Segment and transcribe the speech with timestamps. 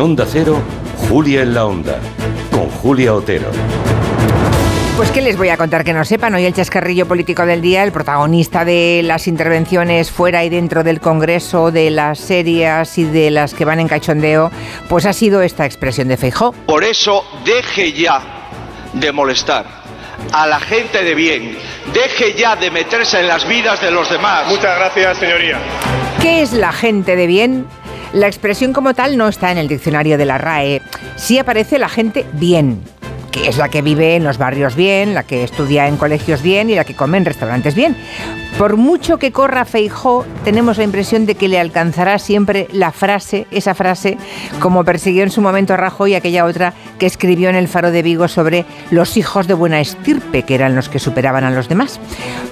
[0.00, 0.62] En Onda Cero,
[1.10, 1.98] Julia en la Onda,
[2.50, 3.50] con Julia Otero.
[4.96, 6.34] Pues qué les voy a contar que no sepan.
[6.34, 11.02] Hoy el chascarrillo político del día, el protagonista de las intervenciones fuera y dentro del
[11.02, 14.50] Congreso, de las serias y de las que van en cachondeo,
[14.88, 16.52] pues ha sido esta expresión de Feijó.
[16.52, 18.22] Por eso deje ya
[18.94, 19.66] de molestar
[20.32, 21.58] a la gente de bien.
[21.92, 24.48] Deje ya de meterse en las vidas de los demás.
[24.48, 25.58] Muchas gracias, señoría.
[26.22, 27.66] ¿Qué es la gente de bien?
[28.12, 30.82] La expresión como tal no está en el diccionario de la RAE.
[31.16, 32.82] Sí aparece la gente bien
[33.30, 36.68] que es la que vive en los barrios bien, la que estudia en colegios bien
[36.68, 37.96] y la que come en restaurantes bien.
[38.58, 43.46] Por mucho que corra Feijó, tenemos la impresión de que le alcanzará siempre la frase,
[43.50, 44.18] esa frase,
[44.60, 48.02] como persiguió en su momento a Rajoy aquella otra que escribió en el Faro de
[48.02, 52.00] Vigo sobre los hijos de buena estirpe, que eran los que superaban a los demás.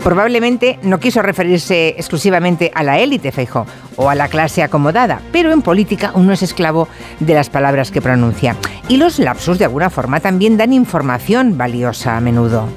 [0.02, 5.52] Probablemente no quiso referirse exclusivamente a la élite Feijó o a la clase acomodada, pero
[5.52, 6.88] en política uno es esclavo
[7.20, 8.56] de las palabras que pronuncia.
[8.88, 12.68] Y los lapsus de alguna forma también dan información valiosa a menudo.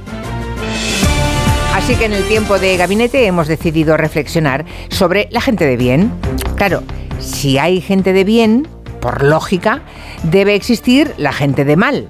[1.82, 6.12] Así que en el tiempo de gabinete hemos decidido reflexionar sobre la gente de bien.
[6.56, 6.84] Claro,
[7.20, 8.68] si hay gente de bien,
[9.02, 9.82] por lógica,
[10.22, 12.08] debe existir la gente de mal.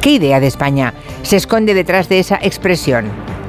[0.00, 3.06] ¿Qué idea de España se esconde detrás de esa expresión?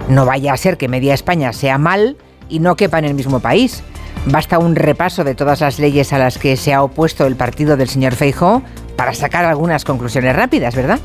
[0.07, 2.15] No vaya a ser que media España sea mal
[2.47, 3.81] y no quepa en el mismo país.
[4.27, 7.75] Basta un repaso de todas las leyes a las que se ha opuesto el partido
[7.75, 8.61] del señor Feijóo
[8.95, 10.99] para sacar algunas conclusiones rápidas, ¿verdad?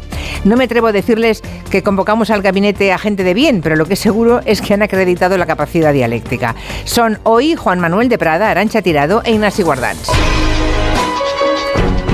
[0.44, 3.86] No me atrevo a decirles que convocamos al gabinete a gente de bien, pero lo
[3.86, 6.54] que es seguro es que han acreditado la capacidad dialéctica.
[6.84, 10.10] Son hoy Juan Manuel de Prada, Arancha Tirado e Ignacio Guardans.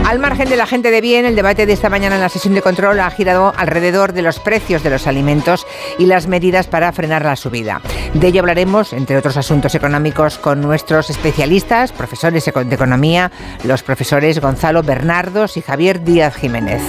[0.07, 2.55] Al margen de la gente de bien, el debate de esta mañana en la sesión
[2.55, 5.67] de control ha girado alrededor de los precios de los alimentos
[5.99, 7.81] y las medidas para frenar la subida.
[8.15, 13.33] De ello hablaremos, entre otros asuntos económicos, con nuestros especialistas, profesores de economía,
[13.65, 16.83] los profesores Gonzalo Bernardos y Javier Díaz Jiménez.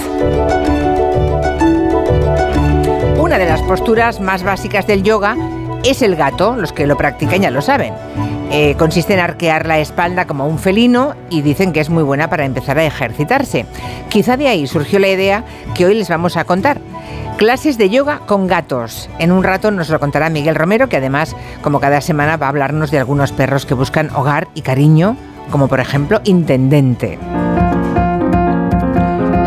[3.18, 5.36] Una de las posturas más básicas del yoga
[5.84, 7.94] es el gato, los que lo practican ya lo saben.
[8.50, 12.30] Eh, consiste en arquear la espalda como un felino y dicen que es muy buena
[12.30, 13.66] para empezar a ejercitarse.
[14.08, 15.44] Quizá de ahí surgió la idea
[15.74, 16.80] que hoy les vamos a contar.
[17.36, 19.08] Clases de yoga con gatos.
[19.18, 22.48] En un rato nos lo contará Miguel Romero, que además, como cada semana, va a
[22.48, 25.16] hablarnos de algunos perros que buscan hogar y cariño,
[25.50, 27.18] como por ejemplo Intendente.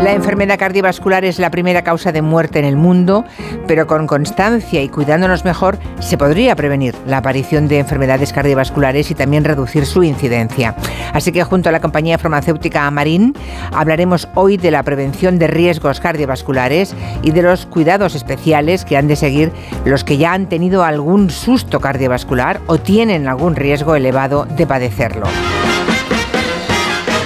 [0.02, 3.24] La enfermedad cardiovascular es la primera causa de muerte en el mundo,
[3.68, 9.14] pero con constancia y cuidándonos mejor se podría prevenir la aparición de enfermedades cardiovasculares y
[9.14, 10.74] también reducir su incidencia.
[11.12, 13.32] Así que junto a la compañía farmacéutica Amarín
[13.72, 19.06] hablaremos hoy de la prevención de riesgos cardiovasculares y de los cuidados especiales que han
[19.06, 19.52] de seguir
[19.84, 25.28] los que ya han tenido algún susto cardiovascular o tienen algún riesgo elevado de padecerlo.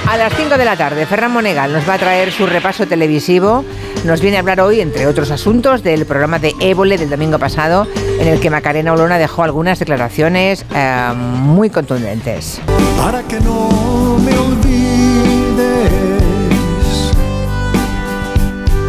[0.09, 3.65] A las 5 de la tarde, Ferran Monegal nos va a traer su repaso televisivo.
[4.05, 7.89] Nos viene a hablar hoy, entre otros asuntos, del programa de Évole del domingo pasado,
[8.21, 12.61] en el que Macarena Olona dejó algunas declaraciones eh, muy contundentes.
[12.97, 15.93] Para que no me olvides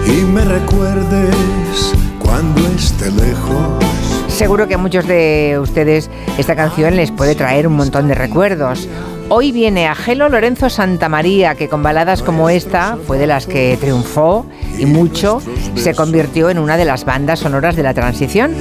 [0.05, 3.83] y me recuerdes cuando esté lejos.
[4.27, 8.87] Seguro que a muchos de ustedes esta canción les puede traer un montón de recuerdos.
[9.29, 13.77] Hoy viene a Gelo Lorenzo Santamaría, que con baladas como esta fue de las que
[13.77, 14.45] triunfó
[14.79, 15.41] y mucho
[15.75, 18.55] se convirtió en una de las bandas sonoras de la transición.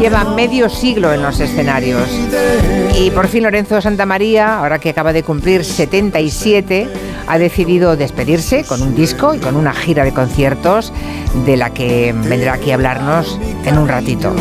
[0.00, 2.08] Lleva medio siglo en los escenarios.
[2.96, 6.88] Y por fin Lorenzo Santamaría, ahora que acaba de cumplir 77,
[7.26, 10.92] ha decidido despedirse con un disco y con una gira de conciertos
[11.44, 14.32] de la que vendrá aquí a hablarnos en un ratito.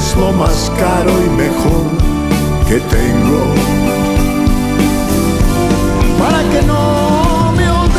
[0.00, 1.86] Es lo más caro y mejor
[2.68, 3.54] que tengo.
[6.18, 7.90] Para que no me olvide.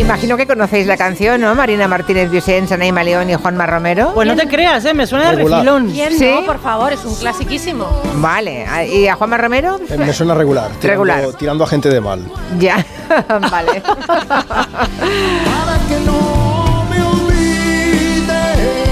[0.00, 1.54] Imagino que conocéis la canción, ¿no?
[1.54, 4.12] Marina Martínez Vicens, Anaíma León y Juanma Romero.
[4.14, 4.92] Pues no te creas, ¿eh?
[4.94, 5.60] me suena de Regular.
[5.64, 5.90] refilón.
[5.90, 6.30] ¿Quién ¿Sí?
[6.30, 6.44] no?
[6.44, 7.86] Por favor, es un clasiquísimo.
[8.16, 9.78] Vale, ¿y a Juanma Romero?
[9.88, 10.70] Eh, Me suena regular.
[10.80, 11.32] Tirando, Regular.
[11.38, 12.20] Tirando a gente de mal.
[12.58, 12.84] Ya,
[13.50, 13.80] vale.
[14.16, 14.44] Para
[15.88, 17.33] que no me olvide.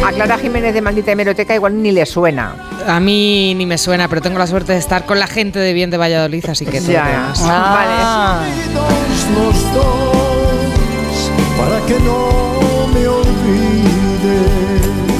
[0.05, 2.57] A Clara Jiménez de Maldita Hemeroteca igual ni le suena.
[2.87, 5.73] A mí ni me suena, pero tengo la suerte de estar con la gente de
[5.73, 7.49] bien de Valladolid, así que Ya, bien.
[7.49, 8.51] vale.
[8.51, 11.31] Unidos los dos.
[11.57, 14.39] Para que no me olvide.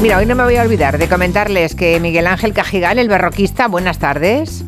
[0.03, 3.69] Mira, hoy no me voy a olvidar de comentarles que Miguel Ángel Cajigal, el barroquista,
[3.69, 4.65] buenas tardes.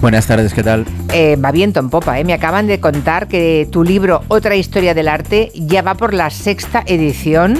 [0.00, 0.86] Buenas tardes, ¿qué tal?
[1.12, 2.24] Eh, va viento en popa, ¿eh?
[2.24, 6.30] Me acaban de contar que tu libro Otra historia del arte ya va por la
[6.30, 7.58] sexta edición.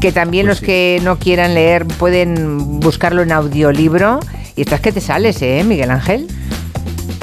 [0.00, 0.66] Que también Pues los sí.
[0.66, 4.20] que no quieran leer pueden buscarlo en audiolibro
[4.56, 6.26] Y estás que te sales, ¿eh, Miguel Ángel?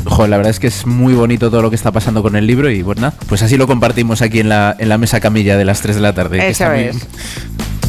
[0.06, 2.48] Jo, la verdad es que es muy bonito todo lo que está pasando con el
[2.48, 5.58] libro y pues nada, pues así lo compartimos aquí en la, en la mesa camilla
[5.58, 6.40] de las 3 de la tarde.
[6.40, 6.98] que Eso está muy- es.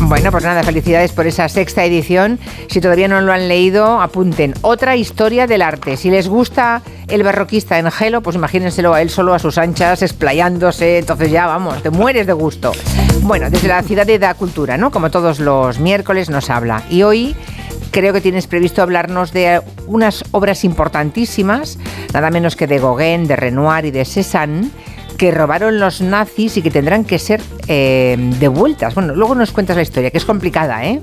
[0.04, 2.38] Bueno, pues nada, felicidades por esa sexta edición.
[2.68, 4.52] Si todavía no lo han leído, apunten.
[4.62, 5.96] Otra historia del arte.
[5.96, 10.02] Si les gusta el barroquista en Gelo, pues imagínenselo a él solo a sus anchas,
[10.02, 10.98] explayándose.
[10.98, 12.72] Entonces ya, vamos, te mueres de gusto.
[13.20, 14.90] Bueno, desde la ciudad de Da Cultura, ¿no?
[14.90, 16.82] Como todos los miércoles nos habla.
[16.90, 17.36] Y hoy
[17.92, 21.78] creo que tienes previsto hablarnos de unas obras importantísimas,
[22.12, 24.70] nada menos que de Gauguin, de Renoir y de Cézanne,
[25.22, 28.92] que robaron los nazis y que tendrán que ser eh, devueltas.
[28.96, 31.00] Bueno, luego nos cuentas la historia, que es complicada, ¿eh?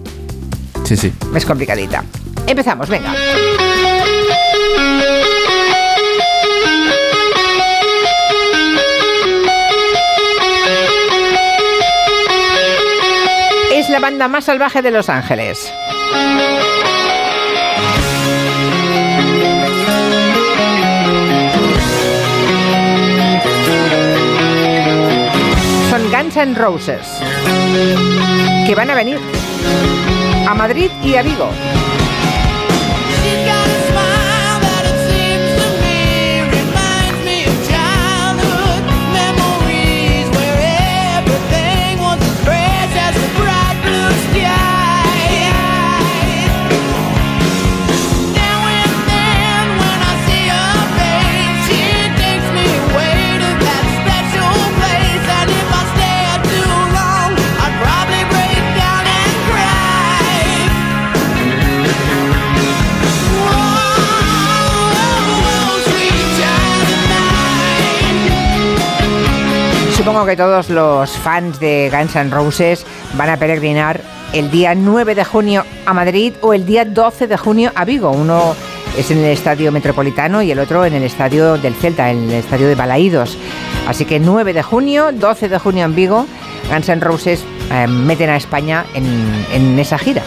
[0.84, 1.14] Sí, sí.
[1.34, 2.04] Es complicadita.
[2.46, 3.14] Empezamos, venga.
[13.72, 15.72] Es la banda más salvaje de Los Ángeles.
[26.36, 27.08] Guns Roses,
[28.68, 29.18] que van a venir
[30.48, 31.50] a Madrid y a Vigo.
[70.10, 72.84] Supongo que todos los fans de Guns N' Roses
[73.14, 74.02] van a peregrinar
[74.34, 78.10] el día 9 de junio a Madrid o el día 12 de junio a Vigo.
[78.10, 78.56] Uno
[78.98, 82.32] es en el Estadio Metropolitano y el otro en el Estadio del Celta, en el
[82.32, 83.38] Estadio de Balaídos.
[83.88, 86.26] Así que 9 de junio, 12 de junio en Vigo,
[86.72, 89.06] Guns N' Roses eh, meten a España en,
[89.54, 90.24] en esa gira.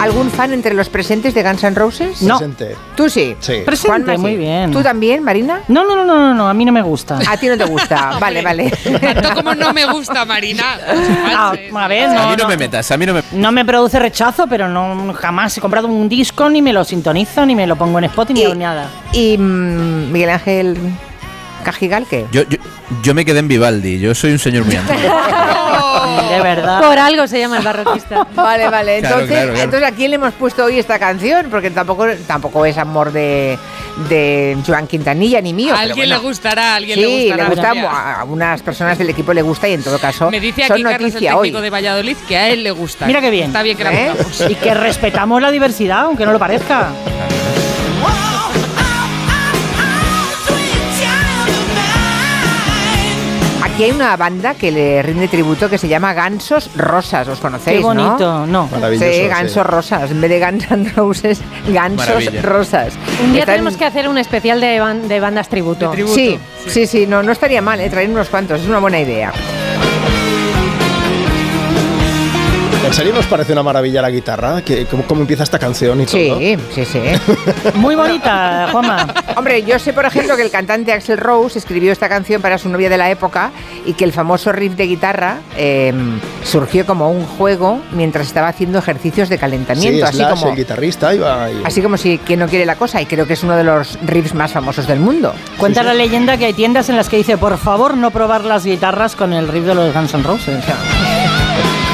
[0.00, 2.22] ¿Algún fan entre los presentes de Guns N' Roses?
[2.22, 2.38] No.
[2.38, 2.76] Presente.
[2.94, 3.34] Tú sí.
[3.40, 3.62] Sí.
[3.64, 4.20] Presente, Juanma, sí.
[4.20, 4.70] muy bien.
[4.70, 5.62] ¿Tú también, Marina?
[5.68, 7.18] No, no, no, no, no, a mí no me gusta.
[7.26, 8.16] A ti no te gusta.
[8.20, 8.70] vale, vale.
[9.00, 10.78] Tanto como no me gusta, Marina.
[11.34, 12.48] Ah, a ver, a no, mí no, no.
[12.48, 13.22] me metas, a mí no me...
[13.32, 17.46] No me produce rechazo, pero no jamás he comprado un disco, ni me lo sintonizo,
[17.46, 18.88] ni me lo pongo en Spotify, ni nada.
[19.12, 20.76] Y mm, Miguel Ángel
[21.64, 22.26] Cajigal, ¿qué?
[22.30, 22.58] Yo, yo,
[23.02, 25.00] yo me quedé en Vivaldi, yo soy un señor muy antiguo.
[26.30, 26.80] De verdad.
[26.82, 28.26] Por algo se llama el barroquista.
[28.34, 29.00] Vale, vale.
[29.00, 29.64] Claro, Entonces, claro, claro.
[29.64, 31.46] entonces, ¿a quién le hemos puesto hoy esta canción?
[31.50, 33.58] Porque tampoco, tampoco es amor de,
[34.08, 35.74] de Joan Quintanilla ni mío.
[35.74, 36.22] A alguien bueno.
[36.22, 37.74] le gustará, a alguien Sí, le gustará.
[37.74, 40.66] le gusta a unas personas del equipo le gusta y en todo caso Me dice
[40.66, 41.48] son aquí Carlos, el noticia hoy.
[41.48, 43.06] técnico de Valladolid, que a él le gusta.
[43.06, 43.46] Mira qué bien.
[43.46, 44.10] Está bien que la ¿Eh?
[44.14, 44.40] pongamos.
[44.50, 46.88] Y que respetamos la diversidad, aunque no lo parezca.
[53.76, 57.76] Aquí hay una banda que le rinde tributo que se llama Gansos Rosas, ¿os conocéis?
[57.76, 58.66] Qué bonito, ¿no?
[58.72, 58.88] no.
[58.92, 59.26] Sí, sí.
[59.28, 62.40] Gansos Rosas, en vez de Guns N' Roses, Gansos Maravilla.
[62.42, 62.94] Rosas.
[63.22, 65.90] Un día Están- tenemos que hacer un especial de, ban- de bandas tributo.
[65.90, 66.14] De tributo.
[66.14, 67.90] Sí, sí, sí, no, no estaría mal, ¿eh?
[67.90, 69.30] traer unos cuantos, es una buena idea.
[72.86, 74.62] ¿En serio nos parece una maravilla la guitarra?
[74.62, 76.38] ¿Qué- cómo, cómo empieza esta canción y todo?
[76.38, 77.00] Sí, sí, sí.
[77.74, 79.06] Muy bonita, Juanma.
[79.36, 82.68] Hombre, yo sé, por ejemplo, que el cantante Axel Rose escribió esta canción para su
[82.68, 83.50] novia de la época
[83.84, 85.92] y que el famoso riff de guitarra eh,
[86.44, 90.56] surgió como un juego mientras estaba haciendo ejercicios de Sí, calentamiento, así Slash, como, el
[90.56, 93.42] guitarrista, iba y- así como si quien no quiere la cosa, y creo que es
[93.42, 95.34] uno de los riffs más famosos del mundo.
[95.58, 98.64] Cuenta la leyenda que hay tiendas en las que dice, por favor, no probar las
[98.64, 100.64] guitarras con el riff de los Guns N' Roses.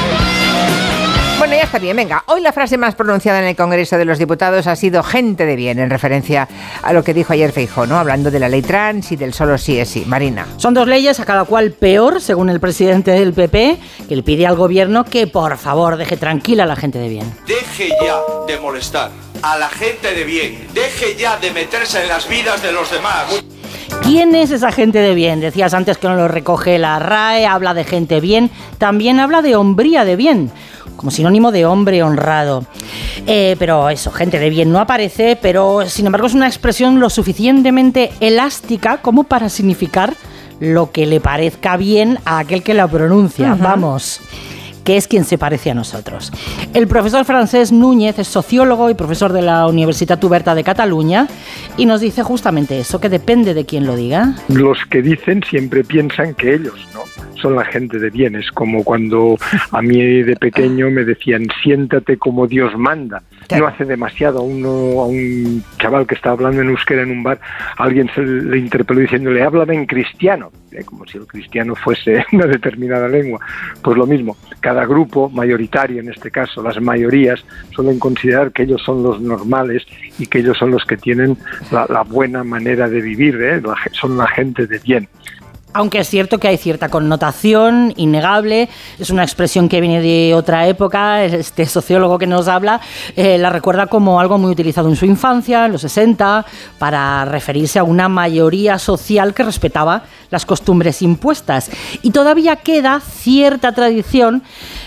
[1.43, 2.23] Bueno, ya está bien, venga.
[2.27, 5.57] Hoy la frase más pronunciada en el Congreso de los Diputados ha sido gente de
[5.57, 6.47] bien, en referencia
[6.81, 7.99] a lo que dijo ayer Feijó, ¿no?
[7.99, 10.05] Hablando de la ley trans y del solo sí es sí.
[10.07, 10.47] Marina.
[10.55, 14.47] Son dos leyes, a cada cual peor, según el presidente del PP, que le pide
[14.47, 17.33] al gobierno que por favor deje tranquila a la gente de bien.
[17.45, 18.15] Deje ya
[18.47, 20.69] de molestar a la gente de bien.
[20.73, 23.43] Deje ya de meterse en las vidas de los demás.
[24.01, 25.39] ¿Quién es esa gente de bien?
[25.39, 29.55] Decías antes que no lo recoge la RAE, habla de gente bien, también habla de
[29.55, 30.51] hombría de bien,
[30.95, 32.65] como sinónimo de hombre honrado.
[33.27, 37.09] Eh, pero eso, gente de bien no aparece, pero sin embargo es una expresión lo
[37.09, 40.15] suficientemente elástica como para significar
[40.59, 43.55] lo que le parezca bien a aquel que la pronuncia.
[43.59, 44.19] Vamos
[44.83, 46.31] que es quien se parece a nosotros.
[46.73, 51.27] El profesor francés Núñez es sociólogo y profesor de la Universitat Oberta de Cataluña
[51.77, 54.35] y nos dice justamente eso, que depende de quién lo diga.
[54.47, 57.01] los que dicen siempre piensan que ellos no
[57.43, 58.35] son la gente de bien.
[58.35, 59.37] Es como cuando
[59.71, 63.21] a mí de pequeño me decían siéntate como Dios manda.
[63.57, 64.69] No hace demasiado a uno
[65.01, 67.39] a un chaval que está hablando en euskera en un bar,
[67.77, 72.47] alguien se le interpeló diciéndole háblame en cristiano, eh, como si el cristiano fuese una
[72.47, 73.39] determinada lengua.
[73.81, 78.81] Pues lo mismo, cada grupo mayoritario en este caso, las mayorías suelen considerar que ellos
[78.83, 79.85] son los normales
[80.17, 81.37] y que ellos son los que tienen
[81.71, 83.61] la, buena manera de vivir, ¿eh?
[83.61, 85.07] La son la gente de bien.
[85.75, 90.67] Aunque es cierto que hay cierta connotación innegable, es una expresión que viene de otra
[90.67, 92.79] época, este sociólogo que nos habla
[93.15, 96.45] eh, la recuerda como algo muy utilizado en su infancia, en los 60,
[96.77, 101.71] para referirse a una mayoría social que respetaba las costumbres impuestas.
[102.03, 104.43] Y todavía queda cierta tradición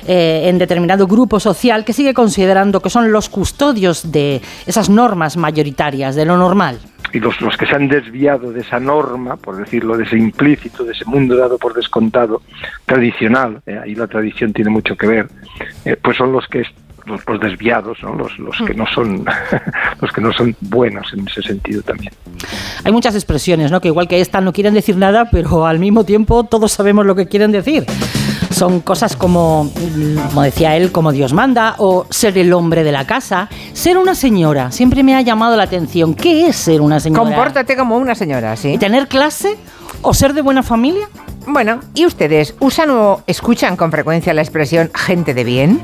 [0.06, 5.36] eh, en determinado grupo social que sigue considerando que son los custodios de esas normas
[5.36, 6.78] mayoritarias, de lo normal.
[7.16, 10.84] Y los, los que se han desviado de esa norma, por decirlo, de ese implícito,
[10.84, 12.42] de ese mundo dado por descontado,
[12.84, 15.28] tradicional, eh, ahí la tradición tiene mucho que ver,
[15.86, 16.64] eh, pues son los que
[17.06, 18.14] los, los desviados, ¿no?
[18.14, 19.24] los, los que no son
[20.00, 22.12] los que no son buenos en ese sentido también.
[22.84, 23.80] Hay muchas expresiones, ¿no?
[23.80, 27.14] Que igual que esta no quieren decir nada, pero al mismo tiempo todos sabemos lo
[27.14, 27.86] que quieren decir.
[28.56, 29.70] Son cosas como,
[30.28, 34.14] como decía él, como Dios manda, o ser el hombre de la casa, ser una
[34.14, 34.72] señora.
[34.72, 36.14] Siempre me ha llamado la atención.
[36.14, 37.22] ¿Qué es ser una señora?
[37.22, 38.72] Compórtate como una señora, ¿sí?
[38.72, 39.58] ¿Y tener clase?
[40.00, 41.06] ¿O ser de buena familia?
[41.46, 45.78] Bueno, ¿y ustedes usan o escuchan con frecuencia la expresión gente de bien?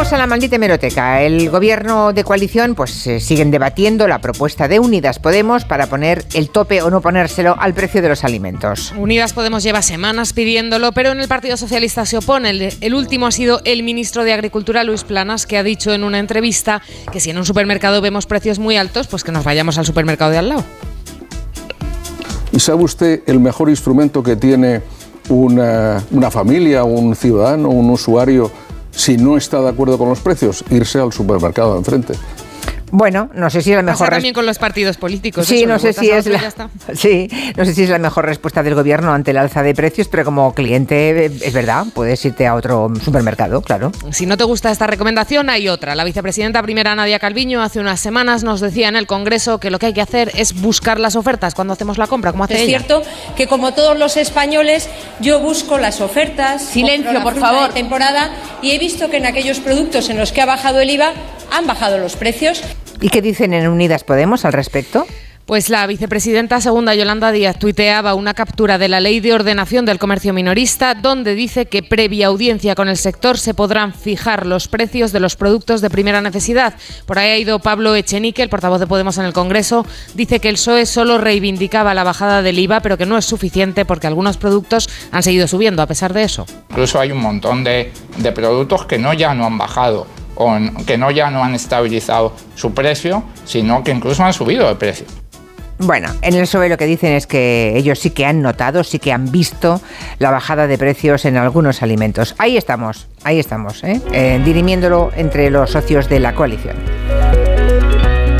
[0.00, 1.20] Vamos a la maldita hemeroteca.
[1.20, 6.24] El gobierno de coalición pues eh, siguen debatiendo la propuesta de Unidas Podemos para poner
[6.32, 8.94] el tope o no ponérselo al precio de los alimentos.
[8.96, 12.48] Unidas Podemos lleva semanas pidiéndolo, pero en el Partido Socialista se opone.
[12.48, 16.02] El, el último ha sido el ministro de Agricultura, Luis Planas, que ha dicho en
[16.02, 16.80] una entrevista
[17.12, 20.30] que si en un supermercado vemos precios muy altos, pues que nos vayamos al supermercado
[20.30, 20.64] de al lado.
[22.52, 24.80] ¿Y sabe usted el mejor instrumento que tiene
[25.28, 28.50] una, una familia, un ciudadano, un usuario,
[28.92, 30.64] si no está de acuerdo con los precios?
[30.70, 32.14] Irse al supermercado de enfrente.
[32.90, 35.46] Bueno, no sé si es la mejor Pasa también con los partidos políticos.
[35.46, 36.52] Sí, eso, no sé si es la
[36.94, 40.08] sí, no sé si es la mejor respuesta del gobierno ante el alza de precios,
[40.08, 43.92] pero como cliente eh, es verdad, puedes irte a otro supermercado, claro.
[44.10, 45.94] Si no te gusta esta recomendación, hay otra.
[45.94, 49.78] La vicepresidenta primera Nadia Calviño hace unas semanas nos decía en el Congreso que lo
[49.78, 52.60] que hay que hacer es buscar las ofertas cuando hacemos la compra, como hace Es
[52.62, 52.78] ella.
[52.78, 53.02] cierto
[53.36, 54.88] que como todos los españoles
[55.20, 57.68] yo busco las ofertas, Silencio, la por favor.
[57.68, 58.30] de temporada
[58.62, 61.12] y he visto que en aquellos productos en los que ha bajado el IVA
[61.52, 62.62] han bajado los precios.
[63.02, 65.06] ¿Y qué dicen en Unidas Podemos al respecto?
[65.46, 69.98] Pues la vicepresidenta segunda Yolanda Díaz tuiteaba una captura de la Ley de Ordenación del
[69.98, 75.12] Comercio Minorista donde dice que previa audiencia con el sector se podrán fijar los precios
[75.12, 76.74] de los productos de primera necesidad.
[77.06, 80.50] Por ahí ha ido Pablo Echenique, el portavoz de Podemos en el Congreso, dice que
[80.50, 84.36] el PSOE solo reivindicaba la bajada del IVA pero que no es suficiente porque algunos
[84.36, 86.46] productos han seguido subiendo a pesar de eso.
[86.68, 90.06] Incluso hay un montón de, de productos que no ya no han bajado
[90.86, 95.06] que no ya no han estabilizado su precio, sino que incluso han subido de precio.
[95.82, 98.98] Bueno, en el PSOE lo que dicen es que ellos sí que han notado, sí
[98.98, 99.80] que han visto
[100.18, 102.34] la bajada de precios en algunos alimentos.
[102.36, 103.98] Ahí estamos, ahí estamos, ¿eh?
[104.12, 106.76] Eh, dirimiéndolo entre los socios de la coalición.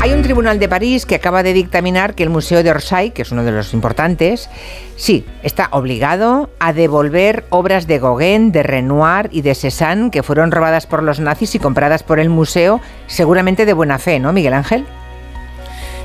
[0.01, 3.21] Hay un tribunal de París que acaba de dictaminar que el Museo de Orsay, que
[3.21, 4.49] es uno de los importantes,
[4.95, 10.49] sí, está obligado a devolver obras de Gauguin, de Renoir y de Cézanne que fueron
[10.49, 14.55] robadas por los nazis y compradas por el museo, seguramente de buena fe, ¿no, Miguel
[14.55, 14.87] Ángel?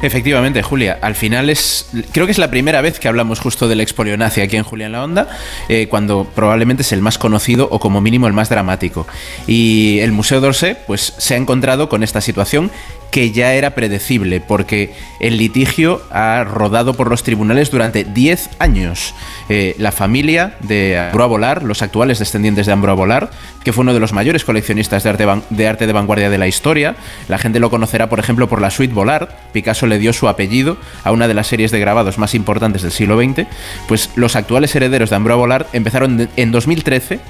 [0.03, 0.99] Efectivamente, Julia.
[1.00, 1.88] Al final es.
[2.12, 4.87] Creo que es la primera vez que hablamos justo del expolio nazi aquí en Julia
[4.87, 5.29] en la Onda,
[5.69, 9.07] eh, cuando probablemente es el más conocido o como mínimo el más dramático.
[9.47, 12.71] Y el Museo d'Orsay, pues se ha encontrado con esta situación
[13.17, 19.15] que ya era predecible, porque el litigio ha rodado por los tribunales durante 10 años.
[19.49, 23.31] Eh, la familia de Ambroise Vollard, los actuales descendientes de Ambroise Vollard,
[23.65, 26.47] que fue uno de los mayores coleccionistas de arte, de arte de vanguardia de la
[26.47, 26.95] historia,
[27.27, 29.31] la gente lo conocerá, por ejemplo, por la suite Vollard.
[29.55, 32.93] Picasso le dio su apellido a una de las series de grabados más importantes del
[32.93, 33.47] siglo XX.
[33.89, 37.21] Pues los actuales herederos de Ambroise Vollard empezaron en 2013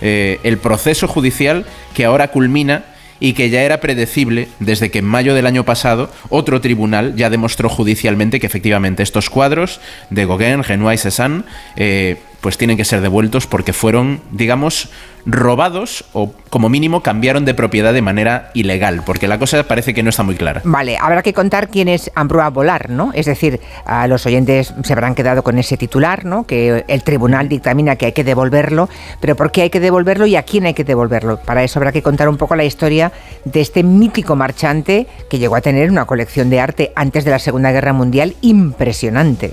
[0.00, 2.82] eh, el proceso judicial que ahora culmina
[3.20, 7.30] y que ya era predecible desde que en mayo del año pasado otro tribunal ya
[7.30, 9.80] demostró judicialmente que efectivamente estos cuadros
[10.10, 11.42] de Gauguin, Renoir y Cézanne
[11.76, 14.90] eh, pues tienen que ser devueltos porque fueron, digamos,
[15.26, 20.02] robados o como mínimo cambiaron de propiedad de manera ilegal, porque la cosa parece que
[20.02, 20.62] no está muy clara.
[20.64, 23.10] Vale, habrá que contar quién es Ambroa Volar, ¿no?
[23.12, 26.46] Es decir, a los oyentes se habrán quedado con ese titular, ¿no?
[26.46, 28.88] Que el tribunal dictamina que hay que devolverlo,
[29.20, 31.38] pero ¿por qué hay que devolverlo y a quién hay que devolverlo?
[31.38, 33.12] Para eso habrá que contar un poco la historia
[33.44, 37.40] de este mítico marchante que llegó a tener una colección de arte antes de la
[37.40, 39.52] Segunda Guerra Mundial impresionante.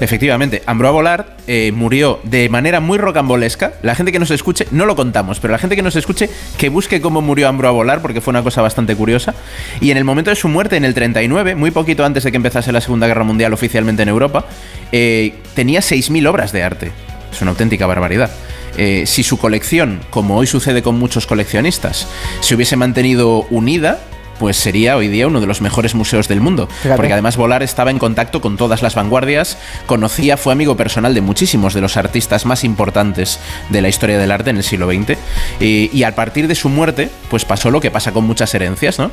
[0.00, 3.74] Efectivamente, Ambroa Volar eh, murió de manera muy rocambolesca.
[3.82, 6.28] La gente que nos escuche, no lo contamos, pero la gente que nos escuche,
[6.58, 9.34] que busque cómo murió Ambroa Volar, porque fue una cosa bastante curiosa.
[9.80, 12.36] Y en el momento de su muerte, en el 39, muy poquito antes de que
[12.36, 14.44] empezase la Segunda Guerra Mundial oficialmente en Europa,
[14.92, 16.92] eh, tenía 6.000 obras de arte.
[17.32, 18.30] Es una auténtica barbaridad.
[18.78, 22.06] Eh, si su colección, como hoy sucede con muchos coleccionistas,
[22.40, 24.00] se hubiese mantenido unida,
[24.38, 26.68] pues sería hoy día uno de los mejores museos del mundo.
[26.82, 26.96] Fíjate.
[26.96, 31.20] Porque además Volar estaba en contacto con todas las vanguardias, conocía, fue amigo personal de
[31.20, 33.38] muchísimos de los artistas más importantes
[33.70, 35.18] de la historia del arte en el siglo XX.
[35.60, 38.98] Y, y a partir de su muerte, pues pasó lo que pasa con muchas herencias,
[38.98, 39.10] ¿no?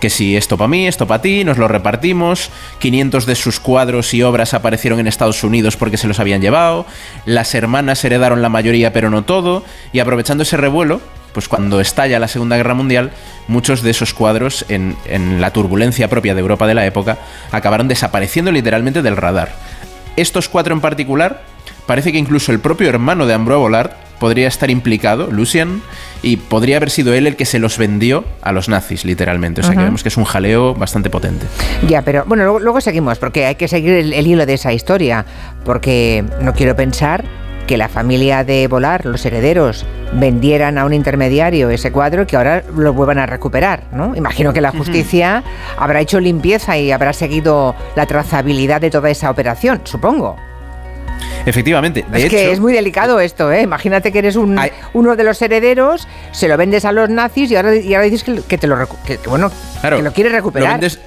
[0.00, 2.50] Que si esto para mí, esto para ti, nos lo repartimos.
[2.78, 6.86] 500 de sus cuadros y obras aparecieron en Estados Unidos porque se los habían llevado.
[7.24, 9.64] Las hermanas heredaron la mayoría, pero no todo.
[9.92, 11.00] Y aprovechando ese revuelo,
[11.32, 13.10] pues cuando estalla la Segunda Guerra Mundial,
[13.46, 17.18] muchos de esos cuadros, en, en la turbulencia propia de Europa de la época,
[17.52, 19.54] acabaron desapareciendo literalmente del radar.
[20.16, 21.42] Estos cuatro en particular,
[21.86, 25.80] parece que incluso el propio hermano de Ambroise Vollard podría estar implicado, Lucien,
[26.22, 29.60] y podría haber sido él el que se los vendió a los nazis, literalmente.
[29.60, 31.46] O sea que vemos que es un jaleo bastante potente.
[31.86, 34.72] Ya, pero bueno, luego, luego seguimos, porque hay que seguir el, el hilo de esa
[34.72, 35.24] historia,
[35.64, 37.24] porque no quiero pensar
[37.68, 42.36] que la familia de Volar, los herederos, vendieran a un intermediario ese cuadro y que
[42.36, 44.16] ahora lo vuelvan a recuperar, ¿no?
[44.16, 45.44] Imagino que la justicia
[45.78, 50.34] habrá hecho limpieza y habrá seguido la trazabilidad de toda esa operación, supongo.
[51.46, 53.62] Efectivamente, de es hecho, que es muy delicado esto, ¿eh?
[53.62, 54.58] Imagínate que eres un,
[54.94, 58.24] uno de los herederos, se lo vendes a los nazis y ahora, y ahora dices
[58.24, 60.72] que, que te lo, que, que, bueno, Claro, que lo quieres lo recuperar.
[60.80, 60.98] vendes-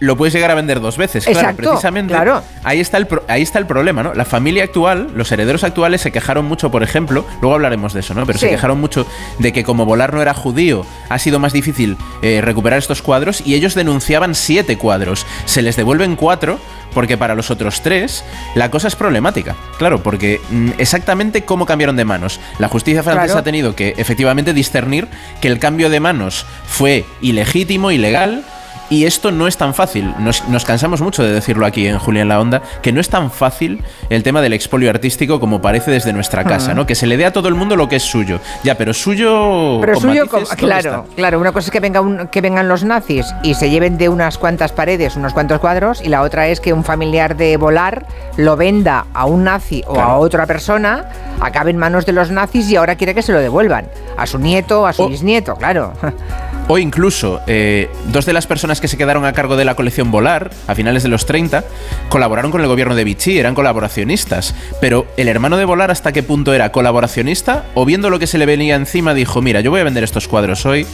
[0.00, 1.24] lo puedes llegar a vender dos veces.
[1.24, 2.12] Claro, Exacto, precisamente.
[2.14, 2.42] claro.
[2.64, 4.14] Ahí está, el pro- ahí está el problema, ¿no?
[4.14, 8.14] La familia actual, los herederos actuales se quejaron mucho, por ejemplo, luego hablaremos de eso,
[8.14, 8.26] ¿no?
[8.26, 9.06] Pero se quejaron mucho
[9.38, 13.42] de que como Volar no era judío, ha sido más difícil eh, recuperar estos cuadros
[13.46, 15.26] y ellos denunciaban siete cuadros.
[15.44, 16.58] Se les devuelven cuatro
[16.94, 18.24] porque para los otros tres
[18.54, 19.54] la cosa es problemática.
[19.78, 22.40] Claro, porque mm, exactamente cómo cambiaron de manos.
[22.58, 23.40] La justicia francesa Claro.
[23.40, 25.06] ha tenido que efectivamente discernir
[25.40, 28.44] que el cambio de manos fue ilegítimo, ilegal.
[28.90, 30.12] Y esto no es tan fácil.
[30.18, 33.30] Nos, nos cansamos mucho de decirlo aquí en Julián La Onda, que no es tan
[33.30, 36.74] fácil el tema del expolio artístico como parece desde nuestra casa, Ah.
[36.74, 36.86] ¿no?
[36.86, 38.40] Que se le dé a todo el mundo lo que es suyo.
[38.64, 39.78] Ya, pero suyo.
[39.80, 41.14] Pero con suyo, matices, como- ¿dónde claro, está?
[41.14, 41.40] claro.
[41.40, 44.38] Una cosa es que, venga un- que vengan los nazis y se lleven de unas
[44.38, 48.56] cuantas paredes unos cuantos cuadros, y la otra es que un familiar de volar lo
[48.56, 51.04] venda a un nazi o a otra persona,
[51.40, 53.86] acabe en manos de los nazis y ahora quiere que se lo devuelvan.
[54.16, 55.92] A su nieto, a su bisnieto, claro.
[56.72, 60.12] O incluso, eh, dos de las personas que se quedaron a cargo de la colección
[60.12, 61.64] Volar, a finales de los 30,
[62.08, 64.54] colaboraron con el gobierno de Vichy, eran colaboracionistas.
[64.80, 67.64] Pero el hermano de Volar, ¿hasta qué punto era colaboracionista?
[67.74, 70.28] O viendo lo que se le venía encima, dijo: Mira, yo voy a vender estos
[70.28, 70.86] cuadros hoy,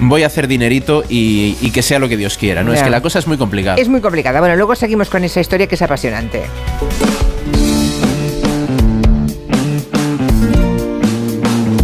[0.00, 2.64] voy a hacer dinerito y, y que sea lo que Dios quiera.
[2.64, 2.72] ¿no?
[2.72, 3.76] Es que la cosa es muy complicada.
[3.76, 4.40] Es muy complicada.
[4.40, 6.44] Bueno, luego seguimos con esa historia que es apasionante.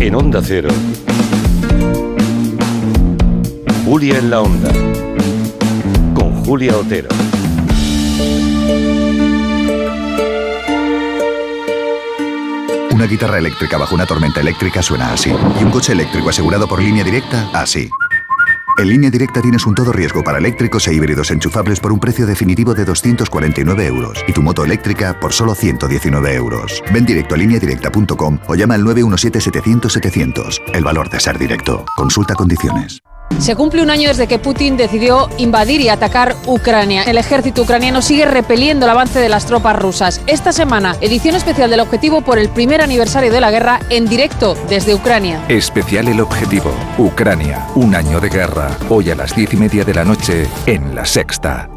[0.00, 0.70] En Onda Cero.
[3.84, 4.72] Julia en la Onda.
[6.14, 7.10] Con Julia Otero.
[12.92, 15.30] Una guitarra eléctrica bajo una tormenta eléctrica suena así.
[15.60, 17.90] Y un coche eléctrico asegurado por línea directa, así.
[18.78, 22.26] En línea directa tienes un todo riesgo para eléctricos e híbridos enchufables por un precio
[22.26, 26.82] definitivo de 249 euros y tu moto eléctrica por solo 119 euros.
[26.90, 30.72] Ven directo a lineadirecta.com o llama al 917-700-700.
[30.72, 31.84] El valor de ser directo.
[31.96, 33.02] Consulta condiciones.
[33.38, 37.02] Se cumple un año desde que Putin decidió invadir y atacar Ucrania.
[37.02, 40.20] El ejército ucraniano sigue repeliendo el avance de las tropas rusas.
[40.26, 44.56] Esta semana, edición especial del objetivo por el primer aniversario de la guerra en directo
[44.68, 45.44] desde Ucrania.
[45.48, 46.72] Especial El Objetivo.
[46.98, 47.66] Ucrania.
[47.74, 48.76] Un año de guerra.
[48.88, 51.68] Hoy a las diez y media de la noche en La Sexta.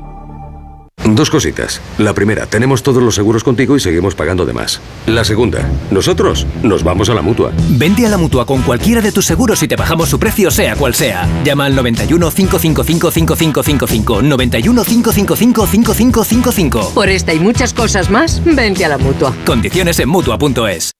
[1.15, 1.81] Dos cositas.
[1.97, 4.81] La primera, tenemos todos los seguros contigo y seguimos pagando de más.
[5.05, 7.51] La segunda, nosotros nos vamos a la mutua.
[7.69, 10.75] Vente a la mutua con cualquiera de tus seguros y te bajamos su precio, sea
[10.75, 11.27] cual sea.
[11.43, 14.21] Llama al 91 555 5555.
[14.21, 16.91] 91 555 5555.
[16.93, 19.33] Por esta y muchas cosas más, vente a la mutua.
[19.45, 20.91] Condiciones en mutua.es.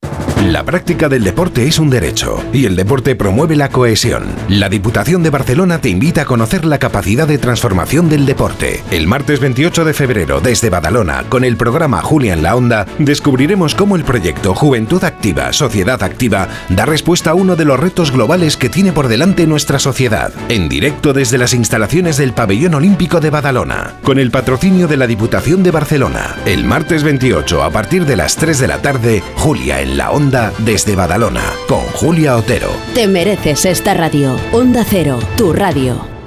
[0.46, 4.24] La práctica del deporte es un derecho y el deporte promueve la cohesión.
[4.48, 8.84] La Diputación de Barcelona te invita a conocer la capacidad de transformación del deporte.
[8.92, 13.74] El martes 28 de febrero, desde Badalona, con el programa Julia en la Onda, descubriremos
[13.74, 18.58] cómo el proyecto Juventud Activa, Sociedad Activa da respuesta a uno de los retos globales
[18.58, 20.32] que tiene por delante nuestra sociedad.
[20.50, 25.08] En directo desde las instalaciones del Pabellón Olímpico de Badalona, con el patrocinio de la
[25.08, 26.36] Diputación de Barcelona.
[26.46, 30.27] El martes 28, a partir de las 3 de la tarde, Julia en la Onda
[30.60, 32.70] desde Badalona, con Julia Otero.
[32.94, 34.36] Te mereces esta radio.
[34.52, 36.18] Onda Cero, tu radio.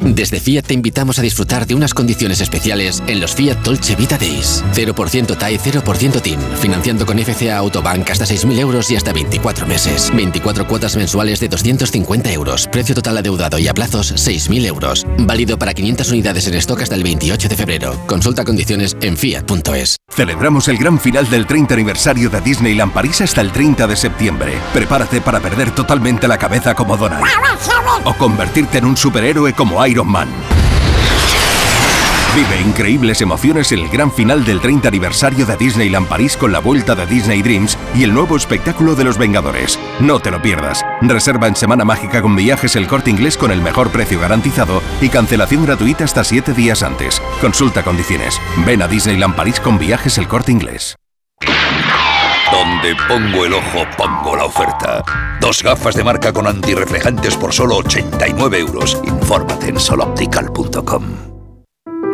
[0.00, 4.16] Desde Fiat te invitamos a disfrutar de unas condiciones especiales en los Fiat Dolce Vita
[4.16, 4.62] Days.
[4.72, 6.38] 0% TAE, 0% TIN.
[6.60, 10.12] Financiando con FCA Autobank hasta 6.000 euros y hasta 24 meses.
[10.14, 12.68] 24 cuotas mensuales de 250 euros.
[12.70, 15.04] Precio total adeudado y a plazos 6.000 euros.
[15.18, 18.00] Válido para 500 unidades en stock hasta el 28 de febrero.
[18.06, 19.97] Consulta condiciones en fiat.es.
[20.10, 24.58] Celebramos el gran final del 30 aniversario de Disneyland París hasta el 30 de septiembre.
[24.72, 27.22] Prepárate para perder totalmente la cabeza como Donald.
[28.04, 30.28] O convertirte en un superhéroe como Iron Man.
[32.34, 36.60] Vive increíbles emociones en el gran final del 30 aniversario de Disneyland París con la
[36.60, 39.78] vuelta de Disney Dreams y el nuevo espectáculo de los Vengadores.
[40.00, 40.84] No te lo pierdas.
[41.00, 45.08] Reserva en Semana Mágica con viajes el corte inglés con el mejor precio garantizado y
[45.08, 47.20] cancelación gratuita hasta 7 días antes.
[47.40, 48.40] Consulta condiciones.
[48.64, 50.96] Ven a Disneyland París con viajes el corte inglés.
[52.52, 55.02] Donde pongo el ojo, pongo la oferta.
[55.40, 59.00] Dos gafas de marca con antirreflejantes por solo 89 euros.
[59.04, 61.37] Infórmate en soloptical.com.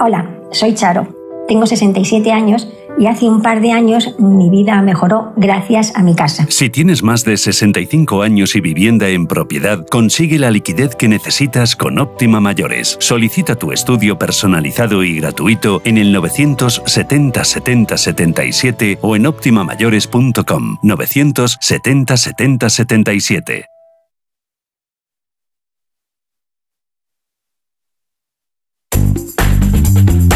[0.01, 1.07] Hola, soy Charo.
[1.47, 6.15] Tengo 67 años y hace un par de años mi vida mejoró gracias a mi
[6.15, 6.47] casa.
[6.49, 11.77] Si tienes más de 65 años y vivienda en propiedad, consigue la liquidez que necesitas
[11.77, 12.97] con Óptima Mayores.
[13.01, 22.17] Solicita tu estudio personalizado y gratuito en el 970 70 77 o en optimamayores.com 970
[22.17, 23.74] 70 77.
[29.17, 30.34] Thank you.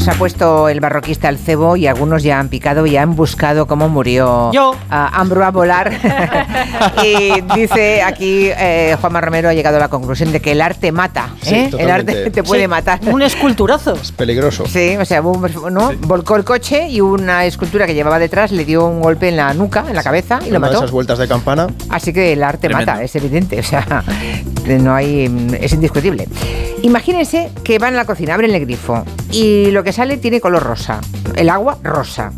[0.00, 3.66] Nos ha puesto el barroquista al cebo y algunos ya han picado y han buscado
[3.66, 4.74] cómo murió Yo.
[4.88, 5.92] a Ambro a volar.
[7.04, 10.90] y dice aquí eh, Juanma Romero ha llegado a la conclusión de que el arte
[10.90, 11.34] mata.
[11.42, 11.70] Sí, ¿eh?
[11.78, 12.98] El arte te puede Sí, matar.
[13.12, 13.92] Un esculturazo.
[13.92, 14.64] Es peligroso.
[14.66, 15.92] Sí, o sea, un- ¿no?
[16.06, 19.52] volcó el coche y una escultura que llevaba detrás le dio un golpe en la
[19.52, 20.78] nuca, en la cabeza y lo de mató.
[20.78, 21.66] esas vueltas de campana.
[21.90, 22.90] Así que el arte Tremendo.
[22.92, 24.02] mata, es evidente, o sea,
[24.66, 25.26] no hay,
[25.60, 26.26] es indiscutible.
[26.82, 30.62] Imagínense que van a la cocina, abren el grifo y lo que sale tiene color
[30.62, 31.00] rosa,
[31.36, 32.32] el agua rosa.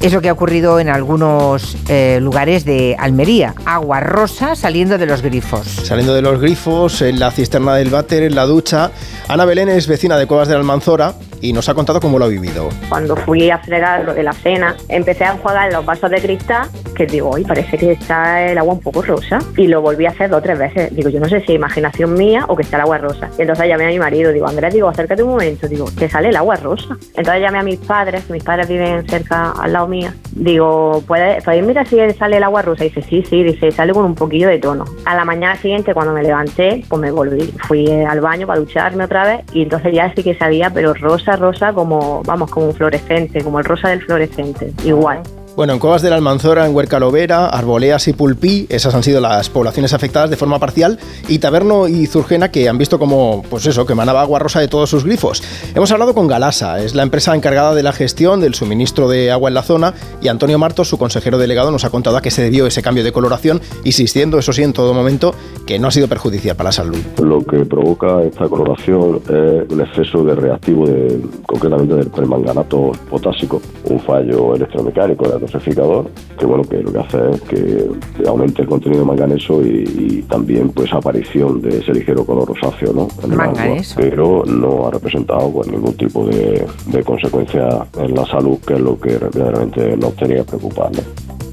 [0.00, 5.06] Es lo que ha ocurrido en algunos eh, lugares de Almería, agua rosa saliendo de
[5.06, 5.66] los grifos.
[5.66, 8.90] Saliendo de los grifos, en la cisterna del váter, en la ducha.
[9.28, 11.14] Ana Belén es vecina de Cuevas de Almanzora
[11.44, 12.70] y nos ha contado cómo lo ha vivido.
[12.88, 16.70] Cuando fui a fregar lo de la cena, empecé a enjuagar los vasos de cristal,
[16.96, 19.38] que digo, hoy parece que está el agua un poco rosa.
[19.58, 20.96] Y lo volví a hacer dos o tres veces.
[20.96, 23.28] Digo, yo no sé si es imaginación mía o que está el agua rosa.
[23.36, 26.30] Y entonces llamé a mi marido, digo, Andrés, digo, acércate un momento, digo, que sale
[26.30, 26.96] el agua rosa.
[27.14, 30.14] Entonces llamé a mis padres, mis padres viven cerca al lado mía.
[30.32, 32.84] Digo, ¿puedes, ¿podéis mirar si sale el agua rosa?
[32.84, 34.86] Dice, sí, sí, dice, sale con un poquillo de tono.
[35.04, 37.52] A la mañana siguiente, cuando me levanté, pues me volví.
[37.68, 41.33] Fui al baño para ducharme otra vez y entonces ya sí que sabía, pero rosa,
[41.36, 45.22] rosa, como, vamos, como un fluorescente, como el rosa del fluorescente, igual.
[45.56, 49.20] Bueno, en Cuevas de la Almanzora, en Huerca Lovera, Arboleas y Pulpí, esas han sido
[49.20, 53.64] las poblaciones afectadas de forma parcial, y Taberno y Zurgena, que han visto como, pues
[53.66, 55.44] eso, que emanaba agua rosa de todos sus grifos.
[55.76, 59.48] Hemos hablado con Galasa, es la empresa encargada de la gestión del suministro de agua
[59.48, 62.42] en la zona, y Antonio Martos, su consejero delegado, nos ha contado a qué se
[62.42, 65.36] debió ese cambio de coloración, insistiendo, eso sí, en todo momento,
[65.66, 66.98] que no ha sido perjudicial para la salud.
[67.22, 73.62] Lo que provoca esta coloración es un exceso de reactivo, de, concretamente del permanganato potásico,
[73.84, 77.88] un fallo electromecánico del dosificador, que bueno, que lo que hace es que
[78.26, 82.92] aumente el contenido de manganeso y, y también pues aparición de ese ligero color rosáceo
[82.92, 83.08] ¿no?
[83.22, 83.96] en el agua, Manganeso.
[84.00, 88.80] pero no ha representado pues, ningún tipo de, de consecuencia en la salud, que es
[88.80, 90.90] lo que realmente nos tenía que preocupar.
[90.92, 91.02] ¿no?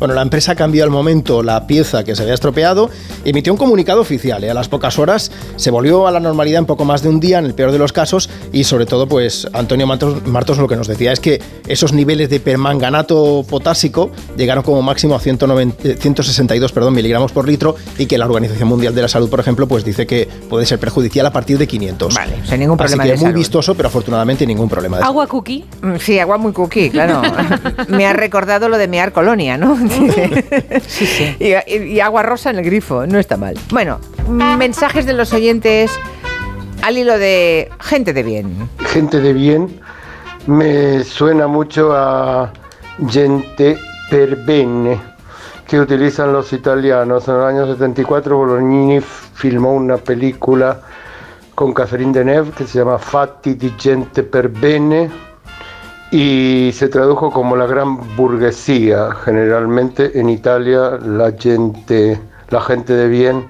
[0.02, 2.90] Bueno, la empresa cambió al momento la pieza que se había estropeado,
[3.24, 4.44] emitió un comunicado oficial.
[4.44, 4.50] ¿eh?
[4.50, 7.38] A las pocas horas se volvió a la normalidad en poco más de un día,
[7.38, 10.76] en el peor de los casos, y sobre todo, pues Antonio Martos, Martos lo que
[10.76, 13.81] nos decía es que esos niveles de permanganato potásico
[14.38, 18.68] llegaron como máximo a 190 eh, 162 perdón, miligramos por litro y que la Organización
[18.70, 21.68] Mundial de la Salud, por ejemplo, pues dice que puede ser perjudicial a partir de
[21.68, 22.14] 500.
[22.16, 23.38] Vale, o sea, ningún problema Así que de muy salud.
[23.40, 25.12] vistoso, pero afortunadamente ningún problema de salud.
[25.12, 25.66] Agua cookie.
[25.82, 27.22] Mm, Sí, agua muy cookie, claro.
[27.90, 29.78] Me ha recordado lo de mear colonia, ¿no?
[31.40, 33.58] Y, y- y agua rosa en el grifo, no está mal.
[33.72, 35.92] Bueno, mensajes de los oyentes
[36.82, 38.70] al hilo de gente de bien.
[38.80, 39.80] gente de bien
[40.48, 42.52] me suena mucho a
[43.10, 43.78] gente
[44.10, 45.00] per bene
[45.68, 47.28] que utilizan los italianos.
[47.28, 50.82] En el año 74 Bolognini filmó una película
[51.56, 55.10] con Catherine Deneuve que se llama Fatti di gente per bene
[56.12, 59.12] y se tradujo como la gran burguesía.
[59.24, 63.50] Generalmente en Italia la gente, la gente de bien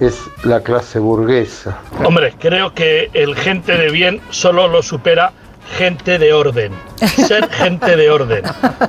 [0.00, 1.78] es la clase burguesa.
[2.04, 5.32] Hombre, creo que el gente de bien solo lo supera
[5.76, 6.72] gente de orden.
[7.26, 8.42] Ser gente de orden,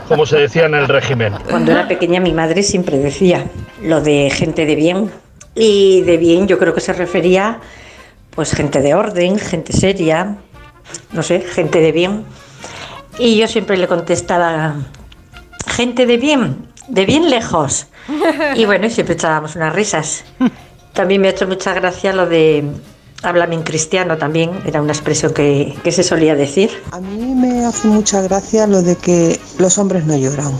[0.07, 1.33] como se decía en el régimen.
[1.49, 3.45] Cuando era pequeña mi madre siempre decía
[3.81, 5.11] lo de gente de bien.
[5.53, 7.59] Y de bien yo creo que se refería
[8.35, 10.37] pues gente de orden, gente seria,
[11.11, 12.23] no sé, gente de bien.
[13.19, 14.75] Y yo siempre le contestaba,
[15.67, 17.87] gente de bien, de bien lejos.
[18.55, 20.23] Y bueno, siempre echábamos unas risas.
[20.93, 22.63] También me ha hecho mucha gracia lo de
[23.23, 26.69] háblame en cristiano también, era una expresión que, que se solía decir.
[26.91, 30.53] A mí me hace mucha gracia lo de que los hombres no lloran.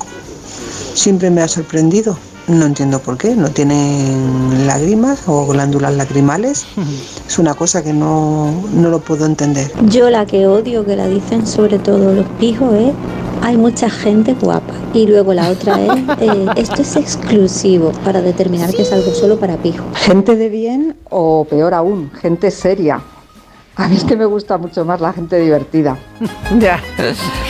[0.93, 2.17] Siempre me ha sorprendido.
[2.47, 6.65] No entiendo por qué, no tienen lágrimas o glándulas lacrimales.
[7.28, 9.71] Es una cosa que no, no lo puedo entender.
[9.88, 12.93] Yo la que odio que la dicen sobre todo los pijos es
[13.42, 14.74] hay mucha gente guapa.
[14.94, 19.40] Y luego la otra es eh, esto es exclusivo para determinar que es algo solo
[19.40, 19.86] para pijos.
[19.96, 23.02] Gente de bien o peor aún, gente seria.
[23.84, 25.98] A mí es que me gusta mucho más la gente divertida.
[26.60, 26.80] Ya.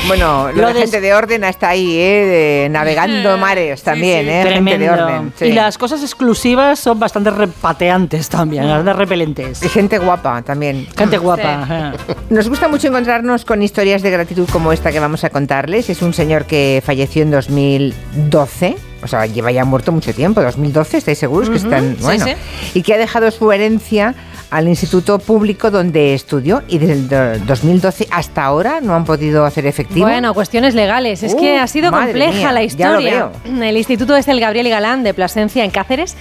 [0.08, 2.26] Bueno, lo, de gente de orden está ahí, ¿eh?
[2.63, 4.44] De navegando mares también, ¿eh?
[4.54, 5.34] Gente de orden.
[5.38, 5.46] sí.
[5.46, 9.63] Y las cosas exclusivas son bastante repateantes también, bastante repelentes.
[9.63, 10.88] Y gente guapa también.
[10.96, 11.94] Gente guapa.
[12.30, 15.89] Nos gusta mucho encontrarnos con historias de gratitud como esta que vamos a contarles.
[15.89, 18.76] Es un señor que falleció en 2012.
[19.04, 21.96] O sea, lleva ya muerto mucho tiempo, 2012, ¿estáis seguros que Ujú, están?
[21.98, 22.34] sí, Bueno, sí.
[22.76, 24.13] y que ha dejado su herencia
[24.52, 29.46] al instituto público donde estudió y desde el do- 2012 hasta ahora no han podido
[29.46, 30.06] hacer efectivo.
[30.06, 31.24] Bueno, cuestiones legales.
[31.24, 33.30] Es Uh, que ha sido compleja mía, la historia.
[33.62, 36.16] El Instituto es el Gabriel Galán de Plasencia en Cáceres.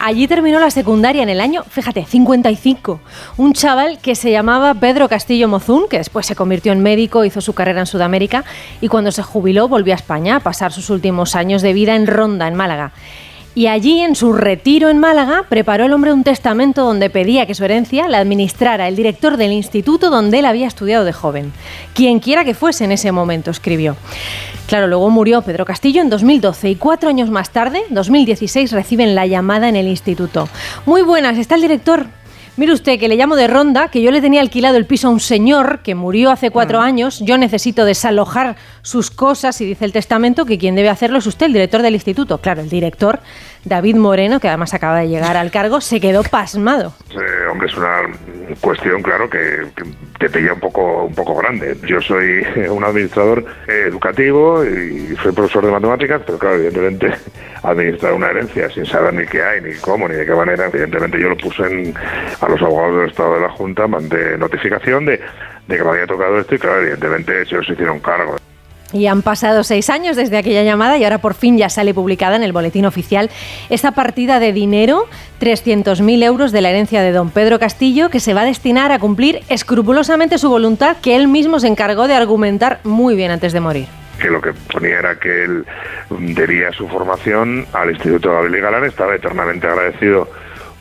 [0.00, 3.00] Allí terminó la secundaria en el año, fíjate, 55.
[3.36, 7.40] Un chaval que se llamaba Pedro Castillo Mozún, que después se convirtió en médico, hizo
[7.40, 8.44] su carrera en Sudamérica
[8.80, 12.06] y cuando se jubiló volvió a España a pasar sus últimos años de vida en
[12.08, 12.90] Ronda, en Málaga.
[13.56, 17.54] Y allí, en su retiro en Málaga, preparó el hombre un testamento donde pedía que
[17.54, 21.54] su herencia la administrara el director del instituto donde él había estudiado de joven.
[21.94, 23.96] Quien quiera que fuese en ese momento, escribió.
[24.66, 29.24] Claro, luego murió Pedro Castillo en 2012 y cuatro años más tarde, 2016, reciben la
[29.24, 30.50] llamada en el instituto.
[30.84, 32.08] Muy buenas, ¿está el director?
[32.58, 35.10] Mire usted, que le llamo de Ronda, que yo le tenía alquilado el piso a
[35.10, 37.20] un señor que murió hace cuatro años.
[37.20, 41.46] Yo necesito desalojar sus cosas y dice el testamento que quien debe hacerlo es usted,
[41.46, 42.38] el director del instituto.
[42.38, 43.20] Claro, el director,
[43.66, 46.94] David Moreno, que además acaba de llegar al cargo, se quedó pasmado.
[47.10, 48.02] Eh, hombre, es una
[48.60, 49.82] cuestión, claro, que, que
[50.20, 51.76] te pilla un poco, un poco grande.
[51.84, 57.12] Yo soy un administrador educativo y soy profesor de matemáticas, pero claro, evidentemente
[57.64, 61.20] administrar una herencia sin saber ni qué hay, ni cómo, ni de qué manera, evidentemente
[61.20, 61.92] yo lo puse en,
[62.40, 65.20] a los abogados del Estado de la Junta, mandé notificación de,
[65.66, 68.36] de que me había tocado esto y claro, evidentemente ellos se hicieron cargo.
[68.92, 72.36] Y han pasado seis años desde aquella llamada y ahora por fin ya sale publicada
[72.36, 73.30] en el boletín oficial
[73.68, 75.06] esa partida de dinero,
[75.40, 78.98] 300.000 euros de la herencia de don Pedro Castillo, que se va a destinar a
[78.98, 83.60] cumplir escrupulosamente su voluntad que él mismo se encargó de argumentar muy bien antes de
[83.60, 83.86] morir.
[84.20, 85.66] que lo que ponía era que él
[86.10, 90.28] debía su formación al Instituto Gabriel y Galán, estaba eternamente agradecido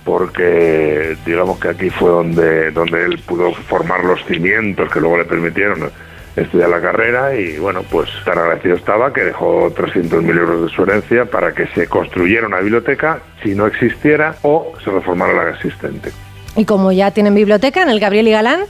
[0.06, 5.26] porque digamos que aquí fue donde, donde él pudo formar los cimientos que luego le
[5.26, 5.92] permitieron
[6.36, 10.84] estudiar la carrera y bueno, pues tan agradecido estaba que dejó 300.000 euros de su
[10.84, 16.12] herencia para que se construyera una biblioteca si no existiera o se reformara la existente.
[16.56, 18.62] Y como ya tienen biblioteca en el Gabriel y Galán,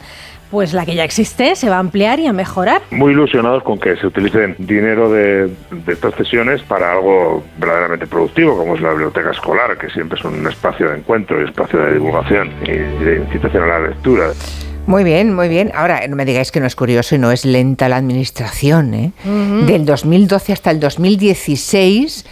[0.51, 2.81] pues la que ya existe se va a ampliar y a mejorar.
[2.91, 8.57] muy ilusionados con que se utilicen dinero de, de estas sesiones para algo verdaderamente productivo,
[8.57, 11.93] como es la biblioteca escolar, que siempre es un espacio de encuentro y espacio de
[11.93, 14.27] divulgación y de incitación a la lectura.
[14.87, 15.71] Muy bien, muy bien.
[15.73, 18.93] Ahora, no me digáis que no es curioso y no es lenta la administración.
[18.93, 19.11] ¿eh?
[19.25, 19.65] Ujú.
[19.65, 22.25] Del 2012 hasta el 2016,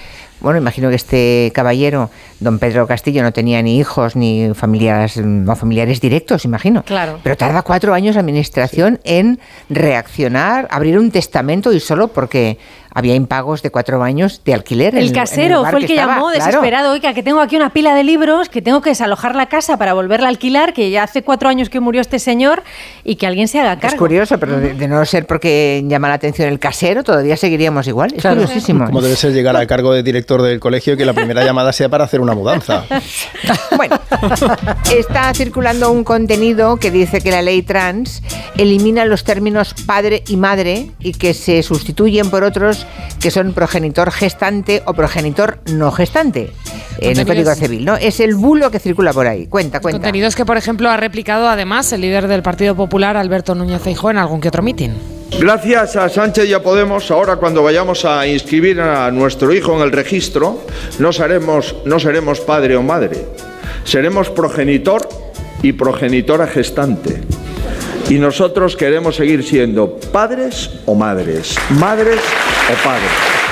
[0.44, 2.12] bueno, imagino que este caballero,
[2.42, 6.84] don Pedro Castillo, no tenía ni hijos ni familias, no familiares directos, imagino.
[6.84, 7.20] Claro.
[7.24, 9.40] Pero tarda cuatro años la administración en
[9.70, 12.60] reaccionar, abrir un testamento y solo porque
[12.94, 14.96] había impagos de cuatro años de alquiler.
[14.96, 16.46] en El en casero lugar fue el que, estaba, llamó claro.
[16.46, 19.78] desesperado, oiga, que tengo aquí una pila de libros, que tengo que desalojar la casa
[19.78, 22.64] para volverla a alquilar, que ya hace cuatro años que murió este señor
[23.04, 23.96] y que alguien se haga cargo.
[23.96, 27.88] Es curioso, pero de, de no ser porque llama la atención el casero, todavía seguiríamos
[27.88, 28.14] igual.
[28.16, 28.86] Es curiosísimo.
[28.86, 31.74] Como debe ser llegar al cargo de director del colegio y que la primera llamada
[31.74, 32.86] sea para hacer una mudanza.
[33.76, 34.00] Bueno,
[34.96, 38.22] está circulando un contenido que dice que la ley trans
[38.58, 42.83] elimina los términos padre y madre y que se sustituyen por otros
[43.20, 46.52] que son progenitor gestante o progenitor no gestante
[47.00, 47.96] en el Código Civil, ¿no?
[47.96, 49.48] Es el bulo que circula por ahí.
[49.48, 50.00] Cuenta, cuenta.
[50.00, 54.12] Contenidos que, por ejemplo, ha replicado además el líder del Partido Popular, Alberto Núñez Feijóo,
[54.12, 54.94] en algún que otro mitin.
[55.40, 59.82] Gracias a Sánchez y a Podemos, ahora cuando vayamos a inscribir a nuestro hijo en
[59.82, 60.62] el registro,
[61.00, 63.26] no seremos, no seremos padre o madre,
[63.84, 65.08] seremos progenitor
[65.64, 67.22] y progenitora gestante.
[68.10, 73.43] Y nosotros queremos seguir siendo padres o madres, madres o padres.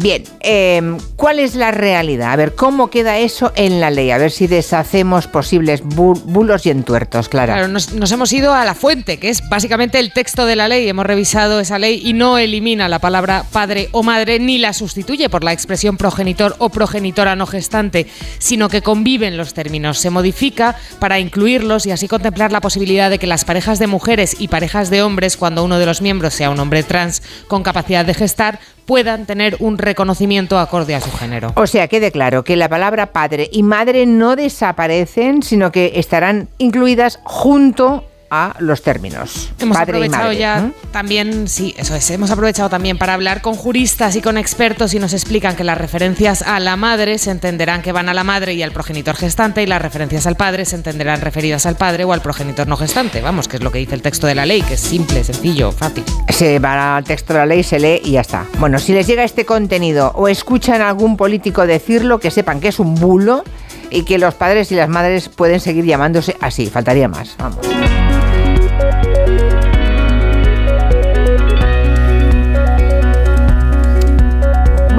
[0.00, 2.30] Bien, eh, ¿cuál es la realidad?
[2.32, 4.12] A ver, ¿cómo queda eso en la ley?
[4.12, 7.54] A ver si deshacemos posibles bu- bulos y entuertos, Clara.
[7.54, 10.88] Claro, nos hemos ido a la fuente, que es básicamente el texto de la ley.
[10.88, 15.28] Hemos revisado esa ley y no elimina la palabra padre o madre ni la sustituye
[15.28, 18.06] por la expresión progenitor o progenitora no gestante,
[18.38, 19.98] sino que conviven los términos.
[19.98, 24.36] Se modifica para incluirlos y así contemplar la posibilidad de que las parejas de mujeres
[24.38, 28.04] y parejas de hombres, cuando uno de los miembros sea un hombre trans con capacidad
[28.04, 31.52] de gestar, puedan tener un reconocimiento acorde a su género.
[31.56, 36.48] O sea, quede claro que la palabra padre y madre no desaparecen, sino que estarán
[36.56, 39.50] incluidas junto a los términos.
[39.58, 40.38] Hemos padre y aprovechado madre.
[40.38, 44.94] ya también, sí, eso es, hemos aprovechado también para hablar con juristas y con expertos
[44.94, 48.24] y nos explican que las referencias a la madre se entenderán que van a la
[48.24, 52.04] madre y al progenitor gestante y las referencias al padre se entenderán referidas al padre
[52.04, 53.20] o al progenitor no gestante.
[53.20, 55.72] Vamos, que es lo que dice el texto de la ley, que es simple, sencillo,
[55.72, 56.04] fácil.
[56.28, 58.46] Se va al texto de la ley, se lee y ya está.
[58.58, 62.68] Bueno, si les llega este contenido o escuchan a algún político decirlo, que sepan que
[62.68, 63.44] es un bulo
[63.90, 66.66] y que los padres y las madres pueden seguir llamándose así.
[66.66, 67.36] Faltaría más.
[67.38, 67.58] Vamos.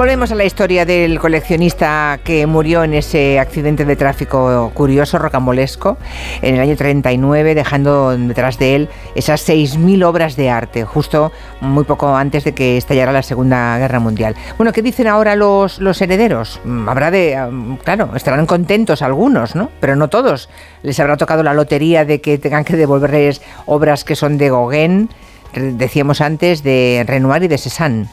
[0.00, 5.98] Volvemos a la historia del coleccionista que murió en ese accidente de tráfico curioso, rocambolesco,
[6.40, 11.84] en el año 39, dejando detrás de él esas 6.000 obras de arte, justo muy
[11.84, 14.36] poco antes de que estallara la Segunda Guerra Mundial.
[14.56, 16.62] Bueno, ¿qué dicen ahora los, herederos?
[16.64, 19.68] Mm, Habrá de, claro, estarán contentos algunos, ¿no?
[19.80, 20.48] Pero no todos.
[20.82, 25.10] Les habrá tocado la lotería de que tengan que devolverles obras que son de Gauguin,
[25.52, 28.08] decíamos antes, de Renoir y de Cézanne.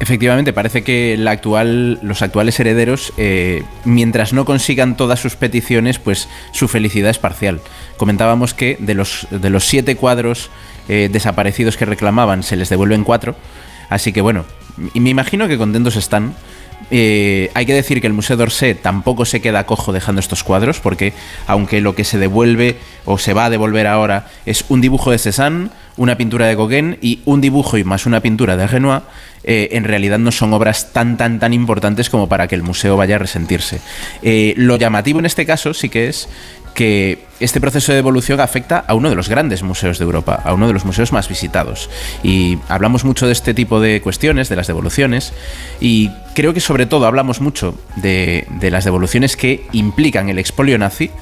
[0.00, 5.98] Efectivamente, parece que la actual, los actuales herederos, eh, mientras no consigan todas sus peticiones,
[5.98, 7.60] pues su felicidad es parcial.
[7.96, 10.50] Comentábamos que de los, de los siete cuadros
[10.88, 13.36] eh, desaparecidos que reclamaban, se les devuelven cuatro.
[13.88, 14.44] Así que bueno,
[14.92, 16.34] y me imagino que contentos están.
[16.90, 20.80] Eh, hay que decir que el Museo d'Orsay tampoco se queda cojo dejando estos cuadros,
[20.80, 21.12] porque
[21.46, 25.18] aunque lo que se devuelve o se va a devolver ahora es un dibujo de
[25.18, 29.02] Cézanne, una pintura de Gauguin y un dibujo y más una pintura de Renoir,
[29.44, 32.96] eh, en realidad no son obras tan, tan, tan importantes como para que el museo
[32.96, 33.80] vaya a resentirse.
[34.22, 36.28] Eh, lo llamativo en este caso sí que es
[36.74, 40.54] que este proceso de devolución afecta a uno de los grandes museos de Europa, a
[40.54, 41.88] uno de los museos más visitados.
[42.24, 45.32] Y hablamos mucho de este tipo de cuestiones, de las devoluciones,
[45.80, 51.12] y creo que sobre todo hablamos mucho de las devoluciones que implican el expolio nazi,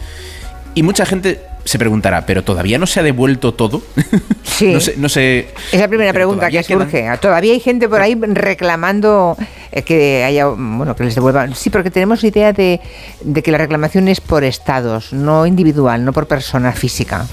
[0.75, 3.83] y mucha gente se preguntará, ¿pero todavía no se ha devuelto todo?
[4.45, 4.73] Sí.
[4.75, 7.19] no sé, no sé- Es la primera pregunta que todavía quedan- surge.
[7.21, 9.37] Todavía hay gente por ahí reclamando
[9.73, 11.55] eh, que haya, bueno, que les devuelvan.
[11.55, 12.81] Sí, porque tenemos idea de,
[13.23, 17.27] de que la reclamación es por estados, no individual, no por persona física.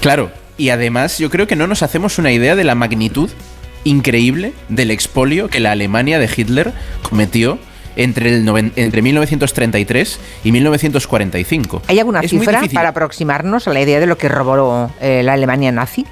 [0.00, 3.28] Claro, y además yo creo que no nos hacemos una idea de la magnitud
[3.84, 7.58] increíble del expolio que la Alemania de Hitler cometió
[8.02, 11.82] entre, el noven- entre 1933 y 1945.
[11.88, 15.34] ¿Hay alguna Es cifra para aproximarnos a la idea de lo que robó eh, la
[15.34, 16.06] Alemania nazi?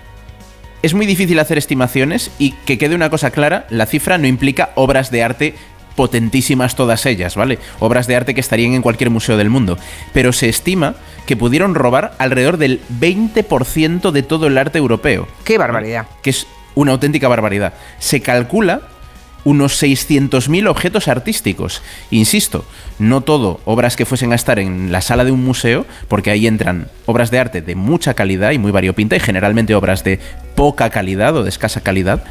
[0.83, 4.70] Es muy difícil hacer estimaciones y que quede una cosa clara, la cifra no implica
[4.77, 5.55] obras de arte
[5.96, 7.59] potentísimas todas ellas, ¿vale?
[7.81, 9.77] Obras de arte que estarían en cualquier museo del mundo.
[10.12, 10.94] Pero se estima
[11.27, 15.27] que pudieron robar alrededor del 20% de todo el arte europeo.
[15.42, 16.07] ¡Qué barbaridad!
[16.22, 16.46] Que es
[16.77, 17.72] una auténtica barbaridad.
[17.98, 18.83] Se calcula
[19.44, 21.83] unos 600.000 objetos artísticos.
[22.11, 22.64] Insisto,
[22.98, 26.46] no todo obras que fuesen a estar en la sala de un museo, porque ahí
[26.46, 30.20] entran obras de arte de mucha calidad y muy variopinta, y generalmente obras de
[30.55, 32.24] poca calidad o de escasa calidad,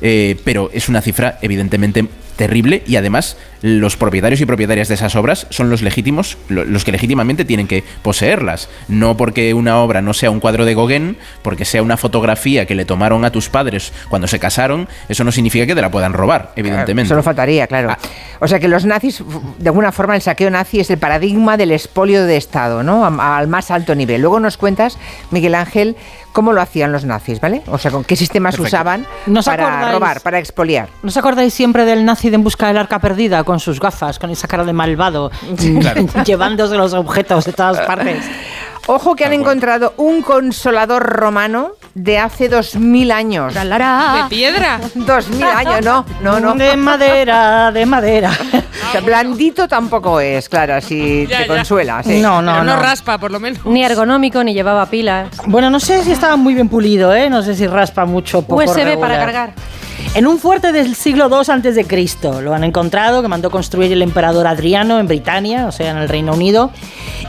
[0.00, 2.06] eh, pero es una cifra evidentemente
[2.40, 6.84] terrible y además los propietarios y propietarias de esas obras son los legítimos, lo- los
[6.86, 8.70] que legítimamente tienen que poseerlas.
[8.88, 12.74] No porque una obra no sea un cuadro de Gauguin, porque sea una fotografía que
[12.74, 16.14] le tomaron a tus padres cuando se casaron, eso no significa que te la puedan
[16.14, 17.10] robar, evidentemente.
[17.10, 17.94] Solo faltaría, claro.
[18.40, 19.22] O sea que los nazis,
[19.58, 23.04] de alguna forma, el saqueo nazi es el paradigma del expolio de Estado, ¿no?
[23.04, 24.22] Al más alto nivel.
[24.22, 24.96] Luego nos cuentas,
[25.30, 25.94] Miguel Ángel,
[26.32, 27.62] cómo lo hacían los nazis, ¿vale?
[27.68, 28.76] O sea, con qué sistemas Perfecto.
[28.76, 29.92] usaban ¿No os para acordáis?
[29.94, 30.88] robar, para expoliar.
[31.02, 34.18] ¿No os acordáis siempre del nazi de En busca del arca perdida con sus gafas,
[34.18, 35.30] con esa cara de malvado,
[35.80, 36.06] Claro.
[36.24, 38.24] llevándose los objetos de todas partes?
[38.86, 43.54] Ojo que han encontrado un consolador romano de hace dos mil años.
[43.54, 43.60] ¿De
[44.28, 44.80] piedra?
[44.94, 46.54] Dos mil años, no, no, no.
[46.54, 48.30] De madera, de madera.
[48.90, 51.54] O sea, blandito tampoco es, claro, así Ya, te ya.
[51.56, 52.02] consuela.
[52.02, 52.20] sí.
[52.20, 52.82] No, no, Pero no no.
[52.82, 53.64] raspa, por lo menos.
[53.64, 55.28] Ni ergonómico, ni llevaba pilas.
[55.46, 57.30] Bueno, no sé si estaba muy bien pulido, ¿eh?
[57.30, 59.18] No sé si raspa mucho o poco USB para regular.
[59.20, 59.52] cargar.
[60.14, 63.92] En un fuerte del siglo II antes de Cristo lo han encontrado, que mandó construir
[63.92, 66.72] el emperador Adriano en Britania, o sea, en el Reino Unido.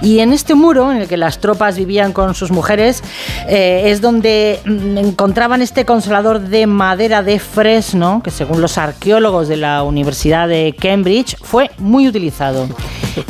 [0.02, 3.04] Y en este muro, en el que las tropas vivían con sus mujeres,
[3.48, 9.48] eh, es donde mm, encontraban este consolador de madera de fresno, que según los arqueólogos
[9.48, 12.68] de la Universidad de Cambridge fue muy utilizado.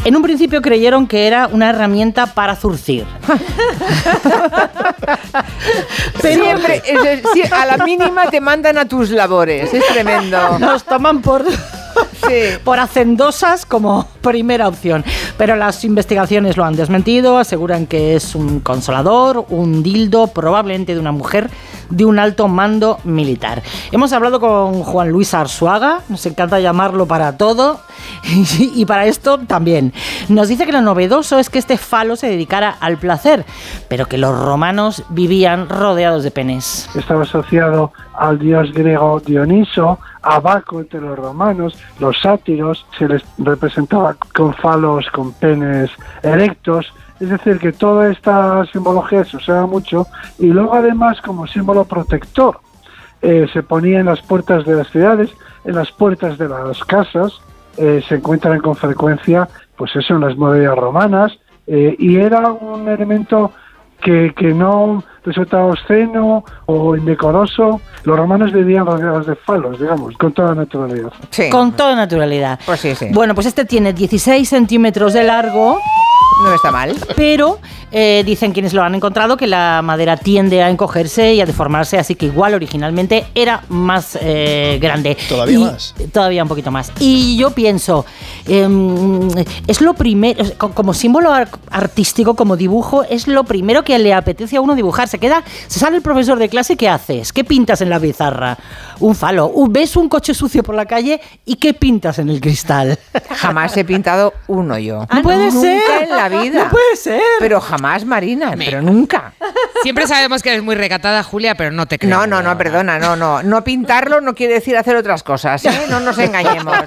[0.06, 3.06] En un principio creyeron que era una herramienta para zurcir.
[6.22, 6.82] Pero- Siempre,
[7.52, 9.74] a la mínima te mandan a tus labores.
[9.74, 10.60] Es tremendo.
[10.60, 11.44] Nos toman por,
[12.64, 15.04] por hacendosas como primera opción.
[15.38, 21.00] Pero las investigaciones lo han desmentido, aseguran que es un consolador, un dildo, probablemente de
[21.00, 21.50] una mujer
[21.92, 23.62] de un alto mando militar.
[23.92, 27.82] Hemos hablado con Juan Luis Arzuaga, nos encanta llamarlo para todo
[28.60, 29.94] y para esto también.
[30.30, 33.46] Nos dice que lo novedoso es que este falo se dedicara al placer,
[33.88, 36.90] pero que los romanos vivían rodeados de penes.
[36.96, 43.24] estaba asociado al dios griego Dioniso, a Baco entre los romanos, los sátiros, se les
[43.38, 45.90] representaba con falos, con penes
[46.24, 50.08] erectos, es decir, que toda esta simbología se usaba mucho
[50.40, 52.60] y luego además como símbolo protector.
[53.22, 55.30] Eh, se ponía en las puertas de las ciudades,
[55.64, 57.40] en las puertas de las casas,
[57.78, 62.88] eh, se encuentran con frecuencia, pues eso, en las murallas romanas, eh, y era un
[62.90, 63.52] elemento
[64.02, 67.82] que, que no resultaba obsceno o indecoroso.
[68.04, 71.12] Los romanos vivían rodeados de falos, digamos, con toda naturalidad.
[71.52, 72.60] Con toda naturalidad.
[72.66, 73.08] Pues sí, sí.
[73.14, 75.80] Bueno, pues este tiene 16 centímetros de largo.
[76.44, 76.96] No está mal.
[77.16, 77.60] Pero
[77.92, 82.00] eh, dicen quienes lo han encontrado que la madera tiende a encogerse y a deformarse,
[82.00, 85.18] así que igual originalmente era más eh, grande.
[85.30, 85.94] Todavía Y- más.
[86.12, 86.92] Todavía un poquito más.
[87.00, 88.06] Y yo pienso,
[88.48, 89.30] em,
[89.68, 94.14] es lo primero, co- como símbolo ar- artístico, como dibujo, es lo primero que le
[94.14, 95.08] apetece a uno dibujar.
[95.12, 97.34] Se queda, se sale el profesor de clase, ¿qué haces?
[97.34, 98.58] ¿Qué pintas en la pizarra?
[99.02, 99.52] Un falo.
[99.70, 102.98] ¿Ves un coche sucio por la calle y qué pintas en el cristal?
[103.36, 105.06] Jamás he pintado uno yo.
[105.14, 106.04] No puede nunca ser.
[106.04, 106.64] en la vida.
[106.64, 107.22] No puede ser.
[107.40, 109.34] Pero jamás, Marina, pero nunca.
[109.84, 112.10] Siempre sabemos que eres muy recatada, Julia, pero no te creo.
[112.18, 113.44] No, no, no, perdona, no, no.
[113.44, 115.72] No pintarlo no quiere decir hacer otras cosas, ¿eh?
[115.90, 116.78] No nos engañemos.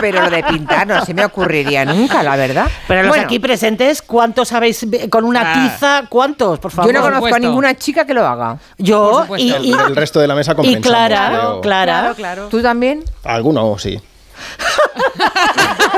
[0.00, 2.66] Pero lo de pintar no se me ocurriría nunca, la verdad.
[2.88, 5.52] Pero los Bueno, aquí presentes, ¿cuántos habéis ve- con una Ah.
[5.54, 6.02] tiza?
[6.08, 6.90] ¿Cuántos, por favor?
[6.92, 8.58] Yo no conozco a ninguna chica que lo haga.
[8.78, 10.76] Yo y, El, y- el resto de la mesa y.
[10.80, 11.60] Clara, creo.
[11.60, 12.14] Clara.
[12.50, 13.04] ¿Tú también?
[13.24, 14.00] Alguno, sí.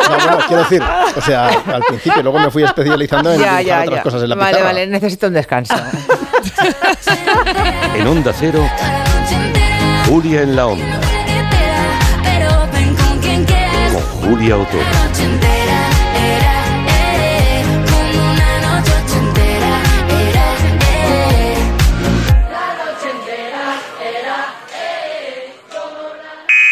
[0.05, 0.83] No, bueno, quiero decir,
[1.17, 4.03] o sea, al principio, luego me fui especializando en Ya, dibujar ya, otras ya.
[4.03, 4.67] cosas en la Vale, pizarra.
[4.67, 5.75] vale, necesito un descanso.
[7.95, 8.69] En Onda Cero,
[10.09, 11.01] Julia en la Onda,
[13.93, 14.83] con Julia Otero.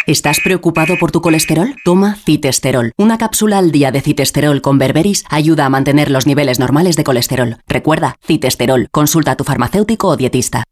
[0.06, 1.76] ¿Estás preocupado por tu colesterol?
[1.84, 2.90] Toma citesterol.
[2.98, 7.04] Una cápsula al día de citesterol con berberis ayuda a mantener los niveles normales de
[7.04, 7.58] colesterol.
[7.68, 8.88] Recuerda, citesterol.
[8.90, 10.64] Consulta a tu farmacéutico o dietista.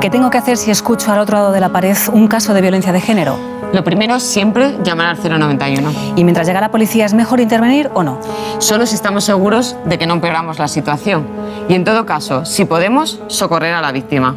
[0.00, 2.60] ¿Qué tengo que hacer si escucho al otro lado de la pared un caso de
[2.60, 3.36] violencia de género?
[3.72, 5.92] Lo primero, siempre llamar al 091.
[6.14, 8.20] ¿Y mientras llega la policía es mejor intervenir o no?
[8.58, 11.26] Solo si estamos seguros de que no empeoramos la situación.
[11.68, 14.36] Y en todo caso, si podemos, socorrer a la víctima.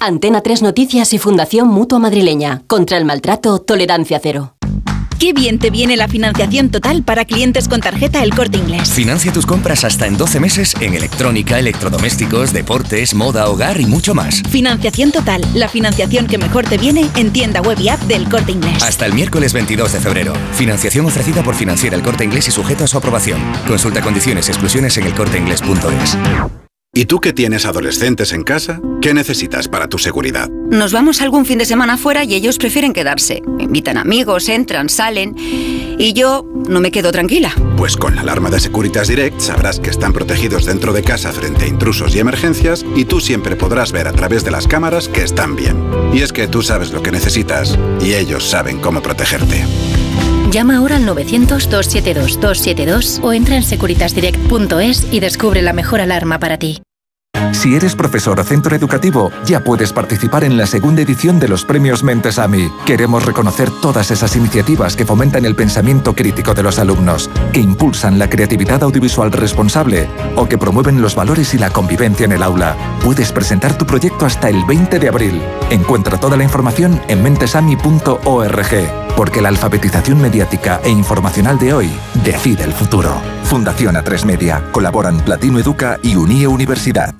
[0.00, 2.62] Antena 3 Noticias y Fundación Mutua Madrileña.
[2.66, 4.54] Contra el maltrato, tolerancia cero.
[5.18, 8.88] Qué bien te viene la financiación total para clientes con tarjeta El Corte Inglés.
[8.88, 14.14] Financia tus compras hasta en 12 meses en electrónica, electrodomésticos, deportes, moda, hogar y mucho
[14.14, 14.42] más.
[14.48, 18.52] Financiación total, la financiación que mejor te viene en tienda web y app del Corte
[18.52, 18.80] Inglés.
[18.84, 20.32] Hasta el miércoles 22 de febrero.
[20.52, 23.40] Financiación ofrecida por Financiera El Corte Inglés y sujeta a su aprobación.
[23.66, 26.16] Consulta condiciones y exclusiones en elcorteinglés.es.
[26.94, 28.80] ¿Y tú que tienes adolescentes en casa?
[29.02, 30.48] ¿Qué necesitas para tu seguridad?
[30.48, 33.42] Nos vamos algún fin de semana fuera y ellos prefieren quedarse.
[33.58, 35.34] Invitan amigos, entran, salen.
[35.36, 37.54] Y yo no me quedo tranquila.
[37.76, 41.66] Pues con la alarma de Securitas Direct sabrás que están protegidos dentro de casa frente
[41.66, 45.22] a intrusos y emergencias y tú siempre podrás ver a través de las cámaras que
[45.22, 45.84] están bien.
[46.14, 49.62] Y es que tú sabes lo que necesitas y ellos saben cómo protegerte.
[50.50, 56.80] Llama ahora al 900-272-272 o entra en securitasdirect.es y descubre la mejor alarma para ti.
[57.52, 61.64] Si eres profesor o centro educativo, ya puedes participar en la segunda edición de los
[61.64, 62.70] premios Mentesami.
[62.86, 68.18] Queremos reconocer todas esas iniciativas que fomentan el pensamiento crítico de los alumnos, que impulsan
[68.18, 72.74] la creatividad audiovisual responsable o que promueven los valores y la convivencia en el aula.
[73.02, 75.42] Puedes presentar tu proyecto hasta el 20 de abril.
[75.70, 81.90] Encuentra toda la información en mentesami.org, porque la alfabetización mediática e informacional de hoy
[82.22, 83.20] decide el futuro.
[83.42, 84.70] Fundación A3 Media.
[84.70, 87.16] Colaboran Platino Educa y Unie Universidad.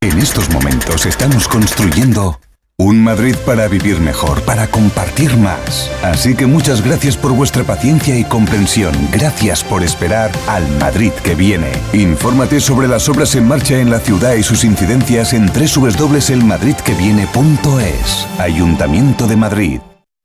[0.00, 2.38] En estos momentos estamos construyendo
[2.80, 5.90] un Madrid para vivir mejor, para compartir más.
[6.02, 8.92] Así que muchas gracias por vuestra paciencia y comprensión.
[9.12, 11.70] Gracias por esperar al Madrid que viene.
[11.92, 18.26] Infórmate sobre las obras en marcha en la ciudad y sus incidencias en www.elmadridqueviene.es.
[18.38, 19.80] Ayuntamiento de Madrid.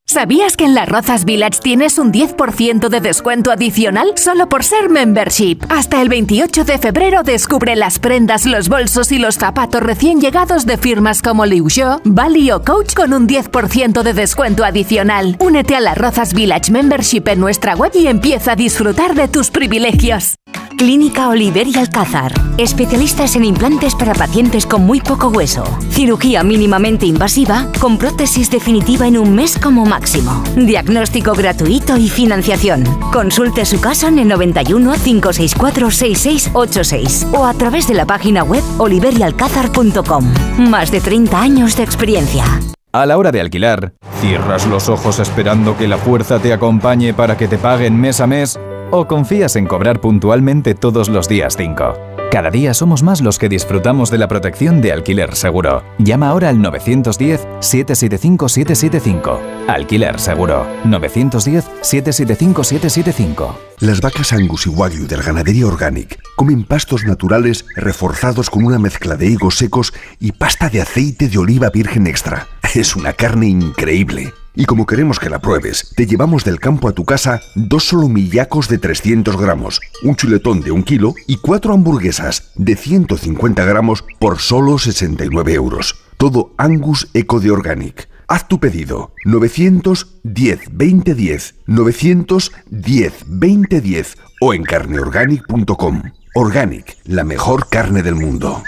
[0.08, 4.88] ¿Sabías que en Las Rozas Village tienes un 10% de descuento adicional solo por ser
[4.88, 5.58] membership?
[5.68, 10.64] Hasta el 28 de febrero descubre las prendas, los bolsos y los zapatos recién llegados
[10.64, 15.36] de firmas como Liu Xiu, Bali o Coach con un 10% de descuento adicional.
[15.40, 19.50] Únete a Las Rozas Village Membership en nuestra web y empieza a disfrutar de tus
[19.50, 20.36] privilegios.
[20.76, 22.32] Clínica Oliver y Alcázar.
[22.58, 25.64] Especialistas en implantes para pacientes con muy poco hueso.
[25.90, 30.44] Cirugía mínimamente invasiva con prótesis definitiva en un mes como máximo.
[30.54, 32.84] Diagnóstico gratuito y financiación.
[33.12, 38.62] Consulte su caso en el 91 564 6686 o a través de la página web
[38.78, 40.24] oliverialcázar.com.
[40.58, 42.44] Más de 30 años de experiencia.
[42.92, 47.36] A la hora de alquilar, ¿cierras los ojos esperando que la fuerza te acompañe para
[47.36, 48.58] que te paguen mes a mes?
[48.90, 51.94] ¿O confías en cobrar puntualmente todos los días 5?
[52.30, 55.82] Cada día somos más los que disfrutamos de la protección de alquiler seguro.
[55.98, 59.38] Llama ahora al 910-775-775.
[59.66, 60.66] Alquiler seguro.
[60.84, 63.56] 910-775-775.
[63.80, 69.16] Las vacas Angus y Wagyu del Ganadería Organic comen pastos naturales reforzados con una mezcla
[69.16, 72.46] de higos secos y pasta de aceite de oliva virgen extra.
[72.74, 74.32] Es una carne increíble.
[74.58, 78.68] Y como queremos que la pruebes, te llevamos del campo a tu casa dos solomillacos
[78.68, 84.38] de 300 gramos, un chuletón de un kilo y cuatro hamburguesas de 150 gramos por
[84.38, 85.96] solo 69 euros.
[86.16, 88.08] Todo Angus Eco de Organic.
[88.28, 96.02] Haz tu pedido 910 2010 910 2010 o en carneorganic.com.
[96.34, 98.62] Organic, la mejor carne del mundo.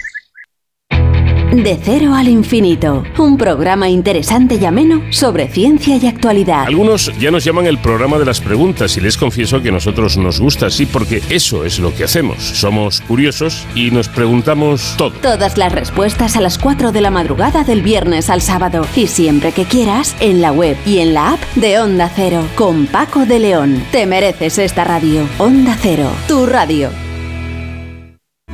[1.53, 6.67] De cero al infinito, un programa interesante y ameno sobre ciencia y actualidad.
[6.67, 10.19] Algunos ya nos llaman el programa de las preguntas y les confieso que a nosotros
[10.19, 12.43] nos gusta así porque eso es lo que hacemos.
[12.43, 15.13] Somos curiosos y nos preguntamos todo.
[15.23, 19.53] Todas las respuestas a las 4 de la madrugada del viernes al sábado y siempre
[19.53, 23.39] que quieras en la web y en la app de Onda Cero con Paco de
[23.39, 23.83] León.
[23.91, 25.27] Te mereces esta radio.
[25.39, 27.08] Onda Cero, tu radio.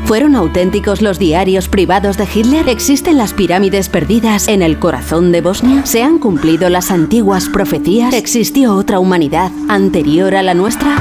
[0.07, 2.68] ¿Fueron auténticos los diarios privados de Hitler?
[2.68, 5.86] ¿Existen las pirámides perdidas en el corazón de Bosnia?
[5.86, 8.12] ¿Se han cumplido las antiguas profecías?
[8.12, 10.97] ¿Existió otra humanidad anterior a la nuestra?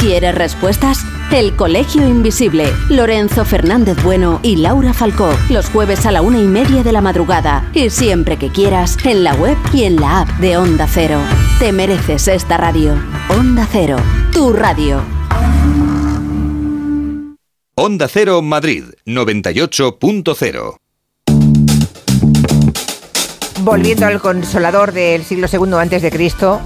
[0.00, 1.04] ¿Quieres respuestas?
[1.32, 6.46] El Colegio Invisible, Lorenzo Fernández Bueno y Laura Falcó, los jueves a la una y
[6.46, 10.28] media de la madrugada y siempre que quieras en la web y en la app
[10.38, 11.18] de Onda Cero.
[11.58, 12.94] Te mereces esta radio.
[13.28, 13.96] Onda Cero,
[14.32, 15.17] tu radio.
[17.80, 20.78] Onda Cero Madrid 98.0
[23.60, 26.60] Volviendo al consolador del siglo II antes de Cristo,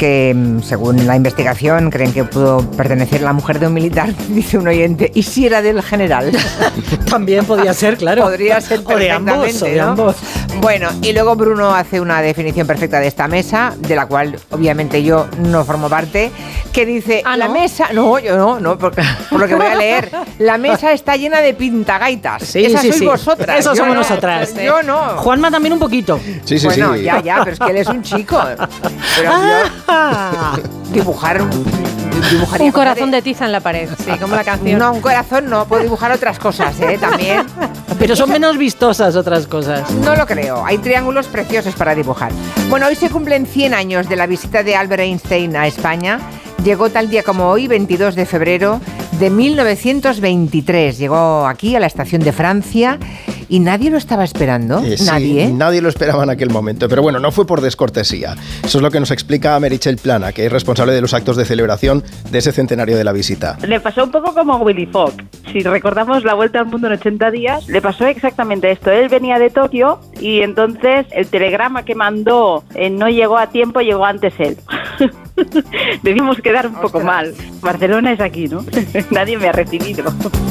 [0.00, 4.14] que mm, según la investigación creen que pudo pertenecer a la mujer de un militar,
[4.28, 6.32] dice un oyente, y si era del general.
[7.10, 8.22] También podía ser, claro.
[8.22, 9.88] Podría ser O de ambos, perfectamente, o de ¿no?
[9.90, 10.16] ambos.
[10.62, 15.02] Bueno, y luego Bruno hace una definición perfecta de esta mesa, de la cual obviamente
[15.02, 16.30] yo no formo parte,
[16.72, 18.94] que dice, Ah, la mesa, no, yo no, no, por,
[19.28, 22.42] por lo que voy a leer, la mesa está llena de pintagaitas.
[22.42, 23.06] Sí, Esas sí, sois sí.
[23.06, 23.58] vosotras.
[23.58, 24.54] Eso yo somos no, nosotras.
[24.54, 25.18] Yo no.
[25.18, 26.18] Juanma también un poquito.
[26.44, 27.02] Sí, sí, bueno, sí.
[27.02, 28.40] ya, ya, pero es que él es un chico.
[29.16, 29.30] Pero
[29.88, 30.56] Ah.
[30.56, 31.50] yo dibujar un,
[32.30, 34.78] dibujaría Un cosas corazón de tiza en la pared, sí, como la canción.
[34.78, 36.98] No, un corazón no, puedo dibujar otras cosas, ¿eh?
[37.00, 37.46] También.
[37.98, 39.90] Pero son menos vistosas otras cosas.
[39.90, 42.32] No lo creo, hay triángulos preciosos para dibujar.
[42.68, 46.18] Bueno, hoy se cumplen 100 años de la visita de Albert Einstein a España.
[46.64, 48.80] Llegó tal día como hoy, 22 de febrero
[49.12, 50.98] de 1923.
[50.98, 52.98] Llegó aquí a la estación de Francia
[53.50, 54.78] y nadie lo estaba esperando.
[54.78, 55.52] Eh, sí, nadie.
[55.52, 56.88] Nadie lo esperaba en aquel momento.
[56.88, 58.36] Pero bueno, no fue por descortesía.
[58.64, 61.44] Eso es lo que nos explica Merichel Plana, que es responsable de los actos de
[61.44, 63.58] celebración de ese centenario de la visita.
[63.66, 65.14] Le pasó un poco como a Willy Fogg.
[65.52, 68.90] Si recordamos la vuelta al mundo en 80 días, le pasó exactamente esto.
[68.92, 73.80] Él venía de Tokio y entonces el telegrama que mandó eh, no llegó a tiempo,
[73.80, 74.56] llegó antes él.
[76.02, 77.34] Debimos quedar un poco mal.
[77.60, 78.64] Barcelona es aquí, ¿no?
[79.10, 80.04] Nadie me ha recibido.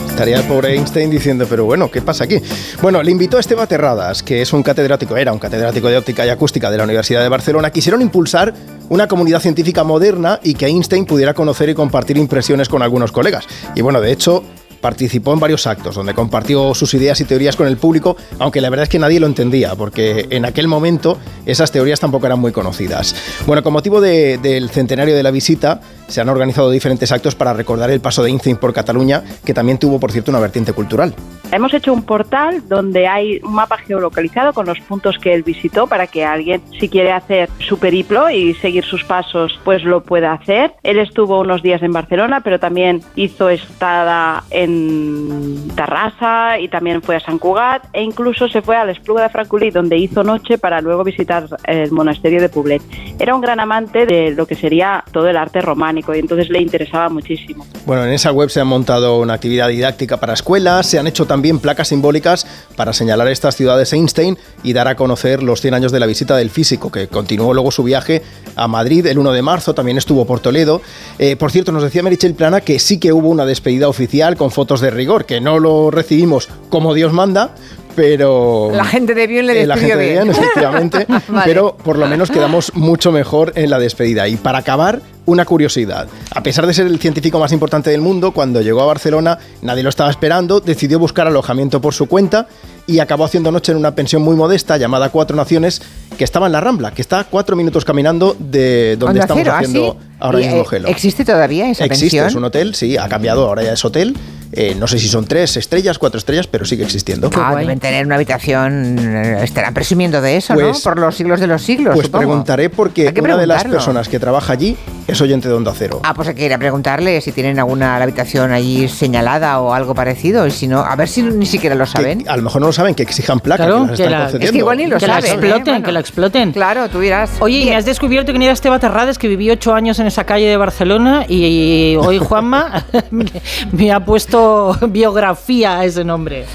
[0.08, 2.42] Estaría el pobre Einstein diciendo, pero bueno, ¿qué pasa aquí?
[2.82, 6.26] Bueno, le invitó a Esteban Terradas, que es un catedrático, era un catedrático de óptica
[6.26, 7.70] y acústica de la Universidad de Barcelona.
[7.72, 8.54] Quisieron impulsar
[8.90, 13.46] una comunidad científica moderna y que Einstein pudiera conocer y compartir impresiones con algunos colegas.
[13.76, 14.44] Y bueno, de hecho,
[14.82, 18.70] participó en varios actos donde compartió sus ideas y teorías con el público, aunque la
[18.70, 22.52] verdad es que nadie lo entendía, porque en aquel momento esas teorías tampoco eran muy
[22.52, 23.16] conocidas.
[23.46, 27.54] Bueno, con motivo de- del centenario de la visita, se han organizado diferentes actos para
[27.54, 31.14] recordar el paso de Einstein por Cataluña, que también tuvo, por cierto, una vertiente cultural.
[31.52, 35.88] Hemos hecho un portal donde hay un mapa geolocalizado con los puntos que él visitó
[35.88, 40.34] para que alguien, si quiere hacer su periplo y seguir sus pasos, pues lo pueda
[40.34, 40.74] hacer.
[40.84, 47.16] Él estuvo unos días en Barcelona, pero también hizo estada en Tarrasa y también fue
[47.16, 50.82] a Sant Cugat e incluso se fue a l'Espluga de Francolí, donde hizo noche para
[50.82, 52.82] luego visitar el monasterio de Poblet.
[53.18, 56.62] Era un gran amante de lo que sería todo el arte románico y entonces le
[56.62, 57.66] interesaba muchísimo.
[57.86, 61.26] Bueno, en esa web se han montado una actividad didáctica para escuelas, se han hecho
[61.26, 65.92] también placas simbólicas para señalar estas ciudades Einstein y dar a conocer los 100 años
[65.92, 68.22] de la visita del físico, que continuó luego su viaje
[68.56, 70.82] a Madrid el 1 de marzo, también estuvo por Toledo.
[71.18, 74.52] Eh, por cierto, nos decía Merichel Plana que sí que hubo una despedida oficial con
[74.52, 77.56] fotos de rigor, que no lo recibimos como Dios manda,
[77.96, 78.70] pero...
[78.74, 80.28] La gente de bien le Eh, la despidió gente de bien.
[80.30, 81.44] bien, efectivamente, Vale.
[81.46, 84.28] pero por lo menos quedamos mucho mejor en la despedida.
[84.28, 86.08] Y para acabar, una curiosidad.
[86.34, 89.84] A pesar de ser el científico más importante del mundo, cuando llegó a Barcelona nadie
[89.84, 92.48] lo estaba esperando, decidió buscar alojamiento por su cuenta
[92.88, 95.82] y acabó haciendo noche en una pensión muy modesta llamada Cuatro Naciones,
[96.18, 99.44] que estaba en la Rambla, que está a cuatro minutos caminando de donde Onda estamos
[99.44, 100.08] Cero, ¿ah, haciendo sí?
[100.20, 100.88] ahora mismo eh, Gelo.
[100.88, 102.28] ¿Existe todavía esa Existe, pensión?
[102.28, 104.16] es un hotel, sí, ha cambiado, ahora ya es hotel.
[104.52, 107.30] Eh, no sé si son tres estrellas, cuatro estrellas, pero sigue existiendo.
[107.36, 110.74] Ah, deben tener una habitación, eh, estarán presumiendo de eso, Pues- ¿no?
[110.92, 112.22] Por los siglos de los siglos, Pues supongo.
[112.26, 114.76] preguntaré porque una de las personas que trabaja allí
[115.08, 116.00] es oyente de Onda Cero.
[116.04, 119.94] Ah, pues hay que ir a preguntarle si tienen alguna habitación allí señalada o algo
[119.96, 120.46] parecido.
[120.48, 122.28] Y si no, a ver si ni siquiera lo saben.
[122.30, 124.20] A lo mejor no lo saben, que exijan placa, Claro, que las que están la-
[124.20, 124.46] concediendo.
[124.46, 125.30] Es que igual ni lo que la saben.
[125.30, 125.34] ¿eh?
[125.34, 125.86] exploten, Bueno.
[125.86, 126.52] que la exploten.
[126.52, 127.32] Claro, tú dirás.
[127.40, 130.24] Oye, y me has descubierto quién era Esteban Terrades, que viví ocho años en esa
[130.26, 132.86] calle de Barcelona y hoy Juanma
[133.72, 136.46] me, ha puesto biografía a ese nombre.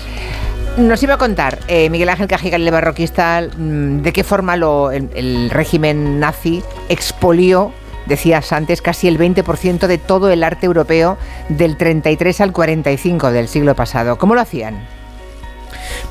[0.77, 4.91] Nos iba a contar eh, Miguel Ángel Cajigal, el barroquista, mm, de qué forma lo,
[4.91, 7.71] el, el régimen nazi expolió,
[8.07, 11.17] decías antes, casi el 20% de todo el arte europeo
[11.49, 14.19] del 33 al 45 del siglo pasado.
[14.19, 15.04] ¿Cómo lo hacían?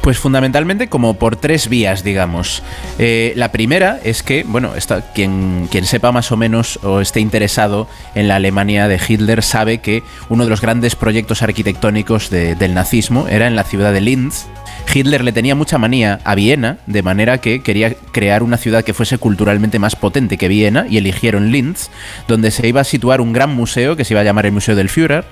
[0.01, 2.63] Pues fundamentalmente como por tres vías, digamos.
[2.99, 7.19] Eh, la primera es que, bueno, esta- quien, quien sepa más o menos o esté
[7.19, 12.55] interesado en la Alemania de Hitler sabe que uno de los grandes proyectos arquitectónicos de-
[12.55, 14.45] del nazismo era en la ciudad de Linz.
[14.93, 18.93] Hitler le tenía mucha manía a Viena, de manera que quería crear una ciudad que
[18.93, 21.89] fuese culturalmente más potente que Viena y eligieron Linz,
[22.27, 24.75] donde se iba a situar un gran museo que se iba a llamar el Museo
[24.75, 25.23] del Führer.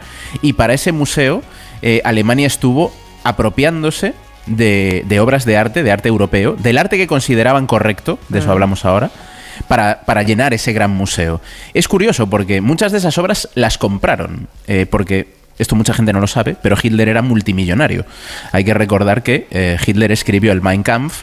[0.41, 1.43] Y para ese museo,
[1.81, 2.93] eh, Alemania estuvo
[3.23, 4.13] apropiándose
[4.45, 8.47] de, de obras de arte, de arte europeo, del arte que consideraban correcto, de eso
[8.47, 8.51] Mm.
[8.51, 9.11] hablamos ahora,
[9.67, 11.41] para, para llenar ese gran museo.
[11.73, 15.27] Es curioso porque muchas de esas obras las compraron, eh, porque
[15.59, 18.05] esto mucha gente no lo sabe, pero Hitler era multimillonario.
[18.51, 21.21] Hay que recordar que eh, Hitler escribió el Mein Kampf,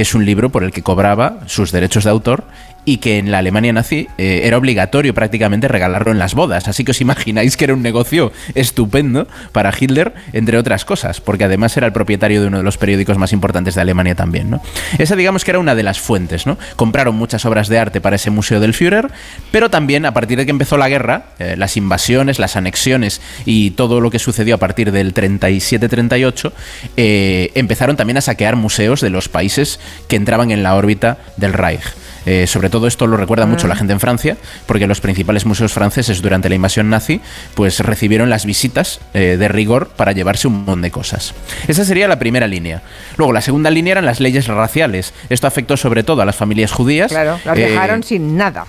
[0.00, 2.44] es un libro por el que cobraba sus derechos de autor
[2.84, 6.68] y que en la Alemania nazi eh, era obligatorio prácticamente regalarlo en las bodas.
[6.68, 11.44] Así que os imagináis que era un negocio estupendo para Hitler, entre otras cosas, porque
[11.44, 14.50] además era el propietario de uno de los periódicos más importantes de Alemania también.
[14.50, 14.62] ¿no?
[14.98, 16.46] Esa digamos que era una de las fuentes.
[16.46, 16.58] ¿no?
[16.76, 19.10] Compraron muchas obras de arte para ese museo del Führer,
[19.52, 23.72] pero también a partir de que empezó la guerra, eh, las invasiones, las anexiones y
[23.72, 26.52] todo lo que sucedió a partir del 37-38,
[26.96, 31.52] eh, empezaron también a saquear museos de los países que entraban en la órbita del
[31.52, 31.82] Reich.
[32.26, 34.36] Eh, sobre todo esto lo recuerda mucho la gente en Francia,
[34.66, 37.20] porque los principales museos franceses durante la invasión nazi
[37.54, 41.32] pues recibieron las visitas eh, de rigor para llevarse un montón de cosas.
[41.66, 42.82] Esa sería la primera línea.
[43.16, 45.14] Luego, la segunda línea eran las leyes raciales.
[45.30, 47.10] Esto afectó sobre todo a las familias judías.
[47.10, 48.66] Claro, las Eh, dejaron sin nada.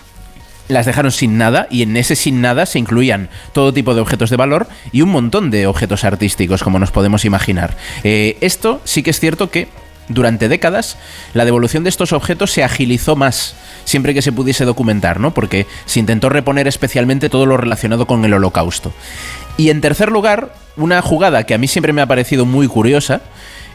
[0.69, 4.29] las dejaron sin nada y en ese sin nada se incluían todo tipo de objetos
[4.29, 7.75] de valor y un montón de objetos artísticos, como nos podemos imaginar.
[8.05, 9.67] Eh, esto sí que es cierto que
[10.13, 10.97] durante décadas
[11.33, 13.55] la devolución de estos objetos se agilizó más
[13.85, 15.33] siempre que se pudiese documentar, ¿no?
[15.33, 18.93] Porque se intentó reponer especialmente todo lo relacionado con el holocausto.
[19.57, 23.21] Y en tercer lugar, una jugada que a mí siempre me ha parecido muy curiosa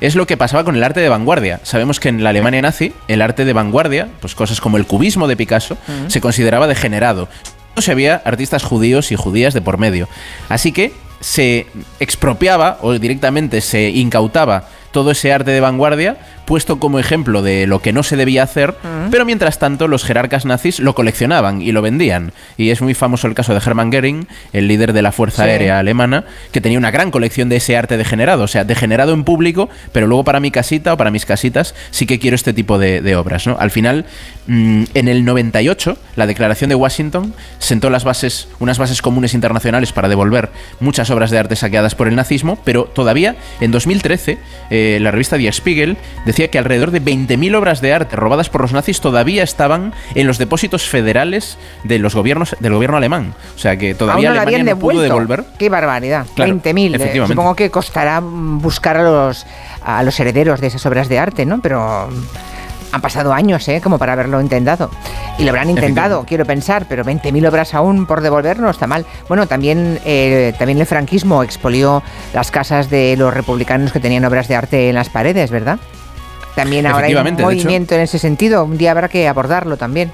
[0.01, 1.61] es lo que pasaba con el arte de vanguardia.
[1.63, 5.29] Sabemos que en la Alemania nazi el arte de vanguardia, pues cosas como el cubismo
[5.29, 5.77] de Picasso,
[6.09, 7.29] se consideraba degenerado.
[7.75, 10.09] No se había artistas judíos y judías de por medio.
[10.49, 11.67] Así que se
[11.99, 16.17] expropiaba o directamente se incautaba todo ese arte de vanguardia
[16.47, 18.75] puesto como ejemplo de lo que no se debía hacer,
[19.11, 22.33] pero mientras tanto los jerarcas nazis lo coleccionaban y lo vendían.
[22.57, 25.51] Y es muy famoso el caso de Hermann Göring, el líder de la Fuerza Sí.
[25.51, 29.25] Aérea Alemana, que tenía una gran colección de ese arte degenerado, o sea, degenerado en
[29.25, 32.79] público, pero luego para mi casita o para mis casitas sí que quiero este tipo
[32.79, 33.47] de, de obras.
[33.47, 33.57] ¿no?
[33.59, 34.07] Al final,
[34.47, 39.93] mm, en el 98, la Declaración de Washington sentó las bases, unas bases comunes internacionales
[39.93, 44.39] para devolver muchas obras de arte saqueadas por el nazismo, pero todavía en 2013
[44.71, 48.61] eh, la revista Die Spiegel decía que alrededor de 20.000 obras de arte robadas por
[48.61, 53.35] los nazis todavía estaban en los depósitos federales de los gobiernos del gobierno alemán.
[53.55, 55.45] O sea que todavía no Alemania no pudo devolver.
[55.59, 56.27] Qué barbaridad.
[56.35, 57.01] Claro, 20.000.
[57.01, 57.27] eh.
[57.27, 59.47] Supongo que costará mm, buscar a los,
[59.83, 61.61] a los herederos de esas obras de arte, ¿no?
[61.61, 63.81] Pero mm, han pasado años, ¿eh?
[63.83, 64.91] Como para haberlo intentado.
[65.39, 69.05] Y lo habrán intentado, quiero pensar, pero 20.000 obras aún por devolver no está mal.
[69.29, 74.49] Bueno, también, eh, también el franquismo expolió las casas de los republicanos que tenían obras
[74.49, 75.79] de arte en las paredes, ¿verdad?
[76.57, 77.43] También ahora hay un hecho.
[77.43, 78.65] movimiento en ese sentido.
[78.65, 80.11] Un día habrá que abordarlo también.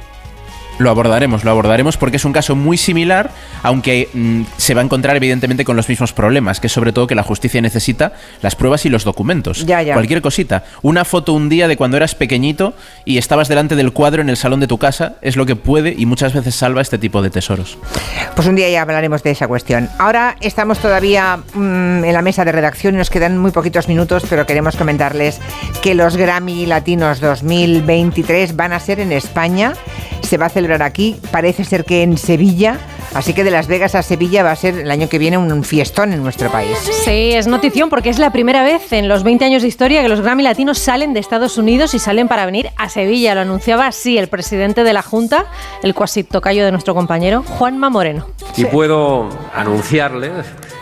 [0.83, 3.31] Lo abordaremos, lo abordaremos porque es un caso muy similar,
[3.63, 7.07] aunque mm, se va a encontrar evidentemente con los mismos problemas, que es sobre todo
[7.07, 8.13] que la justicia necesita
[8.43, 9.65] las pruebas y los documentos.
[9.65, 9.95] Ya, ya.
[9.95, 10.65] Cualquier cosita.
[10.83, 12.75] Una foto un día de cuando eras pequeñito
[13.05, 15.95] y estabas delante del cuadro en el salón de tu casa es lo que puede
[15.97, 17.79] y muchas veces salva este tipo de tesoros.
[18.35, 19.89] Pues un día ya hablaremos de esa cuestión.
[19.99, 24.25] Ahora estamos todavía mm, en la mesa de redacción y nos quedan muy poquitos minutos,
[24.29, 25.41] pero queremos comentarles
[25.81, 29.75] que los Grammy Latinos 2023 van a ser en España.
[30.23, 32.79] Se va a celebrar aquí, parece ser que en Sevilla.
[33.15, 35.65] Así que de Las Vegas a Sevilla va a ser el año que viene un
[35.65, 36.79] fiestón en nuestro país.
[37.05, 40.09] Sí, es notición porque es la primera vez en los 20 años de historia que
[40.09, 43.35] los Grammy Latinos salen de Estados Unidos y salen para venir a Sevilla.
[43.35, 45.47] Lo anunciaba así el presidente de la Junta,
[45.83, 48.27] el cuasi tocayo de nuestro compañero, Juanma Moreno.
[48.57, 50.31] Y puedo anunciarle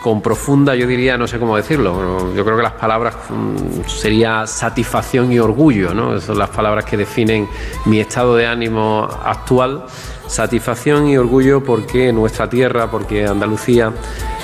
[0.01, 4.47] con profunda, yo diría, no sé cómo decirlo, yo creo que las palabras mm, sería
[4.47, 6.15] satisfacción y orgullo, ¿no?
[6.15, 7.47] Esas son las palabras que definen
[7.85, 9.85] mi estado de ánimo actual.
[10.31, 13.91] Satisfacción y orgullo porque nuestra tierra, porque Andalucía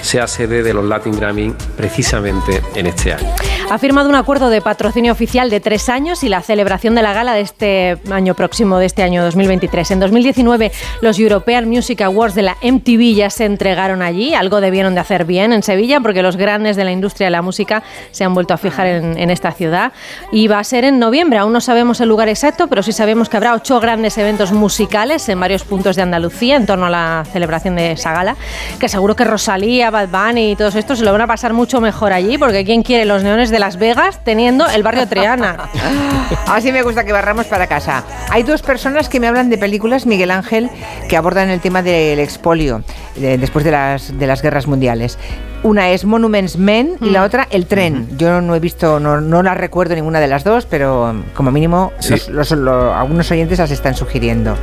[0.01, 3.33] sea sede de los Latin Grammy precisamente en este año.
[3.69, 7.11] Ha firmado un acuerdo de patrocinio oficial de tres años y la celebración de la
[7.11, 9.91] gala de este año próximo, de este año 2023.
[9.91, 14.33] En 2019, los European Music Awards de la MTV ya se entregaron allí.
[14.33, 17.41] Algo debieron de hacer bien en Sevilla porque los grandes de la industria de la
[17.41, 19.91] música se han vuelto a fijar en, en esta ciudad.
[20.31, 21.37] Y va a ser en noviembre.
[21.37, 25.27] Aún no sabemos el lugar exacto, pero sí sabemos que habrá ocho grandes eventos musicales
[25.27, 28.37] en varios puntos de Andalucía en torno a la celebración de esa gala.
[28.79, 31.81] Que seguro que Rosalía, Bad Bunny y todos estos se lo van a pasar mucho
[31.81, 35.69] mejor allí porque ¿quién quiere los neones de Las Vegas teniendo el barrio Triana?
[36.47, 38.03] Así me gusta que barramos para casa.
[38.29, 40.69] Hay dos personas que me hablan de películas, Miguel Ángel,
[41.09, 42.83] que abordan el tema del expolio
[43.15, 45.17] de- después de las, de las guerras mundiales.
[45.63, 48.07] Una es Monuments Men y la otra El Tren.
[48.17, 51.91] Yo no he visto, no, no la recuerdo ninguna de las dos, pero como mínimo
[51.99, 52.11] Sí.
[52.11, 54.55] los- los- lo- algunos oyentes las están sugiriendo.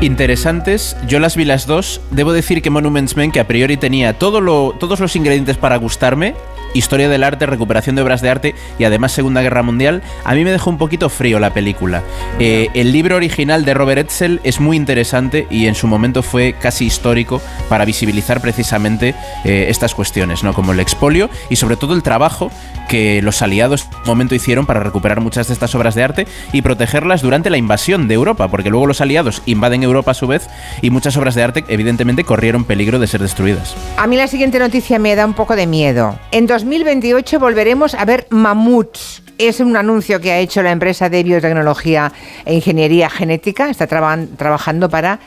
[0.00, 2.00] Interesantes, yo las vi las dos.
[2.10, 5.76] Debo decir que Monuments Men, que a priori tenía todo lo, todos los ingredientes para
[5.76, 6.34] gustarme,
[6.74, 10.44] historia del arte, recuperación de obras de arte y además Segunda Guerra Mundial, a mí
[10.44, 12.02] me dejó un poquito frío la película.
[12.38, 16.54] Eh, el libro original de Robert Edsel es muy interesante y en su momento fue
[16.60, 19.14] casi histórico para visibilizar precisamente
[19.44, 20.52] eh, estas cuestiones, ¿no?
[20.52, 22.50] como el expolio y sobre todo el trabajo
[22.88, 26.62] que los aliados en momento hicieron para recuperar muchas de estas obras de arte y
[26.62, 30.48] protegerlas durante la invasión de Europa, porque luego los aliados invaden Europa a su vez
[30.82, 33.74] y muchas obras de arte evidentemente corrieron peligro de ser destruidas.
[33.96, 36.18] A mí la siguiente noticia me da un poco de miedo.
[36.30, 39.22] En 2028 volveremos a ver mamuts.
[39.36, 42.10] Es un anuncio que ha hecho la empresa de biotecnología
[42.46, 43.68] e ingeniería genética.
[43.68, 45.18] Está traba- trabajando para,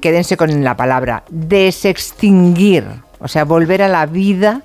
[0.00, 2.84] quédense con la palabra, desextinguir.
[3.20, 4.62] O sea, volver a la vida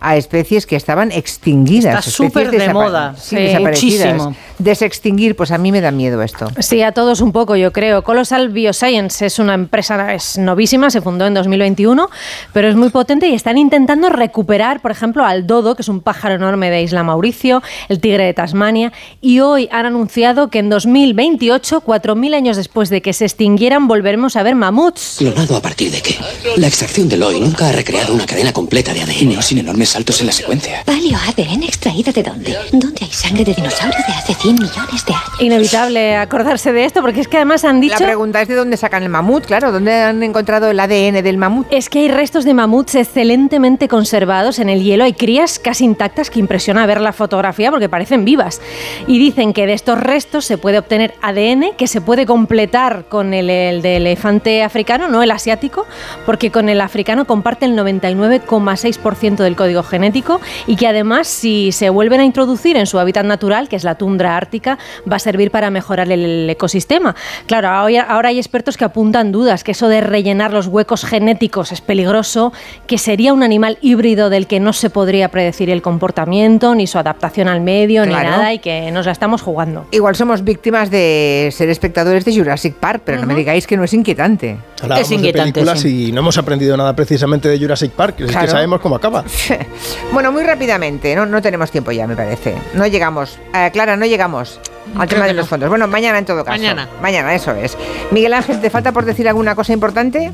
[0.00, 2.06] a especies que estaban extinguidas.
[2.06, 3.14] Está súper de moda.
[3.16, 4.14] Sí, desaparecidas.
[4.14, 4.36] muchísimo.
[4.58, 6.48] Desextinguir, pues a mí me da miedo esto.
[6.58, 8.02] Sí, a todos un poco, yo creo.
[8.02, 12.08] Colossal Bioscience es una empresa es novísima, se fundó en 2021,
[12.52, 16.00] pero es muy potente y están intentando recuperar, por ejemplo, al dodo, que es un
[16.00, 20.70] pájaro enorme de Isla Mauricio, el tigre de Tasmania, y hoy han anunciado que en
[20.70, 25.16] 2028, 4.000 años después de que se extinguieran, volveremos a ver mamuts.
[25.18, 26.16] ¿Clonado a partir de qué?
[26.56, 30.20] La extracción del hoy nunca ha recreado una cadena completa de ADN sin enormes saltos
[30.20, 30.82] en la secuencia.
[30.84, 32.58] Paleo ADN extraído de dónde?
[32.72, 35.40] ¿Dónde hay sangre de dinosaurio de hace 100 millones de años?
[35.40, 37.94] Inevitable acordarse de esto porque es que además han dicho...
[38.00, 41.36] La pregunta es de dónde sacan el mamut, claro, ¿dónde han encontrado el ADN del
[41.36, 41.68] mamut?
[41.70, 46.28] Es que hay restos de mamuts excelentemente conservados en el hielo, hay crías casi intactas
[46.28, 48.60] que impresiona ver la fotografía porque parecen vivas.
[49.06, 53.32] Y dicen que de estos restos se puede obtener ADN que se puede completar con
[53.32, 55.86] el, el de elefante africano, no el asiático,
[56.26, 61.90] porque con el africano comparte el 99,6% del código genético y que además si se
[61.90, 64.78] vuelven a introducir en su hábitat natural, que es la tundra ártica,
[65.10, 67.14] va a servir para mejorar el ecosistema.
[67.46, 71.72] Claro, ahora ahora hay expertos que apuntan dudas, que eso de rellenar los huecos genéticos
[71.72, 72.52] es peligroso,
[72.86, 76.98] que sería un animal híbrido del que no se podría predecir el comportamiento, ni su
[76.98, 78.24] adaptación al medio, Claro.
[78.24, 79.86] ni nada, y que nos la estamos jugando.
[79.90, 83.84] Igual somos víctimas de ser espectadores de Jurassic Park, pero no me digáis que no
[83.84, 84.56] es inquietante.
[84.82, 88.46] Hablábamos de películas y no hemos aprendido nada precisamente de Jurassic Park, es Claro.
[88.46, 89.24] que sabemos cómo acaba.
[90.12, 92.56] Bueno, muy rápidamente, no, no tenemos tiempo ya, me parece.
[92.74, 93.38] No llegamos.
[93.54, 94.60] Eh, Clara, no llegamos
[94.96, 95.68] al tema de los fondos.
[95.68, 96.56] Bueno, mañana en todo caso.
[96.56, 96.88] Mañana.
[97.02, 97.76] Mañana, eso es.
[98.10, 100.32] Miguel Ángel, ¿te falta por decir alguna cosa importante?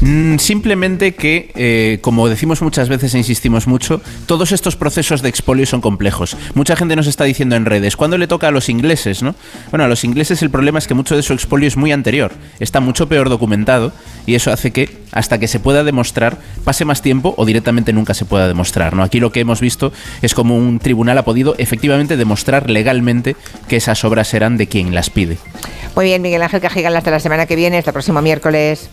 [0.00, 5.28] Mm, Simplemente que, eh, como decimos muchas veces e insistimos mucho, todos estos procesos de
[5.28, 6.36] expolio son complejos.
[6.54, 9.22] Mucha gente nos está diciendo en redes, ¿cuándo le toca a los ingleses?
[9.22, 9.34] ¿no?
[9.70, 12.32] Bueno, a los ingleses el problema es que mucho de su expolio es muy anterior,
[12.60, 13.92] está mucho peor documentado
[14.24, 18.14] y eso hace que, hasta que se pueda demostrar, pase más tiempo o directamente nunca
[18.14, 18.94] se pueda demostrar.
[18.94, 19.02] ¿no?
[19.02, 23.76] Aquí lo que hemos visto es como un tribunal ha podido efectivamente demostrar legalmente que
[23.76, 25.38] esas obras eran de quien las pide.
[25.94, 28.88] Muy bien, Miguel Ángel Cajigal, hasta la semana que viene, hasta el próximo miércoles.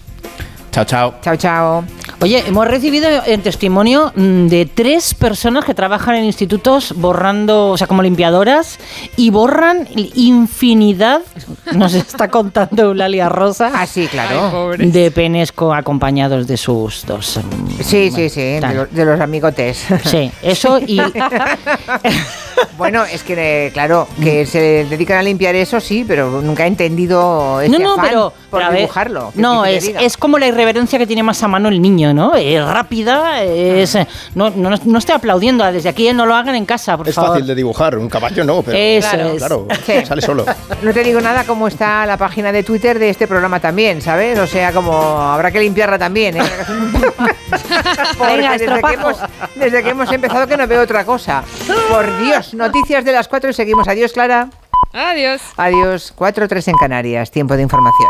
[0.76, 1.13] Chao, chao.
[1.21, 1.84] Chao, chao.
[2.19, 7.78] Oye, hemos recibido el testimonio mm, de tres personas que trabajan en institutos borrando, o
[7.78, 8.78] sea, como limpiadoras,
[9.15, 11.21] y borran infinidad,
[11.73, 13.71] nos está contando Eulalia Rosa.
[13.73, 14.71] Ah, sí, claro.
[14.78, 17.38] de penes co- acompañados de sus dos.
[17.38, 19.86] mm, Sí, sí, sí, de, los amigotes.
[20.03, 20.99] Sí, eso y-
[22.78, 26.67] bueno, es que, eh, claro, que se dedican a limpiar eso, sí, pero nunca he
[26.67, 29.32] entendido ese No, no, afán pero, por pero a ver, dibujarlo.
[29.34, 32.36] ¿Qué No, es, es como la irreverencia que tiene más a mano el niño, ¿no?
[32.36, 36.55] Es rápida, es, eh, no, no, no estoy aplaudiendo, desde aquí eh, no lo hagan
[36.55, 37.32] en casa, por Es favor.
[37.32, 39.38] fácil de dibujar, un caballo no, pero Eso claro, es.
[39.38, 40.05] claro, Sí.
[40.05, 40.45] sale solo.
[40.82, 44.38] No te digo nada cómo está la página de Twitter de este programa también, ¿sabes?
[44.39, 44.91] O sea, como
[45.22, 46.43] habrá que limpiarla también, ¿eh?
[48.18, 49.18] Porque Venga, desde, que hemos,
[49.55, 51.43] desde que hemos empezado que no veo otra cosa.
[51.89, 53.88] Por Dios, noticias de las 4 y seguimos.
[53.88, 54.49] Adiós, Clara.
[54.93, 55.41] Adiós.
[55.57, 56.13] Adiós.
[56.18, 57.30] 4-3 en Canarias.
[57.32, 58.09] Tiempo de información.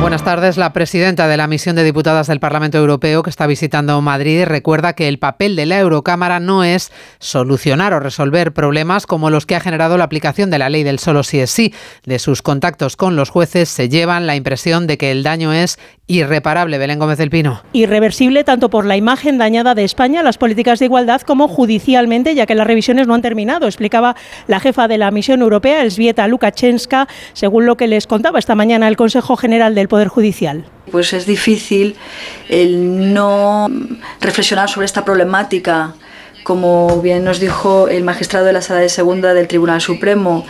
[0.00, 0.58] Buenas tardes.
[0.58, 4.92] La presidenta de la misión de diputadas del Parlamento Europeo que está visitando Madrid recuerda
[4.92, 9.56] que el papel de la Eurocámara no es solucionar o resolver problemas como los que
[9.56, 11.72] ha generado la aplicación de la ley del solo sí es sí.
[12.04, 15.78] De sus contactos con los jueces se llevan la impresión de que el daño es
[16.06, 16.78] irreparable.
[16.78, 17.62] Belén Gómez del Pino.
[17.72, 22.46] Irreversible tanto por la imagen dañada de España, las políticas de igualdad, como judicialmente, ya
[22.46, 24.14] que las revisiones no han terminado, explicaba
[24.46, 28.88] la jefa de la misión europea, Elzbieta Lukashenska, según lo que les contaba esta mañana
[28.88, 30.64] el Consejo General Poder Judicial.
[30.90, 31.96] Pues es difícil
[32.48, 33.68] el no
[34.20, 35.94] reflexionar sobre esta problemática,
[36.44, 40.44] como bien nos dijo el magistrado de la Sala de Segunda del Tribunal Supremo.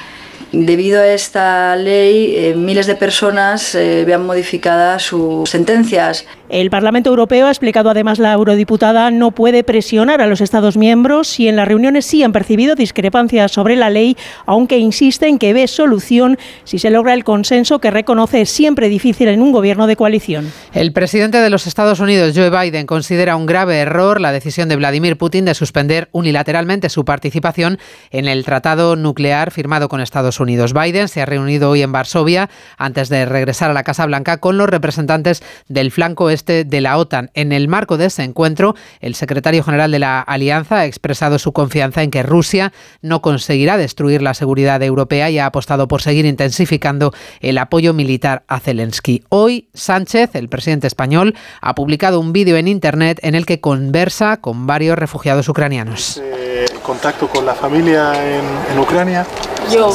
[0.53, 6.26] Debido a esta ley, eh, miles de personas eh, vean modificadas sus sentencias.
[6.55, 11.41] El Parlamento Europeo, ha explicado además la eurodiputada, no puede presionar a los Estados miembros
[11.41, 15.53] y en las reuniones sí han percibido discrepancias sobre la ley, aunque insiste en que
[15.53, 19.97] ve solución si se logra el consenso que reconoce siempre difícil en un gobierno de
[19.97, 20.53] coalición.
[20.73, 24.77] El presidente de los Estados Unidos, Joe Biden, considera un grave error la decisión de
[24.77, 27.81] Vladimir Putin de suspender unilateralmente su participación
[28.13, 30.73] en el tratado nuclear firmado con Estados Unidos.
[30.73, 32.49] Biden se ha reunido hoy en Varsovia
[32.79, 36.99] antes de regresar a la Casa Blanca con los representantes del flanco este de la
[36.99, 37.30] OTAN.
[37.34, 41.53] En el marco de ese encuentro, el secretario general de la Alianza ha expresado su
[41.53, 46.26] confianza en que Rusia no conseguirá destruir la seguridad europea y ha apostado por seguir
[46.26, 49.24] intensificando el apoyo militar a Zelensky.
[49.28, 54.38] Hoy, Sánchez, el presidente español, ha publicado un vídeo en Internet en el que conversa
[54.38, 56.20] con varios refugiados ucranianos.
[56.64, 59.26] eh, contacto con la familia en, en Ucrania.
[59.72, 59.90] Yo,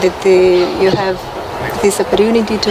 [0.00, 1.39] that the, you have
[1.82, 2.70] this opportunity to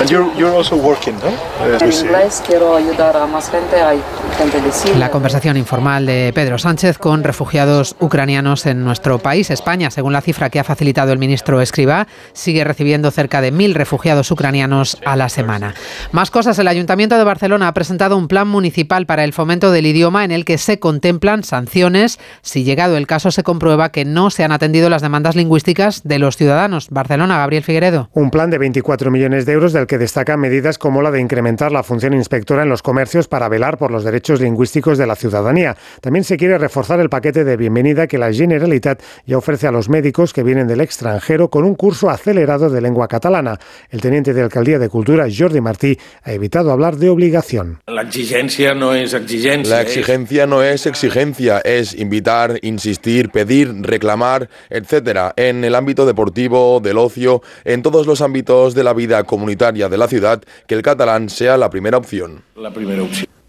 [0.00, 1.30] And you're, you're also working, ¿no?
[1.64, 4.00] En inglés quiero ayudar a más gente, hay
[4.38, 4.98] gente de Siria.
[4.98, 9.50] La conversación informal de Pedro Sánchez con refugiados ucranianos en nuestro país.
[9.50, 13.74] España, según la cifra que ha facilitado el ministro Escribá, sigue recibiendo cerca de mil
[13.74, 15.74] refugiados ucranianos a la semana.
[16.12, 19.86] Más cosas, el Ayuntamiento de Barcelona ha presentado un plan municipal para el fomento del
[19.86, 24.30] idioma en el que se contemplan sanciones si llegado el caso se comprueba que no
[24.30, 26.88] se han atendido las demandas lingüísticas de los ciudadanos.
[26.90, 27.73] Barcelona, Gabriel Figueroa.
[27.74, 28.08] Figueredo.
[28.12, 31.72] Un plan de 24 millones de euros del que destacan medidas como la de incrementar
[31.72, 35.76] la función inspectora en los comercios para velar por los derechos lingüísticos de la ciudadanía.
[36.00, 39.88] También se quiere reforzar el paquete de bienvenida que la Generalitat ya ofrece a los
[39.88, 43.58] médicos que vienen del extranjero con un curso acelerado de lengua catalana.
[43.90, 47.80] El teniente de Alcaldía de Cultura, Jordi Martí, ha evitado hablar de obligación.
[47.88, 49.74] La exigencia no es exigencia.
[49.74, 56.78] La exigencia no es exigencia, es invitar, insistir, pedir, reclamar, etcétera, en el ámbito deportivo,
[56.78, 60.82] del ocio, en todos los ámbitos de la vida comunitaria de la ciudad, que el
[60.82, 62.42] catalán sea la primera opción.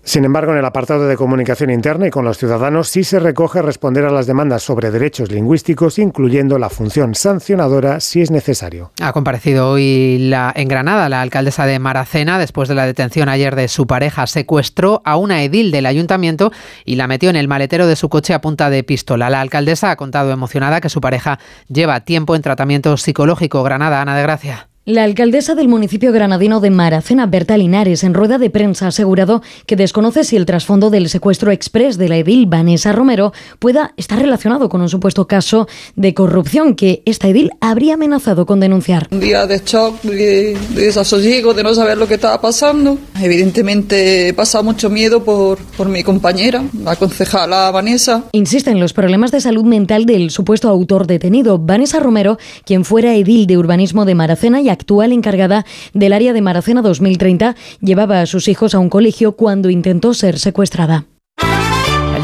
[0.06, 3.64] Sin embargo, en el apartado de comunicación interna y con los ciudadanos sí se recoge
[3.64, 8.92] responder a las demandas sobre derechos lingüísticos, incluyendo la función sancionadora si es necesario.
[9.02, 13.56] Ha comparecido hoy la, en Granada la alcaldesa de Maracena después de la detención ayer
[13.56, 14.28] de su pareja.
[14.28, 16.52] Secuestró a una edil del ayuntamiento
[16.86, 19.32] y la metió en el maletero de su coche a punta de pistola.
[19.32, 23.64] La alcaldesa ha contado emocionada que su pareja lleva tiempo en tratamiento psicológico.
[23.64, 24.68] Granada, Ana de Gracia.
[24.88, 29.42] La alcaldesa del municipio granadino de Maracena, Berta Linares, en rueda de prensa ha asegurado
[29.66, 34.20] que desconoce si el trasfondo del secuestro express de la edil Vanessa Romero pueda estar
[34.20, 39.08] relacionado con un supuesto caso de corrupción que esta edil habría amenazado con denunciar.
[39.10, 43.00] Un día de shock, de, de desasosiego, de no saber lo que estaba pasando.
[43.20, 48.26] Evidentemente he pasado mucho miedo por, por mi compañera, la concejala Vanessa.
[48.34, 53.16] Insiste en los problemas de salud mental del supuesto autor detenido, Vanessa Romero, quien fuera
[53.16, 58.26] edil de urbanismo de Maracena y actual encargada del área de Maracena 2030, llevaba a
[58.28, 61.06] sus hijos a un colegio cuando intentó ser secuestrada.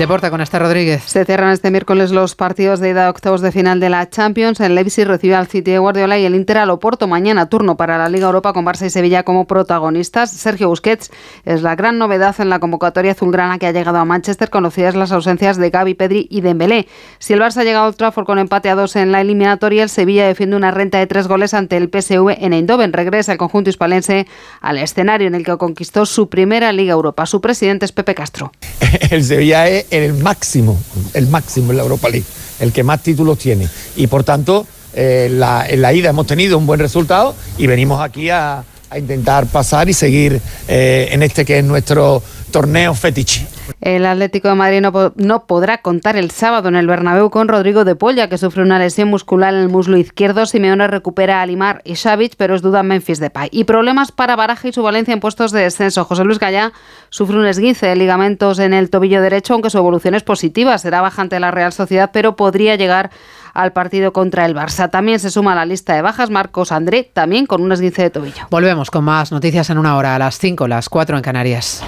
[0.01, 1.03] El deporte con Esther Rodríguez.
[1.05, 4.59] Se cierran este miércoles los partidos de ida a octavos de final de la Champions.
[4.59, 7.07] El Leipzig recibe al City de Guardiola y el Inter al Oporto.
[7.07, 10.31] Mañana turno para la Liga Europa con Barça y Sevilla como protagonistas.
[10.31, 11.11] Sergio Busquets
[11.45, 15.11] es la gran novedad en la convocatoria azulgrana que ha llegado a Manchester, conocidas las
[15.11, 16.87] ausencias de Gaby, Pedri y Dembélé.
[17.19, 19.89] Si el Barça llega a Old Trafford con empate a dos en la eliminatoria, el
[19.89, 22.91] Sevilla defiende una renta de tres goles ante el PSV en Eindhoven.
[22.91, 24.25] Regresa el conjunto hispalense
[24.61, 27.27] al escenario en el que conquistó su primera Liga Europa.
[27.27, 28.51] Su presidente es Pepe Castro.
[29.11, 30.79] El Sevilla es el máximo,
[31.13, 32.25] el máximo en la Europa League,
[32.59, 33.67] el que más títulos tiene.
[33.95, 38.01] Y por tanto, eh, la, en la ida hemos tenido un buen resultado y venimos
[38.01, 42.21] aquí a, a intentar pasar y seguir eh, en este que es nuestro
[42.51, 43.47] torneo fetiche.
[43.79, 47.47] El Atlético de Madrid no, po- no podrá contar el sábado en el Bernabéu con
[47.47, 50.45] Rodrigo de Polla, que sufre una lesión muscular en el muslo izquierdo.
[50.45, 53.49] Simeone recupera a Limar y Xavic, pero es duda Memphis Depay.
[53.51, 56.05] Y problemas para Baraja y su Valencia en puestos de descenso.
[56.05, 56.73] José Luis Gallá
[57.09, 60.77] sufre un esguince de ligamentos en el tobillo derecho, aunque su evolución es positiva.
[60.77, 63.09] Será baja ante la Real Sociedad, pero podría llegar
[63.53, 64.89] al partido contra el Barça.
[64.89, 68.09] También se suma a la lista de bajas Marcos André, también con un esguince de
[68.09, 68.47] tobillo.
[68.49, 71.83] Volvemos con más noticias en una hora, a las 5, las 4 en Canarias.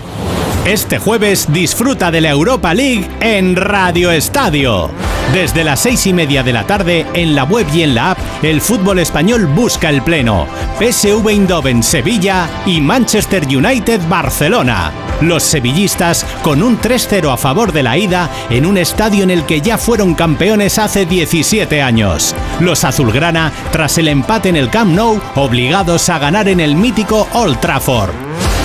[0.66, 4.90] Este jueves disfruta de la Europa League en Radio Estadio.
[5.34, 8.20] Desde las seis y media de la tarde, en la web y en la app,
[8.42, 10.48] el fútbol español busca el pleno.
[10.80, 15.13] PSV Eindhoven Sevilla y Manchester United Barcelona.
[15.24, 19.46] Los sevillistas con un 3-0 a favor de la ida en un estadio en el
[19.46, 22.36] que ya fueron campeones hace 17 años.
[22.60, 27.26] Los azulgrana, tras el empate en el Camp Nou, obligados a ganar en el mítico
[27.32, 28.12] Old Trafford.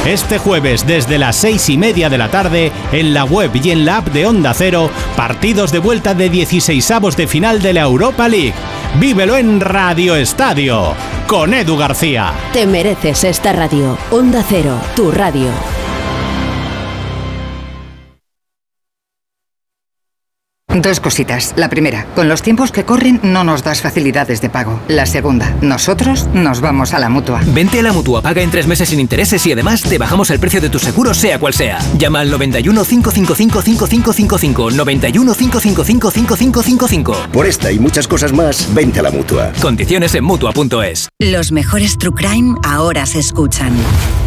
[0.04, 3.84] Este jueves desde las seis y media de la tarde, en la web y en
[3.84, 8.26] la app de Onda Cero, partidos de vuelta de 16avos de final de la Europa
[8.26, 8.54] League.
[8.98, 10.94] Vívelo en Radio Estadio,
[11.28, 12.32] con Edu García.
[12.52, 13.96] Te mereces esta radio.
[14.10, 15.50] Onda Cero, tu radio.
[20.74, 21.54] Dos cositas.
[21.56, 24.78] La primera, con los tiempos que corren no nos das facilidades de pago.
[24.86, 27.40] La segunda, nosotros nos vamos a la mutua.
[27.46, 30.38] Vente a la mutua, paga en tres meses sin intereses y además te bajamos el
[30.38, 31.78] precio de tu seguro, sea cual sea.
[31.96, 34.70] Llama al 91 555 5555.
[34.72, 37.16] 91 555 5555.
[37.32, 39.52] Por esta y muchas cosas más, vente a la mutua.
[39.62, 41.08] Condiciones en mutua.es.
[41.18, 43.72] Los mejores True Crime ahora se escuchan.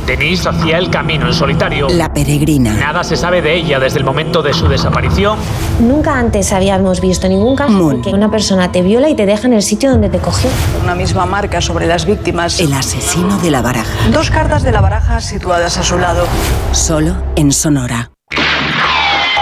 [0.08, 1.88] Denise hacía el camino en solitario.
[1.88, 2.74] La peregrina.
[2.74, 5.38] Nada se sabe de ella desde el momento de su desaparición.
[5.80, 9.48] Nunca antes habíamos visto ningún caso en que una persona te viola y te deja
[9.48, 10.50] en el sitio donde te cogió.
[10.82, 12.60] Una misma marca sobre las víctimas.
[12.60, 14.10] El asesino de la baraja.
[14.12, 16.26] Dos cartas de la baraja situadas a su lado.
[16.72, 18.12] Solo en Sonora.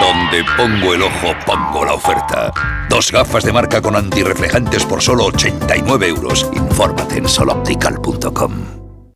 [0.00, 2.52] Donde pongo el ojo, pongo la oferta.
[2.88, 6.48] Dos gafas de marca con antirreflejantes por solo 89 euros.
[6.52, 8.52] Infórmate en soloptical.com.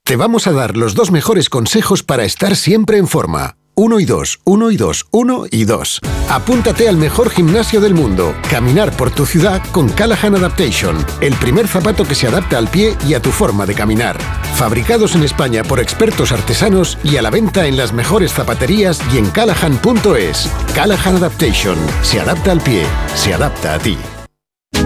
[0.04, 3.56] Te vamos a dar los dos mejores consejos para estar siempre en forma.
[3.76, 5.98] Uno y dos, uno y dos, uno y dos.
[6.30, 8.32] Apúntate al mejor gimnasio del mundo.
[8.48, 11.04] Caminar por tu ciudad con Callahan Adaptation.
[11.20, 14.16] El primer zapato que se adapta al pie y a tu forma de caminar.
[14.54, 19.18] Fabricados en España por expertos artesanos y a la venta en las mejores zapaterías y
[19.18, 20.48] en callahan.es.
[20.72, 21.76] Callahan Adaptation.
[22.02, 22.84] Se adapta al pie.
[23.16, 23.98] Se adapta a ti.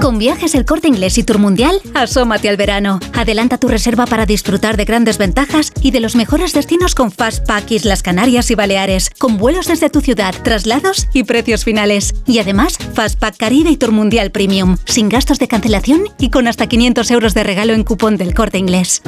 [0.01, 3.01] Con viajes el corte inglés y Tour Mundial, asómate al verano.
[3.15, 7.71] Adelanta tu reserva para disfrutar de grandes ventajas y de los mejores destinos con Fastpack
[7.73, 12.15] Islas Canarias y Baleares, con vuelos desde tu ciudad, traslados y precios finales.
[12.27, 16.69] Y además, Fastpack Caribe y Tour Mundial Premium, sin gastos de cancelación y con hasta
[16.69, 19.03] 500 euros de regalo en cupón del corte inglés.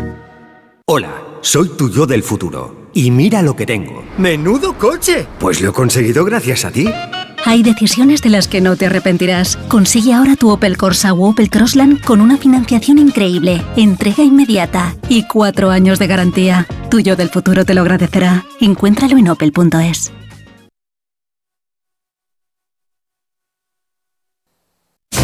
[0.87, 2.89] Hola, soy tu yo del futuro.
[2.93, 4.03] Y mira lo que tengo.
[4.19, 5.25] ¡Menudo coche!
[5.39, 6.89] Pues lo he conseguido gracias a ti.
[7.45, 9.57] Hay decisiones de las que no te arrepentirás.
[9.69, 15.25] Consigue ahora tu Opel Corsa o Opel Crossland con una financiación increíble, entrega inmediata y
[15.27, 16.67] cuatro años de garantía.
[16.91, 18.45] Tuyo del futuro te lo agradecerá.
[18.61, 20.13] Encuéntralo en opel.es.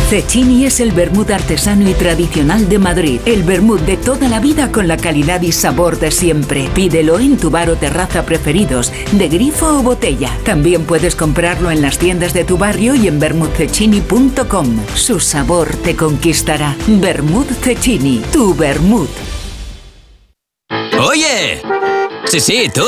[0.09, 3.21] Cecchini es el vermut artesano y tradicional de Madrid.
[3.27, 6.69] El vermut de toda la vida con la calidad y sabor de siempre.
[6.77, 10.31] Pídelo en tu bar o terraza preferidos, de grifo o botella.
[10.45, 14.77] También puedes comprarlo en las tiendas de tu barrio y en vermutcecchini.com.
[14.95, 16.77] Su sabor te conquistará.
[16.87, 19.11] Vermut Cecchini, tu vermut.
[21.01, 21.61] ¡Oye!
[22.27, 22.87] Sí, sí, tú.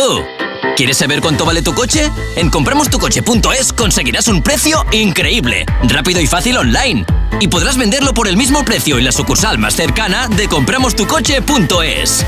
[0.78, 2.08] ¿Quieres saber cuánto vale tu coche?
[2.36, 7.04] En compramostucoche.es conseguirás un precio increíble, rápido y fácil online.
[7.40, 12.24] Y podrás venderlo por el mismo precio en la sucursal más cercana de compramostucoche.es.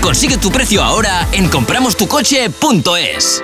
[0.00, 3.42] Consigue tu precio ahora en compramostucoche.es.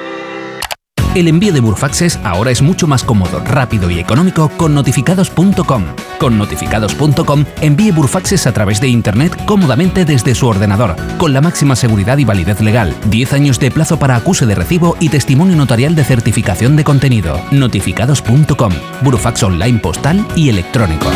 [1.14, 5.84] El envío de Burfaxes ahora es mucho más cómodo, rápido y económico con notificados.com.
[6.18, 11.76] Con notificados.com envíe Burfaxes a través de Internet cómodamente desde su ordenador, con la máxima
[11.76, 15.94] seguridad y validez legal, 10 años de plazo para acuse de recibo y testimonio notarial
[15.94, 17.40] de certificación de contenido.
[17.50, 21.10] Notificados.com, Burfax online postal y electrónico.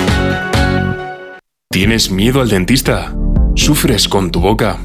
[1.70, 3.14] ¿Tienes miedo al dentista?
[3.54, 4.78] ¿Sufres con tu boca?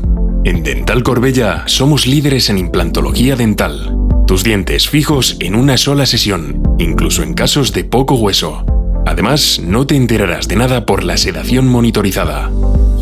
[0.44, 3.97] En Dental Corbella somos líderes en implantología dental.
[4.28, 8.66] Tus dientes fijos en una sola sesión, incluso en casos de poco hueso.
[9.06, 12.52] Además, no te enterarás de nada por la sedación monitorizada.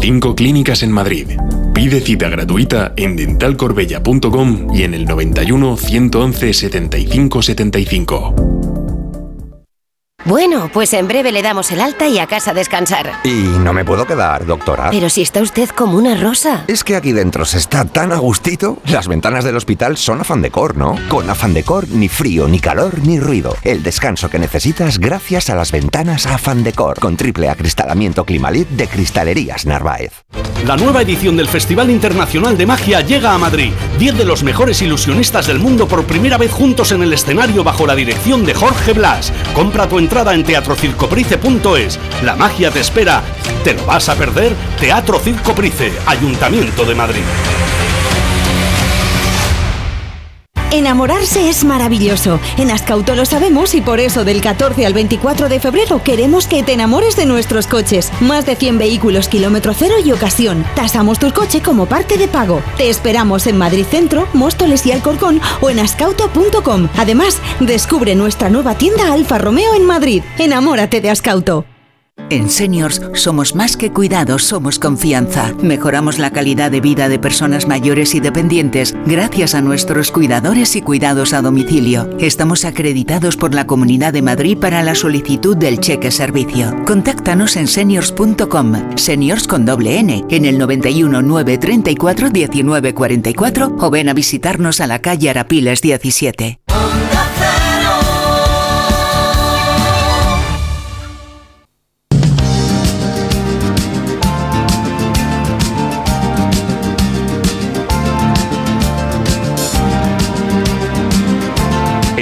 [0.01, 1.29] Cinco clínicas en Madrid.
[1.73, 8.94] Pide cita gratuita en dentalcorbella.com y en el 91 111 75 75.
[10.25, 13.11] Bueno, pues en breve le damos el alta y a casa a descansar.
[13.23, 14.89] Y no me puedo quedar, doctora.
[14.89, 16.63] Pero si está usted como una rosa.
[16.67, 18.79] Es que aquí dentro se está tan a gustito.
[18.87, 20.95] Las ventanas del hospital son Afan Decor, ¿no?
[21.09, 23.55] Con Afan Decor ni frío, ni calor, ni ruido.
[23.61, 26.99] El descanso que necesitas gracias a las ventanas Afan Decor.
[26.99, 30.23] Con triple acristalamiento Climalit de Cristalerías Narváez.
[30.65, 33.73] La nueva edición del Festival Internacional de Magia llega a Madrid.
[33.99, 37.85] Diez de los mejores ilusionistas del mundo por primera vez juntos en el escenario bajo
[37.85, 39.31] la dirección de Jorge Blas.
[39.53, 41.99] Compra tu entrada en teatrocircoprice.es.
[42.23, 43.21] La magia te espera.
[43.65, 44.53] ¿Te lo vas a perder?
[44.79, 47.23] Teatro Circoprice, Ayuntamiento de Madrid.
[50.75, 52.37] Enamorarse es maravilloso.
[52.57, 56.63] En Ascauto lo sabemos y por eso del 14 al 24 de febrero queremos que
[56.63, 58.11] te enamores de nuestros coches.
[58.19, 60.65] Más de 100 vehículos kilómetro cero y ocasión.
[60.75, 62.61] Tasamos tu coche como parte de pago.
[62.75, 66.89] Te esperamos en Madrid Centro, Móstoles y Alcorcón o en ascauto.com.
[66.97, 70.23] Además, descubre nuestra nueva tienda Alfa Romeo en Madrid.
[70.37, 71.65] Enamórate de Ascauto.
[72.31, 75.53] En Seniors somos más que cuidados, somos confianza.
[75.61, 80.81] Mejoramos la calidad de vida de personas mayores y dependientes gracias a nuestros cuidadores y
[80.81, 82.09] cuidados a domicilio.
[82.19, 86.75] Estamos acreditados por la Comunidad de Madrid para la solicitud del cheque servicio.
[86.85, 94.13] Contáctanos en seniors.com, seniors con doble N, en el 91 934 1944 o ven a
[94.13, 96.64] visitarnos a la calle Arapiles 17.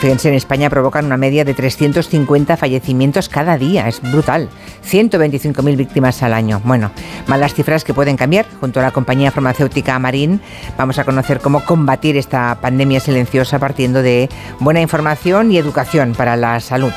[0.03, 4.49] Fíjense, en España provocan una media de 350 fallecimientos cada día, es brutal.
[4.85, 6.61] 125.000 víctimas al año.
[6.65, 6.91] Bueno,
[7.25, 8.45] malas cifras que pueden cambiar.
[8.59, 10.41] Junto a la compañía farmacéutica Amarín
[10.77, 14.27] vamos a conocer cómo combatir esta pandemia silenciosa partiendo de
[14.59, 16.91] buena información y educación para la salud.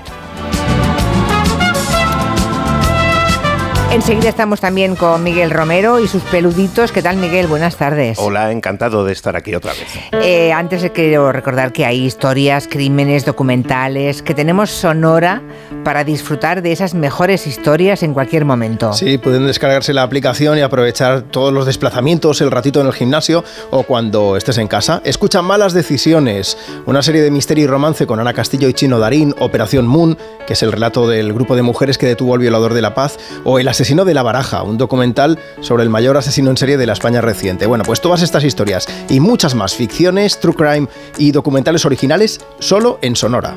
[3.97, 6.93] Enseguida estamos también con Miguel Romero y sus peluditos.
[6.93, 7.47] ¿Qué tal, Miguel?
[7.47, 8.19] Buenas tardes.
[8.21, 9.89] Hola, encantado de estar aquí otra vez.
[10.13, 15.43] Eh, antes quiero recordar que hay historias, crímenes, documentales, que tenemos Sonora
[15.83, 18.93] para disfrutar de esas mejores historias en cualquier momento.
[18.93, 23.45] Sí, pueden descargarse la aplicación y aprovechar todos los desplazamientos, el ratito en el gimnasio
[23.71, 25.01] o cuando estés en casa.
[25.07, 29.35] Escucha Malas Decisiones, una serie de misterio y romance con Ana Castillo y Chino Darín,
[29.39, 32.83] Operación Moon, que es el relato del grupo de mujeres que detuvo al violador de
[32.83, 36.57] la paz, o El asesino de la baraja, un documental sobre el mayor asesino en
[36.57, 37.67] serie de la España reciente.
[37.67, 40.88] Bueno, pues todas estas historias y muchas más ficciones, true crime
[41.18, 43.57] y documentales originales solo en Sonora.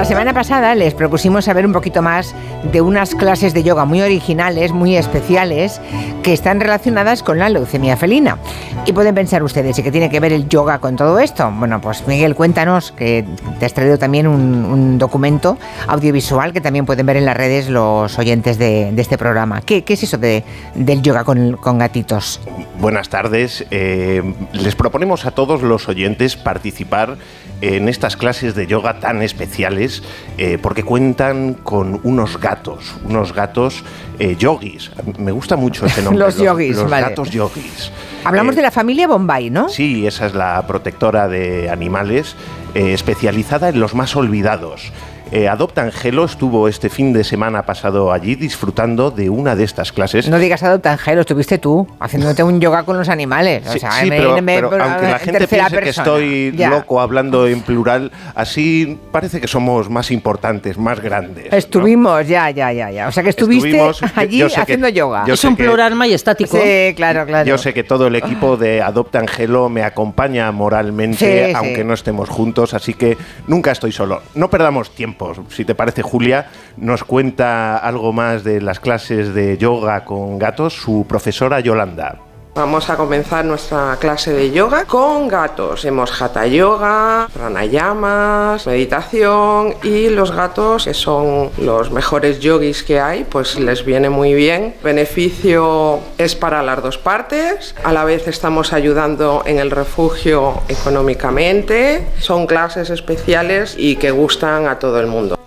[0.00, 2.34] La semana pasada les propusimos saber un poquito más
[2.72, 5.78] de unas clases de yoga muy originales, muy especiales,
[6.22, 8.38] que están relacionadas con la leucemia felina.
[8.86, 11.52] Y pueden pensar ustedes, ¿y qué tiene que ver el yoga con todo esto?
[11.54, 13.26] Bueno, pues Miguel, cuéntanos, que
[13.58, 18.18] te has traído también un, documento audiovisual que también pueden ver en las redes los
[18.18, 19.60] oyentes de, este programa.
[19.60, 20.44] ¿Qué, es eso de,
[20.74, 22.40] del yoga con, gatitos?
[22.78, 23.66] Buenas tardes.
[23.70, 24.22] Eh,
[24.54, 27.18] les proponemos a todos los oyentes participar
[27.60, 29.89] en estas clases de yoga tan especiales
[30.38, 33.82] eh, porque cuentan con unos gatos, unos gatos
[34.18, 34.90] eh, yogis.
[35.18, 36.24] Me gusta mucho ese nombre.
[36.24, 37.90] los yogis, Los, gatos yogis.
[38.24, 39.68] Hablamos eh, de la familia Bombay, ¿no?
[39.68, 42.36] Sí, esa es la protectora de animales
[42.74, 44.92] especializada en los más olvidados.
[45.32, 49.92] Eh, Adopta Angelo estuvo este fin de semana pasado allí disfrutando de una de estas
[49.92, 50.28] clases.
[50.28, 53.62] No digas Adopta Angelo, estuviste tú haciéndote un yoga con los animales.
[53.70, 53.78] sí,
[54.08, 59.88] pero, aunque la gente piense que estoy loco hablando en plural, así parece que somos
[59.88, 61.52] más importantes, más grandes.
[61.52, 63.06] Estuvimos, ya, ya, ya, ya.
[63.06, 63.80] O sea que estuviste
[64.16, 65.24] allí haciendo yoga.
[65.28, 66.58] Es un plural majestático.
[66.60, 67.48] Sí, claro, claro.
[67.48, 72.28] Yo sé que todo el equipo de Adopta Angelo me acompaña moralmente, aunque no estemos
[72.28, 73.16] juntos, así que
[73.46, 74.22] nunca estoy solo.
[74.34, 79.58] No perdamos tiempo si te parece, Julia nos cuenta algo más de las clases de
[79.58, 82.29] yoga con gatos su profesora Yolanda.
[82.54, 85.84] Vamos a comenzar nuestra clase de yoga con gatos.
[85.84, 93.24] Hemos hatha yoga, pranayamas, meditación y los gatos, que son los mejores yogis que hay,
[93.24, 94.74] pues les viene muy bien.
[94.82, 97.74] beneficio es para las dos partes.
[97.84, 102.04] A la vez estamos ayudando en el refugio económicamente.
[102.18, 105.39] Son clases especiales y que gustan a todo el mundo.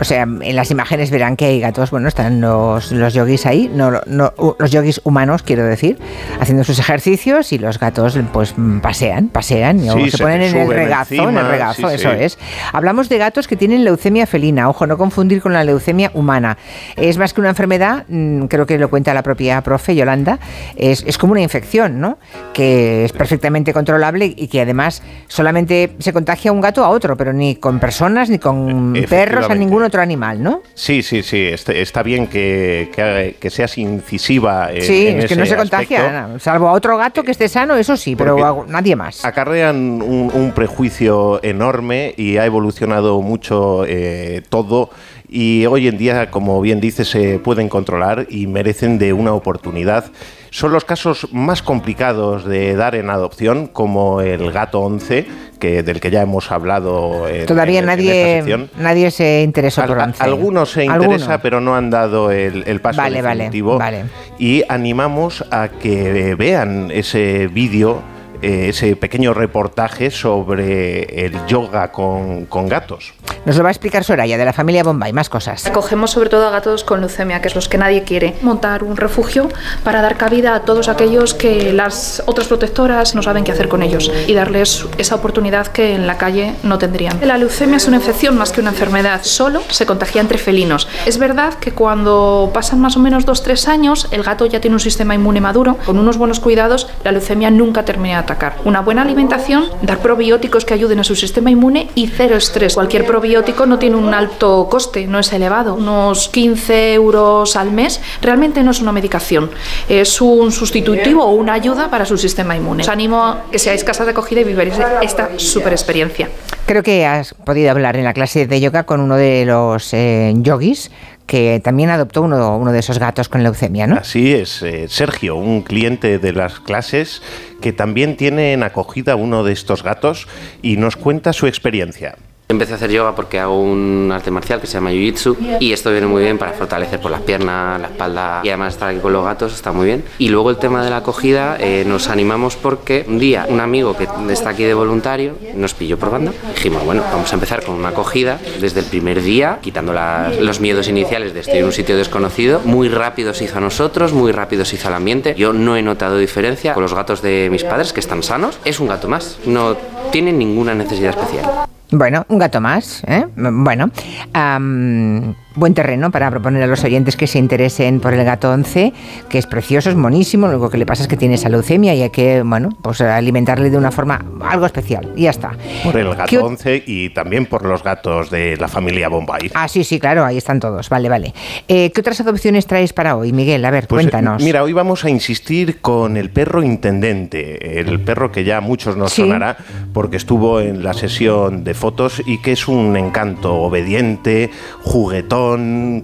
[0.00, 3.70] O sea, en las imágenes verán que hay gatos, bueno, están los, los yogis ahí,
[3.72, 5.98] no, no, los yogis humanos, quiero decir,
[6.40, 11.36] haciendo sus ejercicios y los gatos pues pasean, pasean, se, ponen en el regazo, en
[11.36, 12.38] el regazo, eso es.
[12.72, 16.56] Hablamos de gatos que tienen leucemia felina, ojo, no confundir con la leucemia humana.
[16.96, 20.38] Es más que una enfermedad, mm, creo que lo cuenta la propia profe Yolanda,
[20.76, 22.18] es, es como una infección, ¿no?
[22.54, 27.32] Que es perfectamente controlable y que además solamente se contagia un gato a otro, pero
[27.32, 30.62] ni con personas, ni con perros, a ningún otro animal, ¿no?
[30.74, 31.46] Sí, sí, sí.
[31.46, 32.90] Este, está bien que,
[33.38, 34.72] que, seas incisiva.
[34.72, 37.96] En, sí, es que no se contagia, salvo a otro gato que esté sano, eso
[37.96, 39.24] sí, pero nadie más.
[39.24, 44.90] Acarrean un, prejuicio enorme y ha evolucionado mucho eh, todo
[45.32, 50.06] y hoy en día, como bien dice, se pueden controlar y merecen de una oportunidad.
[50.50, 55.26] Son los casos más complicados de dar en adopción, como el gato 11,
[55.58, 57.26] que, del que ya hemos hablado.
[57.46, 60.22] Todavía nadie, nadie se interesó por 11.
[60.22, 63.78] Algunos se interesa, pero no han dado el, paso vale, definitivo.
[63.78, 64.04] Vale,
[64.38, 68.02] Y animamos a que vean ese vídeo
[68.42, 73.12] eh, ese pequeño reportaje sobre el yoga con, gatos.
[73.46, 75.66] Nos lo va a explicar Soraya, de la familia Bombay, más cosas.
[75.66, 78.36] Acogemos sobre todo a gatos con leucemia, que es los que nadie quiere.
[78.42, 79.48] Montar un refugio
[79.82, 83.82] para dar cabida a todos aquellos que las otras protectoras no saben qué hacer con
[83.82, 87.18] ellos y darles esa oportunidad que en la calle no tendrían.
[87.22, 90.86] La leucemia es una infección más que una enfermedad, solo se contagia entre felinos.
[91.06, 94.80] Es verdad que cuando pasan más o menos 2-3 años, el gato ya tiene un
[94.80, 98.24] sistema inmune maduro, con unos buenos cuidados, la leucemia nunca termina
[98.64, 102.74] una buena alimentación, dar probióticos que ayuden a su sistema inmune y cero estrés.
[102.74, 103.29] Cualquier probiótico
[103.66, 108.00] no tiene un alto coste, no es elevado, unos 15 euros al mes.
[108.22, 109.50] Realmente no es una medicación,
[109.88, 112.82] es un sustitutivo o una ayuda para su sistema inmune.
[112.82, 116.28] Os animo a que seáis casa de acogida y viváis esta super experiencia.
[116.66, 120.32] Creo que has podido hablar en la clase de yoga con uno de los eh,
[120.36, 120.90] yogis
[121.26, 123.96] que también adoptó uno, uno, de esos gatos con leucemia, ¿no?
[123.96, 127.22] Así es, eh, Sergio, un cliente de las clases
[127.60, 130.26] que también tiene en acogida uno de estos gatos
[130.60, 132.16] y nos cuenta su experiencia.
[132.50, 135.92] Empecé a hacer yoga porque hago un arte marcial que se llama Jiu-Jitsu y esto
[135.92, 139.12] viene muy bien para fortalecer por las piernas, la espalda y además estar aquí con
[139.12, 140.02] los gatos está muy bien.
[140.18, 143.96] Y luego el tema de la acogida, eh, nos animamos porque un día un amigo
[143.96, 146.32] que está aquí de voluntario nos pilló por banda.
[146.56, 149.94] Dijimos, bueno, vamos a empezar con una acogida desde el primer día, quitando
[150.40, 152.62] los miedos iniciales de estoy en un sitio desconocido.
[152.64, 155.36] Muy rápido se hizo a nosotros, muy rápido se hizo al ambiente.
[155.38, 158.58] Yo no he notado diferencia con los gatos de mis padres que están sanos.
[158.64, 159.76] Es un gato más, no
[160.10, 161.70] tienen ninguna necesidad especial.
[161.92, 163.02] Bueno, un gato más.
[163.06, 163.26] ¿eh?
[163.36, 163.90] Bueno,
[164.32, 168.92] am, buen terreno para proponer a los oyentes que se interesen por el gato 11,
[169.28, 170.46] que es precioso, es monísimo.
[170.46, 173.00] Lo único que le pasa es que tiene esa leucemia y hay que, bueno, pues
[173.00, 175.12] alimentarle de una forma algo especial.
[175.16, 175.52] Y ya está.
[175.82, 179.50] Por el ¿Qué o- gato 11 y también por los gatos de la familia Bombay.
[179.54, 180.88] Ah, sí, sí, claro, ahí están todos.
[180.88, 181.34] Vale, vale.
[181.68, 183.64] Eh, ¿Qué otras adopciones traes para hoy, Miguel?
[183.64, 184.42] A ver, Pues, cuéntanos.
[184.42, 188.96] Mira, hoy vamos a insistir con el perro intendente, el perro que ya a muchos
[188.96, 189.22] nos Sí.
[189.22, 189.56] sonará
[189.92, 194.50] porque estuvo en la sesión de fotos y que es un encanto obediente,
[194.82, 195.39] juguetón,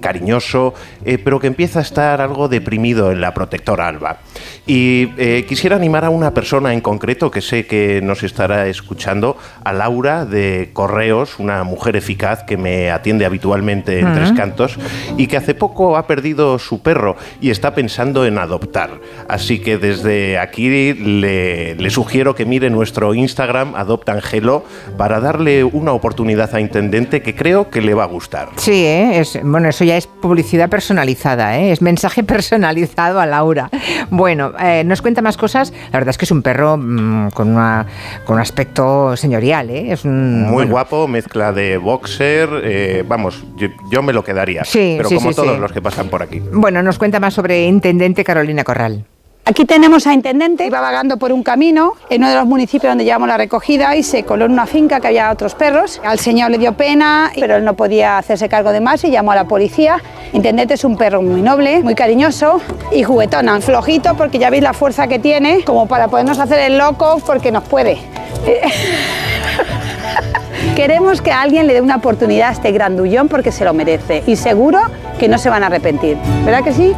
[0.00, 4.18] cariñoso, eh, pero que empieza a estar algo deprimido en la protectora Alba.
[4.66, 9.36] Y eh, quisiera animar a una persona en concreto que sé que nos estará escuchando,
[9.64, 14.16] a Laura de Correos, una mujer eficaz que me atiende habitualmente en.
[14.16, 14.78] Tres Cantos
[15.16, 19.00] y que hace poco ha perdido su perro y está pensando en adoptar.
[19.28, 24.64] Así que desde aquí le, le sugiero que mire nuestro Instagram, Adopta Angelo,
[24.96, 28.48] para darle una oportunidad a Intendente que creo que le va a gustar.
[28.56, 29.20] Sí, ¿eh?
[29.20, 31.72] es, bueno, eso ya es publicidad personalizada, ¿eh?
[31.72, 33.70] es mensaje personalizado a Laura.
[34.10, 35.72] Bueno, eh, nos cuenta más cosas.
[35.92, 37.86] La verdad es que es un perro mm, con, una,
[38.24, 39.92] con un aspecto señorial, ¿eh?
[39.92, 44.64] es un, Muy bueno, guapo, mezcla de boxer, eh, vamos, yo, yo me lo quedaría,
[44.64, 46.40] Sí, pero sí, como sí, todos los que pasan por aquí.
[46.52, 49.04] Bueno, nos cuenta más sobre Intendente Carolina Corral.
[49.48, 53.04] Aquí tenemos a Intendente, iba vagando por un camino en uno de los municipios donde
[53.04, 56.00] llevamos la recogida y se coló en una finca que había otros perros.
[56.04, 59.30] Al señor le dio pena, pero él no podía hacerse cargo de más y llamó
[59.30, 60.02] a la policía.
[60.32, 62.60] Intendente es un perro muy noble, muy cariñoso
[62.90, 66.76] y juguetón, flojito porque ya veis la fuerza que tiene, como para podernos hacer el
[66.76, 67.98] loco porque nos puede.
[70.74, 74.34] Queremos que alguien le dé una oportunidad a este grandullón porque se lo merece y
[74.34, 74.80] seguro
[75.20, 76.16] que no se van a arrepentir.
[76.44, 76.92] ¿Verdad que sí?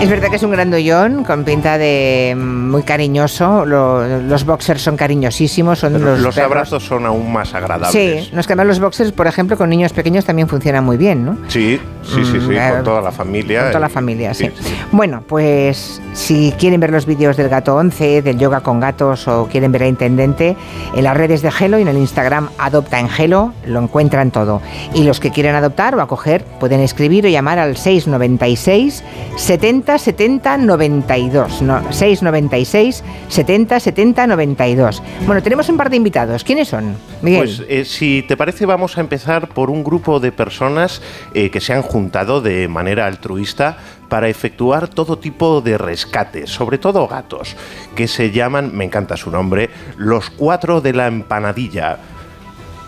[0.00, 3.66] Es verdad que es un grandullón con pinta de mm, muy cariñoso.
[3.66, 7.90] Lo- los boxers son cariñosísimos, son los, los abrazos son aún más agradables.
[8.26, 11.24] Sí, nos que además los boxers, por ejemplo, con niños pequeños también funcionan muy bien,
[11.24, 11.36] ¿no?
[11.48, 13.62] Sí, sí, sí, sí, Mm, eh, con toda la familia.
[13.62, 14.48] Con toda la y- familia, sí.
[14.92, 19.48] Bueno, pues si quieren ver los vídeos del gato 11, del yoga con gatos o
[19.50, 20.56] quieren ver a Intendente,
[20.94, 24.62] en las redes de Gelo y en el Instagram Adopta en Gelo lo encuentran todo.
[24.94, 29.02] Y los que quieran adoptar o acoger pueden escribir o llamar al 696
[29.36, 31.62] 70 70 92.
[31.62, 35.02] No, 696 70 70 92.
[35.26, 36.44] Bueno, tenemos un par de invitados.
[36.44, 36.96] ¿Quiénes son?
[37.22, 37.40] Miguel.
[37.40, 41.00] Pues eh, si te parece vamos a empezar por un grupo de personas
[41.32, 43.78] eh, que se han juntado de manera altruista
[44.08, 47.56] para efectuar todo tipo de rescates, sobre todo gatos,
[47.94, 51.98] que se llaman, me encanta su nombre, los cuatro de la empanadilla.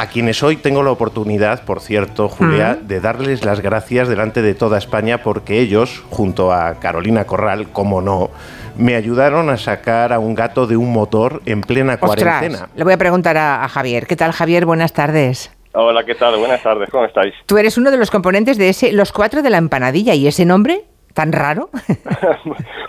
[0.01, 2.87] A quienes hoy tengo la oportunidad, por cierto, Julia, Mm.
[2.87, 8.01] de darles las gracias delante de toda España porque ellos, junto a Carolina Corral, como
[8.01, 8.31] no,
[8.79, 12.71] me ayudaron a sacar a un gato de un motor en plena cuarentena.
[12.75, 14.07] Le voy a preguntar a, a Javier.
[14.07, 14.65] ¿Qué tal, Javier?
[14.65, 15.51] Buenas tardes.
[15.73, 16.37] Hola, ¿qué tal?
[16.39, 17.35] Buenas tardes, ¿cómo estáis?
[17.45, 20.15] Tú eres uno de los componentes de ese Los Cuatro de la Empanadilla.
[20.15, 20.85] ¿Y ese nombre
[21.15, 21.71] tan raro?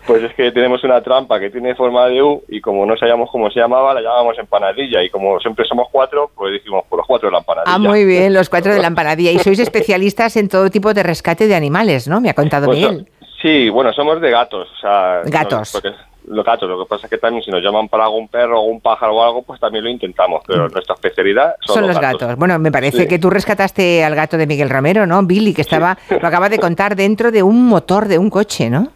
[0.07, 3.29] Pues es que tenemos una trampa que tiene forma de U y como no sabíamos
[3.31, 7.07] cómo se llamaba, la llamamos empanadilla y como siempre somos cuatro, pues dijimos por los
[7.07, 7.73] cuatro de la empanadilla.
[7.75, 9.31] Ah, muy bien, Los Cuatro de la Empanadilla.
[9.31, 12.19] Y sois especialistas en todo tipo de rescate de animales, ¿no?
[12.19, 13.07] Me ha contado Pues, Miguel.
[13.41, 14.67] Sí, bueno, somos de gatos.
[14.75, 15.73] O sea, Gatos.
[15.75, 15.95] no, porque
[16.31, 18.63] los gatos, lo que pasa es que también si nos llaman para algún perro o
[18.63, 21.79] un pájaro o algo, pues también lo intentamos, pero nuestra especialidad son, Mm.
[21.79, 22.35] Son los gatos.
[22.37, 23.07] Bueno, me parece Sí.
[23.07, 25.21] que tú rescataste al gato de Miguel Romero, ¿no?
[25.23, 28.87] Billy, que estaba, lo acaba de contar, dentro de un motor de un coche, ¿no?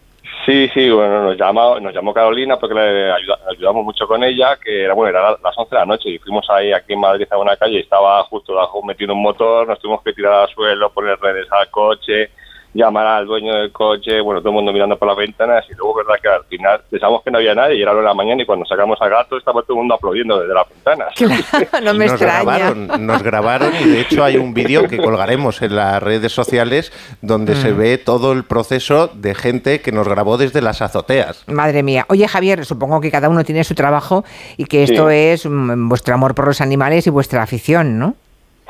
[0.45, 4.57] Sí, sí, bueno, nos llamó, nos llamó Carolina porque le ayuda- ayudamos mucho con ella,
[4.63, 7.25] que era, bueno, era las 11 de la noche y fuimos ahí aquí en Madrid
[7.31, 10.49] a una calle y estaba justo debajo metido un motor, nos tuvimos que tirar al
[10.49, 12.29] suelo, poner redes al coche,
[12.75, 15.95] llamar al dueño del coche, bueno, todo el mundo mirando por las ventanas y luego,
[15.95, 18.13] verdad, que al final pensamos que no había nadie y era la hora de la
[18.13, 21.13] mañana y cuando sacamos al gato estaba todo el mundo aplaudiendo desde las ventanas.
[21.83, 22.43] no me nos extraña.
[22.43, 26.91] Grabaron, nos grabaron y de hecho hay un vídeo que colgaremos en las redes sociales
[27.21, 27.77] donde se Mm.
[27.77, 31.43] ve todo el proceso de gente que nos grabó desde las azoteas.
[31.47, 32.05] Madre mía.
[32.09, 34.25] Oye, Javier, supongo que cada uno tiene su trabajo
[34.57, 35.15] y que esto Sí.
[35.15, 38.15] es mm, vuestro amor por los animales y vuestra afición, ¿no?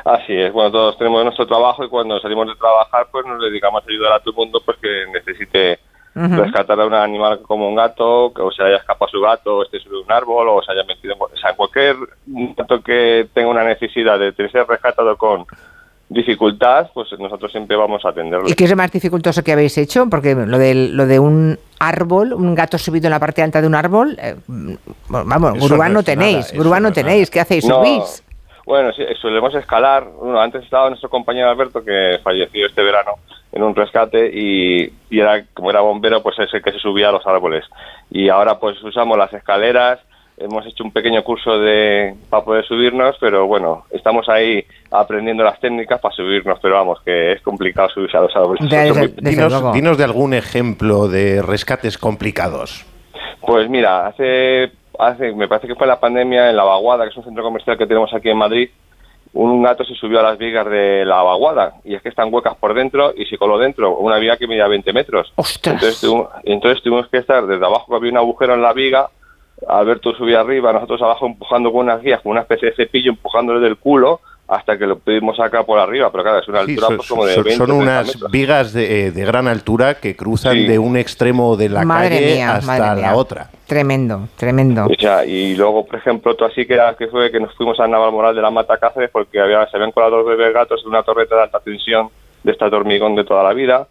[0.06, 3.84] Así es, bueno, todos tenemos nuestro trabajo y cuando salimos de trabajar pues nos dedicamos
[3.84, 5.80] a ayudar a todo el mundo pues que necesite
[6.14, 9.64] rescatar a un animal como un gato, que o se haya escapado su gato, o
[9.64, 11.22] esté sobre un árbol, o se haya metido en...
[11.22, 15.46] O sea, cualquier gato que tenga una necesidad de ser rescatado con
[16.08, 18.48] dificultad, pues nosotros siempre vamos a atenderlo.
[18.48, 20.08] ¿Y qué es lo más dificultoso que habéis hecho?
[20.10, 23.68] Porque lo de, lo de un árbol, un gato subido en la parte alta de
[23.68, 27.66] un árbol, eh, bueno, vamos, Eso grúa no tenéis, grúa no tenéis, ¿qué hacéis?
[27.66, 28.24] No, ¿Subís?
[28.66, 30.06] Bueno, sí, solemos escalar.
[30.06, 33.14] Bueno, antes estaba nuestro compañero Alberto, que falleció este verano
[33.52, 37.10] en un rescate, y, y era como era bombero, pues es el que se subía
[37.10, 37.64] a los árboles.
[38.10, 40.00] Y ahora pues usamos las escaleras,
[40.38, 45.60] hemos hecho un pequeño curso de para poder subirnos, pero bueno, estamos ahí aprendiendo las
[45.60, 48.68] técnicas para subirnos, pero vamos, que es complicado subirse a los árboles.
[49.18, 52.86] Dinos, dinos de algún ejemplo de rescates complicados.
[53.42, 57.18] Pues mira, hace, hace, me parece que fue la pandemia en La Vaguada, que es
[57.18, 58.70] un centro comercial que tenemos aquí en Madrid,
[59.34, 62.56] un gato se subió a las vigas de la vaguada y es que están huecas
[62.56, 65.34] por dentro y se coló dentro, una viga que medía 20 metros.
[65.66, 69.10] Entonces, tuvo- entonces tuvimos que estar desde abajo, que había un agujero en la viga,
[69.68, 73.60] Alberto subía arriba, nosotros abajo empujando con unas guías, con una especie de cepillo empujándole
[73.60, 76.88] del culo hasta que lo pudimos sacar por arriba, pero claro, es una Sí, altura
[76.88, 78.32] son, pues, como de son- 20 son 30 unas metros.
[78.32, 80.66] vigas de, eh, de gran altura que cruzan Sí.
[80.68, 83.16] de un extremo de la Madre calle mía, hasta la mía.
[83.16, 83.50] otra.
[83.68, 84.88] Tremendo, tremendo.
[85.00, 87.88] Sea, y luego, por ejemplo, otro así que, era- que fue que nos fuimos a
[87.88, 91.02] Navalmoral de la Mata Cáceres porque había, se habían colado dos bebés gatos en una
[91.04, 92.10] torreta de alta tensión
[92.44, 93.88] de esta hormigón de toda la vida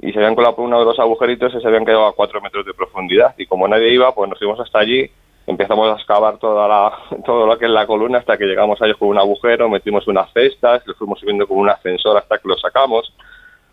[0.00, 2.40] y se habían colado por uno de los agujeritos y se habían quedado a cuatro
[2.40, 3.34] metros de profundidad.
[3.36, 5.10] Y como nadie iba, pues nos fuimos hasta allí,
[5.46, 6.92] empezamos a excavar toda la,
[7.24, 10.06] todo lo que es la columna hasta que llegamos a ellos con un agujero, metimos
[10.06, 13.12] unas cestas, lo fuimos subiendo con un ascensor hasta que lo sacamos.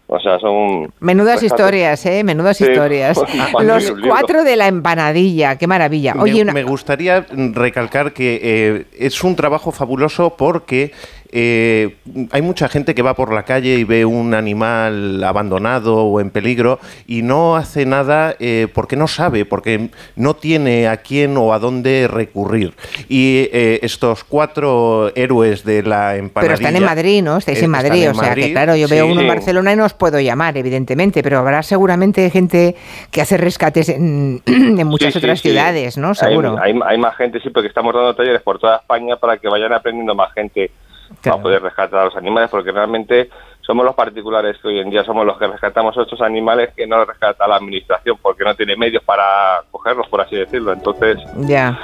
[0.07, 0.91] O sea, son...
[0.99, 2.23] Menudas historias, ¿eh?
[2.23, 2.65] Menudas Sí.
[2.65, 3.19] historias.
[3.63, 6.13] Los cuatro de la empanadilla, qué maravilla.
[6.19, 10.91] Oye, me, una- me gustaría recalcar que eh, es un trabajo fabuloso porque
[11.35, 11.95] eh,
[12.31, 16.29] hay mucha gente que va por la calle y ve un animal abandonado o en
[16.29, 21.51] peligro y no hace nada eh, porque no sabe, porque no tiene a quién o
[21.53, 22.73] a dónde recurrir.
[23.09, 26.41] Y eh, estos cuatro héroes de la empanadilla...
[26.41, 27.37] pero están en Madrid, ¿no?
[27.37, 29.11] Estáis eh, en Madrid, en o sea que claro, yo veo sí.
[29.11, 32.75] uno en Barcelona y no os puedo llamar, evidentemente, pero habrá seguramente gente
[33.09, 35.49] que hace rescates en, en muchas Sí, otras sí.
[35.49, 36.09] ciudades, ¿no?
[36.09, 36.57] Hay- Seguro.
[36.61, 39.73] Hay, hay más gente, sí, porque estamos dando talleres por toda España para que vayan
[39.73, 40.69] aprendiendo más gente
[41.21, 43.29] para poder rescatar a los animales, porque realmente
[43.61, 46.85] somos los particulares que hoy en día somos los que rescatamos a estos animales que
[46.85, 50.73] no los rescata la administración, porque no tiene medios para cogerlos, por así decirlo.
[50.73, 51.79] Entonces, Ya.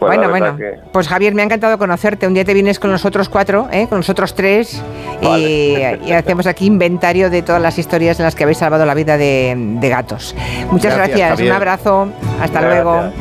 [0.00, 0.56] pues bueno, bueno.
[0.56, 2.26] que- Pues Javier, me ha encantado conocerte.
[2.26, 3.86] Un día te vienes con nosotros cuatro, ¿eh?
[3.88, 4.82] con nosotros tres,
[5.22, 8.94] y, y hacemos aquí inventario de todas las historias en las que habéis salvado la
[8.94, 10.34] vida de, de gatos.
[10.72, 12.08] Muchas Gracias, un abrazo,
[12.40, 12.84] hasta Gracias.
[12.84, 13.12] luego.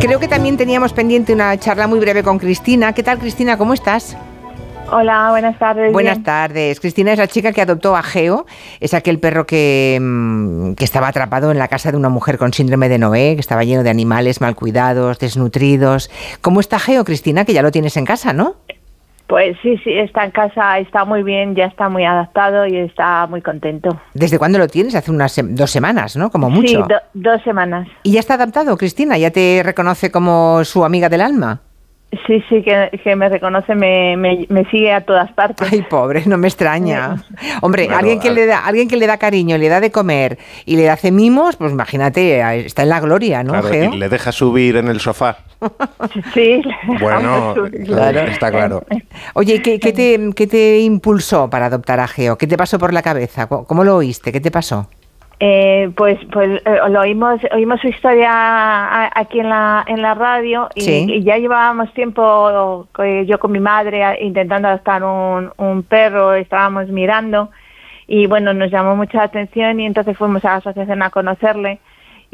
[0.00, 2.92] Creo que también teníamos pendiente una charla muy breve con Cristina.
[2.94, 3.56] ¿Qué tal, Cristina?
[3.56, 4.16] ¿Cómo estás?
[4.96, 5.92] Hola, buenas tardes.
[5.92, 6.22] Buenas bien.
[6.24, 6.78] tardes.
[6.78, 8.46] Cristina es la chica que adoptó a Geo,
[8.78, 12.52] es aquel perro que, mm, que estaba atrapado en la casa de una mujer con
[12.52, 16.10] síndrome de Noé, que estaba lleno de animales mal cuidados, desnutridos.
[16.42, 17.44] ¿Cómo está Geo, Cristina?
[17.44, 18.54] Que ya lo tienes en casa, ¿no?
[19.26, 23.26] Pues sí, sí, está en casa, está muy bien, ya está muy adaptado y está
[23.26, 23.98] muy contento.
[24.12, 24.94] ¿Desde cuándo lo tienes?
[24.94, 26.30] Hace unas dos semanas, ¿no?
[26.30, 26.68] Como mucho.
[26.68, 27.88] Sí, do- dos semanas.
[28.02, 29.16] ¿Y ya está adaptado, Cristina?
[29.18, 31.62] ¿Ya te reconoce como su amiga del alma?
[32.26, 35.66] Sí, sí, que, que me reconoce, me, me, me sigue a todas partes.
[35.70, 37.22] Ay, pobre, no me extraña.
[37.62, 39.90] Hombre, Bueno, alguien que al- le da, alguien que le da cariño, le da de
[39.90, 43.94] comer y le hace mimos, pues imagínate, está en la gloria, ¿no, Claro, Geo?
[43.94, 45.38] y le deja subir en el sofá.
[46.34, 46.62] Sí.
[47.00, 47.54] Bueno,
[47.86, 48.20] Claro.
[48.22, 48.84] está claro.
[49.34, 52.36] Oye, ¿qué, qué te, qué te impulsó para adoptar a Geo?
[52.38, 53.46] ¿Qué te pasó por la cabeza?
[53.46, 54.30] ¿Cómo cómo lo oíste?
[54.32, 54.88] ¿Qué te pasó?
[55.46, 60.14] Eh, pues pues eh, lo oímos oímos su historia a- aquí en la en la
[60.14, 61.06] radio y, Sí.
[61.06, 66.88] y ya llevábamos tiempo eh, yo con mi madre intentando adoptar un, un perro estábamos
[66.88, 67.50] mirando
[68.06, 71.78] y bueno nos llamó mucha la atención y entonces fuimos a la asociación a conocerle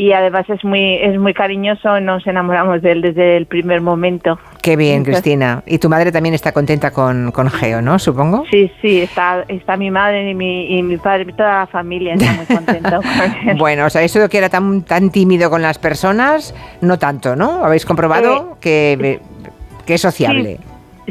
[0.01, 4.39] y además es muy es muy cariñoso nos enamoramos de él desde el primer momento
[4.63, 5.63] Qué bien, Entonces- Cristina.
[5.67, 7.99] Y tu madre también está contenta con, con Geo, ¿no?
[7.99, 8.45] Supongo.
[8.51, 12.33] sí sí está está mi madre y mi y mi padre toda la familia está
[12.33, 13.57] muy contenta con él.
[13.59, 17.37] Bueno, o sea, eso de que era tan, tan tímido con las personas, no tanto,
[17.37, 17.63] ¿no?
[17.65, 19.21] ¿Habéis comprobado que,
[19.87, 20.57] que es sociable?
[20.57, 20.65] Sí,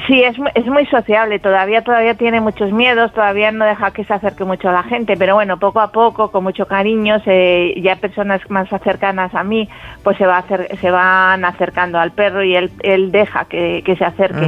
[0.07, 4.13] es, mu- es muy sociable, todavía todavía tiene muchos miedos, todavía no deja que se
[4.13, 7.95] acerque mucho a la gente, pero bueno, poco a poco, con mucho cariño, se, ya
[7.95, 9.67] personas más cercanas a mí,
[10.03, 13.81] pues se va a hacer, se van acercando al perro y él, él deja que,
[13.85, 14.47] que se acerque.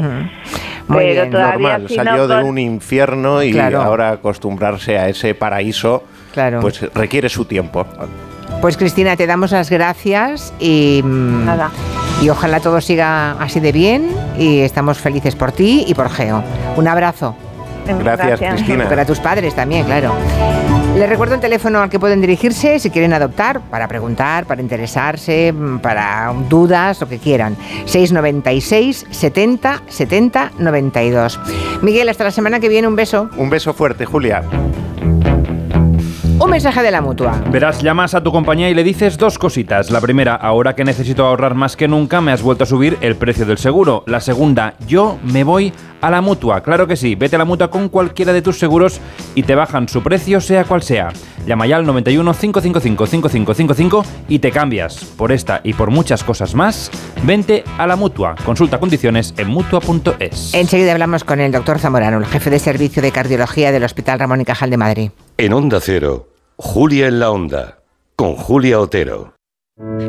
[0.87, 1.31] Muy pero bien.
[1.31, 3.81] todavía Normal, si salió no, de un infierno y Claro.
[3.81, 6.03] ahora acostumbrarse a ese paraíso
[6.33, 6.59] Claro.
[6.61, 7.85] pues requiere su tiempo.
[8.61, 11.71] Pues Cristina, te damos las gracias y, mm, Nada.
[12.21, 16.43] y ojalá todo siga así de bien y estamos felices por ti y por Geo.
[16.75, 17.35] Un abrazo.
[17.87, 18.53] Gracias, Gracias.
[18.53, 18.87] Cristina.
[18.87, 20.13] Para tus padres también, claro.
[20.95, 25.53] Les recuerdo el teléfono al que pueden dirigirse si quieren adoptar, para preguntar, para interesarse,
[25.81, 27.57] para dudas, lo que quieran.
[27.85, 31.39] 696 70 70 92.
[31.81, 33.29] Miguel, hasta la semana que viene, un beso.
[33.37, 34.43] Un beso fuerte, Julia.
[36.41, 37.39] Un mensaje de la mutua.
[37.51, 39.91] Verás, llamas a tu compañía y le dices dos cositas.
[39.91, 43.15] La primera, ahora que necesito ahorrar más que nunca, me has vuelto a subir el
[43.15, 44.03] precio del seguro.
[44.07, 45.71] La segunda, yo me voy
[46.09, 46.61] la mutua.
[46.61, 48.99] Claro que sí, vete a la mutua con cualquiera de tus seguros
[49.35, 51.13] y te bajan su precio, sea cual sea.
[51.45, 55.03] Llama ya al 91 555 5555 y te cambias.
[55.17, 56.89] Por esta y por muchas cosas más,
[57.23, 58.35] vente a la mutua.
[58.45, 60.53] Consulta condiciones en mutua.es.
[60.53, 64.41] Enseguida hablamos con el doctor Zamorano, el jefe de servicio de cardiología del Hospital Ramón
[64.41, 65.11] y Cajal de Madrid.
[65.37, 66.27] En Onda Cero.
[66.63, 67.79] Julia en la Onda,
[68.15, 69.33] con Julia Otero.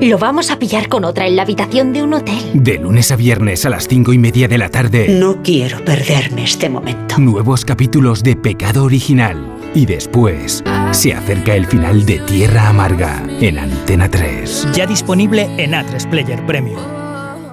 [0.01, 2.51] Lo vamos a pillar con otra en la habitación de un hotel.
[2.53, 5.09] De lunes a viernes a las cinco y media de la tarde.
[5.09, 7.19] No quiero perderme este momento.
[7.19, 9.39] Nuevos capítulos de Pecado Original.
[9.74, 14.69] Y después se acerca el final de Tierra Amarga en Antena 3.
[14.74, 17.02] Ya disponible en A3 Player Premium.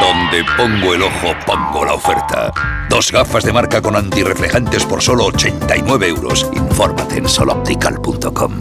[0.00, 2.52] Donde pongo el ojo, pongo la oferta.
[2.88, 6.48] Dos gafas de marca con antirreflejantes por solo 89 euros.
[6.52, 8.52] Infórmate en soloptical.com.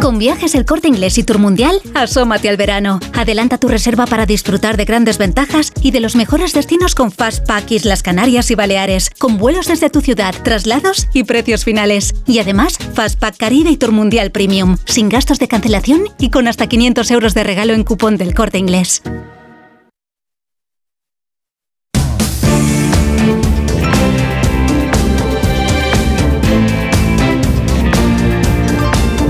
[0.00, 3.00] Con viajes el corte inglés y Tour Mundial, asómate al verano.
[3.14, 7.70] Adelanta tu reserva para disfrutar de grandes ventajas y de los mejores destinos con Fastpack
[7.70, 12.14] Islas Canarias y Baleares, con vuelos desde tu ciudad, traslados y precios finales.
[12.26, 16.66] Y además, Fastpack Caribe y Tour Mundial Premium, sin gastos de cancelación y con hasta
[16.66, 19.02] 500 euros de regalo en cupón del corte inglés.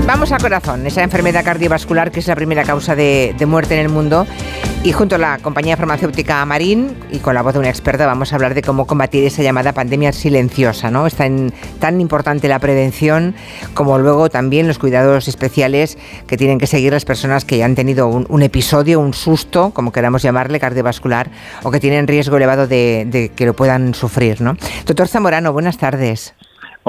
[0.07, 3.89] Vamos al corazón, esa enfermedad cardiovascular que es la primera causa de, muerte en el
[3.89, 4.25] mundo.
[4.81, 8.31] Y junto a la compañía farmacéutica Marín y con la voz de una experta vamos
[8.31, 10.89] a hablar de cómo combatir esa llamada pandemia silenciosa.
[10.91, 11.07] ¿no?
[11.07, 11.51] Es tan,
[11.81, 13.35] tan importante la prevención
[13.73, 18.07] como luego también los cuidados especiales que tienen que seguir las personas que han tenido
[18.07, 21.29] un, episodio, un susto, como queramos llamarle, cardiovascular,
[21.63, 24.37] o que tienen riesgo elevado de, que lo puedan sufrir.
[24.85, 26.33] Doctor Zamorano, buenas tardes.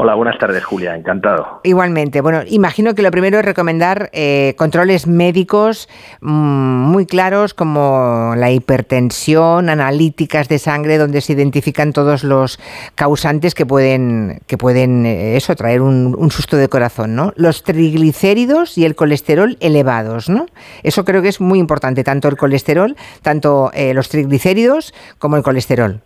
[0.00, 0.94] Hola, buenas tardes, Julia.
[0.94, 1.58] Encantado.
[1.64, 2.20] Igualmente.
[2.20, 5.88] Bueno, imagino que lo primero es recomendar eh, controles médicos
[6.20, 12.60] mmm, muy claros como la hipertensión, analíticas de sangre, donde se identifican todos los
[12.94, 17.32] causantes que pueden, que pueden eh, eso, traer un, un, susto de corazón, ¿no?
[17.34, 20.46] Los triglicéridos y el colesterol elevados, ¿no?
[20.84, 25.42] Eso creo que es muy importante, tanto el colesterol, tanto eh, los triglicéridos como el
[25.42, 26.02] colesterol.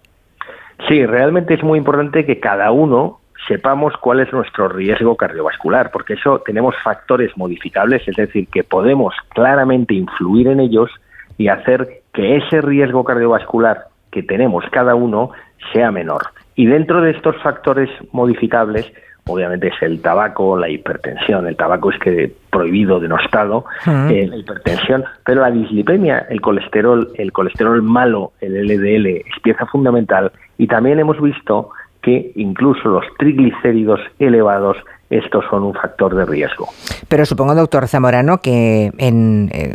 [0.88, 6.14] Sí, realmente es muy importante que cada uno sepamos cuál es nuestro riesgo cardiovascular, porque
[6.14, 10.90] eso tenemos factores modificables, es decir, que podemos claramente influir en ellos
[11.38, 15.30] y hacer que ese riesgo cardiovascular que tenemos cada uno
[15.72, 16.22] sea menor.
[16.54, 18.92] Y dentro de estos factores modificables,
[19.26, 24.10] obviamente es el tabaco, la hipertensión, el tabaco es que prohibido, denostado, uh -huh.
[24.10, 29.64] eh, la hipertensión, pero la dislipemia, el colesterol, el colesterol malo, el LDL, es pieza
[29.66, 31.70] fundamental y también hemos visto
[32.02, 34.76] que incluso los triglicéridos elevados,
[35.08, 36.68] estos son un factor de riesgo.
[37.08, 39.74] Pero supongo, doctor Zamorano, que en eh,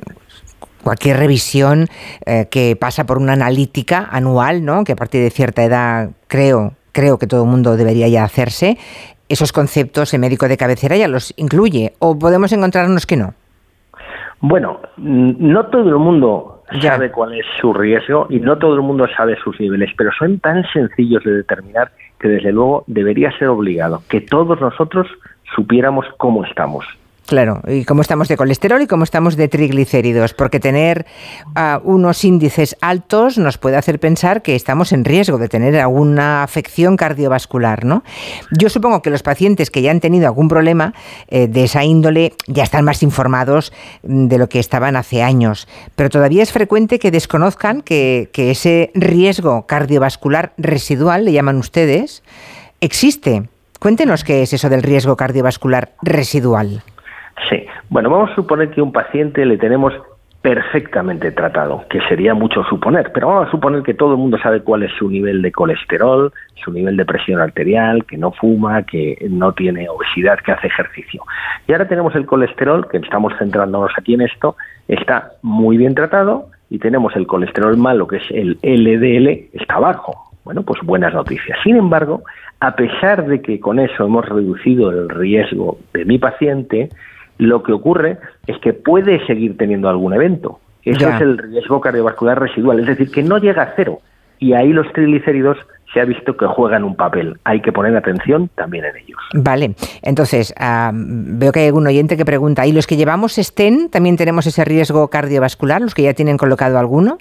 [0.84, 1.88] cualquier revisión
[2.26, 4.84] eh, que pasa por una analítica anual, ¿no?
[4.84, 8.78] que a partir de cierta edad creo, creo que todo el mundo debería ya hacerse,
[9.30, 13.34] esos conceptos el médico de cabecera ya los incluye, o podemos encontrarnos que no.
[14.40, 19.08] Bueno, no todo el mundo sabe cuál es su riesgo y no todo el mundo
[19.16, 24.02] sabe sus niveles, pero son tan sencillos de determinar que desde luego debería ser obligado
[24.10, 25.08] que todos nosotros
[25.56, 26.86] supiéramos cómo estamos.
[27.28, 31.06] Claro, y cómo estamos de colesterol y cómo estamos de triglicéridos, porque tener
[31.58, 36.42] uh, unos índices altos nos puede hacer pensar que estamos en riesgo de tener alguna
[36.44, 38.06] afección cardiovascular, ¿no?
[38.58, 40.94] Yo supongo que los pacientes que ya han tenido algún problema
[41.28, 43.74] eh, de esa índole ya están más informados
[44.04, 45.68] de lo que estaban hace años,
[45.98, 52.24] pero todavía es frecuente que desconozcan que ese riesgo cardiovascular residual, le llaman ustedes,
[52.80, 53.50] existe.
[53.80, 56.84] Cuéntenos qué es eso del riesgo cardiovascular residual.
[57.50, 59.94] Sí, bueno, vamos a suponer que un paciente le tenemos
[60.42, 64.62] perfectamente tratado, que sería mucho suponer, pero vamos a suponer que todo el mundo sabe
[64.62, 66.32] cuál es su nivel de colesterol,
[66.64, 71.24] su nivel de presión arterial, que no fuma, que no tiene obesidad, que hace ejercicio.
[71.68, 74.56] Y ahora tenemos el colesterol, que estamos centrándonos aquí en esto,
[74.88, 80.32] está muy bien tratado y tenemos el colesterol malo, que es el LDL, está bajo.
[80.46, 81.60] bueno, pues buenas noticias.
[81.62, 82.24] Sin embargo,
[82.62, 86.90] a pesar de que con eso hemos reducido el riesgo de mi paciente,
[87.38, 90.60] lo que ocurre es que puede seguir teniendo algún evento.
[90.84, 91.16] Eso Ya.
[91.16, 94.00] es el riesgo cardiovascular residual, es decir, que no llega a cero.
[94.40, 95.58] Y ahí los triglicéridos
[95.94, 97.38] se ha visto que juegan un papel.
[97.44, 99.20] Hay que poner atención también en ellos.
[99.34, 99.74] Vale,
[100.04, 104.16] entonces ah, veo que hay algún oyente que pregunta, ¿y los que llevamos STEN también
[104.18, 107.18] tenemos ese riesgo cardiovascular, los que ya tienen colocado alguno?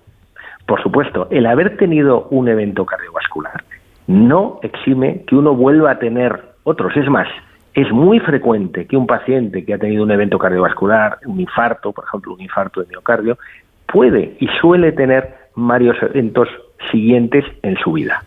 [0.66, 3.64] Por supuesto, el haber tenido un evento cardiovascular
[4.09, 6.97] no exime que uno vuelva a tener otros.
[6.97, 7.28] Es más,
[7.76, 12.04] es muy frecuente que un paciente que ha tenido un evento cardiovascular, un infarto, por
[12.04, 13.38] ejemplo, un infarto de miocardio,
[13.86, 16.48] puede y suele tener varios eventos
[16.90, 18.22] siguientes en su vida.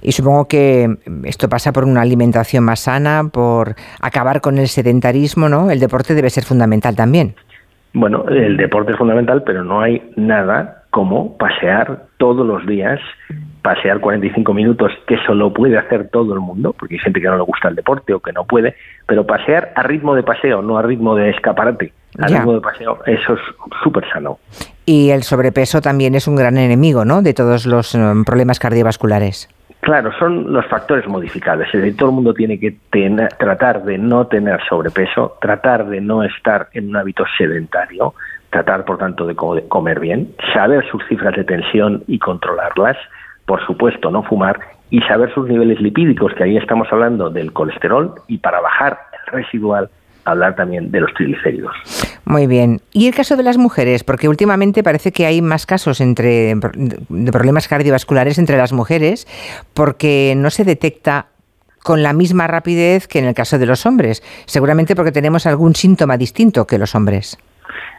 [0.00, 0.88] Y supongo que
[1.24, 5.70] esto pasa por una alimentación más sana, por acabar con el sedentarismo, ¿no?
[5.70, 7.34] El deporte debe ser fundamental también.
[7.92, 13.00] Bueno, el deporte es fundamental, pero no hay nada como pasear todos los días,
[13.66, 17.26] pasear 45 minutos, que eso lo puede hacer todo el mundo, porque hay gente que
[17.26, 18.76] no le gusta el deporte o que no puede,
[19.08, 21.92] pero pasear a ritmo de paseo, no a ritmo de escaparate.
[22.20, 22.36] A Ya.
[22.38, 23.40] ritmo de paseo, eso es
[23.82, 24.38] súper sano.
[24.84, 27.22] Y el sobrepeso también es un gran enemigo, ¿no?
[27.22, 29.48] De todos los eh, problemas cardiovasculares.
[29.80, 31.66] Claro, son los factores modificables.
[31.74, 36.00] Es decir, todo el mundo tiene que tener- tratar de no tener sobrepeso, tratar de
[36.00, 38.14] no estar en un hábito sedentario,
[38.50, 42.96] tratar, por tanto, de comer bien, saber sus cifras de tensión y controlarlas,
[43.46, 44.58] por supuesto, no fumar
[44.90, 49.32] y saber sus niveles lipídicos, que ahí estamos hablando del colesterol, y para bajar el
[49.32, 49.88] residual,
[50.24, 51.74] hablar también de los triglicéridos.
[52.24, 52.80] Muy bien.
[52.92, 54.04] ¿Y el caso de las mujeres?
[54.04, 59.26] Porque últimamente parece que hay más casos entre, de problemas cardiovasculares entre las mujeres
[59.74, 61.26] porque no se detecta
[61.82, 64.22] con la misma rapidez que en el caso de los hombres.
[64.46, 67.38] Seguramente porque tenemos algún síntoma distinto que los hombres.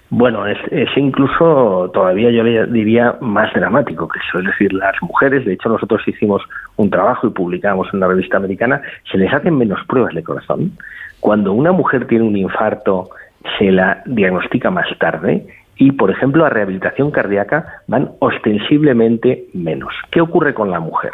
[0.10, 4.40] Bueno, es, es incluso todavía yo le diría más dramático que eso.
[4.40, 6.42] Es decir, las mujeres, de hecho nosotros hicimos
[6.78, 8.82] un trabajo y publicamos en una revista americana,
[9.12, 10.72] se les hacen menos pruebas de corazón.
[11.20, 13.10] Cuando una mujer tiene un infarto,
[13.60, 19.94] se la diagnostica más tarde y, por ejemplo, a rehabilitación cardíaca van ostensiblemente menos.
[20.12, 21.12] ¿Qué ocurre con la mujer?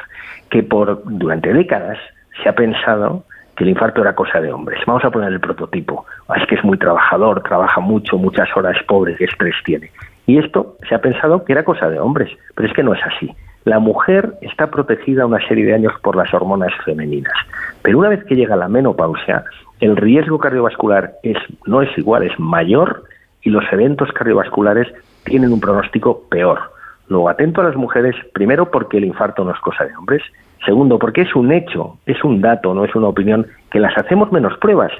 [0.49, 1.97] Que por durante décadas
[2.41, 3.25] se ha pensado
[3.55, 4.79] que el infarto era cosa de hombres.
[4.85, 6.05] Vamos a poner el prototipo.
[6.27, 9.91] Ah, Es que es muy trabajador, trabaja mucho, muchas horas, pobre, qué estrés tiene.
[10.25, 13.01] Y esto se ha pensado que era cosa de hombres, pero es que no es
[13.03, 13.33] así.
[13.65, 17.33] La mujer está protegida una serie de años por las hormonas femeninas,
[17.81, 19.45] pero una vez que llega la menopausia,
[19.79, 23.03] el riesgo cardiovascular es, no es igual, es mayor
[23.41, 24.87] y los eventos cardiovasculares
[25.23, 26.59] tienen un pronóstico peor.
[27.07, 30.23] Luego, atento a las mujeres, primero porque el infarto no es cosa de hombres,
[30.65, 34.31] segundo porque es un hecho, es un dato, no es una opinión, que las hacemos
[34.31, 34.91] menos pruebas,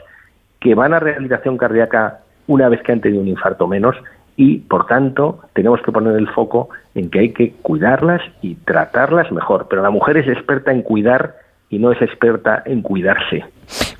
[0.60, 3.95] que van a rehabilitación cardíaca una vez que han tenido un infarto menos
[4.35, 9.31] y, por tanto, tenemos que poner el foco en que hay que cuidarlas y tratarlas
[9.31, 9.68] mejor.
[9.69, 11.35] Pero la mujer es experta en cuidar
[11.69, 13.45] y no es experta en cuidarse.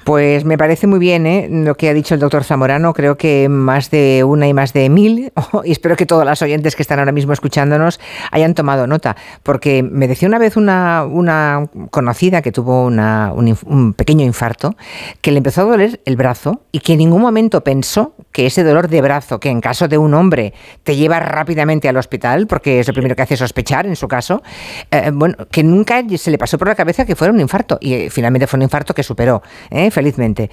[0.04, 1.48] Pues me parece muy bien ¿eh?
[1.50, 2.94] lo que ha dicho el doctor Zamorano.
[2.94, 5.32] Creo que más de una y más de mil,
[5.64, 8.00] y espero que todas las oyentes que están ahora mismo escuchándonos
[8.32, 9.16] hayan tomado nota.
[9.44, 14.76] Porque me decía una vez una, una conocida que tuvo una- un, un pequeño infarto,
[15.22, 18.64] que le empezó a doler el brazo y que en ningún momento pensó que ese
[18.64, 20.54] dolor de brazo, que en caso de un hombre
[20.84, 24.42] te lleva rápidamente al hospital, porque es lo primero que hace sospechar en su caso,
[24.92, 27.78] eh, bueno, que nunca se le pasó por la cabeza que fuera un infarto.
[27.80, 29.42] Y eh, finalmente fue un infarto que superó.
[29.70, 29.92] ¿Eh?
[29.92, 30.50] felizmente.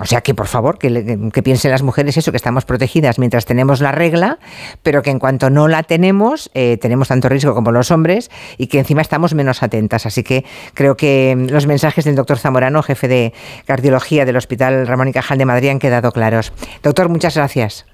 [0.00, 3.18] O sea que, por favor, que, le- que piensen las mujeres eso, que estamos protegidas
[3.18, 4.38] mientras tenemos la regla,
[4.82, 8.66] pero que en cuanto no la tenemos, eh, tenemos tanto riesgo como los hombres y
[8.68, 10.06] que encima estamos menos atentas.
[10.06, 13.32] Así que creo que mm, los mensajes del doctor Zamorano, jefe de
[13.66, 16.52] cardiología del Hospital Ramón y Cajal de Madrid, han quedado claros.
[16.82, 17.86] Doctor, muchas gracias.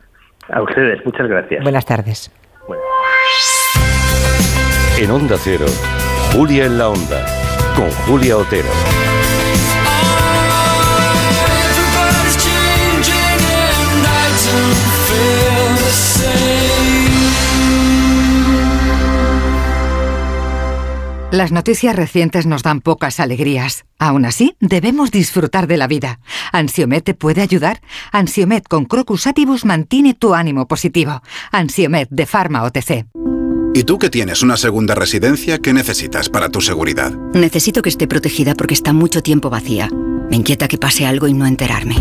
[0.52, 1.62] A ustedes, muchas gracias.
[1.62, 2.30] Buenas tardes.
[4.98, 5.66] En Onda Cero,
[6.32, 7.26] Julia en la Onda,
[7.76, 8.68] con Julia Otero.
[21.32, 23.86] Las noticias recientes nos dan pocas alegrías.
[23.98, 26.20] Aún así, debemos disfrutar de la vida.
[26.52, 27.80] ¿Ansiomet te puede ayudar?
[28.12, 31.22] Ansiomet con Crocus Atibus mantiene tu ánimo positivo.
[31.50, 33.06] Ansiomet de Pharma OTC.
[33.72, 37.12] ¿Y tú que tienes una segunda residencia, qué necesitas para tu seguridad?
[37.32, 39.88] Necesito que esté protegida porque está mucho tiempo vacía.
[40.28, 41.96] Me inquieta que pase algo y no enterarme.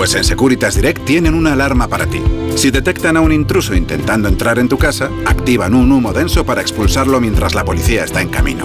[0.00, 2.22] Pues en Securitas Direct tienen una alarma para ti.
[2.56, 6.62] Si detectan a un intruso intentando entrar en tu casa, activan un humo denso para
[6.62, 8.64] expulsarlo mientras la policía está en camino.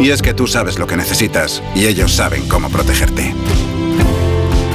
[0.00, 3.32] Y es que tú sabes lo que necesitas y ellos saben cómo protegerte.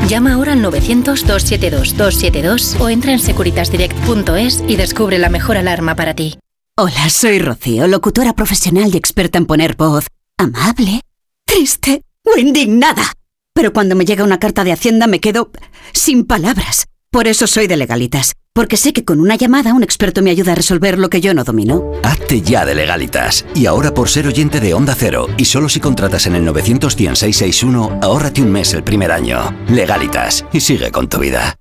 [0.08, 6.40] Llama ahora al 900-272-272 o entra en securitasdirect.es y descubre la mejor alarma para ti.
[6.78, 10.06] Hola, soy Rocío, locutora profesional y experta en poner voz
[10.38, 11.02] amable,
[11.46, 13.12] triste o indignada.
[13.58, 15.50] Pero cuando me llega una carta de Hacienda me quedo
[15.92, 16.86] sin palabras.
[17.10, 20.52] Por eso soy de legalitas, porque sé que con una llamada un experto me ayuda
[20.52, 21.92] a resolver lo que yo no domino.
[22.04, 23.48] Hazte ya de legalitas.
[23.56, 27.98] Y ahora por ser oyente de Onda Cero, y solo si contratas en el 91661,
[28.04, 29.40] ahórrate un mes el primer año.
[29.70, 30.46] Legalitas.
[30.54, 31.56] Y sigue con tu vida.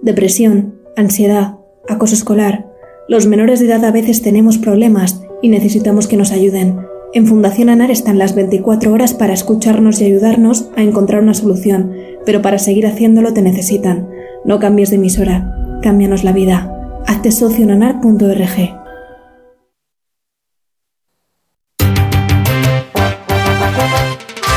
[0.00, 1.56] Depresión, ansiedad,
[1.86, 2.64] acoso escolar.
[3.10, 6.91] Los menores de edad a veces tenemos problemas y necesitamos que nos ayuden.
[7.14, 11.92] En Fundación ANAR están las 24 horas para escucharnos y ayudarnos a encontrar una solución,
[12.24, 14.08] pero para seguir haciéndolo te necesitan.
[14.46, 16.72] No cambies de emisora, cámbianos la vida.
[17.06, 18.78] Hazte socio en anar.org.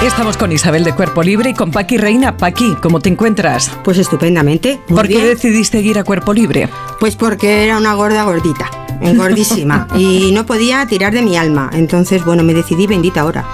[0.06, 2.38] Estamos con Isabel de Cuerpo Libre y con Paqui Reina.
[2.38, 3.70] Paqui, ¿cómo te encuentras?
[3.84, 4.80] Pues estupendamente.
[4.88, 6.70] muy ¿Por qué decidiste ir a Cuerpo Libre?
[7.02, 8.70] Pues porque era una gorda gordita,
[9.00, 11.70] gordísima, y no podía tirar de mi alma.
[11.74, 13.46] Entonces, bueno, me decidí bendita ahora.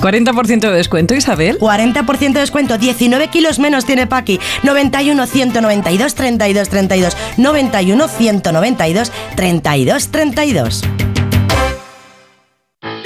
[0.00, 1.58] 40% de descuento, Isabel.
[1.58, 4.40] 40% de descuento, 19 kilos menos tiene Paqui.
[4.62, 7.16] 91 192 32 32.
[7.36, 10.82] 91 192 32 32.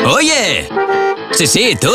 [0.07, 0.69] Oye,
[1.33, 1.91] sí, sí, tú.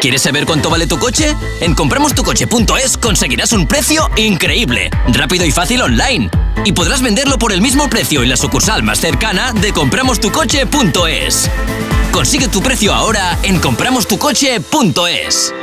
[0.00, 1.34] ¿Quieres saber cuánto vale tu coche?
[1.60, 6.30] En compramostucoche.es conseguirás un precio increíble, rápido y fácil online.
[6.64, 11.50] Y podrás venderlo por el mismo precio en la sucursal más cercana de compramostucoche.es.
[12.12, 15.54] Consigue tu precio ahora en compramostucoche.es.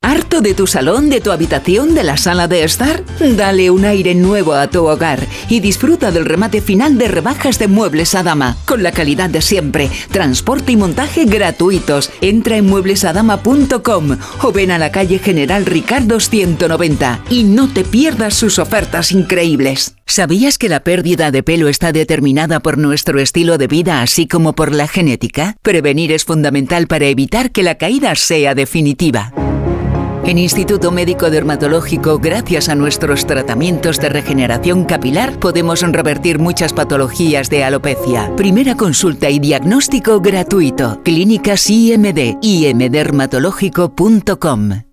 [0.00, 3.02] ¿Harto de tu salón, de tu habitación, de la sala de estar?
[3.36, 7.66] Dale un aire nuevo a tu hogar y disfruta del remate final de rebajas de
[7.66, 12.10] muebles a dama, con la calidad de siempre, transporte y montaje gratuitos.
[12.20, 18.34] Entra en mueblesadama.com o ven a la calle General Ricardo 190 y no te pierdas
[18.34, 19.96] sus ofertas increíbles.
[20.06, 24.54] ¿Sabías que la pérdida de pelo está determinada por nuestro estilo de vida así como
[24.54, 25.56] por la genética?
[25.60, 29.32] Prevenir es fundamental para evitar que la caída sea definitiva.
[30.28, 37.48] En Instituto Médico Dermatológico, gracias a nuestros tratamientos de regeneración capilar, podemos revertir muchas patologías
[37.48, 38.36] de alopecia.
[38.36, 41.00] Primera consulta y diagnóstico gratuito.
[41.02, 44.87] Clínicas IMD, imdermatológico.com.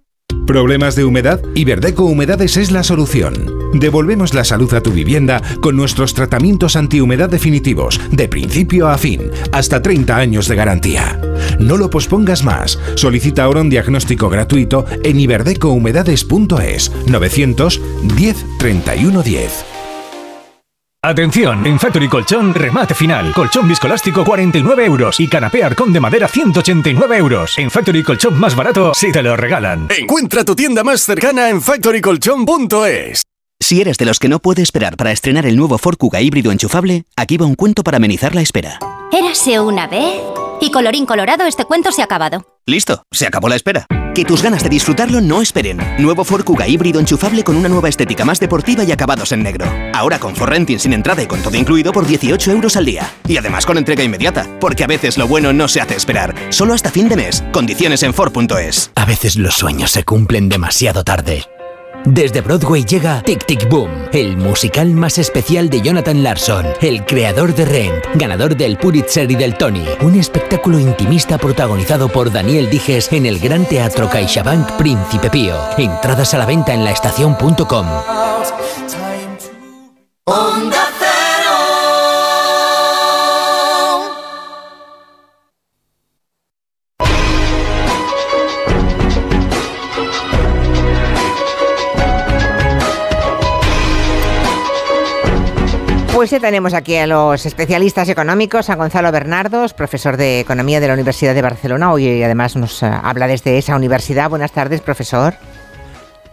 [0.45, 1.41] ¿Problemas de humedad?
[1.55, 3.33] Iberdeco Humedades es la solución.
[3.73, 9.31] Devolvemos la salud a tu vivienda con nuestros tratamientos antihumedad definitivos, de principio a fin,
[9.51, 11.19] hasta 30 años de garantía.
[11.59, 12.79] No lo pospongas más.
[12.93, 19.74] Solicita ahora un diagnóstico gratuito en iberdecohumedades.es 910 31 10.
[21.05, 23.31] Atención, en Factory Colchón, remate final.
[23.31, 27.55] Colchón viscoelástico 49 euros y canapé arcón de madera 189 euros.
[27.59, 29.87] En Factory Colchón más barato, si te lo regalan.
[29.95, 33.21] Encuentra tu tienda más cercana en factorycolchón.es.
[33.59, 36.51] Si eres de los que no puede esperar para estrenar el nuevo Ford Kuga híbrido
[36.51, 38.79] enchufable, aquí va un cuento para amenizar la espera.
[39.11, 40.23] Érase una vez
[40.59, 42.47] y colorín colorado este cuento se ha acabado.
[42.65, 43.85] Listo, se acabó la espera.
[44.15, 45.77] Que tus ganas de disfrutarlo no esperen.
[45.99, 49.65] Nuevo Ford Kuga híbrido enchufable con una nueva estética más deportiva y acabados en negro.
[49.93, 53.11] Ahora con For Renting sin entrada y con todo incluido por 18 euros al día.
[53.27, 56.33] Y además con entrega inmediata, porque a veces lo bueno no se hace esperar.
[56.47, 57.43] Solo hasta fin de mes.
[57.51, 58.89] Condiciones en Ford.es.
[58.95, 61.43] A veces los sueños se cumplen demasiado tarde.
[62.05, 67.55] Desde Broadway llega Tic Tic Boom, el musical más especial de Jonathan Larson, el creador
[67.55, 69.85] de Rent, ganador del Pulitzer y del Tony.
[70.01, 75.57] Un espectáculo intimista protagonizado por Daniel Dijes en el Gran Teatro CaixaBank Príncipe Pío.
[75.79, 77.87] Entradas a la venta en laestacion.com.
[96.25, 100.95] Ya tenemos aquí a los especialistas económicos, a Gonzalo Bernardos, profesor de Economía de la
[100.95, 101.91] Universidad de Barcelona.
[101.91, 104.27] Hoy además nos eh, habla desde esa universidad.
[104.27, 105.35] Buenas tardes, profesor.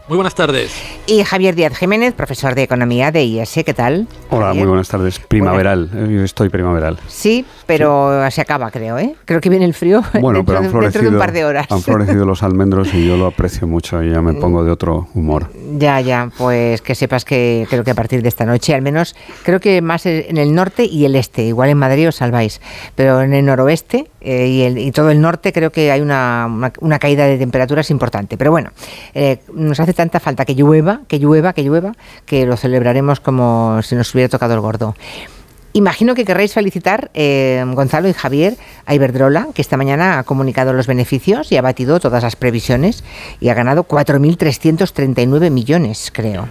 [0.09, 0.73] Muy buenas tardes.
[1.07, 3.61] Y Javier Díaz Jiménez, profesor de Economía de IES.
[3.65, 4.09] ¿Qué tal?
[4.31, 4.65] Hola, Javier?
[4.65, 5.19] muy buenas tardes.
[5.21, 6.99] Primaveral, eh, yo estoy primaveral.
[7.07, 9.15] Sí, pero se acaba, creo, ¿eh?
[9.25, 11.33] Creo que viene el frío Bueno, dentro, pero han de, florecido, dentro de un par
[11.33, 11.67] de horas.
[11.71, 15.09] han florecido los almendros y yo lo aprecio mucho y ya me pongo de otro
[15.15, 15.51] humor.
[15.79, 19.15] Ya, ya, pues que sepas que creo que a partir de esta noche, al menos,
[19.45, 22.61] creo que más en el norte y el este, igual en Madrid os salváis,
[22.97, 26.47] pero en el noroeste eh, y, el- y todo el norte creo que hay una,
[26.53, 28.37] una- una caída de temperaturas importante.
[28.37, 28.71] Pero bueno,
[29.15, 31.93] eh, nos hace tanta falta que llueva, que llueva, que llueva,
[32.27, 34.95] que lo celebraremos como si nos hubiera tocado el gordo.
[35.75, 40.75] Imagino que querréis felicitar, eh, Gonzalo y Javier, a Iberdrola, que esta mañana ha comunicado
[40.75, 43.03] los beneficios y ha batido todas las previsiones
[43.41, 46.49] y ha ganado 4.339 millones, creo.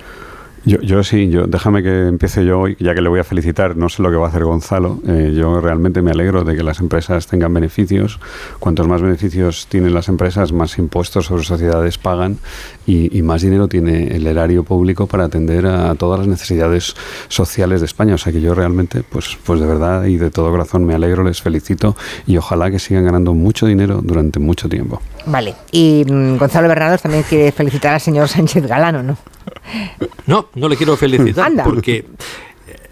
[0.64, 3.90] Yo, sí, yo, déjame que empiece yo hoy, ya que le voy a felicitar, no
[3.90, 6.80] sé lo que va a hacer Gonzalo, eh, yo realmente me alegro de que las
[6.80, 8.20] empresas tengan beneficios,
[8.60, 12.38] cuantos más beneficios tienen las empresas, más impuestos sobre sociedades pagan
[12.86, 16.96] y, más dinero tiene el erario público para atender a todas las necesidades
[17.28, 20.52] sociales de España, o sea que yo realmente, pues, pues de verdad y de todo
[20.52, 21.96] corazón me alegro, les felicito
[22.28, 25.02] y ojalá que sigan ganando mucho dinero durante mucho tiempo.
[25.26, 29.18] Vale, y mm, Gonzalo Bernados también quiere felicitar al señor Sánchez Galano, ¿no?
[30.28, 32.06] No, no le quiero felicitar porque...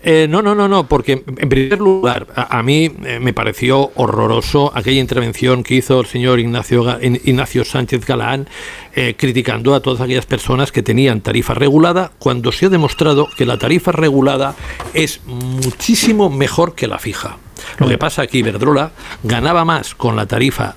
[0.02, 4.72] Eh, no, no, no, no, porque en primer lugar, a, mí eh, me pareció horroroso
[4.74, 8.48] aquella intervención que hizo el señor Ignacio, Ignacio Sánchez Galán
[8.96, 13.46] eh, criticando a todas aquellas personas que tenían tarifa regulada cuando se ha demostrado que
[13.46, 14.56] la tarifa regulada
[14.94, 17.38] es muchísimo mejor que la fija.
[17.78, 18.92] Lo que pasa aquí, Iberdrola
[19.24, 20.76] ganaba más con la tarifa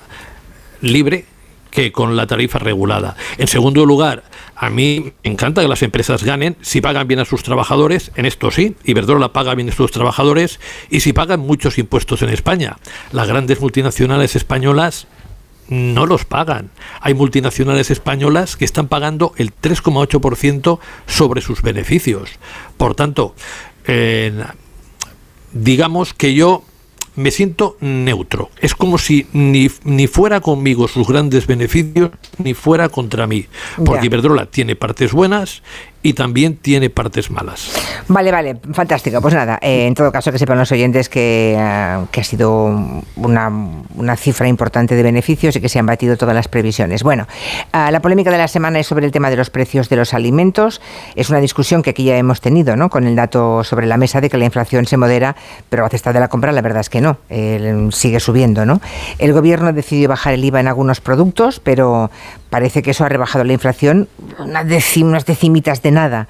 [0.81, 1.25] libre
[1.71, 3.15] que con la tarifa regulada.
[3.37, 4.23] En segundo lugar,
[4.55, 8.25] a mí me encanta que las empresas ganen si pagan bien a sus trabajadores, en
[8.25, 10.59] esto sí, Iberdrola paga bien a sus trabajadores
[10.89, 12.77] y si pagan muchos impuestos en España.
[13.11, 15.07] Las grandes multinacionales españolas
[15.69, 16.69] no los pagan.
[16.99, 22.29] Hay multinacionales españolas que están pagando el 3,8% sobre sus beneficios.
[22.77, 23.33] Por tanto,
[25.53, 26.63] digamos que yo
[27.15, 28.49] me siento neutro.
[28.59, 33.45] Es como si ni, ni fuera conmigo sus grandes beneficios, ni fuera contra mí.
[33.83, 35.61] Porque Iberdrola tiene partes buenas
[36.03, 37.71] y también tiene partes malas.
[38.09, 39.21] Vale, vale, fantástico.
[39.21, 42.65] Pues nada, eh, en todo caso que sepan los oyentes que, eh, que ha sido
[43.15, 43.49] una,
[43.95, 47.03] una, cifra importante de beneficios y que se han batido todas las previsiones.
[47.03, 47.25] Bueno,
[47.73, 50.13] uh, la polémica de la semana es sobre el tema de los precios de los
[50.13, 50.81] alimentos.
[51.15, 52.89] Es una discusión que aquí ya hemos tenido, ¿no?
[52.89, 55.37] Con el dato sobre la mesa de que la inflación se modera,
[55.69, 57.17] pero a cesta de la compra la verdad es que no,
[57.91, 58.81] sigue subiendo, ¿no?
[59.19, 62.11] El gobierno decidió bajar el IVA en algunos productos, pero
[62.53, 64.07] parece que eso ha rebajado la inflación
[64.37, 66.27] unas, unas decimitas de nada.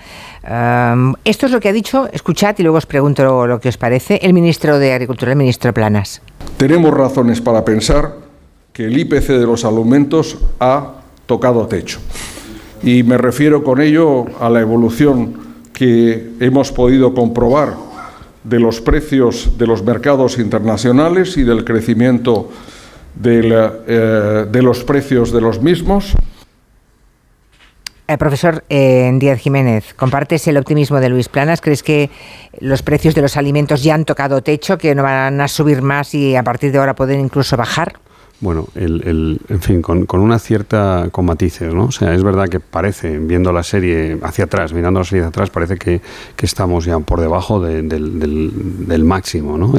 [1.26, 4.22] esto es lo que ha dicho, escuchad y luego os pregunto lo que os parece,
[4.24, 6.22] el ministro de Agricultura, el ministro Planas.
[6.56, 8.16] Tenemos razones para pensar
[8.72, 10.94] que el IPC de los alimentos ha
[11.26, 12.00] tocado techo.
[12.82, 15.34] Y me refiero con ello a la evolución
[15.74, 17.74] que hemos podido comprobar
[18.45, 22.50] de los precios de los mercados internacionales y del crecimiento
[23.23, 26.15] eh, de los precios de los mismos
[28.06, 31.61] eh, profesor eh, Díaz Jiménez, ¿compartes el optimismo de Luis Planas?
[31.61, 32.10] ¿Crees que
[32.60, 36.14] los precios de los alimentos ya han tocado techo, que no van a subir más
[36.14, 37.94] y a partir de ahora pueden incluso bajar?
[38.39, 41.85] Bueno, el, en fin, con, una cierta, con matices, ¿no?
[41.85, 45.30] O sea, es verdad que parece, viendo la serie hacia atrás, mirando la serie hacia
[45.30, 46.01] atrás, parece que,
[46.41, 49.73] estamos ya por debajo del, del, máximo, ¿no?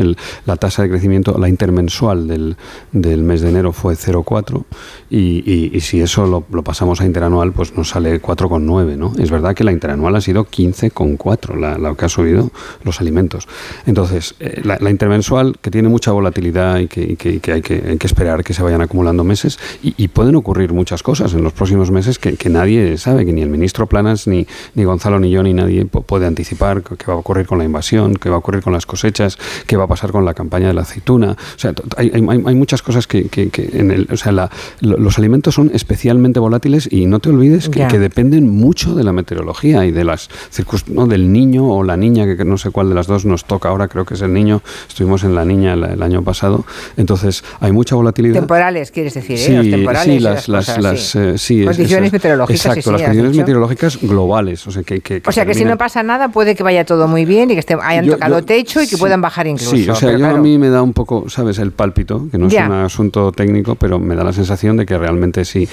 [0.47, 2.57] la tasa de crecimiento, la intermensual del,
[2.91, 4.65] del mes de enero fue 0,4
[5.11, 9.13] y, y, si eso lo, pasamos a interanual, pues nos sale 4,9, ¿no?
[9.19, 12.51] Es verdad que la interanual ha sido 15,4, la, la que ha subido
[12.83, 13.47] los alimentos.
[13.85, 18.07] Entonces, eh, la, intermensual, que tiene mucha volatilidad y que, que hay, que hay que
[18.07, 22.19] esperar que se vayan acumulando meses y, pueden ocurrir muchas cosas en los próximos meses
[22.19, 25.87] que, nadie sabe, que ni el ministro Planas, ni, ni Gonzalo, ni yo, ni nadie
[25.87, 28.87] puede anticipar qué va a ocurrir con la invasión, qué va a ocurrir con las
[28.87, 31.33] cosechas, qué va a pasar con la campaña de la aceituna.
[31.33, 34.51] O sea, hay, hay, muchas cosas que, que, en el, o sea,
[34.81, 39.87] los alimentos son especialmente volátiles y no te olvides que, dependen mucho de la meteorología
[39.87, 43.07] y de las circunstancias, del niño o la niña, que no sé cuál de las
[43.07, 46.23] dos nos toca ahora, creo que es el niño, estuvimos en la niña el año
[46.23, 46.65] pasado.
[46.97, 49.39] Entonces, hay mucha volatilidad Temporales, quieres decir, ¿eh?
[49.39, 50.15] sí, los temporales.
[50.15, 52.67] Sí, las, las, las eh, sí, condiciones meteorológicas.
[52.67, 54.67] Exacto, las condiciones meteorológicas globales.
[54.67, 57.09] O sea, que, que, o sea, que si no pasa nada, puede que vaya todo
[57.09, 59.77] muy bien y que esté, hayan tocado techo y que puedan bajar incluso.
[59.77, 61.59] Sí, o sea, yo a mí me da un poco, ¿sabes?
[61.59, 64.99] El pálpito, que no es un asunto técnico, pero me da la sensación de que
[64.99, 65.69] realmente sí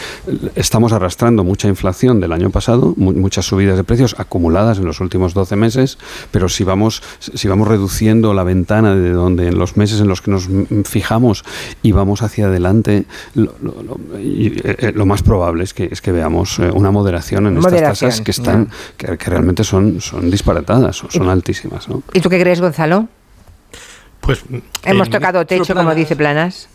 [0.56, 5.34] estamos arrastrando mucha inflación del año pasado, muchas subidas de precios acumuladas en los últimos
[5.34, 5.98] 12 meses,
[6.32, 10.22] pero si vamos, si vamos reduciendo la ventana de donde en los meses en los
[10.22, 10.48] que nos
[10.86, 11.44] fijamos
[11.82, 13.06] y vamos hacia adelante,
[13.36, 13.54] lo,
[14.16, 17.82] eh, eh, lo, más probable es que, es que veamos eh, una moderación en estas
[17.82, 21.90] tasas que están que, realmente son, son disparatadas, son, son altísimas.
[21.90, 22.04] ¿no?
[22.14, 23.08] ¿Y tú qué crees, Gonzalo?
[24.20, 24.44] Pues
[24.84, 26.70] hemos tocado techo, como dice Planas.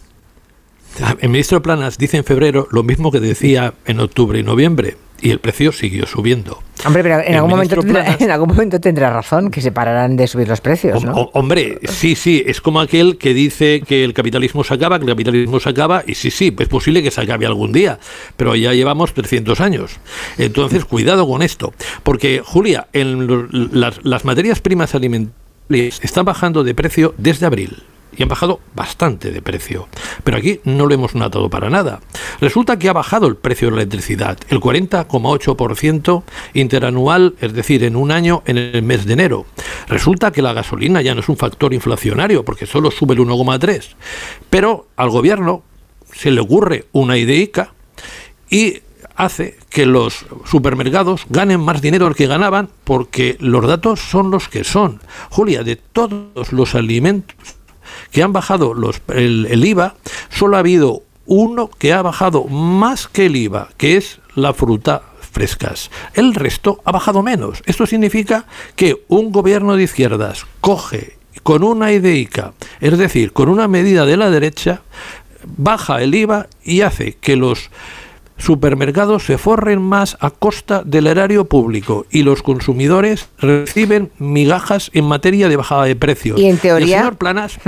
[1.20, 5.30] El ministro Planas dice en febrero lo mismo que decía en octubre y noviembre y
[5.30, 6.62] el precio siguió subiendo.
[6.86, 10.26] Hombre, pero en algún, momento tendrá, en algún momento tendrá razón que se pararán de
[10.26, 11.30] subir los precios, ¿no?
[11.32, 15.10] hombre, sí, sí, es como aquel que dice que el capitalismo se acaba, que el
[15.10, 17.98] capitalismo se acaba, y sí, sí, es posible que se acabe algún día,
[18.36, 19.98] pero ya llevamos 300 años.
[20.38, 21.72] Entonces, cuidado con esto,
[22.02, 25.36] porque, Julia, en las, las materias primas alimentarias
[25.68, 27.82] están bajando de precio desde abril
[28.16, 29.88] y han bajado bastante de precio.
[30.24, 32.00] Pero aquí no lo hemos notado para nada.
[32.40, 36.22] Resulta que ha bajado el precio de la electricidad, el 40,8%
[36.54, 39.46] interanual, es decir, en un año en el mes de enero.
[39.88, 43.94] Resulta que la gasolina ya no es un factor inflacionario porque solo sube el 1,3%.
[44.50, 45.62] Pero al gobierno
[46.12, 47.72] se le ocurre una ideica
[48.48, 48.80] y
[49.16, 54.48] hace que los supermercados ganen más dinero del que ganaban porque los datos son los
[54.48, 55.00] que son.
[55.30, 57.55] Julia, de todos los alimentos
[58.16, 59.94] que han bajado los, el, el IVA,
[60.30, 65.02] solo ha habido uno que ha bajado más que el IVA, que es la fruta
[65.20, 65.90] frescas.
[66.14, 67.62] El resto ha bajado menos.
[67.66, 73.68] Esto significa que un gobierno de izquierdas coge con una ideica, es decir, con una
[73.68, 74.80] medida de la derecha,
[75.44, 77.68] baja el IVA y hace que los
[78.38, 85.04] supermercados se forren más a costa del erario público y los consumidores reciben migajas en
[85.04, 86.40] materia de bajada de precios.
[86.40, 86.96] Y en teoría...
[86.96, 87.58] el señor Planas...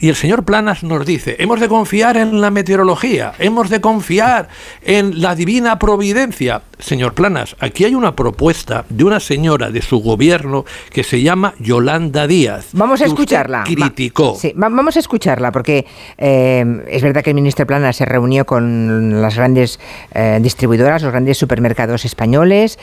[0.00, 4.48] Y el señor Planas nos dice, hemos de confiar en la meteorología, hemos de confiar
[4.82, 6.62] en la divina providencia.
[6.78, 11.54] Señor Planas, aquí hay una propuesta de una señora de su gobierno que se llama
[11.58, 12.68] Yolanda Díaz.
[12.72, 13.64] Vamos a escucharla.
[13.64, 14.36] criticó.
[14.40, 19.20] sí, vamos a escucharla, porque eh, es verdad que el ministro Planas se reunió con
[19.20, 19.80] las grandes
[20.14, 22.78] eh, distribuidoras, los grandes supermercados españoles,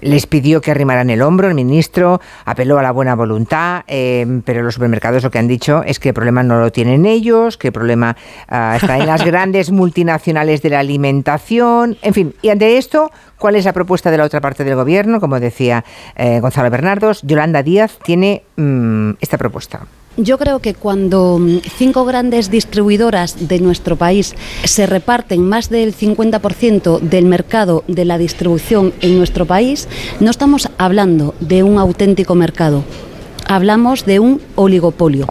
[0.00, 4.62] les pidió que arrimaran el hombro, el ministro apeló a la buena voluntad, eh, pero
[4.62, 7.72] los supermercados lo que han dicho es que el problema no lo tienen ellos, el
[7.72, 8.16] problema
[8.48, 13.56] ah, está en las grandes multinacionales de la alimentación, en fin, y ante esto, ¿cuál
[13.56, 15.20] es la propuesta de la otra parte del gobierno?
[15.20, 15.84] Como decía
[16.16, 19.86] eh, Gonzalo Bernardos, Yolanda Díaz tiene mm, esta propuesta.
[20.16, 24.34] Yo creo que cuando mm, cinco grandes distribuidoras de nuestro país
[24.64, 29.88] se reparten más del 50% del mercado de la distribución en nuestro país,
[30.20, 32.82] no estamos hablando de un auténtico mercado,
[33.46, 35.26] hablamos de un oligopolio.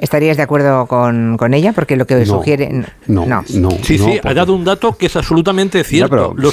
[0.00, 1.72] ¿Estarías de acuerdo con, ella?
[1.72, 2.86] Porque lo que sugiere...
[3.06, 3.44] No, no,
[3.82, 6.34] Sí, sí, ha dado un dato que es absolutamente cierto.
[6.36, 6.52] los,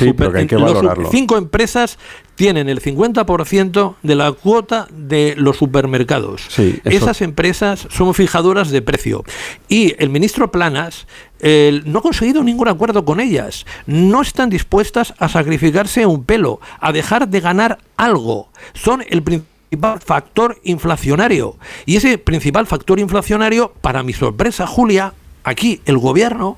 [1.12, 1.98] cinco empresas
[2.36, 6.48] tienen el 50% de la cuota de los supermercados.
[6.84, 9.24] Esas empresas son fijadoras de precio.
[9.70, 11.08] Y el ministro Planas
[11.42, 13.66] no ha conseguido ningún acuerdo con ellas.
[13.86, 18.50] No están dispuestas a sacrificarse un pelo, a dejar de ganar algo.
[18.74, 19.57] Son el principal
[20.00, 21.58] factor inflacionario.
[21.86, 25.14] Y ese principal factor inflacionario, para mi sorpresa, Julia,
[25.44, 26.58] aquí el gobierno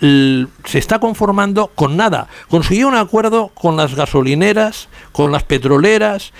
[0.00, 2.28] se está conformando con nada.
[2.48, 6.32] Consiguió un acuerdo con las gasolineras, con las petroleras,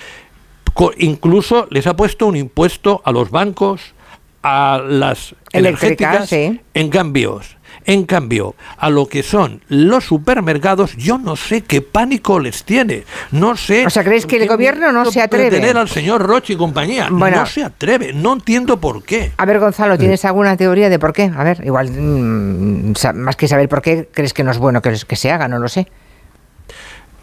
[0.97, 3.93] incluso les ha puesto un impuesto a los bancos,
[4.43, 7.57] a las energéticas en cambios.
[7.89, 13.03] En cambio, a lo que son los supermercados, yo no sé qué pánico les tiene.
[13.31, 13.83] No sé.
[13.87, 15.49] O sea, ¿crees que el gobierno no se atreve?
[15.49, 17.09] tener al señor Roche y compañía.
[17.09, 18.13] no se atreve.
[18.13, 19.31] No entiendo por qué.
[19.37, 21.31] A ver, Gonzalo, ¿tienes alguna teoría de por qué?
[21.35, 24.95] A ver, igual, mm, más que saber por qué, ¿crees que no es bueno que,
[25.07, 25.47] que se haga?
[25.47, 25.87] No lo sé.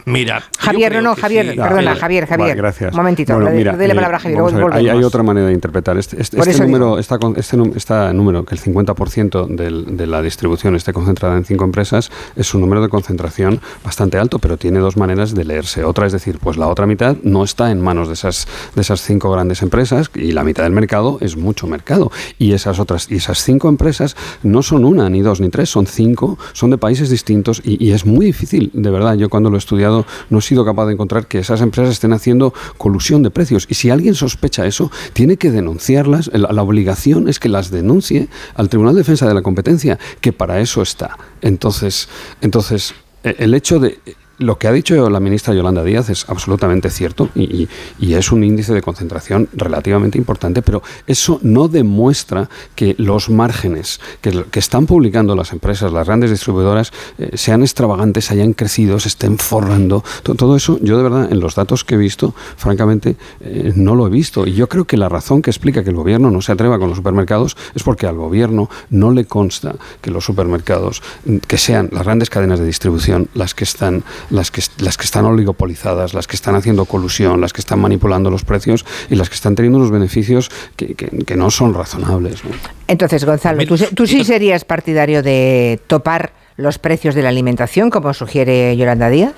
[0.09, 2.57] Mira, Javier, no, no, Javier, perdona, Javier, Javier.
[2.57, 2.93] gracias.
[2.93, 4.41] Un momentito, bueno, mira, palabra a Javier.
[4.73, 5.99] hay, hay, otra manera de interpretar.
[5.99, 10.77] Este, este, este número, está este, este, número, que el 50% del, de la distribución
[10.77, 14.97] esté concentrada en cinco empresas, es un número de concentración bastante alto, pero tiene dos
[14.97, 15.83] maneras de leerse.
[15.83, 18.47] Otra es decir, pues la otra mitad no está en manos de esas,
[18.77, 22.12] de esas cinco grandes empresas y la mitad del mercado es mucho mercado.
[22.39, 24.15] Y esas otras, y esas cinco empresas
[24.45, 27.91] no son una, ni dos, ni tres, son cinco, son de países distintos y, y
[27.91, 29.15] es muy difícil, de verdad.
[29.15, 29.95] Yo cuando lo he estudiado
[30.28, 33.66] no he sido capaz de encontrar que esas empresas estén haciendo colusión de precios.
[33.70, 36.31] Y si alguien sospecha eso, tiene que denunciarlas.
[36.35, 40.32] La, la obligación es que las denuncie al Tribunal de Defensa de la Competencia, que
[40.32, 41.16] para eso está.
[41.40, 42.09] Entonces,
[42.40, 43.98] entonces e, el hecho de
[44.39, 47.69] lo que ha dicho la ministra Yolanda Díaz es absolutamente cierto y,
[48.17, 54.47] es un índice de concentración relativamente importante, pero eso no demuestra que los márgenes que,
[54.59, 60.03] están publicando las empresas, las grandes distribuidoras, eh, sean extravagantes, hayan crecido, se estén forrando.
[60.23, 64.07] Todo, eso, yo de verdad, en los datos que he visto, francamente, eh, no lo
[64.07, 64.47] he visto.
[64.47, 66.89] Y yo creo que la razón que explica que el gobierno no se atreva con
[66.89, 71.03] los supermercados es porque al gobierno no le consta que los supermercados,
[71.47, 75.24] que sean las grandes cadenas de distribución las que están las que, las que están
[75.24, 79.35] oligopolizadas, las que están haciendo colusión, las que están manipulando los precios y las que
[79.35, 82.43] están teniendo unos beneficios que, que, no son razonables.
[82.89, 88.77] Entonces, Gonzalo, ¿tú, sí serías partidario de topar los precios de la alimentación, como sugiere
[88.77, 89.35] Yolanda Díaz?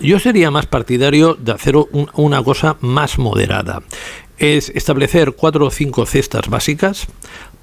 [0.00, 1.74] Yo sería más partidario de hacer
[2.14, 3.82] una cosa más moderada.
[4.36, 7.06] es establecer cuatro o cinco cestas básicas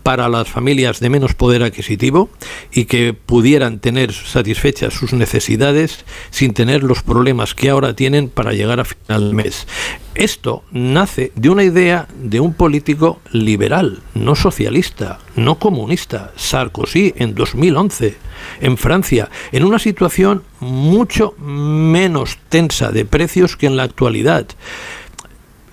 [0.03, 2.29] para las familias de menos poder adquisitivo
[2.71, 8.53] y que pudieran tener satisfechas sus necesidades sin tener los problemas que ahora tienen para
[8.53, 9.67] llegar a final del mes.
[10.15, 17.33] Esto nace de una idea de un político liberal, no socialista, no comunista, Sarkozy en
[17.33, 18.17] 2011,
[18.59, 24.47] en Francia, en una situación mucho menos tensa de precios que en la actualidad.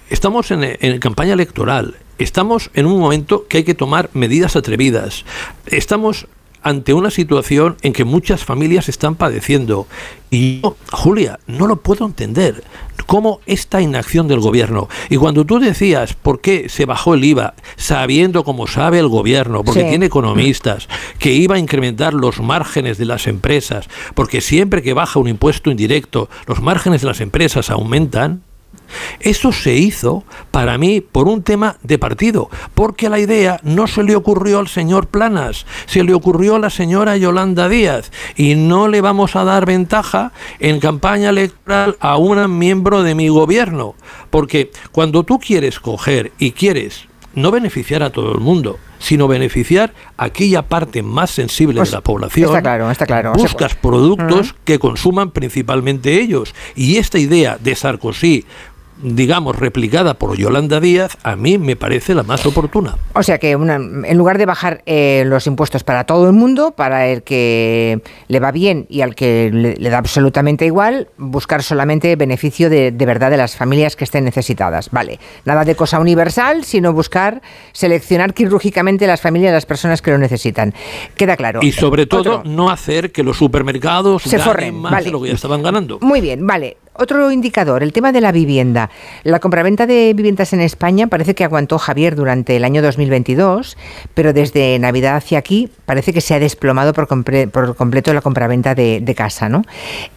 [0.09, 5.25] Estamos en, en campaña electoral, estamos en un momento que hay que tomar medidas atrevidas.
[5.67, 6.27] Estamos
[6.61, 9.87] ante una situación en que muchas familias están padeciendo.
[10.31, 12.65] Y yo, Julia, no lo puedo entender.
[13.07, 14.89] ¿Cómo esta inacción del gobierno?
[15.09, 19.63] Y cuando tú decías por qué se bajó el IVA, sabiendo como sabe el gobierno,
[19.65, 19.89] porque Sí.
[19.89, 20.89] tiene economistas,
[21.19, 25.71] que iba a incrementar los márgenes de las empresas, porque siempre que baja un impuesto
[25.71, 28.43] indirecto, los márgenes de las empresas aumentan,
[29.21, 34.03] eso se hizo, para mí, por un tema de partido, porque la idea no se
[34.03, 38.89] le ocurrió al señor Planas, se le ocurrió a la señora Yolanda Díaz, y no
[38.89, 43.95] le vamos a dar ventaja en campaña electoral a un miembro de mi gobierno,
[44.31, 49.95] porque cuando tú quieres coger y quieres no beneficiar a todo el mundo, sino beneficiar
[50.17, 52.47] a aquella parte más sensible Pues, de la población.
[52.49, 53.33] está claro, está claro.
[53.35, 56.55] Buscas productos que consuman principalmente ellos.
[56.75, 58.45] Y esta idea de Sarkozy,
[59.03, 62.97] digamos, replicada por Yolanda Díaz, a mí me parece la más oportuna.
[63.15, 66.73] O sea que una- en lugar de bajar eh, los impuestos para todo el mundo,
[66.73, 71.63] para el que le va bien y al que le, le da absolutamente igual, buscar
[71.63, 74.91] solamente beneficio de, de verdad de las familias que estén necesitadas.
[74.91, 77.41] Vale, nada de cosa universal, sino buscar
[77.73, 80.75] seleccionar quirúrgicamente las familias, las personas que lo necesitan.
[81.17, 81.61] Queda claro.
[81.63, 82.43] Y sobre todo, Otro.
[82.51, 85.05] no hacer que los supermercados Se ganen forren, más vale.
[85.07, 85.99] de lo que ya estaban ganando.
[86.01, 86.77] Muy bien, vale.
[87.01, 88.91] Otro indicador, el tema de la vivienda.
[89.23, 93.77] La compraventa de viviendas en España parece que aguantó Javier durante el año 2022,
[94.15, 98.21] pero desde Navidad hacia aquí parece que se ha desplomado por, compre- por completo la
[98.21, 99.63] compraventa de, casa, ¿no?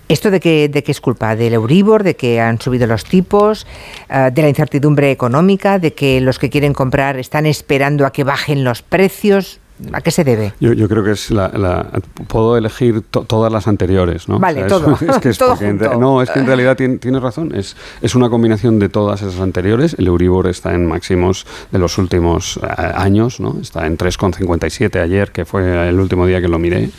[0.07, 1.35] ¿Esto de qué, de qué es culpa?
[1.35, 2.01] ¿Del Euribor?
[2.01, 3.67] ¿De que han subido los tipos?
[4.09, 5.77] eh, ¿De la incertidumbre económica?
[5.77, 9.59] ¿De que los que quieren comprar están esperando a que bajen los precios?
[9.93, 10.53] ¿A qué se debe?
[10.59, 11.87] Yo, yo creo que es la, la-
[12.27, 14.39] puedo elegir to- todas las anteriores, ¿no?
[14.39, 14.97] Vale, es- todo.
[15.09, 15.89] Es, que es Todo en junto.
[15.89, 17.53] re- no, es que en realidad tiene, tienes razón.
[17.55, 19.95] Es, es una combinación de todas esas anteriores.
[19.97, 23.57] El Euribor está en máximos de los últimos eh, años, ¿no?
[23.61, 26.89] Está en 3,57 ayer, que fue el último día que lo miré.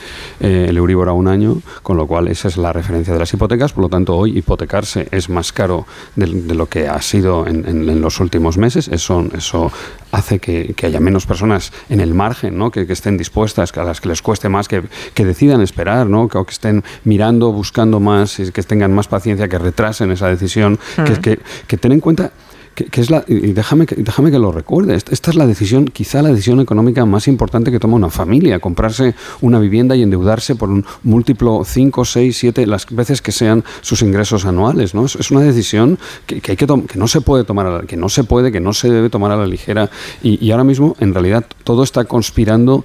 [0.41, 3.33] eh, el Euribor a un año, con lo cual esa es la referencia de las
[3.33, 3.73] hipotecas.
[3.73, 5.87] Por lo tanto, hoy hipotecarse es más caro
[6.17, 8.89] de, de lo que ha sido en, en- en los últimos meses.
[8.89, 9.71] Eso, eso
[10.13, 12.71] hace que, que haya menos personas en el margen, ¿no?
[12.71, 14.83] que, que estén dispuestas, que a las que les cueste más, que,
[15.15, 16.29] que decidan esperar, ¿no?
[16.29, 20.29] que, o que estén mirando, buscando más, y que tengan más paciencia, que retrasen esa
[20.29, 21.17] decisión, que, Mm.
[21.17, 22.31] que, que ten en cuenta
[22.75, 26.31] que, es la, y déjame, déjame que lo recuerde, esta, es la decisión, quizá la
[26.31, 30.85] decisión económica más importante que toma una familia, comprarse una vivienda y endeudarse por un
[31.03, 34.95] múltiplo 5, 6, 7, las veces que sean sus ingresos anuales.
[34.95, 35.07] ¿no?
[35.07, 38.09] Es, una decisión que, hay que, que no se puede tomar, a la- que no
[38.09, 39.91] se puede, que no se debe tomar a la ligera
[40.23, 42.85] y, y ahora mismo en realidad todo está conspirando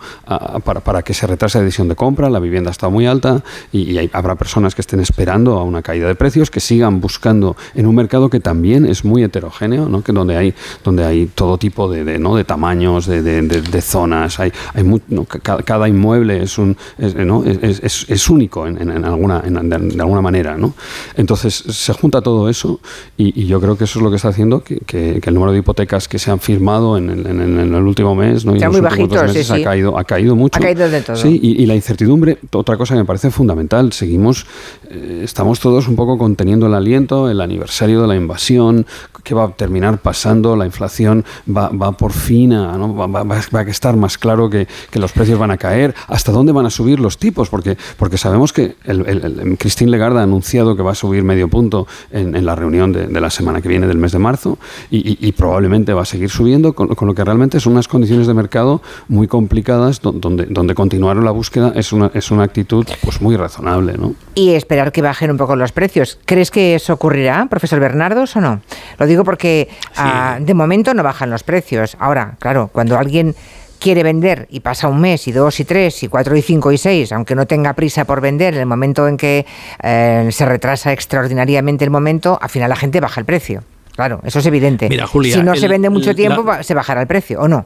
[0.64, 3.98] para, para que se retrase la decisión de compra, la vivienda está muy alta y,
[4.14, 7.96] habrá personas que estén esperando a una caída de precios, que sigan buscando en un
[7.96, 10.02] mercado que también es muy heterogéneo, ¿no?
[10.02, 12.36] que donde hay donde hay todo tipo de, de, ¿no?
[12.36, 15.26] de tamaños, de, de- de- zonas, hay, hay mu- ¿no?
[15.26, 17.44] Ca- cada, inmueble es un es, ¿no?
[17.44, 20.74] es, es- es único en, en- alguna en- de, alguna manera, ¿no?
[21.16, 22.80] Entonces se junta todo eso
[23.18, 25.34] y, y yo creo que eso es lo que está haciendo que, que- que el
[25.36, 28.54] número de hipotecas que se han firmado en, el- en el- último mes, ¿no?
[28.56, 29.54] y en los muy dos bajito, sí, meses sí.
[29.54, 30.58] ha caído ha caído mucho.
[30.60, 31.16] Ha caído de todo.
[31.16, 34.46] Sí, y, y la incertidumbre, otra cosa que me parece fundamental, seguimos,
[34.90, 38.86] eh, estamos todos un poco conteniendo el aliento, el aniversario de la invasión,
[39.24, 40.56] ¿qué va a terminar pasando?
[40.56, 42.96] La inflación va, va por fin a, ¿no?
[42.96, 46.32] va, va- va a estar más claro que, que los precios van a caer, hasta
[46.32, 50.20] dónde van a subir los tipos, porque, porque sabemos que el, el- el- Christine Lagarde
[50.20, 53.68] ha anunciado que va a subir medio punto en, la reunión de, la semana que
[53.68, 54.58] viene del mes de marzo
[54.90, 58.82] y, probablemente va a seguir subiendo, con, lo que realmente son unas condiciones de mercado
[59.10, 63.36] muy complicadas do- donde, donde continuar la búsqueda es una, es una actitud pues muy
[63.36, 63.96] razonable.
[63.98, 64.14] ¿no?
[64.36, 66.20] y esperar que bajen un poco los precios.
[66.26, 68.62] ¿Crees que eso ocurrirá, profesor Bernardos, o no?
[69.00, 69.57] Lo digo porque
[69.96, 71.96] ah, de momento no bajan los precios.
[72.00, 73.36] Ahora, claro, cuando alguien
[73.80, 76.78] quiere vender y pasa un mes y dos y tres y cuatro y cinco y
[76.78, 79.46] seis, aunque no tenga prisa por vender, en el momento en que
[79.84, 83.64] eh, se retrasa extraordinariamente el momento, al final la gente baja el precio.
[83.96, 84.90] Claro, eso es evidente.
[84.90, 87.66] Mira, Julia, si no se vende mucho tiempo, se bajará el precio, ¿o no?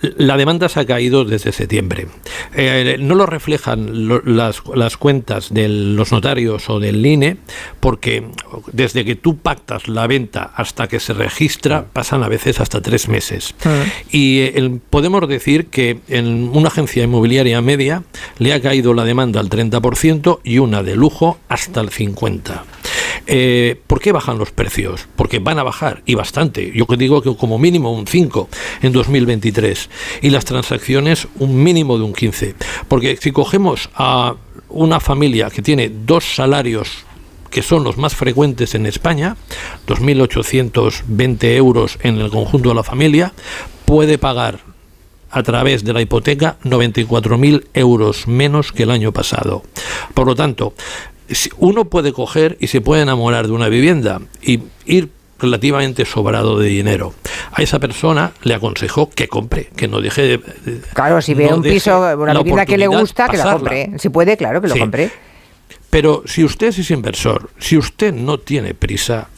[0.00, 2.06] La demanda se ha caído desde septiembre.
[2.54, 7.38] Eh, no lo reflejan las, las, cuentas de los notarios o del INE,
[7.80, 8.24] porque
[8.72, 13.08] desde que tú pactas la venta hasta que se registra pasan a veces hasta tres
[13.08, 13.54] meses.
[13.64, 13.84] Ah.
[14.10, 18.04] Y eh, podemos decir que en una agencia inmobiliaria media
[18.38, 22.77] le ha caído la demanda al 30% y una de lujo hasta el 50%.
[23.30, 25.06] Eh, ¿Por qué bajan los precios?
[25.14, 26.72] Porque van a bajar y bastante.
[26.74, 28.48] Yo digo que como mínimo un 5
[28.80, 29.90] en 2023
[30.22, 32.54] y las transacciones un mínimo de un 15.
[32.88, 34.34] Porque si cogemos a
[34.70, 37.04] una familia que tiene dos salarios
[37.50, 39.36] que son los más frecuentes en España,
[39.86, 43.34] 2.820 euros en el conjunto de la familia,
[43.84, 44.60] puede pagar
[45.30, 49.62] a través de la hipoteca 94.000 euros menos que el año pasado.
[50.14, 50.72] Por lo tanto,
[51.58, 56.68] uno puede coger y se puede enamorar de una vivienda y ir relativamente sobrado de
[56.68, 57.14] dinero.
[57.52, 60.40] A esa persona le aconsejó que compre, que no deje de...
[60.94, 63.90] Claro, si ve un piso, una vivienda que le gusta, que la compre.
[63.98, 65.10] Si puede, claro, que lo compre.
[65.90, 69.28] Pero si usted es inversor, si usted no tiene prisa,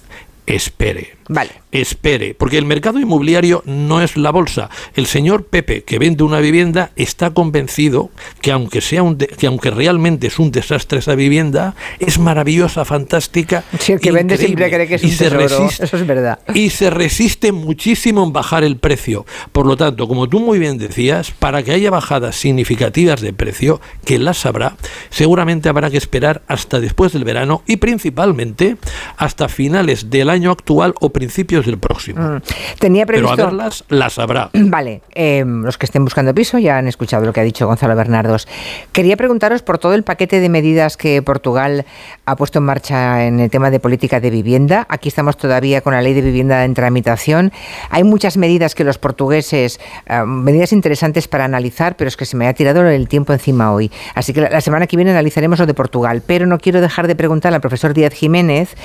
[0.54, 1.16] espere.
[1.28, 4.70] Vale espere, porque el mercado inmobiliario no es la bolsa.
[4.94, 8.10] El señor Pepe, que vende una vivienda, está convencido
[8.40, 13.64] que aunque sea un que aunque realmente es un desastre esa vivienda, es maravillosa, fantástica.
[13.78, 16.40] Si el que vende siempre cree que es un tesoro, eso es verdad.
[16.54, 19.26] Y se resiste muchísimo en bajar el precio.
[19.52, 23.80] Por lo tanto, como tú muy bien decías, para que haya bajadas significativas de precio,
[24.04, 24.76] que las habrá,
[25.10, 28.76] seguramente habrá que esperar hasta después del verano y principalmente
[29.16, 32.22] hasta finales del año actual o principios del próximo.
[32.22, 32.42] Mm.
[32.78, 33.36] Tenía previsto...
[33.36, 34.50] Pero a verlas las habrá.
[34.54, 37.94] Vale, em, los que estén buscando piso ya han escuchado lo que ha dicho Gonzalo
[37.96, 38.48] Bernardos.
[38.92, 41.84] Quería preguntaros por todo el paquete de medidas que Portugal
[42.24, 44.86] ha puesto en marcha en el tema de política de vivienda.
[44.88, 47.52] Aquí estamos todavía con la ley de vivienda en tramitación.
[47.90, 52.36] Hay muchas medidas que los portugueses, em, medidas interesantes para analizar, pero es que se
[52.36, 53.90] me ha tirado el tiempo encima hoy.
[54.14, 56.22] Así que la, semana que viene analizaremos lo de Portugal.
[56.26, 58.76] Pero no quiero dejar de preguntar al profesor Díaz Jiménez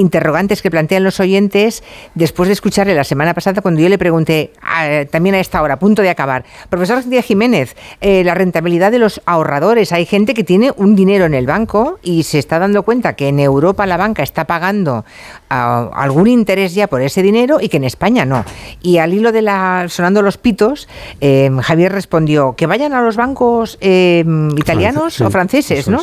[0.00, 1.82] interrogantes que plantean los oyentes
[2.14, 5.74] después de escucharle la semana pasada cuando yo le pregunté, ah, también a esta hora,
[5.74, 10.34] a punto de acabar, profesor Díaz Jiménez, eh, la rentabilidad de los ahorradores, hay gente
[10.34, 13.86] que tiene un dinero en el banco y se está dando cuenta que en Europa
[13.86, 15.04] la banca está pagando
[15.50, 18.44] ah, algún interés ya por ese dinero y que en España no.
[18.82, 20.88] Y al hilo de la sonando los pitos,
[21.20, 24.24] eh, Javier respondió que vayan a los bancos eh,
[24.56, 26.00] italianos o franceses, ¿no?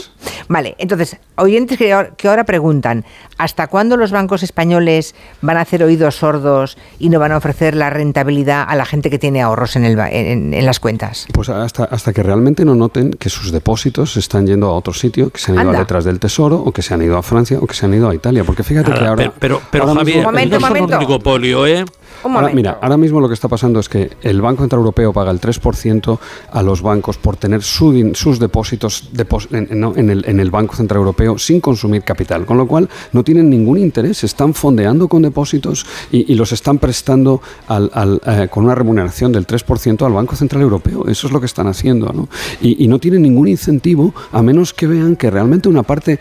[0.48, 3.06] Vale, entonces, oyentes que, que ahora preguntan,
[3.38, 7.76] ¿hasta cuándo los bancos españoles van a hacer oídos sordos y no van a ofrecer
[7.76, 11.28] la rentabilidad a la gente que tiene ahorros en, el, en, las cuentas?
[11.34, 15.30] Pues hasta, hasta que realmente no noten que sus depósitos están yendo a otro sitio,
[15.30, 17.60] que se han ido a letras del tesoro, o que se han ido a Francia,
[17.60, 18.44] o que se han ido a Italia.
[18.44, 19.16] Porque fíjate que ahora.
[19.16, 19.62] Pero, pero,
[19.96, 21.86] Javier, momento, no un oligopolio, ¿eh?
[22.24, 25.32] Ahora, mira, ahora mismo lo que está pasando es que el Banco Central Europeo paga
[25.32, 26.20] el 3%
[26.52, 29.10] a los bancos por tener sus depósitos
[29.52, 33.50] en, el, en, el, Banco Central Europeo sin consumir capital, con lo cual no tienen
[33.50, 39.32] ningún interés, están fondeando con depósitos y, los están prestando al, eh, con una remuneración
[39.32, 41.08] del 3% al Banco Central Europeo.
[41.08, 42.12] Eso es lo que están haciendo.
[42.14, 42.30] ¿no?
[42.62, 46.20] Y, no tienen ningún incentivo a menos que vean que realmente una parte, eh,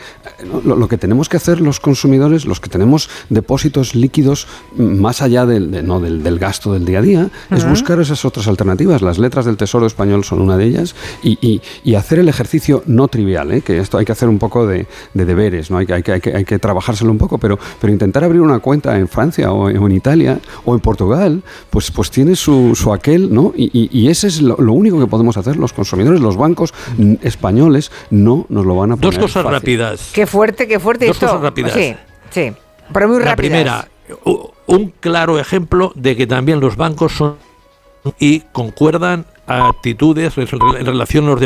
[0.65, 4.47] lo, que tenemos que hacer los consumidores, los que tenemos depósitos líquidos
[4.77, 9.03] más allá del no del, gasto del día a día, es buscar esas otras alternativas.
[9.03, 11.61] Las letras del Tesoro Español son una de ellas y,
[11.97, 13.63] hacer el ejercicio no trivial, ¿eh?
[13.63, 15.79] que esto hay que hacer un poco de, deberes, ¿no?
[15.79, 19.09] hay, hay, que, hay, que, trabajárselo un poco, pero, pero intentar abrir una cuenta en
[19.09, 23.53] Francia o en, Italia o en Portugal, pues, pues tiene su, su aquel, ¿no?
[23.57, 26.75] Y, ese es lo, único que podemos hacer los consumidores, los bancos
[27.23, 30.11] españoles no nos lo van a poner Dos cosas rápidas.
[30.13, 31.07] Qué fuerte, qué fuerte.
[31.07, 31.73] Dos cosas rápidas.
[31.73, 31.95] Sí,
[32.31, 32.53] sí,
[32.93, 33.31] pero muy rápidas.
[33.31, 33.89] La primera,
[34.67, 37.37] un claro ejemplo de que también los bancos son
[38.19, 41.41] y concuerdan actitudes en relación a los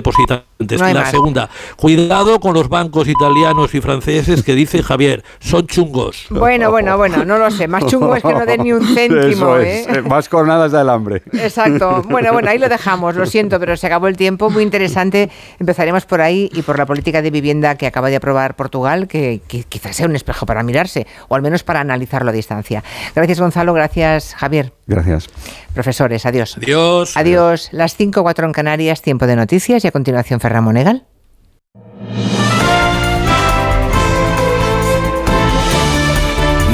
[0.61, 6.27] la segunda, cuidado con los bancos italianos y franceses que dice Javier, son chungos.
[6.31, 7.67] Bueno, bueno, bueno, no lo sé.
[7.67, 9.57] Más chungo es que no den ni un céntimo.
[9.57, 9.87] ¿eh?
[9.89, 10.03] ¿eh?
[10.03, 11.23] Más coronadas del hambre.
[11.33, 12.03] Exacto.
[12.09, 13.17] Bueno, bueno, ahí lo dejamos.
[13.17, 14.51] Lo siento, pero se acabó el tiempo.
[14.51, 15.31] Muy interesante.
[15.59, 19.41] Empezaremos por ahí y por la política de vivienda que acaba de aprobar Portugal, que,
[19.49, 22.85] que quizás sea un espejo para mirarse, o al menos para analizarlo a distancia.
[23.15, 23.73] Gracias, Gonzalo.
[23.73, 24.73] Gracias, Javier.
[24.87, 25.29] Gracias.
[25.73, 26.57] Profesores, adiós.
[26.57, 27.17] Adiós.
[27.17, 27.69] Adiós.
[27.71, 31.07] Las 5, 4 en Canarias, tiempo de noticias y a continuación Ferran.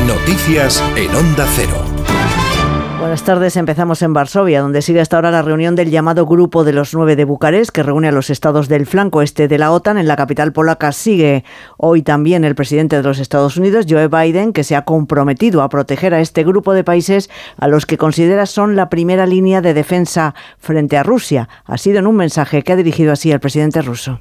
[0.07, 1.86] Noticias en Onda Cero.
[2.99, 3.57] Buenas tardes.
[3.57, 7.15] Empezamos en Varsovia, donde sigue hasta ahora la reunión del llamado Grupo de los Nueve
[7.15, 9.99] de Bucarest, que reúne a los estados del flanco este de la OTAN.
[9.99, 11.45] En la capital polaca sigue
[11.77, 15.69] hoy también el presidente de los Estados Unidos, Joe Biden, que se ha comprometido a
[15.69, 19.75] proteger a este grupo de países a los que considera son la primera línea de
[19.75, 21.49] defensa frente a Rusia.
[21.65, 24.21] Ha sido en un mensaje que ha dirigido así el presidente ruso.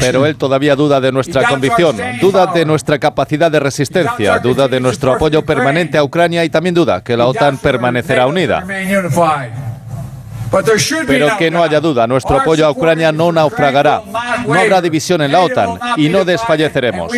[0.00, 4.80] Pero él todavía duda de nuestra convicción, duda de nuestra capacidad de resistencia, duda de
[4.80, 8.62] nuestro apoyo permanente a Ucrania y también duda que la OTAN permanecerá unida.
[11.06, 14.02] Pero que no haya duda, nuestro apoyo a Ucrania no naufragará,
[14.46, 17.12] no habrá división en la OTAN y no desfalleceremos.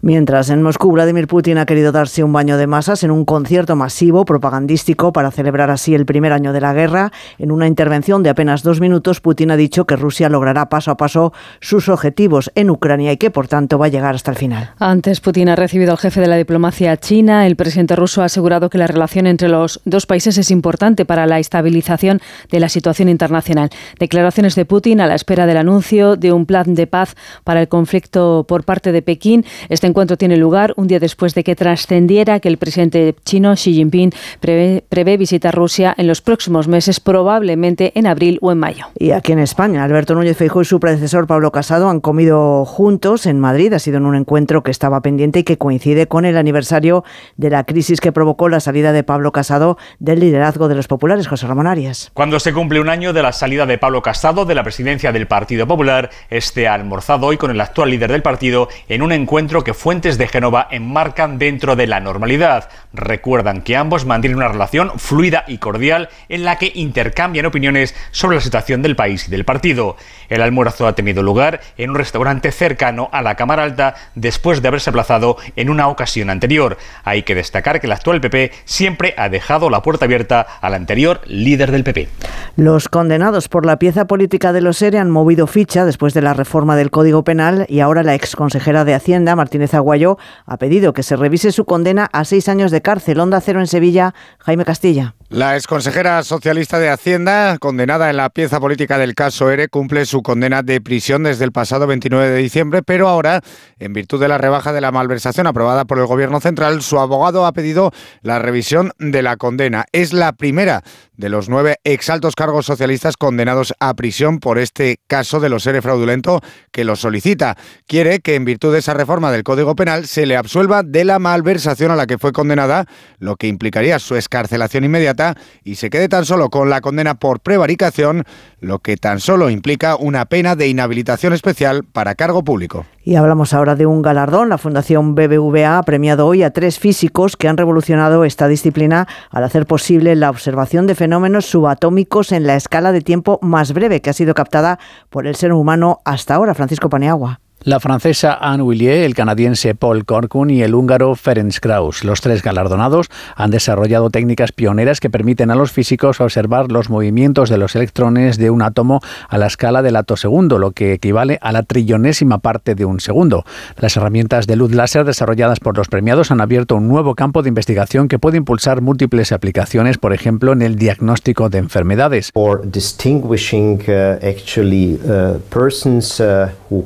[0.00, 3.76] Mientras en Moscú Vladimir Putin ha querido darse un baño de masas en un concierto
[3.76, 8.30] masivo propagandístico para celebrar así el primer año de la guerra, en una intervención de
[8.30, 12.70] apenas dos minutos, Putin ha dicho que Rusia logrará paso a paso sus objetivos en
[12.70, 14.70] Ucrania y que por tanto va a llegar hasta el final.
[14.78, 17.46] Antes Putin ha recibido al jefe de la diplomacia china.
[17.46, 21.26] El presidente ruso ha asegurado que la relación entre los dos países es importante para
[21.26, 22.20] la estabilización
[22.50, 23.70] de la situación internacional.
[23.98, 27.68] Declaraciones de Putin a la espera del anuncio de un plan de paz para el
[27.68, 29.44] conflicto por parte de Pekín.
[29.68, 33.74] Este encuentro tiene lugar un día después de que trascendiera que el presidente chino Xi
[33.74, 38.86] Jinping prevé, visitar Rusia en los próximos meses, probablemente en abril o en mayo.
[38.98, 43.26] Y aquí en España, Alberto Núñez Feijóo y su predecesor Pablo Casado han comido juntos
[43.26, 43.72] en Madrid.
[43.72, 47.04] Ha sido en un encuentro que estaba pendiente y que coincide con el aniversario
[47.36, 51.28] de la crisis que provocó la salida de Pablo Casado del liderazgo de los populares.
[51.28, 52.10] José Ramón Arias.
[52.14, 55.26] Cuando se cumple un año de la salida de Pablo Casado de la presidencia del
[55.26, 59.51] Partido Popular, este ha almorzado hoy con el actual líder del partido en un encuentro
[59.60, 62.70] que fuentes de Génova enmarcan dentro de la normalidad.
[62.94, 68.36] Recuerdan que ambos mantienen una relación fluida y cordial en la que intercambian opiniones sobre
[68.36, 69.96] la situación del país y del partido.
[70.30, 74.68] El almuerzo ha tenido lugar en un restaurante cercano a la Cámara Alta después de
[74.68, 76.78] haberse aplazado en una ocasión anterior.
[77.04, 81.20] Hay que destacar que el actual PP siempre ha dejado la puerta abierta al anterior
[81.26, 82.08] líder del PP.
[82.56, 86.34] Los condenados por la pieza política de los ERE han movido ficha después de la
[86.34, 91.02] reforma del Código Penal y ahora la exconsejera de Hacienda, Martínez Aguayo ha pedido que
[91.02, 93.20] se revise su condena a seis años de cárcel.
[93.20, 95.14] Onda Cero en Sevilla, Jaime Castilla.
[95.32, 100.22] La exconsejera socialista de Hacienda, condenada en la pieza política del caso ERE, cumple su
[100.22, 103.40] condena de prisión desde el pasado 29 de diciembre, pero ahora,
[103.78, 107.46] en virtud de la rebaja de la malversación aprobada por el Gobierno Central, su abogado
[107.46, 109.86] ha pedido la revisión de la condena.
[109.92, 110.82] Es la primera
[111.16, 115.80] de los nueve exaltos cargos socialistas condenados a prisión por este caso de los ERE
[115.80, 116.42] fraudulento
[116.72, 117.56] que lo solicita.
[117.86, 121.18] Quiere que, en virtud de esa reforma del Código Penal, se le absuelva de la
[121.18, 122.84] malversación a la que fue condenada,
[123.18, 125.21] lo que implicaría su escarcelación inmediata
[125.64, 128.24] y se quede tan solo con la condena por prevaricación,
[128.60, 132.86] lo que tan solo implica una pena de inhabilitación especial para cargo público.
[133.04, 134.48] Y hablamos ahora de un galardón.
[134.48, 139.44] La Fundación BBVA ha premiado hoy a tres físicos que han revolucionado esta disciplina al
[139.44, 144.10] hacer posible la observación de fenómenos subatómicos en la escala de tiempo más breve que
[144.10, 144.78] ha sido captada
[145.10, 146.54] por el ser humano hasta ahora.
[146.54, 147.41] Francisco Paneagua.
[147.64, 152.02] La francesa Anne Willier, el canadiense Paul Corkun y el húngaro Ferenc Krauss.
[152.02, 153.06] Los tres galardonados
[153.36, 158.36] han desarrollado técnicas pioneras que permiten a los físicos observar los movimientos de los electrones
[158.36, 162.74] de un átomo a la escala del segundo, lo que equivale a la trillonésima parte
[162.74, 163.44] de un segundo.
[163.78, 167.48] Las herramientas de luz láser desarrolladas por los premiados han abierto un nuevo campo de
[167.48, 172.32] investigación que puede impulsar múltiples aplicaciones, por ejemplo, en el diagnóstico de enfermedades.
[172.64, 176.84] distinguishing uh, actually uh, persons uh, who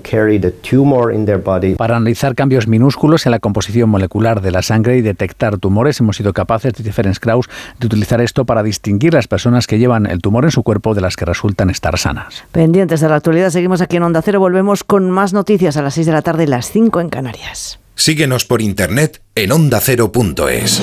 [1.76, 6.16] para analizar cambios minúsculos en la composición molecular de la sangre y detectar tumores, hemos
[6.16, 7.48] sido capaces, dice Ferenc Krauss,
[7.78, 11.02] de utilizar esto para distinguir las personas que llevan el tumor en su cuerpo de
[11.02, 12.44] las que resultan estar sanas.
[12.50, 14.40] Pendientes de la actualidad, seguimos aquí en Onda Cero.
[14.40, 17.78] Volvemos con más noticias a las 6 de la tarde y las 5 en Canarias.
[17.94, 20.82] Síguenos por internet en ondacero.es.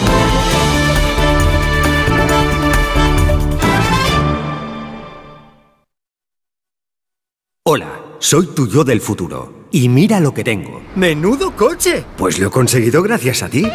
[7.66, 10.82] Hola, soy tu yo del futuro y mira lo que tengo.
[10.96, 12.06] ¡Menudo coche!
[12.16, 13.66] Pues lo he conseguido gracias a ti.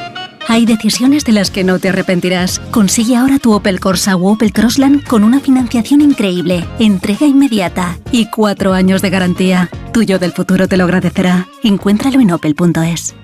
[0.46, 2.60] Hay decisiones de las que no te arrepentirás.
[2.70, 8.30] Consigue ahora tu Opel Corsa o Opel Crossland con una financiación increíble, entrega inmediata y
[8.30, 9.68] cuatro años de garantía.
[9.92, 11.48] Tuyo del futuro te lo agradecerá.
[11.62, 13.14] Encuéntralo en opel.es.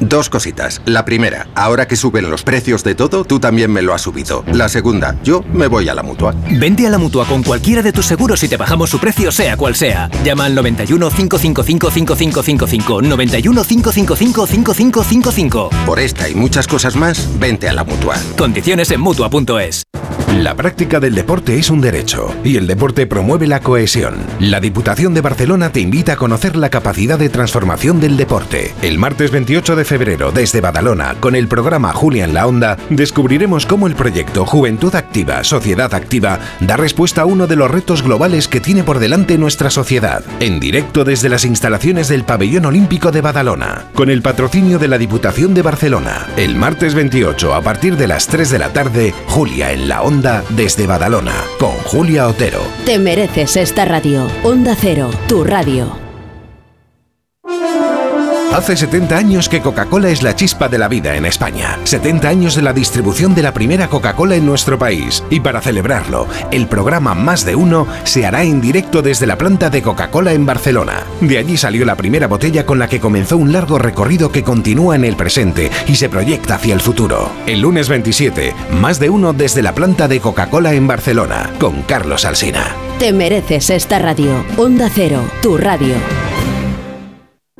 [0.00, 0.80] Dos cositas.
[0.86, 4.44] La primera, ahora que suben los precios de todo, tú también me lo has subido.
[4.52, 6.34] La segunda, yo me voy a la mutua.
[6.50, 9.56] Vente a la mutua con cualquiera de tus seguros y te bajamos su precio, sea
[9.56, 10.08] cual sea.
[10.24, 13.02] Llama al 91 555 5555.
[13.02, 15.70] 91 555 5555.
[15.84, 18.16] Por esta y muchas cosas más, vente a la mutua.
[18.36, 19.82] Condiciones en mutua.es.
[20.36, 24.14] La práctica del deporte es un derecho y el deporte promueve la cohesión.
[24.38, 28.72] La Diputación de Barcelona te invita a conocer la capacidad de transformación del deporte.
[28.82, 33.66] El martes 28 de febrero, desde Badalona, con el programa Julia en la Onda, descubriremos
[33.66, 38.48] cómo el proyecto Juventud Activa, Sociedad Activa da respuesta a uno de los retos globales
[38.48, 40.22] que tiene por delante nuestra sociedad.
[40.40, 44.98] En directo desde las instalaciones del Pabellón Olímpico de Badalona, con el patrocinio de la
[44.98, 46.26] Diputación de Barcelona.
[46.36, 50.42] El martes 28, a partir de las 3 de la tarde, Julia en la Onda
[50.50, 52.62] desde Badalona, con Julia Otero.
[52.84, 54.28] Te mereces esta radio.
[54.42, 56.08] Onda Cero, tu radio.
[58.58, 61.78] Hace 70 años que Coca-Cola es la chispa de la vida en España.
[61.84, 65.22] 70 años de la distribución de la primera Coca-Cola en nuestro país.
[65.30, 69.70] Y para celebrarlo, el programa Más de Uno se hará en directo desde la planta
[69.70, 71.04] de Coca-Cola en Barcelona.
[71.20, 74.96] De allí salió la primera botella con la que comenzó un largo recorrido que continúa
[74.96, 77.30] en el presente y se proyecta hacia el futuro.
[77.46, 82.24] El lunes 27, Más de Uno desde la planta de Coca-Cola en Barcelona, con Carlos
[82.24, 82.74] Alsina.
[82.98, 84.44] Te mereces esta radio.
[84.56, 85.94] Onda Cero, tu radio.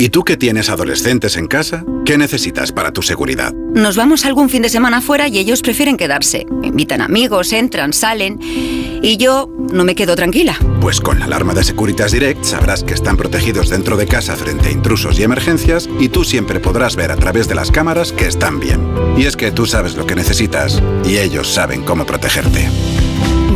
[0.01, 1.85] ¿Y tú que tienes adolescentes en casa?
[2.05, 3.53] ¿Qué necesitas para tu seguridad?
[3.53, 6.47] Nos vamos algún fin de semana fuera y ellos prefieren quedarse.
[6.63, 8.39] Invitan amigos, entran, salen.
[8.41, 10.57] Y yo no me quedo tranquila.
[10.81, 14.69] Pues con la alarma de Securitas Direct sabrás que están protegidos dentro de casa frente
[14.69, 18.29] a intrusos y emergencias y tú siempre podrás ver a través de las cámaras que
[18.29, 18.81] están bien.
[19.17, 22.69] Y es que tú sabes lo que necesitas y ellos saben cómo protegerte.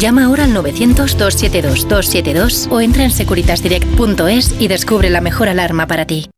[0.02, 6.28] Llama ahora al 900-272-272 o entra en securitasdirect.es y descubre la mejor alarma para ti.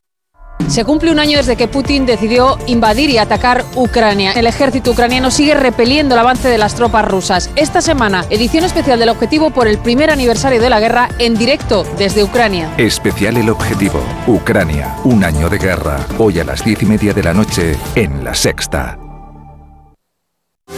[0.69, 4.33] Se cumple un año desde que Putin decidió invadir y atacar Ucrania.
[4.33, 7.51] El ejército ucraniano sigue repeliendo el avance de las tropas rusas.
[7.57, 11.87] Esta semana, edición especial del Objetivo por el primer aniversario de la guerra en directo
[11.97, 12.71] desde Ucrania.
[12.77, 14.03] Especial El Objetivo.
[14.27, 14.95] Ucrania.
[15.05, 16.07] Un año de guerra.
[16.19, 18.99] Hoy a las diez y media de la noche en La Sexta.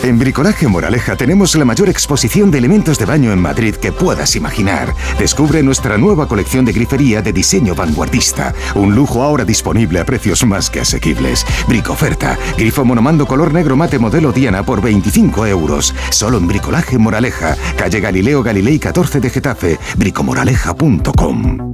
[0.03, 4.37] En Bricolaje Moraleja tenemos la mayor exposición de elementos de baño en Madrid que puedas
[4.37, 4.95] imaginar.
[5.19, 8.55] Descubre nuestra nueva colección de grifería de diseño vanguardista.
[8.75, 11.45] Un lujo ahora disponible a precios más que asequibles.
[11.67, 12.39] Bricoferta.
[12.57, 15.95] Grifo monomando color negro mate modelo Diana por 25 euros.
[16.11, 17.57] Solo en Bricolaje Moraleja.
[17.77, 19.79] Calle Galileo Galilei 14 de Getafe.
[19.97, 21.73] bricomoraleja.com.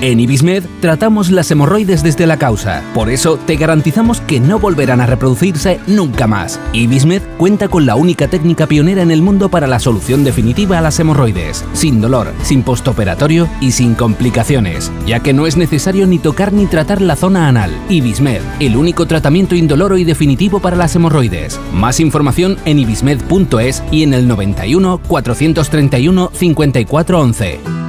[0.00, 5.00] En Ibismed tratamos las hemorroides desde la causa, por eso te garantizamos que no volverán
[5.00, 6.60] a reproducirse nunca más.
[6.72, 10.82] Ibismed cuenta con la única técnica pionera en el mundo para la solución definitiva a
[10.82, 16.18] las hemorroides, sin dolor, sin postoperatorio y sin complicaciones, ya que no es necesario ni
[16.18, 17.72] tocar ni tratar la zona anal.
[17.88, 21.58] Ibismed, el único tratamiento indoloro y definitivo para las hemorroides.
[21.72, 27.87] Más información en ibismed.es y en el 91 431 5411.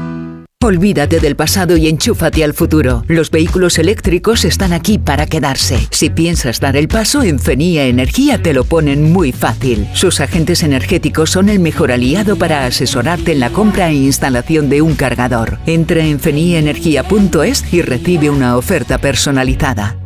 [0.62, 3.06] Olvídate del pasado y enchúfate al futuro.
[3.08, 5.88] Los vehículos eléctricos están aquí para quedarse.
[5.90, 9.88] Si piensas dar el paso, en Fenía Energía te lo ponen muy fácil.
[9.94, 14.82] Sus agentes energéticos son el mejor aliado para asesorarte en la compra e instalación de
[14.82, 15.60] un cargador.
[15.66, 19.98] Entra en feniaenergia.es y recibe una oferta personalizada.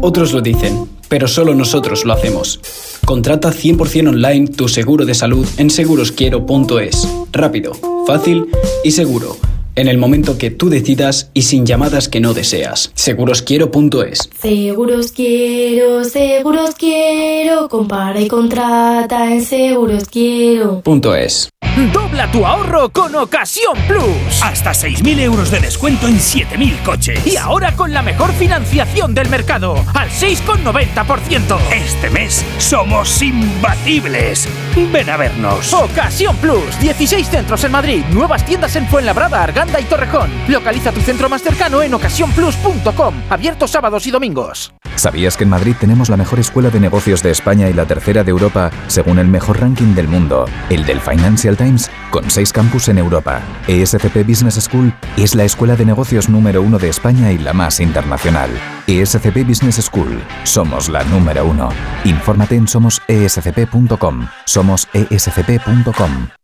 [0.00, 2.58] Otros lo dicen, pero solo nosotros lo hacemos.
[3.04, 7.06] Contrata 100% online tu seguro de salud en segurosquiero.es.
[7.32, 7.74] Rápido,
[8.06, 8.46] fácil
[8.82, 9.36] y seguro
[9.76, 12.90] en el momento que tú decidas y sin llamadas que no deseas.
[12.94, 14.30] Segurosquiero.es.
[14.40, 21.50] Seguros quiero, seguros quiero, compara y contrata en segurosquiero.es.
[21.92, 24.42] Dobla tu ahorro con Ocasión Plus.
[24.44, 27.26] Hasta 6.000 euros de descuento en 7.000 coches.
[27.26, 31.58] Y ahora con la mejor financiación del mercado, al 6,90%.
[31.74, 34.48] Este mes somos imbatibles.
[34.76, 35.72] Ven a vernos.
[35.72, 36.78] Ocasión Plus.
[36.80, 38.04] 16 centros en Madrid.
[38.10, 40.30] Nuevas tiendas en Fuenlabrada, Arganda y Torrejón.
[40.48, 43.14] Localiza tu centro más cercano en ocasiónplus.com.
[43.30, 44.74] Abierto sábados y domingos.
[44.96, 48.22] ¿Sabías que en Madrid tenemos la mejor escuela de negocios de España y la tercera
[48.24, 52.88] de Europa, según el mejor ranking del mundo, el del Financial Times, con seis campus
[52.88, 53.40] en Europa?
[53.66, 57.80] ESCP Business School es la escuela de negocios número uno de España y la más
[57.80, 58.50] internacional.
[58.86, 60.22] ESCP Business School.
[60.44, 61.70] Somos la número uno.
[62.04, 64.28] Infórmate en somosescp.com.
[64.44, 66.43] Somos escp.com.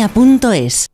[0.03, 0.89] estamos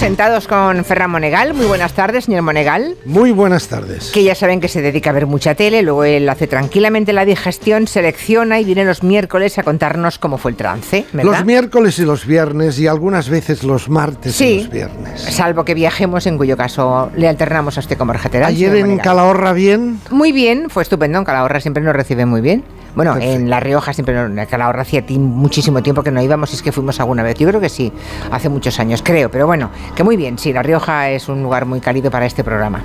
[0.00, 1.52] sentados con Ferran Monegal.
[1.52, 2.96] Muy buenas tardes, señor Monegal.
[3.04, 4.10] Muy buenas tardes.
[4.12, 7.26] Que ya saben que se dedica a ver mucha tele, luego él hace tranquilamente la
[7.26, 11.04] digestión, selecciona y viene los miércoles a contarnos cómo fue el trance.
[11.12, 11.32] ¿verdad?
[11.32, 14.44] Los miércoles y los viernes y algunas veces los martes Sí.
[14.44, 15.20] y los viernes.
[15.20, 18.48] Salvo que viajemos, en cuyo caso le alternamos a usted como Arjateral.
[18.48, 19.04] Ayer en Monegal.
[19.04, 20.00] Calahorra bien.
[20.10, 21.18] Muy bien, fue estupendo.
[21.18, 22.64] En Calahorra siempre nos reciben muy bien.
[22.94, 26.72] Bueno, en La Rioja siempre en Calahorra hacía muchísimo tiempo que no íbamos, es que
[26.72, 27.36] fuimos alguna vez.
[27.38, 27.92] Yo creo que sí,
[28.30, 31.66] hace muchos años, creo, pero bueno, que muy bien, sí, La Rioja es un lugar
[31.66, 32.82] muy cálido para este programa.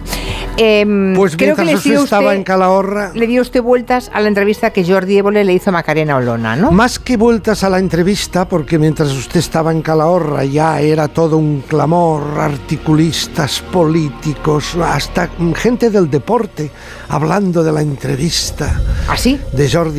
[0.58, 3.12] Em, Pues creo que mientras le usted dio estaba usted- en Calahorra.
[3.14, 6.56] Le dio usted vueltas a la entrevista que Jordi Évole le hizo a Macarena Olona,
[6.56, 6.72] ¿no?
[6.72, 11.38] Más que vueltas a la entrevista, porque mientras usted estaba en Calahorra ya era todo
[11.38, 16.72] un clamor, articulistas, políticos, hasta gente del deporte
[17.10, 18.80] hablando de la entrevista.
[19.10, 19.40] ¿Así?
[19.52, 19.95] De Jordi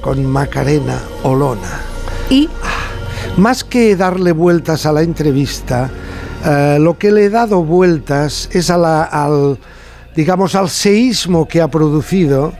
[0.00, 1.80] Con Macarena Olona.
[2.28, 2.48] ¿Y?
[3.36, 5.88] Más que darle vueltas a la entrevista,
[6.44, 9.56] eh, lo que le he dado vueltas es a la- al,
[10.16, 12.54] digamos, al seísmo que ha producido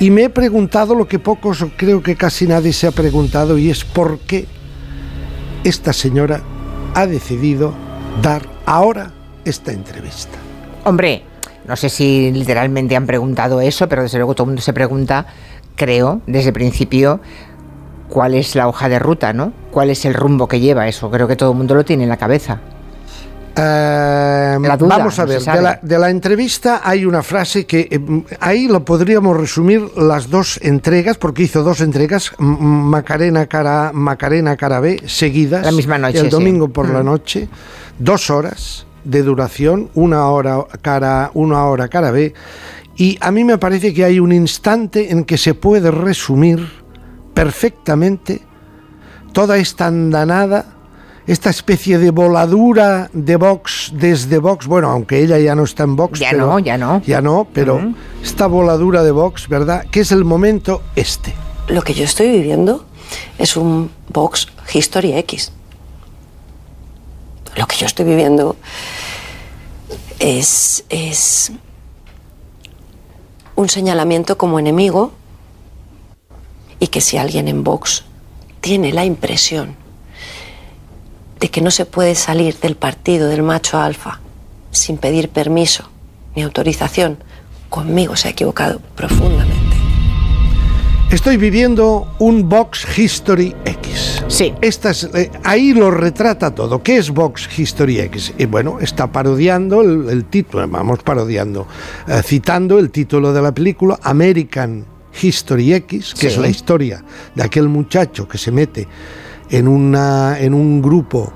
[0.00, 3.68] y me he preguntado lo que pocos, creo que casi nadie se ha preguntado, y
[3.70, 4.46] es por qué
[5.62, 6.40] esta señora
[6.94, 7.74] ha decidido
[8.22, 9.10] dar ahora
[9.44, 10.38] esta entrevista.
[10.84, 11.22] Hombre,
[11.68, 15.26] no sé si literalmente han preguntado eso, pero desde luego todo el mundo se pregunta,
[15.76, 17.20] creo, desde el principio,
[18.08, 19.52] cuál es la hoja de ruta, ¿no?
[19.70, 21.10] ¿Cuál es el rumbo que lleva eso?
[21.10, 22.60] Creo que todo el mundo lo tiene en la cabeza.
[23.56, 27.86] Eh, La duda, vamos a ver, de la, de la entrevista hay una frase que
[27.88, 28.00] eh,
[28.40, 34.56] ahí lo podríamos resumir las dos entregas, porque hizo dos entregas, Macarena cara A, Macarena
[34.56, 35.64] cara B, seguidas.
[35.64, 36.30] La misma noche, El sí.
[36.30, 37.06] domingo por la Mm.
[37.06, 37.48] noche,
[38.00, 42.34] dos horas de duración, una hora cara A, una hora cara B.
[42.96, 46.68] Y a mí me parece que hay un instante en que se puede resumir
[47.34, 48.40] perfectamente
[49.32, 50.66] toda esta andanada,
[51.26, 55.96] esta especie de voladura de Vox desde Vox, bueno, aunque ella ya no está en
[55.96, 56.20] Vox.
[56.20, 57.02] Ya pero- no, ya no.
[57.04, 57.80] Ya no, pero
[58.22, 59.86] esta voladura de Vox, ¿verdad?
[59.90, 61.34] Que es el momento este.
[61.68, 62.84] Lo que yo estoy viviendo
[63.38, 65.50] es un Vox History X.
[67.56, 68.56] Lo que yo estoy viviendo
[70.18, 71.52] es, es
[73.56, 75.12] un señalamiento como enemigo
[76.80, 78.04] y que si alguien en Vox
[78.60, 79.76] tiene la impresión
[81.40, 84.20] de que no se puede salir del partido del macho alfa
[84.70, 85.88] sin pedir permiso
[86.34, 87.18] ni autorización,
[87.68, 89.76] conmigo se ha equivocado profundamente.
[91.10, 93.83] Estoy viviendo un Vox History X.
[94.28, 94.52] Sí.
[94.60, 96.82] Esta es, eh, ahí lo retrata todo.
[96.82, 98.32] ¿Qué es Vox History X?
[98.38, 101.66] Y bueno, está parodiando el, el título, vamos parodiando,
[102.08, 104.84] eh, citando el título de la película American
[105.22, 106.26] History X, que Sí.
[106.28, 108.88] es la historia de aquel muchacho que se mete
[109.50, 111.32] en, una, en un grupo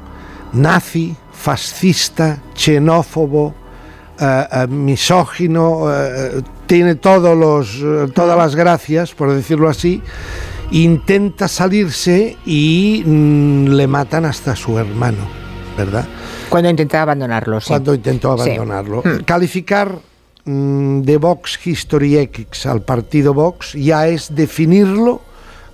[0.55, 3.55] nazi, fascista, xenófobo,
[4.19, 5.85] eh, misógino,
[6.67, 10.03] tiene todos los, todas las gracias, por decirlo así,
[10.71, 15.27] intenta salirse y mm, le matan hasta su hermano,
[15.77, 16.07] ¿verdad?
[16.49, 17.69] Cuando intentaba abandonarlo, sí.
[17.69, 19.03] Cuando intentó abandonarlo.
[19.05, 19.25] Hmm.
[19.25, 19.99] Calificar
[20.45, 25.23] mm, de Vox History X al partido Vox ya es definirlo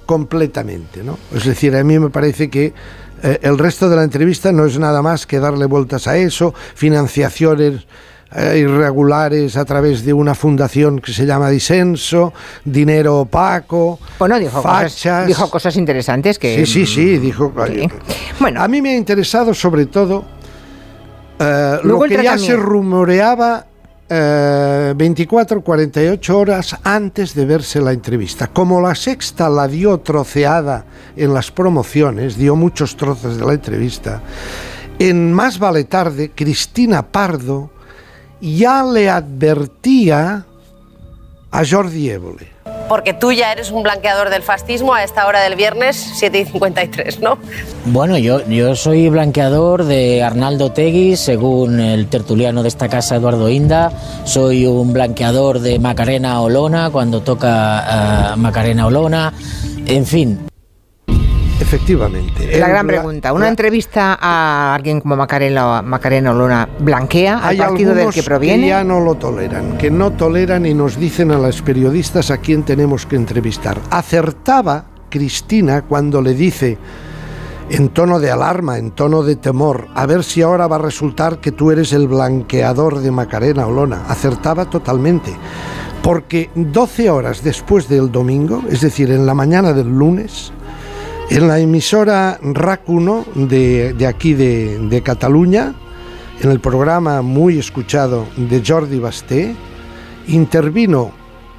[0.06, 1.18] completamente, ¿no?
[1.34, 2.74] Es decir, a mí me parece que
[3.22, 6.54] eh, el resto de la entrevista no es nada más que darle vueltas a eso,
[6.74, 7.86] financiaciones
[8.36, 12.32] irregulares a través de una fundación que se llama Disenso,
[12.64, 15.26] dinero opaco, Bueno, dijo cosas, fachas.
[15.26, 16.64] dijo cosas interesantes que...
[16.64, 17.52] Sí, sí, sí, dijo.
[18.40, 18.62] Bueno.
[18.62, 20.24] A mí me ha interesado sobre todo
[21.38, 23.66] eh, lo que ya se rumoreaba
[24.08, 28.48] eh, 24, 48 horas antes de verse la entrevista.
[28.48, 30.84] Como la sexta la dio troceada
[31.16, 34.20] en las promociones, dio muchos trozos de la entrevista,
[34.98, 37.70] en Más vale tarde, Cristina Pardo
[38.44, 40.44] ya le advertía
[41.50, 42.52] a Jordi Évole.
[42.88, 46.44] Porque tú ya eres un blanqueador del fascismo a esta hora del viernes, 7 y
[46.44, 47.38] 53, ¿no?
[47.86, 53.48] Bueno, yo, yo soy blanqueador de Arnaldo Tegui, según el tertuliano de esta casa, Eduardo
[53.48, 53.90] Inda.
[54.24, 59.32] Soy un blanqueador de Macarena Olona, cuando toca ah, Macarena Olona.
[59.86, 60.53] En fin.
[61.64, 62.58] Efectivamente.
[62.58, 67.58] La gran pregunta, ¿una la- entrevista a alguien como Macarena, Macarena Olona blanquea al Hay
[67.58, 68.68] partido del que proviene?
[68.68, 72.62] ya no lo toleran, que no toleran y nos dicen a los periodistas a quién
[72.64, 73.78] tenemos que entrevistar.
[73.90, 76.76] Acertaba Cristina cuando le dice
[77.70, 81.38] en tono de alarma, en tono de temor, a ver si ahora va a resultar
[81.38, 84.02] que tú eres el blanqueador de Macarena Olona.
[84.08, 85.32] Acertaba totalmente.
[86.02, 90.52] Porque 12 horas después del domingo, es decir, en la mañana del lunes,
[91.34, 95.74] en la emisora RAC 1 de, de aquí de, Cataluña,
[96.40, 99.56] en el programa muy escuchado de Jordi Basté,
[100.28, 101.10] intervino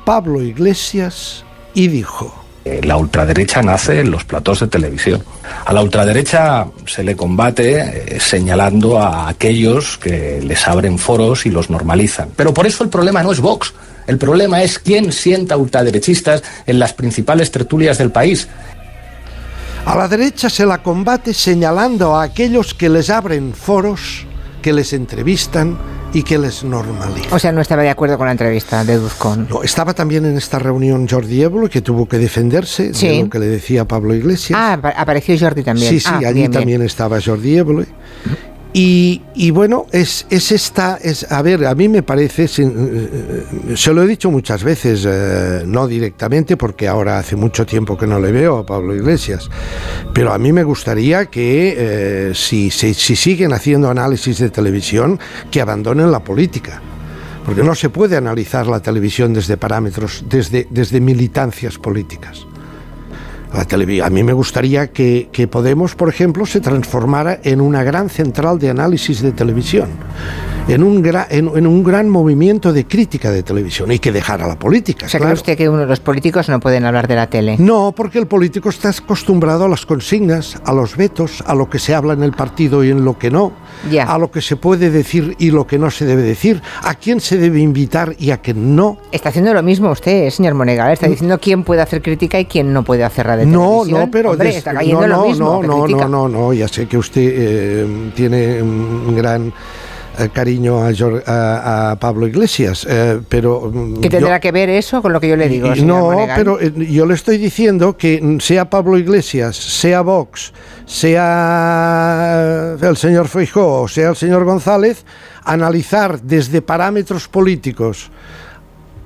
[0.05, 1.43] Pablo Iglesias
[1.73, 2.41] y dijo...
[2.81, 5.21] La ultraderecha nace en los platos de televisión.
[5.65, 11.51] A la ultraderecha se le combate eh, señalando a aquellos que les abren foros y
[11.51, 12.29] los normalizan.
[12.35, 13.71] Pero por eso el problema no es Vox.
[14.07, 18.47] El problema es quién sienta ultraderechistas en las principales tertulias del país.
[19.85, 24.25] A la derecha se la combate señalando a aquellos que les abren foros,
[24.61, 25.77] que les entrevistan,
[26.13, 27.33] y que les normalizan.
[27.33, 29.35] O sea, no estaba de acuerdo con la entrevista, deduzco.
[29.35, 33.37] No, estaba también en esta reunión Jordi Évole, que tuvo que defenderse de lo que
[33.37, 34.57] le decía Pablo Iglesias.
[34.59, 35.89] Ah, apareció Jordi también.
[35.89, 36.51] Sí, sí, Ah, allí bien, bien.
[36.51, 37.85] también estaba Jordi Évole.
[38.77, 43.93] Y, bueno, es, es esta, es, a ver, a mí me parece, sin- eh, se
[43.93, 48.19] lo he dicho muchas veces, eh, no directamente, porque ahora hace mucho tiempo que no
[48.19, 49.49] le veo a Pablo Iglesias,
[50.13, 55.21] pero a mí me gustaría que eh, si, si, si siguen haciendo análisis de televisión,
[55.49, 56.81] que abandonen la política.
[57.45, 62.45] Porque no se puede analizar la televisión desde parámetros, desde, desde militancias políticas.
[64.03, 68.59] A mí me gustaría que, que Podemos, por ejemplo, se transformara en una gran central
[68.59, 69.87] de análisis de televisión,
[70.67, 74.47] en un, gra- en, en un gran movimiento de crítica de televisión y que dejara
[74.47, 75.05] la política.
[75.05, 75.33] O sea, claro.
[75.33, 77.55] ¿cree usted que uno de los políticos no pueden hablar de la tele?
[77.59, 81.77] No, porque el político está acostumbrado a las consignas, a los vetos, a lo que
[81.77, 83.51] se habla en el partido y en lo que no,
[83.91, 84.05] Ya.
[84.05, 87.19] a lo que se puede decir y lo que no se debe decir, a quién
[87.21, 88.97] se debe invitar y a quién no.
[89.11, 90.91] Está haciendo lo mismo usted, señor Monegal.
[90.91, 93.99] Está diciendo quién puede hacer crítica y quién no puede hacerla de No, televisión.
[93.99, 95.45] no, pero Hombre, des- está cayendo no, lo no, mismo.
[95.45, 99.51] no, no, no, no, no, ya sé que usted eh, tiene un gran eh,
[100.33, 100.89] cariño a,
[101.25, 105.19] a- a Pablo Iglesias, eh, pero mm, ¿Qué yo- tendrá que ver eso con lo
[105.19, 106.35] que yo le digo, no, Monegal?
[106.37, 110.53] pero eh, yo le estoy diciendo que sea Pablo Iglesias, sea Vox,
[111.35, 115.05] sea el señor Feijóo o sea el señor González,
[115.43, 118.09] analizar desde parámetros políticos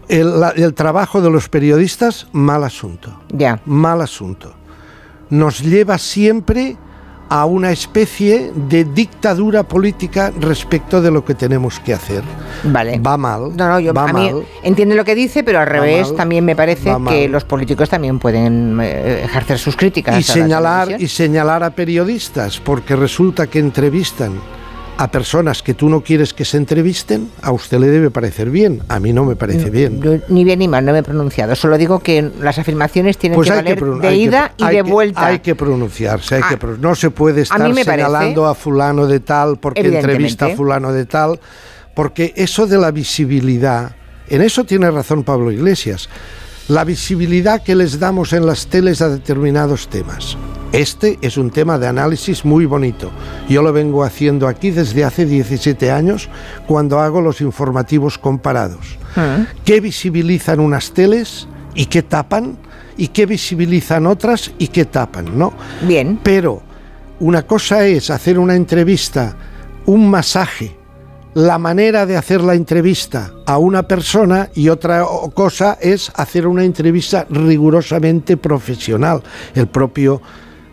[0.07, 3.19] el, la- el trabajo de los periodistas, mal asunto.
[3.31, 3.59] Ya.
[3.65, 4.53] Mal asunto.
[5.29, 6.77] Nos lleva siempre
[7.29, 12.23] a una especie de dictadura política respecto de lo que tenemos que hacer.
[12.63, 12.99] Vale.
[12.99, 13.55] Va mal.
[13.55, 14.43] No, no, yo va a mí mal.
[14.63, 18.19] entiendo lo que dice, pero al revés mal, también me parece que los políticos también
[18.19, 20.15] pueden eh, ejercer sus críticas.
[20.15, 24.33] y a señalar y señalar a periodistas porque resulta que entrevistan
[25.01, 28.81] a personas que tú no quieres que se entrevisten, a usted le debe parecer bien,
[28.89, 30.01] a mí no me parece bien.
[30.01, 31.55] Yo ni bien ni mal, no me he pronunciado.
[31.55, 35.25] Solo digo que las afirmaciones tienen Pues que valer de que- ida y de vuelta.
[35.27, 39.21] Hay que pronunciarse, hay Ah, que pro- no se puede estar señalando a fulano de
[39.21, 41.39] tal porque entrevista a fulano de tal,
[41.95, 43.95] porque eso de la visibilidad,
[44.27, 46.09] en eso tiene razón Pablo Iglesias,
[46.69, 50.37] la visibilidad que les damos en las teles a determinados temas.
[50.71, 53.09] Este es un tema de análisis muy bonito.
[53.49, 56.29] Yo lo vengo haciendo aquí desde hace 17 años
[56.67, 58.99] cuando hago los informativos comparados.
[59.15, 59.63] Mm.
[59.65, 62.55] ¿Qué visibilizan unas teles y qué tapan?
[62.97, 65.39] ¿Y qué visibilizan otras y qué tapan?
[65.39, 65.53] ¿no?
[65.87, 66.19] Bien.
[66.21, 66.61] Pero
[67.19, 69.35] una cosa es hacer una entrevista,
[69.87, 70.77] un masaje,
[71.39, 76.65] la manera de hacer la entrevista a una persona y otra cosa es hacer una
[76.65, 79.23] entrevista rigurosamente profesional.
[79.55, 80.21] El propio,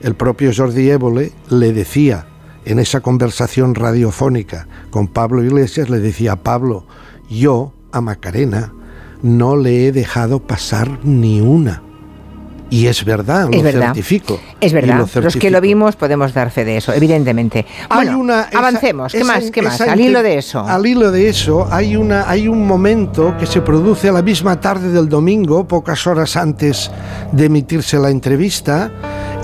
[0.00, 2.26] el propio Jordi Évole le decía
[2.64, 6.84] en esa conversación radiofónica con Pablo Iglesias, le decía, Pablo,
[7.30, 8.72] yo a Macarena
[9.22, 11.85] no le he dejado pasar ni una.
[12.68, 13.86] Y es verdad, Es lo verdad.
[13.86, 14.40] certifico.
[14.60, 15.06] Es verdad.
[15.14, 17.64] lo Los que lo vimos podemos dar fe de eso, evidentemente.
[17.88, 19.12] Hay Bueno, una- esa- avancemos.
[19.12, 19.50] ¿Qué esa- más?
[19.52, 19.80] ¿Qué más?
[19.80, 20.60] Al hilo de eso.
[20.66, 24.60] Al hilo de eso, hay, una, hay un momento que se produce a la misma
[24.60, 26.90] tarde del domingo, pocas horas antes
[27.30, 28.90] de emitirse la entrevista,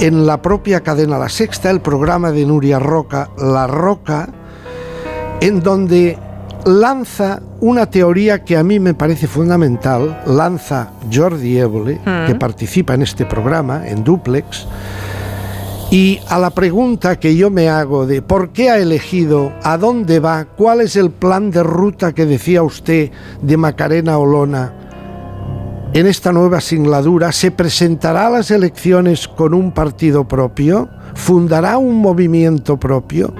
[0.00, 4.30] en la propia cadena La Sexta, el programa de Nuria Roca, La Roca,
[5.40, 6.18] en donde
[6.64, 12.26] lanza una teoría que a mí me parece fundamental, lanza Jordi Évole, Mm.
[12.26, 14.66] que participa en este programa, en Duplex,
[15.90, 20.20] y a la pregunta que yo me hago de por qué ha elegido, a dónde
[20.20, 23.10] va, cuál es el plan de ruta que decía usted
[23.42, 24.72] de Macarena Olona
[25.92, 30.88] en esta nueva singladura, ¿se presentará a las elecciones con un partido propio?
[31.14, 33.34] ¿Fundará un movimiento propio?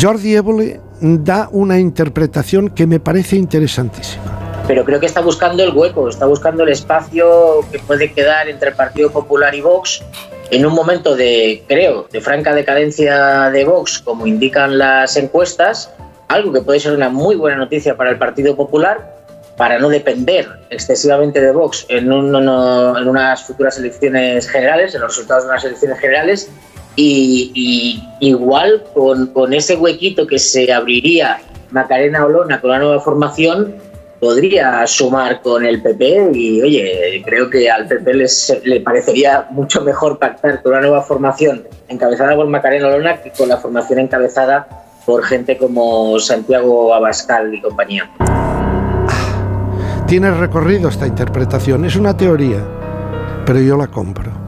[0.00, 4.22] Jordi Évole da una interpretación que me parece interesantísima.
[4.66, 8.68] pero creo que está buscando el hueco, está buscando el espacio que puede quedar entre
[8.70, 10.02] el Partido Popular y Vox
[10.50, 15.90] en un momento de, creo, de franca decadencia de Vox, como indican las encuestas,
[16.28, 19.16] algo que puede ser una muy buena noticia para el Partido Popular,
[19.56, 25.16] para no depender excesivamente de Vox en, un- en unas futuras elecciones generales, en los
[25.16, 26.50] resultados de unas elecciones generales,
[27.00, 33.74] y, igual con, con ese huequito que se abriría Macarena Olona con la nueva formación,
[34.18, 38.26] podría sumar con el PP y oye, creo que al PP
[38.64, 43.48] le parecería mucho mejor pactar con una nueva formación encabezada por Macarena Olona que con
[43.48, 44.66] la formación encabezada
[45.06, 48.10] por gente como Santiago Abascal y compañía.
[50.08, 52.64] Tiene recorrido esta interpretación, es una teoría,
[53.46, 54.47] pero yo la compro.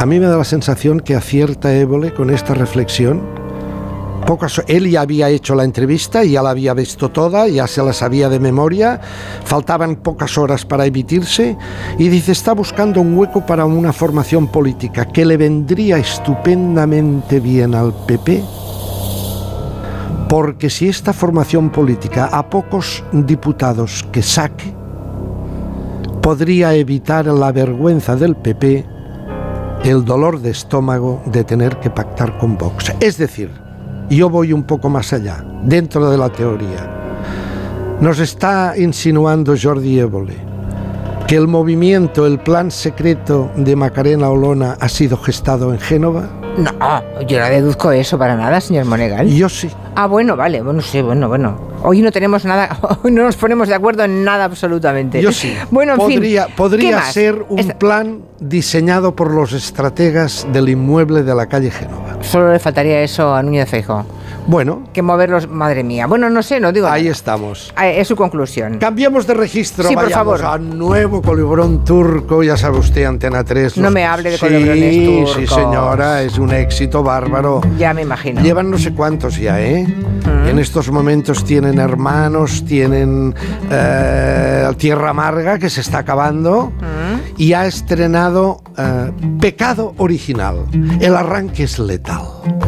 [0.00, 3.20] A mí me da la sensación que acierta Évole con esta reflexión.
[4.26, 7.92] Pocas, él ya había hecho la entrevista, ya la había visto toda, ya se la
[7.92, 8.98] sabía de memoria,
[9.44, 11.54] faltaban pocas horas para emitirse
[11.98, 17.74] y dice, está buscando un hueco para una formación política que le vendría estupendamente bien
[17.74, 18.42] al PP
[20.30, 24.72] porque si esta formación política a pocos diputados que saque,
[26.22, 28.99] podría evitar la vergüenza del PP,
[29.84, 32.92] el dolor de estómago de tener que pactar con Vox.
[33.00, 33.50] Es decir,
[34.08, 37.98] yo voy un poco más allá, dentro de la teoría.
[38.00, 40.50] Nos está insinuando Jordi Évole
[41.30, 46.28] que el movimiento, el plan secreto de Macarena Olona ha sido gestado en Génova.
[46.58, 49.28] No, yo no deduzco eso para nada, señor Monegal.
[49.28, 49.70] Yo sí.
[49.94, 51.69] Ah, bueno, vale, bueno, sí, bueno, bueno.
[51.82, 55.20] Hoy no tenemos nada, hoy no nos ponemos de acuerdo en nada absolutamente.
[55.22, 55.54] Yo sí.
[55.70, 56.54] Bueno, en podría, fin.
[56.56, 62.18] Podría ser un Esta- plan diseñado por los estrategas del inmueble de la calle Génova.
[62.22, 64.04] Solo le faltaría eso a Núñez Feijóo.
[64.50, 64.82] Bueno.
[64.92, 66.08] Que moverlos, madre mía.
[66.08, 67.12] Bueno, no sé, no digo Ahí nada.
[67.12, 67.72] estamos.
[67.76, 68.78] Ah, Es su conclusión.
[68.78, 69.86] Cambiamos de registro.
[69.88, 70.44] Sí, por favor.
[70.44, 73.76] al nuevo colibrón turco, ya sabe usted, Antena 3.
[73.76, 75.04] No los- me hable de sí, colibrones Sí,
[75.38, 75.54] turcos.
[75.54, 77.60] señora, es un éxito bárbaro.
[77.78, 78.40] Ya me imagino.
[78.42, 79.86] Llevan no sé cuántos ya, ¿eh?
[80.48, 83.32] En estos momentos tienen hermanos, tienen
[83.70, 86.72] eh, Tierra Amarga, que se está acabando,
[87.36, 90.64] y ha estrenado eh, Pecado Original.
[91.00, 92.22] El arranque es letal.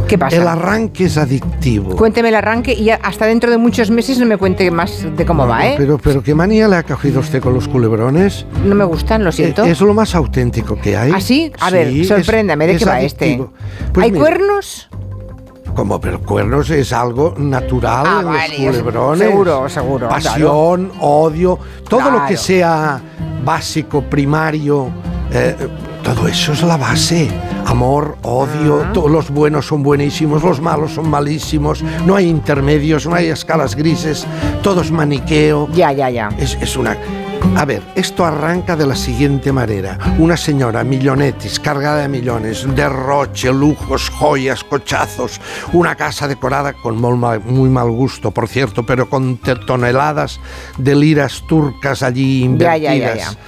[0.06, 0.36] ¿Qué pasa?
[0.36, 1.71] El arranque es adictivo.
[1.80, 5.46] Cuénteme el arranque y hasta dentro de muchos meses no me cuente más de cómo
[5.46, 5.74] va, ¿eh?
[5.76, 8.46] Pero, pero qué manía le ha cogido usted con los culebrones.
[8.64, 9.64] No me gustan, lo siento.
[9.64, 11.12] Eh, Es lo más auténtico que hay.
[11.14, 11.52] ¿Ah, sí?
[11.60, 13.40] A Sí, ver, sorpréndame, ¿de es qué va este?
[13.92, 14.88] Pues ¿Hay mira, cuernos?
[15.74, 19.28] Como, pero cuernos es algo natural Ah, en vale, los culebrones.
[19.28, 22.36] seguro, seguro, Pasión, odio, todo lo que Claro.
[22.42, 23.00] sea
[23.42, 24.88] básico, primario,
[25.32, 25.56] eh,
[26.02, 27.30] todo eso es la base.
[27.66, 33.14] Amor, odio, todos los buenos son buenísimos, los malos son malísimos, no hay intermedios, no
[33.14, 34.26] hay escalas grises,
[34.62, 35.68] todo es maniqueo.
[35.72, 36.28] Ya, ya, ya.
[36.38, 36.96] Es, es una...
[37.56, 39.98] A ver, esto arranca de la siguiente manera.
[40.18, 45.40] Una señora millonetis, cargada de millones, derroche, lujos, joyas, cochazos,
[45.72, 50.40] una casa decorada con muy mal, gusto, por cierto, pero con toneladas
[50.78, 52.80] de liras turcas allí invertidas.
[52.80, 53.38] ya, ya, ya.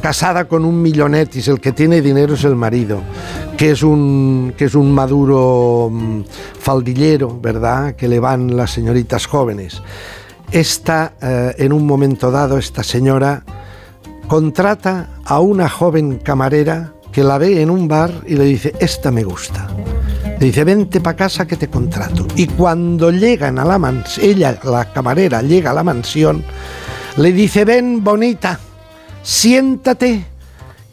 [0.00, 3.02] Casada con un millonetis, el que tiene dinero es el marido,
[3.56, 6.20] que es un, que es un maduro mm,
[6.60, 7.96] faldillero, ¿verdad?
[7.96, 9.82] Que le van las señoritas jóvenes.
[10.52, 13.42] Esta, eh, en un momento dado, esta señora
[14.28, 19.10] contrata a una joven camarera que la ve en un bar y le dice, esta
[19.10, 19.66] me gusta.
[20.38, 22.26] Le dice, vente para casa que te contrato.
[22.36, 26.44] Y cuando llegan a la mansión, ella, la camarera, llega a la mansión,
[27.16, 28.60] le dice, ven bonita,
[29.22, 30.24] siéntate,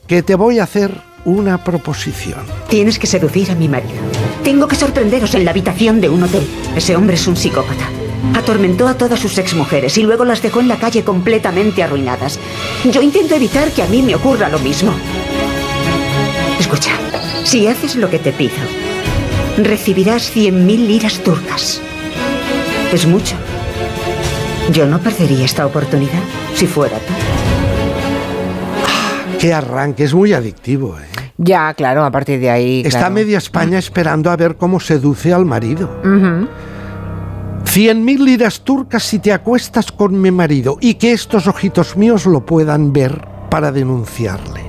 [0.08, 2.40] que te voy a hacer una proposición.
[2.70, 3.96] Tienes que seducir a mi marido.
[4.44, 6.48] Tengo que sorprenderos en la habitación de un hotel.
[6.76, 7.90] Ese hombre es un psicópata.
[8.36, 12.40] Atormentó a todas sus exmujeres y luego las dejó en la calle completamente arruinadas.
[12.84, 14.94] Yo intento evitar que a mí me ocurra lo mismo.
[16.60, 16.92] Escucha,
[17.44, 18.54] si haces lo que te pido,
[19.58, 21.82] recibirás 100.000 liras turcas.
[22.94, 23.36] Es mucho.
[24.72, 26.24] Yo no perdería esta oportunidad
[26.56, 27.14] si fuera tú.
[29.46, 30.98] Qué arranque, es muy adictivo.
[30.98, 31.32] ¿eh?
[31.38, 32.82] Ya, claro, a partir de ahí.
[32.84, 33.14] Está claro.
[33.14, 36.02] media España esperando a ver cómo seduce al marido.
[36.04, 36.48] Ujú.
[37.64, 42.26] Cien mil liras turcas si te acuestas con mi marido y que estos ojitos míos
[42.26, 44.62] lo puedan ver para denunciarle.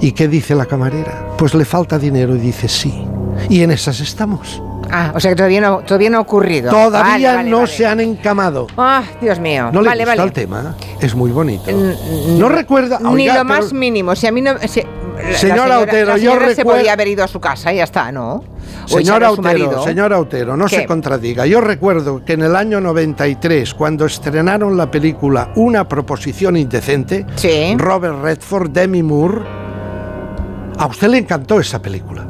[0.00, 1.26] ¿Y qué dice la camarera?
[1.36, 3.04] Pues le falta dinero y dice sí.
[3.50, 4.62] Y en esas estamos.
[4.92, 6.70] Ah, o sea que todavía no, todavía no ha ocurrido.
[6.70, 7.70] Todavía Vale, vale, no vale.
[7.72, 8.66] se han encamado.
[8.76, 9.70] Ah, Dios mío.
[9.72, 10.28] ¿No le vale, gusta vale.
[10.28, 10.76] el tema?
[11.00, 11.70] Es muy bonito.
[11.70, 12.98] Mm, No recuerda...
[13.12, 14.14] Ni lo más mínimo.
[14.16, 14.58] Si a mí no.
[14.66, 14.82] si-
[15.20, 17.84] la Señora Otero, la yo señora se podía haber ido a su casa y ya
[17.84, 18.42] está, ¿no?
[18.86, 20.76] Señora Otero, señora Otero, no ¿Qué?
[20.76, 21.44] se contradiga.
[21.44, 27.26] Yo recuerdo que en el año 93, cuando estrenaron la película Una proposición indecente,
[27.76, 29.42] Robert Redford, Demi Moore,
[30.78, 32.26] a usted le encantó esa película.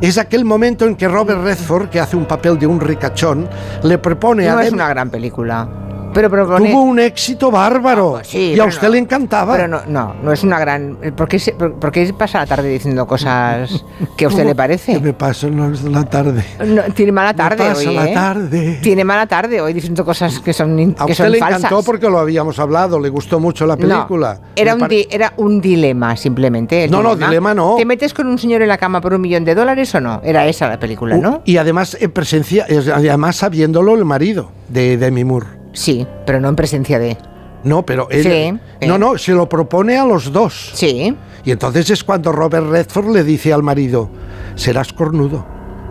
[0.00, 3.48] Es aquel momento en que Robert Redford, que hace un papel de un ricachón,
[3.82, 5.68] le propone a No es Demi- una gran película.
[6.12, 6.70] Pero propone...
[6.70, 8.16] Tuvo un éxito bárbaro.
[8.16, 8.92] Ah, sí, y a usted no.
[8.94, 9.54] le encantaba.
[9.56, 10.96] Pero no, no, no es una gran...
[11.16, 13.84] ¿Por qué, se- por- por qué pasa la tarde diciendo cosas
[14.16, 14.94] que a usted le parece?
[14.94, 16.44] Que me paso la tarde.
[16.66, 18.14] No, tiene mala tarde hoy, la ¿eh?
[18.14, 18.78] tarde.
[18.82, 21.60] Tiene mala tarde hoy diciendo cosas que son, in- A que usted son le falsas.
[21.60, 24.40] encantó porque lo habíamos hablado, le gustó mucho la película.
[24.56, 26.84] Era, un di- era un dilema, simplemente.
[26.84, 27.76] el No, no, dilema no.
[27.76, 30.20] ¿Te metes con un señor en la cama por un millón de dólares o no?
[30.24, 31.42] Era esa la película, ¿no?
[31.44, 35.59] Y además en presencia, es- además sabiéndolo el marido de Demi Moore.
[35.72, 37.16] Sí, pero no en presencia de...
[37.62, 38.86] No, pero él, Sí, sí.
[38.88, 40.70] no, no, se lo propone a los dos.
[40.74, 41.14] Sí.
[41.44, 44.10] Y entonces es cuando Robert Redford le dice al marido,
[44.54, 45.46] serás cornudo,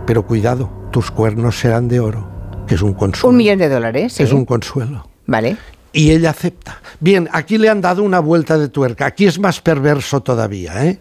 [0.08, 2.28] pero cuidado, tus cuernos serán de oro,
[2.68, 3.30] que es un consuelo.
[3.30, 4.24] Un millón de dólares, sí.
[4.24, 5.08] Es un consuelo.
[5.28, 5.58] Vale.
[5.94, 6.80] Y ella acepta.
[7.00, 9.06] Bien, aquí le han dado una vuelta de tuerca.
[9.08, 11.00] Aquí es más perverso todavía, ¿eh?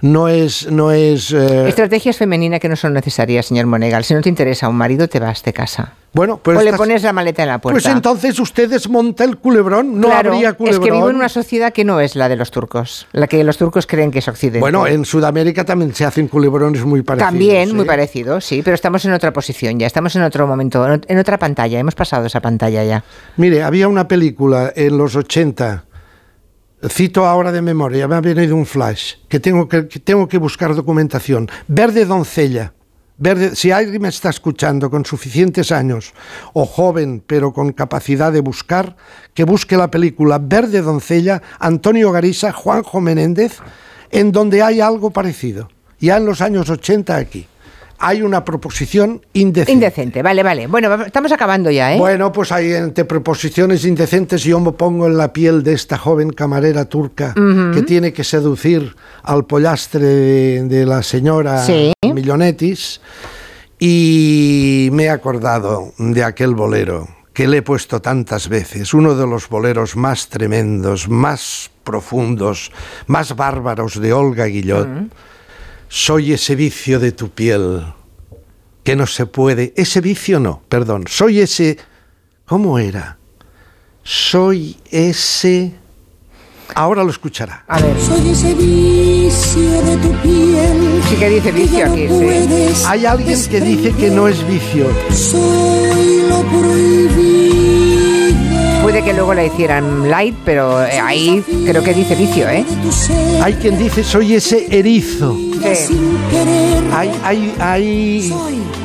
[0.00, 1.32] No es, no es.
[1.32, 4.04] eh, Estrategias femeninas que no son necesarias, señor Monegal.
[4.04, 5.94] Si no te interesa un marido, te vas de casa.
[6.14, 7.74] Bueno, pues o le pones la maleta en la puerta.
[7.80, 9.98] Pues entonces usted desmonta el culebrón.
[9.98, 10.82] No Claro, habría Es culebrón.
[10.84, 13.06] que vivo en una sociedad que no es la de los turcos.
[13.12, 14.60] La que los turcos creen que es Occidente.
[14.60, 17.30] Bueno, en Sudamérica también se hacen culebrones muy parecidos.
[17.32, 17.86] También, muy ¿eh?
[17.86, 21.78] parecido, sí, pero estamos en otra posición ya, estamos en otro momento, en otra pantalla,
[21.78, 23.04] hemos pasado esa pantalla ya.
[23.36, 25.84] Mire, había una película en los 80,
[26.88, 30.38] cito ahora de memoria, me ha venido un flash, que tengo que, que tengo que
[30.38, 31.48] buscar documentación.
[31.68, 32.74] Verde Doncella.
[33.54, 36.12] Si alguien me está escuchando con suficientes años,
[36.54, 38.96] o joven, pero con capacidad de buscar,
[39.34, 43.58] que busque la película Verde Doncella, Antonio Garisa, Juanjo Menéndez,
[44.10, 45.68] en donde hay algo parecido.
[46.00, 47.46] Ya en los años 80 aquí.
[48.04, 49.72] Hay una proposición indecente.
[49.72, 50.66] Indecente, vale, vale.
[50.66, 51.98] Bueno, estamos acabando ya, ¿eh?
[51.98, 56.30] Bueno, pues hay entre proposiciones indecentes yo me pongo en la piel de esta joven
[56.30, 57.32] camarera turca
[57.72, 61.92] que tiene que seducir al pollastre de, de la señora Sí.
[62.12, 63.00] Millonetis
[63.78, 69.26] y me he acordado de aquel bolero que le he puesto tantas veces, uno de
[69.26, 72.72] los boleros más tremendos, más profundos,
[73.06, 74.88] más bárbaros de Olga Guillot.
[75.94, 77.84] Soy ese vicio de tu piel
[78.82, 79.74] que no se puede.
[79.76, 81.04] Ese vicio no, perdón.
[81.06, 81.76] Soy ese.
[82.46, 83.18] ¿Cómo era?
[84.02, 85.74] Soy ese.
[86.74, 87.66] Ahora lo escuchará.
[87.68, 87.94] A ver.
[88.00, 91.02] Soy ese vicio de tu piel.
[91.10, 92.84] Sí que dice vicio no aquí, sí.
[92.86, 94.86] Hay alguien que dice que no es vicio.
[95.10, 97.81] Soy lo prohibido.
[98.82, 102.64] Puede que luego la hicieran light, pero eh, ahí creo que dice vicio, ¿eh?
[103.40, 105.36] Hay quien dice soy ese erizo.
[105.62, 105.96] Sí.
[106.92, 108.34] Hay, hay, hay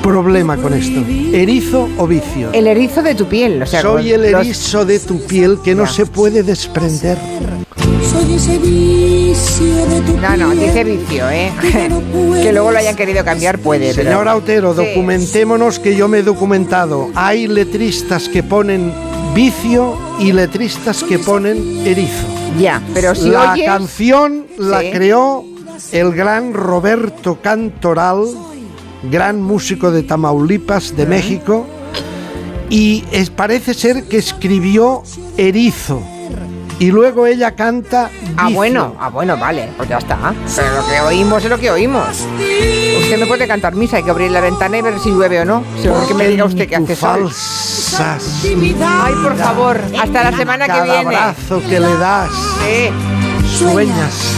[0.04, 1.04] problema con esto.
[1.34, 2.52] ¿Erizo o vicio?
[2.54, 5.74] El erizo de tu piel, o sea, soy el los- erizo de tu piel que
[5.74, 7.18] no se puede desprender.
[8.12, 11.52] Soy ese vicio de tu No, no, dice vicio, ¿eh?
[12.42, 14.10] que luego lo hayan querido cambiar puede, pero...
[14.10, 14.86] Señor Autero, Sí.
[14.86, 17.10] documentémonos que yo me he documentado.
[17.16, 18.94] Hay letristas que ponen
[19.34, 22.26] vicio y letristas que ponen erizo.
[22.60, 23.66] Ya, pero si la oyes...
[23.66, 24.92] canción la Sí.
[24.92, 25.46] creó
[25.92, 28.26] el gran Roberto Cantoral,
[29.12, 31.68] gran músico de Tamaulipas, de México,
[32.70, 35.04] y es- parece ser que escribió
[35.38, 36.02] Erizo.
[36.80, 40.34] Y luego ella canta Ah, bueno, ah, bueno, vale, pues ya está.
[40.56, 42.20] Pero lo que oímos es lo que oímos.
[43.02, 45.46] Usted me puede cantar misa, hay que abrir la ventana y ver si llueve o
[45.46, 45.64] no.
[45.82, 47.24] Si que me diga usted que hace sol.
[47.24, 48.44] Falsas.
[48.46, 51.16] Ay, por favor, hasta la semana que Cada viene.
[51.16, 52.30] abrazo que le das,
[52.62, 53.58] Sí.
[53.58, 54.36] sueñas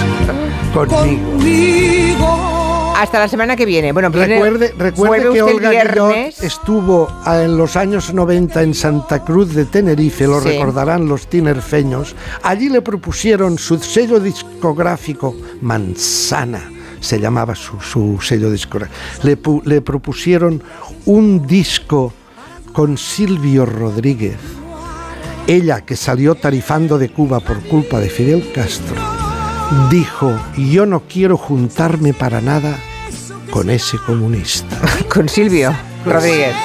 [0.74, 2.59] conmigo.
[3.00, 3.94] Hasta la semana que viene.
[3.94, 4.40] Bueno, viene-
[4.78, 6.44] Recuerde, que Olga viernes.
[6.44, 10.50] estuvo en los años 90 en Santa Cruz de Tenerife, lo Sí.
[10.50, 12.14] recordarán los tinerfeños.
[12.44, 16.70] Allí le propusieron su sello discográfico Manzana,
[17.00, 19.00] se llamaba su, su sello discográfico.
[19.24, 20.62] Le, le propusieron
[21.06, 22.12] un disco
[22.74, 24.36] con Silvio Rodríguez.
[25.48, 28.96] Ella, que salió tarifando de Cuba por culpa de Fidel Castro,
[29.90, 32.78] dijo, yo no quiero juntarme para nada
[33.52, 34.78] con ese comunista.
[35.14, 35.74] Con Silvio
[36.06, 36.56] Rodríguez.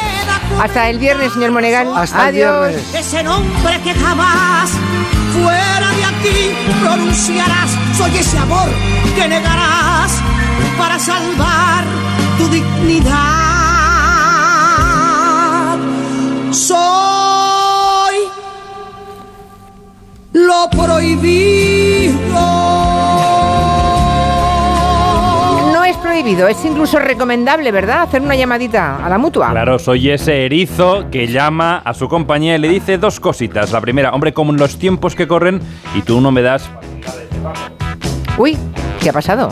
[0.60, 1.88] Hasta el viernes, señor Monegal.
[1.94, 2.68] Hasta el Adiós.
[2.68, 2.94] viernes.
[2.94, 4.70] Ese nombre que jamás
[5.32, 7.70] fuera de aquí pronunciarás.
[7.96, 8.68] Soy ese amor
[9.16, 10.12] que negarás
[10.78, 11.84] para salvar
[12.38, 13.14] tu dignidad.
[16.50, 18.16] Soy
[20.32, 22.14] lo prohibido.
[26.14, 28.02] Prohibido, es incluso recomendable, ¿verdad?
[28.02, 29.50] Hacer una llamadita a la mutua.
[29.50, 33.72] Claro, soy ese erizo que llama a su compañía y le dice dos cositas.
[33.72, 35.60] La primera, hombre, como en los tiempos que corren
[35.92, 36.70] y tú no me das
[38.38, 38.56] Uy,
[39.00, 39.48] ¿qué ha pasado?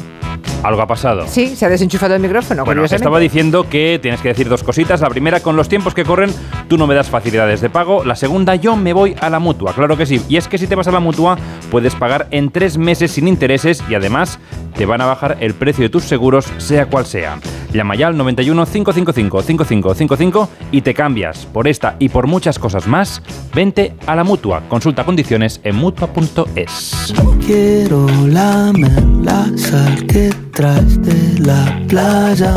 [0.63, 1.27] Algo ha pasado.
[1.27, 2.65] Sí, se ha desenchufado el micrófono.
[2.65, 5.01] Bueno, estaba diciendo que tienes que decir dos cositas.
[5.01, 6.33] La primera, con los tiempos que corren,
[6.69, 8.05] tú no me das facilidades de pago.
[8.05, 9.73] La segunda, yo me voy a la mutua.
[9.73, 10.23] Claro que sí.
[10.29, 11.37] Y es que si te vas a la mutua,
[11.71, 14.39] puedes pagar en tres meses sin intereses y además
[14.77, 17.39] te van a bajar el precio de tus seguros, sea cual sea.
[17.73, 21.47] Llama ya al 91 555 5555 y te cambias.
[21.47, 23.23] Por esta y por muchas cosas más,
[23.55, 24.63] vente a la mutua.
[24.69, 27.15] Consulta condiciones en mutua.es.
[27.47, 32.55] Quiero lamer la sal que traes de la playa.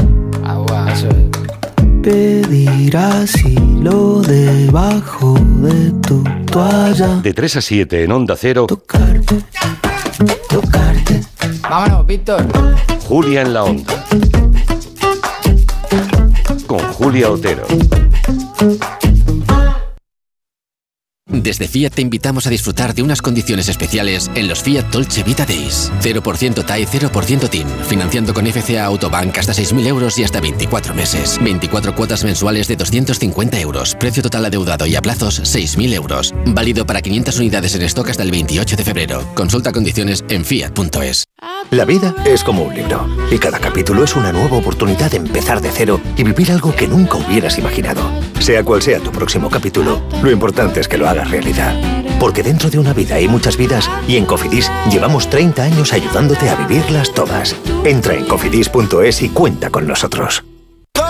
[2.06, 7.20] Pedir asilo debajo de tu toalla.
[7.24, 8.68] De 3 a 7 en Onda Cero.
[11.68, 12.46] Vámonos, Víctor.
[13.08, 14.06] Julia en la Onda.
[16.68, 17.66] Con Julia Otero.
[21.44, 25.46] Desde Fiat te invitamos a disfrutar de unas condiciones especiales en los Fiat Dolce Vita
[25.46, 25.92] Days.
[26.02, 27.68] 0% TAE, 0% TIN.
[27.88, 31.38] Financiando con FCA Autobank hasta 6.000 euros y hasta 24 meses.
[31.42, 33.96] 24 cuotas mensuales de 250 euros.
[34.00, 36.34] Precio total adeudado y a plazos 6.000 euros.
[36.48, 39.32] Válido para 500 unidades en stock hasta el 28 de febrero.
[39.36, 41.26] Consulta condiciones en fiat.es.
[41.72, 45.62] La vida es como un libro y cada capítulo es una nueva oportunidad de empezar
[45.62, 48.02] de cero y vivir algo que nunca hubieras imaginado.
[48.40, 51.74] Sea cual sea tu próximo capítulo, lo importante es que lo hagas realidad.
[52.20, 56.50] Porque dentro de una vida hay muchas vidas y en Cofidis llevamos 30 años ayudándote
[56.50, 57.56] a vivirlas todas.
[57.84, 60.44] Entra en cofidis.es y cuenta con nosotros.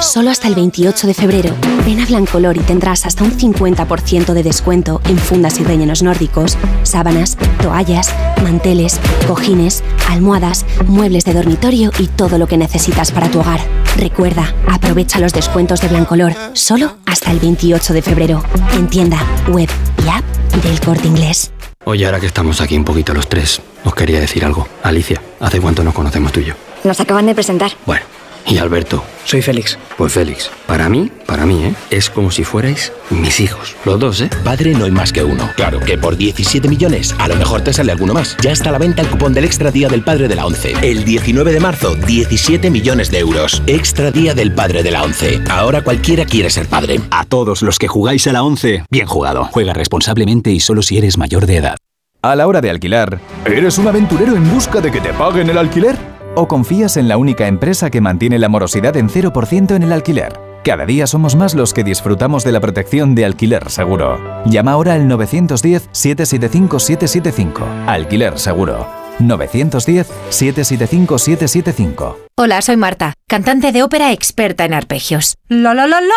[0.02, 4.44] Solo hasta el 28 de febrero, ven a Blancolor y tendrás hasta un 50% de
[4.44, 12.08] descuento en fundas y rellenos nórdicos, sábanas, toallas, manteles, cojines, almohadas, muebles de dormitorio y
[12.08, 13.60] todo lo que necesitas para tu hogar.
[13.98, 18.44] Recuerda, aprovecha los descuentos de Blancolor solo hasta el 28 de febrero
[18.74, 19.70] en tienda, web
[20.06, 20.24] y app
[20.64, 21.52] del Corte Inglés.
[21.86, 24.68] Oye, ahora que estamos aquí un poquito los tres, os quería decir algo.
[24.84, 26.54] Alicia, ¿hace cuánto nos conocemos tú y yo?
[26.84, 27.72] Nos acaban de presentar.
[27.86, 28.06] Bueno,
[28.48, 29.04] y Alberto.
[29.24, 29.78] Soy Félix.
[29.98, 31.74] Pues Félix, para mí, para mí, ¿eh?
[31.90, 33.76] Es como si fuerais mis hijos.
[33.86, 34.30] Los dos, ¿eh?
[34.44, 35.50] Padre no hay más que uno.
[35.56, 38.38] Claro que por 17 millones, a lo mejor te sale alguno más.
[38.42, 40.74] Ya está a la venta el cupón del Extra Día del Padre de la ONCE.
[40.82, 43.64] El 19 de marzo, 17 millones de euros.
[43.66, 45.42] Extra Día del Padre de la ONCE.
[45.50, 47.00] Ahora cualquiera quiere ser padre.
[47.12, 49.46] A todos los que jugáis a la 11, bien jugado.
[49.52, 51.78] Juega responsablemente y solo si eres mayor de edad.
[52.22, 55.60] A la hora de alquilar, ¿eres un aventurero en busca de que te paguen el
[55.60, 56.15] alquiler?
[56.38, 60.38] ¿O confías en la única empresa que mantiene la morosidad en 0% en el alquiler?
[60.66, 64.20] Cada día somos más los que disfrutamos de la protección de alquiler seguro.
[64.46, 67.86] Llama ahora al 910-775-775.
[67.88, 68.86] Alquiler seguro.
[69.20, 72.18] 910-775-775.
[72.36, 75.38] Hola, soy Marta, cantante de ópera experta en arpegios.
[75.48, 76.14] La la la la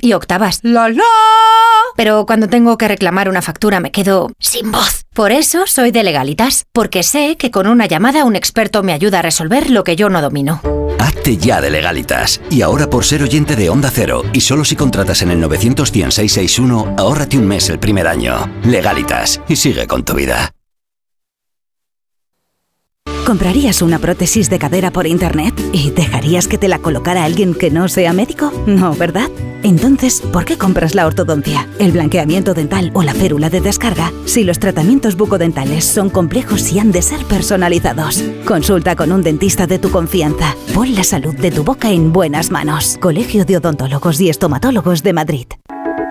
[0.00, 0.58] y octavas.
[0.64, 1.04] La la.
[1.96, 5.04] Pero cuando tengo que reclamar una factura me quedo sin voz.
[5.14, 9.18] Por eso soy de Legalitas, porque sé que con una llamada un experto me ayuda
[9.18, 10.60] a resolver lo que yo no domino.
[10.98, 12.40] Hazte ya de legalitas.
[12.50, 16.94] Y ahora por ser oyente de Onda Cero y solo si contratas en el 91661,
[16.98, 18.50] ahórrate un mes el primer año.
[18.64, 20.52] Legalitas y sigue con tu vida.
[23.26, 27.70] ¿Comprarías una prótesis de cadera por internet y dejarías que te la colocara alguien que
[27.70, 28.52] no sea médico?
[28.66, 29.30] No, ¿verdad?
[29.62, 34.42] Entonces, ¿por qué compras la ortodoncia, el blanqueamiento dental o la férula de descarga si
[34.42, 38.24] los tratamientos bucodentales son complejos y han de ser personalizados?
[38.46, 40.56] Consulta con un dentista de tu confianza.
[40.74, 42.96] Pon la salud de tu boca en buenas manos.
[43.00, 45.46] Colegio de Odontólogos y Estomatólogos de Madrid.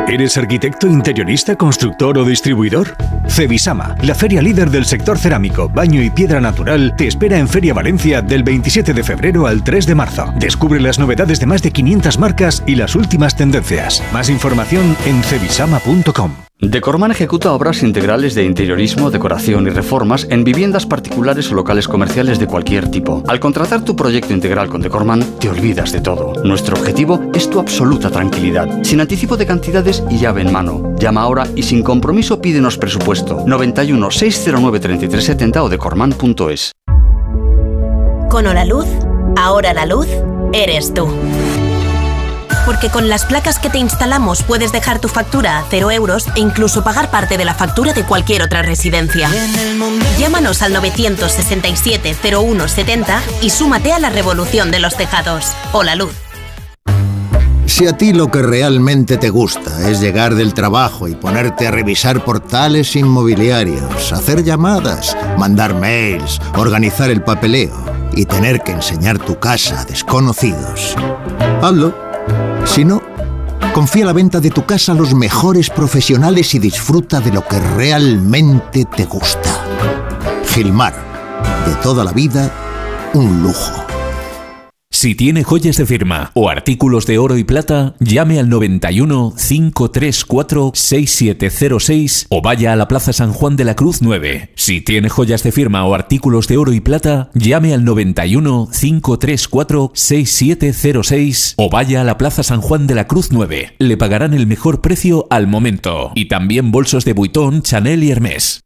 [0.09, 2.95] ¿Eres arquitecto, interionista, constructor o distribuidor?
[3.27, 7.75] Cebisama, la feria líder del sector cerámico, baño y piedra natural, te espera en Feria
[7.75, 10.33] Valencia del 27 de febrero al 3 de marzo.
[10.37, 14.01] Descubre las novedades de más de 500 marcas y las últimas tendencias.
[14.11, 16.48] Más información en cebisama.com.
[16.61, 22.37] Decorman ejecuta obras integrales de interiorismo, decoración y reformas en viviendas particulares o locales comerciales
[22.37, 23.23] de cualquier tipo.
[23.29, 26.33] Al contratar tu proyecto integral con Decorman, te olvidas de todo.
[26.43, 30.93] Nuestro objetivo es tu absoluta tranquilidad, sin anticipo de cantidades y llave en mano.
[30.97, 36.73] Llama ahora y sin compromiso pídenos presupuesto 91 609 3370 o decorman.es.
[38.29, 38.85] Con Hola Luz,
[39.37, 40.07] ahora la luz
[40.51, 41.07] eres tú.
[42.69, 46.39] Porque con las placas que te instalamos puedes dejar tu factura a cero euros e
[46.39, 49.27] incluso pagar parte de la factura de cualquier otra residencia.
[50.19, 55.45] Llámanos al 967-0170 y súmate a la revolución de los tejados.
[55.71, 56.11] Hola Luz.
[57.65, 61.71] Si a ti lo que realmente te gusta es llegar del trabajo y ponerte a
[61.71, 67.73] revisar portales inmobiliarios, hacer llamadas, mandar mails, organizar el papeleo
[68.13, 70.95] y tener que enseñar tu casa a desconocidos,
[71.63, 72.08] hazlo.
[72.69, 73.01] Si no,
[73.73, 77.59] confía la venta de tu casa a los mejores profesionales y disfruta de lo que
[77.59, 79.65] realmente te gusta.
[80.45, 80.93] Gilmar,
[81.65, 82.51] de toda la vida,
[83.15, 83.78] un lujo.
[84.99, 90.71] Si tiene joyas de firma o artículos de oro y plata, llame al 91 534
[90.73, 94.51] 6706 o vaya a la Plaza San Juan de la Cruz 9.
[94.55, 99.91] Si tiene joyas de firma o artículos de oro y plata, llame al 91 534
[99.93, 103.75] 6706 o vaya a la Plaza San Juan de la Cruz 9.
[103.79, 106.11] Le pagarán el mejor precio al momento.
[106.15, 108.65] Y también bolsos de Vuitton, Chanel y Hermès.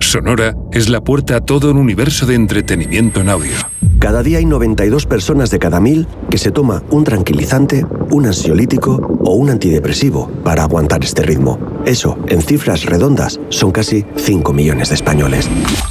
[0.00, 3.52] Sonora es la puerta a todo un universo de entretenimiento en audio.
[3.98, 8.96] Cada día hay 92 personas de cada mil que se toma un tranquilizante, un ansiolítico
[9.24, 11.58] o un antidepresivo para aguantar este ritmo.
[11.84, 15.48] Eso, en cifras redondas, son casi 5 millones de españoles.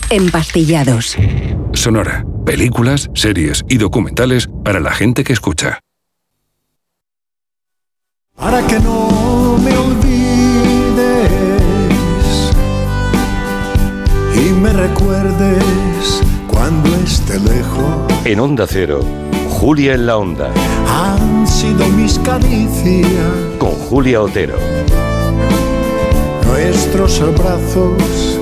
[0.10, 1.16] Empastillados.
[1.74, 5.80] Sonora, películas, series y documentales para la gente que escucha.
[8.36, 10.19] Para que no me olvides
[14.80, 17.86] recuerdes cuando esté lejos.
[18.24, 19.02] En Onda Cero,
[19.50, 20.52] Julia en la Onda,
[20.88, 23.10] Han sido mis caricias,
[23.58, 24.56] con Julia Otero.
[26.46, 28.40] nuestros abrazos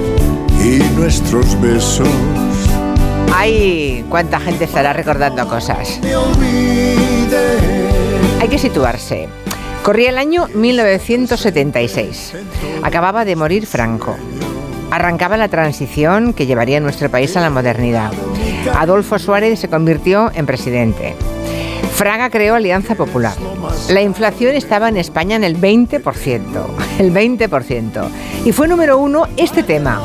[0.64, 2.08] y nuestros besos.
[3.34, 6.00] Ay, cuánta gente estará recordando cosas.
[8.40, 9.28] Hay que situarse.
[9.84, 12.34] Corría el año 1976.
[12.84, 14.16] Acababa de morir Franco.
[14.92, 18.12] Arrancaba la transición que llevaría nuestro país a la modernidad.
[18.76, 21.16] Adolfo Suárez se convirtió en presidente.
[21.94, 23.34] Fraga creó Alianza Popular.
[23.90, 26.02] La inflación estaba en España en el 20%.
[27.00, 28.10] El 20%.
[28.46, 30.00] Y fue número uno este tema.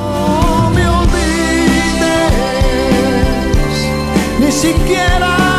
[4.41, 5.51] Ni siquiera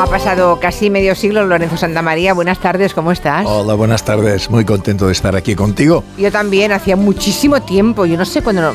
[0.00, 2.32] Ha pasado casi medio siglo, Lorenzo Santamaría.
[2.32, 3.44] Buenas tardes, ¿cómo estás?
[3.44, 4.48] Hola, buenas tardes.
[4.48, 6.04] Muy contento de estar aquí contigo.
[6.16, 8.72] Yo también, hacía muchísimo tiempo, yo no sé cuándo,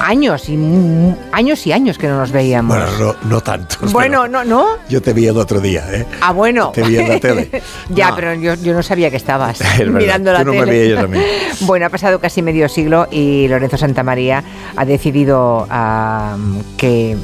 [0.00, 0.56] años y
[1.32, 2.76] años y años que no nos veíamos.
[2.76, 3.92] Bueno, no, no tantos.
[3.92, 4.66] Bueno, no, no.
[4.88, 6.06] Yo te vi el otro día, ¿eh?
[6.20, 6.70] Ah, bueno.
[6.70, 7.50] Te vi en la tele.
[7.90, 8.16] ya, No.
[8.16, 10.70] pero yo, yo no sabía que estabas Es mirando la tú no me tele.
[10.70, 11.24] veías yo también.
[11.62, 14.44] bueno, ha pasado casi medio siglo y Lorenzo Santamaría
[14.76, 16.36] ha decidido ah,
[16.76, 17.16] que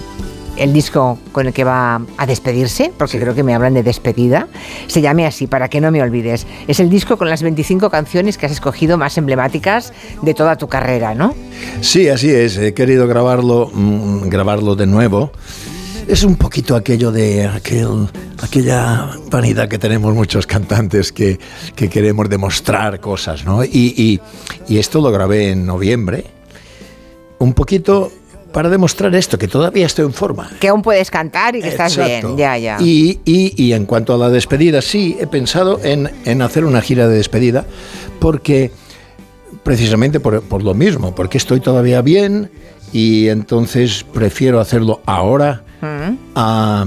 [0.57, 4.49] el disco con el que va a despedirse, porque creo que me hablan de despedida,
[4.87, 6.47] se llame así, para que no me olvides.
[6.69, 10.69] Es el disco con las 25 canciones que has escogido más emblemáticas de toda tu
[10.69, 11.35] carrera, ¿no?
[11.81, 12.57] Sí, así es.
[12.59, 15.33] He querido grabarlo, mm, grabarlo de nuevo.
[16.09, 18.09] Es un poquito aquello de aquel,
[18.43, 21.39] aquella vanidad que tenemos muchos cantantes que,
[21.77, 23.65] que queremos demostrar cosas, ¿no?
[23.65, 24.21] Y, y-
[24.69, 26.25] y esto lo grabé en noviembre.
[27.39, 28.13] Un poquito
[28.53, 30.51] para demostrar esto, que todavía estoy en forma.
[30.61, 32.77] Que aún puedes cantar y que estás bien, ya, ya.
[32.81, 36.81] Y, y- y en cuanto a la despedida, sí, he pensado en, en hacer una
[36.83, 37.65] gira de despedida
[38.21, 38.71] porque
[39.63, 42.51] precisamente por, por lo mismo, porque estoy todavía bien
[42.93, 46.17] y entonces prefiero hacerlo ahora Mm.
[46.37, 46.87] a,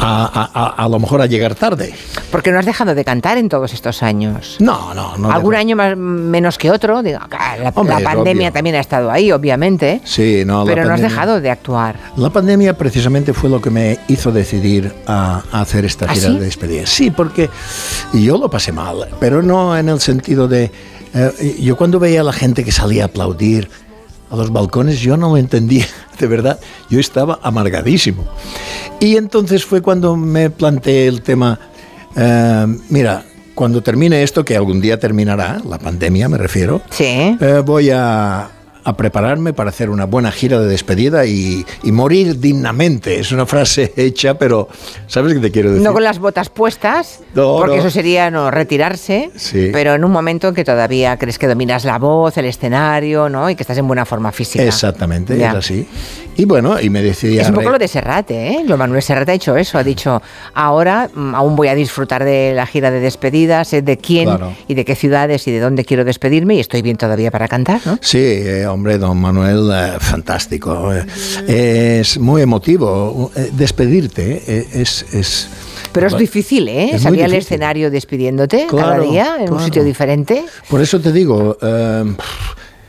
[0.00, 1.94] a- a- a lo mejor a llegar tarde.
[2.30, 4.56] Porque no has dejado de cantar en todos estos años.
[4.60, 5.30] No, no, no.
[5.30, 7.02] Algún año más, menos que otro.
[7.02, 10.00] Digo, ah, la, Hombre, la pandemia también ha estado ahí, obviamente.
[10.04, 11.96] Sí, no, la pero no has dejado de actuar.
[12.16, 16.28] La pandemia precisamente fue lo que me hizo decidir a, a hacer esta ¿Ah, gira
[16.28, 16.34] sí?
[16.38, 16.86] de despedida.
[16.86, 17.48] Sí, porque
[18.12, 20.70] yo lo pasé mal, pero no en el sentido de...
[21.14, 23.68] eh, yo cuando veía a la gente que salía a aplaudir
[24.30, 25.86] a los balcones, yo no lo entendía,
[26.18, 26.58] de verdad.
[26.90, 28.24] Yo estaba amargadísimo.
[29.00, 31.58] Y entonces fue cuando me planteé el tema,
[32.16, 33.24] eh, mira,
[33.54, 37.36] cuando termine esto, que algún día terminará, la pandemia me refiero, sí.
[37.40, 38.50] eh, voy a,
[38.88, 43.18] a prepararme para hacer una buena gira de despedida y, y morir dignamente.
[43.18, 44.68] Es una frase hecha, pero
[45.08, 45.84] ¿sabes qué te quiero decir?
[45.84, 47.80] No con las botas puestas, No, porque no.
[47.82, 49.70] eso sería no retirarse, Sí.
[49.72, 53.50] pero en un momento en que todavía crees que dominas la voz, el escenario, ¿no?
[53.50, 54.62] Y que estás en buena forma física.
[54.64, 55.50] Exactamente, Ya.
[55.50, 55.88] es así.
[56.38, 58.62] Y bueno, y me decidí Es un poco lo de Serrate, ¿eh?
[58.66, 60.20] Lo Manuel Serrate ha hecho eso, ha dicho,
[60.54, 64.52] ahora mm, aún voy a disfrutar de la gira de despedida, sé de quién Claro.
[64.68, 67.80] y de qué ciudades y de dónde quiero despedirme y estoy bien todavía para cantar,
[67.86, 67.98] ¿no?
[68.02, 70.92] Sí, eh, hombre, don Manuel, eh, fantástico.
[71.48, 73.30] Eh, es muy emotivo.
[73.34, 75.04] Eh, despedirte eh, es...
[75.12, 75.48] es
[75.92, 76.90] Pero es difícil, ¿eh?
[76.94, 79.64] Es Salir al escenario despidiéndote cada Claro, día en un claro.
[79.64, 80.44] sitio diferente.
[80.68, 82.04] Por eso te digo, eh,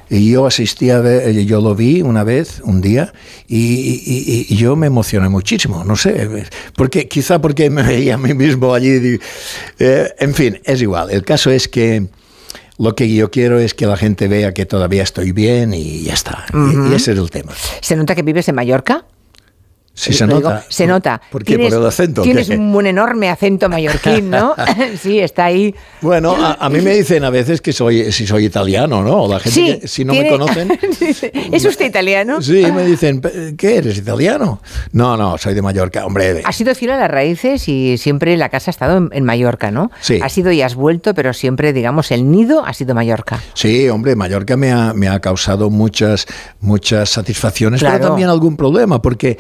[0.10, 3.12] Y yo asistí a ver, yo lo vi una vez, un día,
[3.46, 6.46] y, y- y- yo me emocioné muchísimo, no sé,
[6.78, 9.20] porque quizá porque me veía a mí mismo allí.
[9.80, 11.10] eh, en fin, es igual.
[11.12, 12.08] El caso es que
[12.78, 16.14] lo que yo quiero es que la gente vea que todavía estoy bien y ya
[16.14, 16.46] está.
[16.54, 16.92] Y- Ujú.
[16.92, 17.54] y, ese es el tema.
[17.82, 19.06] ¿Se nota que vives en Mallorca?
[20.00, 20.66] Sí, se Lo digo, nota.
[20.70, 21.20] se nota.
[21.32, 21.58] ¿Por qué?
[21.58, 22.22] ¿Por el acento?
[22.22, 24.54] Tienes un enorme acento mallorquín, ¿no?
[25.02, 25.74] sí, está ahí.
[26.02, 29.28] Bueno, a, a mí me dicen a veces que soy, si soy italiano, ¿no?
[29.28, 30.80] La gente, Sí, que, si no tiene- me conocen,
[31.52, 32.44] ¿Es usted italiano?
[32.44, 33.22] sí, me dicen,
[33.58, 34.62] ¿qué eres, italiano?
[34.92, 36.44] No, no, soy de Mallorca, hombre.
[36.46, 39.72] Has sido fiel a las raíces y siempre la casa ha estado en, en Mallorca,
[39.72, 39.90] ¿no?
[40.02, 40.20] Sí.
[40.22, 43.42] Has ido y has vuelto, pero siempre, digamos, el nido ha sido Mallorca.
[43.56, 46.28] Sí, hombre, Mallorca me ha, me ha causado muchas,
[46.60, 47.96] muchas satisfacciones, Claro.
[47.98, 49.38] pero también algún problema, porque,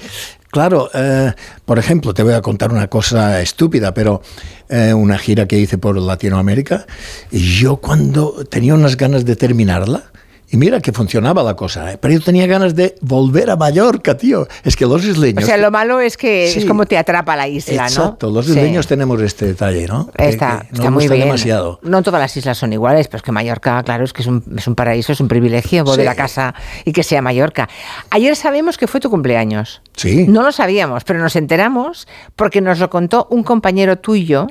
[0.57, 1.33] claro, eh,
[1.65, 4.23] por ejemplo, te voy a contar una cosa estúpida, pero
[4.69, 6.87] eh, una gira que hice por Latinoamérica,
[7.29, 10.05] y yo cuando tenía unas ganas de terminarla,
[10.49, 11.97] y mira que funcionaba la cosa, ¿eh?
[11.99, 14.47] pero yo tenía ganas de volver a Mallorca, tío.
[14.63, 15.43] Es que los isleños...
[15.43, 16.59] O sea, lo malo es que Sí.
[16.59, 17.87] es como te atrapa la isla, ¿no?
[17.87, 18.51] Exacto, los Sí.
[18.51, 20.09] isleños tenemos este detalle, ¿no?
[20.17, 21.19] Está, que nos está muy bien.
[21.21, 21.79] demasiado.
[21.83, 24.43] No todas las islas son iguales, pero es que Mallorca, claro, es que es un,
[24.57, 25.97] es un paraíso, es un privilegio Sí.
[25.97, 26.53] de la casa
[26.85, 27.67] y que sea Mallorca.
[28.09, 29.81] Ayer sabemos que fue tu cumpleaños.
[29.95, 30.25] Sí.
[30.27, 34.47] No lo sabíamos, pero nos enteramos porque nos lo contó un compañero tuyo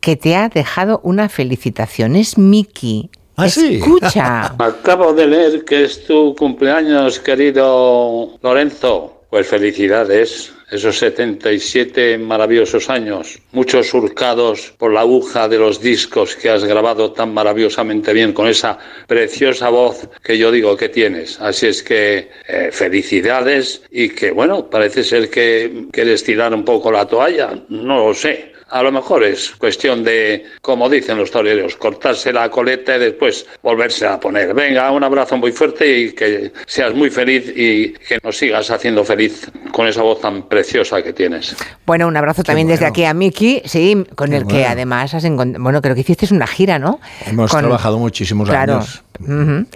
[0.00, 2.14] que te ha dejado una felicitación.
[2.14, 3.10] Es Miki.
[3.36, 3.76] ¿Ah, sí?
[3.76, 4.54] Escucha.
[4.58, 9.10] Acabo de leer que es tu cumpleaños, querido Lorenzo.
[9.28, 16.50] Pues felicidades, esos 77 maravillosos años, muchos surcados por la aguja de los discos que
[16.50, 21.40] has grabado tan maravillosamente bien con esa preciosa voz que yo digo que tienes.
[21.40, 26.92] Así es que eh, felicidades y que bueno, parece ser que quieres tirar un poco
[26.92, 28.53] la toalla, no lo sé.
[28.70, 33.46] A lo mejor es cuestión de, como dicen los toreros, cortarse la coleta y después
[33.62, 34.52] volverse a poner.
[34.54, 39.04] Venga, un abrazo muy fuerte y que seas muy feliz y que nos sigas haciendo
[39.04, 41.54] feliz con esa voz tan preciosa que tienes.
[41.86, 45.62] Bueno, un abrazo también desde aquí a Miki, sí, con el que además has encontrado,
[45.62, 47.00] bueno, creo que hiciste una gira, ¿no?
[47.26, 48.74] Hemos Con- trabajado muchísimos Claro.
[48.76, 49.02] años.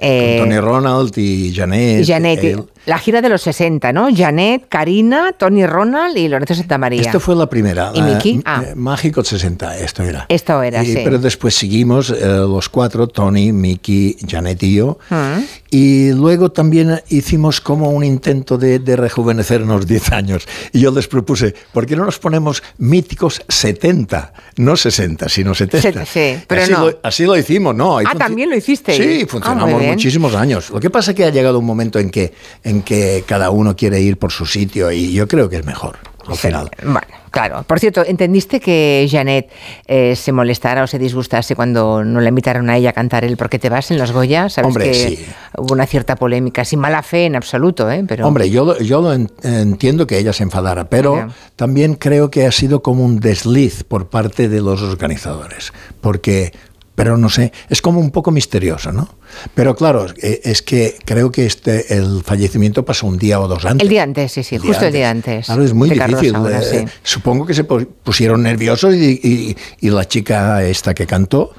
[0.00, 2.02] Eh, Tony Ronald y Janet.
[2.02, 2.64] y Janet, él.
[2.88, 4.08] La gira de los 60, ¿no?
[4.14, 7.02] Janet, Karina, Tony Ronald y Lorenzo Santamaría.
[7.02, 7.92] Esto fue la primera.
[7.94, 8.40] ¿Y la- Miki?
[8.44, 8.62] Ah.
[8.66, 10.24] eh, Mágico 60, esto era.
[10.28, 11.00] Esto era, Y- sí.
[11.04, 14.98] Pero después seguimos eh, los cuatro, Tony, Miki, Janet y yo.
[15.10, 15.42] Mm.
[15.70, 20.48] Y luego también hicimos como un intento de, de rejuvenecernos 10 años.
[20.72, 24.32] Y yo les propuse, ¿por qué no nos ponemos míticos 70?
[24.56, 26.06] No 60, sino 70.
[26.06, 26.86] Se- sí, pero así, no.
[26.86, 27.98] lo, así lo hicimos, ¿no?
[27.98, 28.94] Ah, también lo hiciste.
[28.96, 29.90] Sí, Ah, funcionamos bien.
[29.92, 30.70] muchísimos años.
[30.70, 32.32] Lo que pasa es que ha llegado un momento en que,
[32.64, 35.96] en que cada uno quiere ir por su sitio y yo creo que es mejor,
[36.26, 36.70] al final.
[36.82, 37.00] Bueno,
[37.30, 37.62] claro.
[37.66, 39.48] Por cierto, ¿entendiste que Janet
[39.86, 43.36] eh, se molestara o se disgustase cuando no la invitaron a ella a cantar el
[43.36, 44.48] ¿Por qué te vas en los Goya?
[44.50, 45.26] Sabes Hombre, que sí.
[45.56, 48.04] hubo una cierta polémica, sin mala fe en absoluto, ¿eh?
[48.06, 48.26] Pero...
[48.26, 52.46] Hombre, yo, lo- yo lo en- entiendo que ella se enfadara, pero también creo que
[52.46, 56.52] ha sido como un desliz por parte de los organizadores, porque,
[56.98, 59.08] pero no sé, es como un poco misterioso, ¿no?
[59.54, 63.64] Pero claro, eh, es que creo que este el fallecimiento pasó un día o dos
[63.64, 63.84] antes.
[63.84, 65.46] El día antes, sí, sí, El justo el día antes.
[65.46, 66.34] Claro, es muy difícil.
[66.50, 66.92] Eh, sí.
[67.04, 71.52] Supongo que se pu- pusieron nerviosos y, y- y la chica esta que cantó,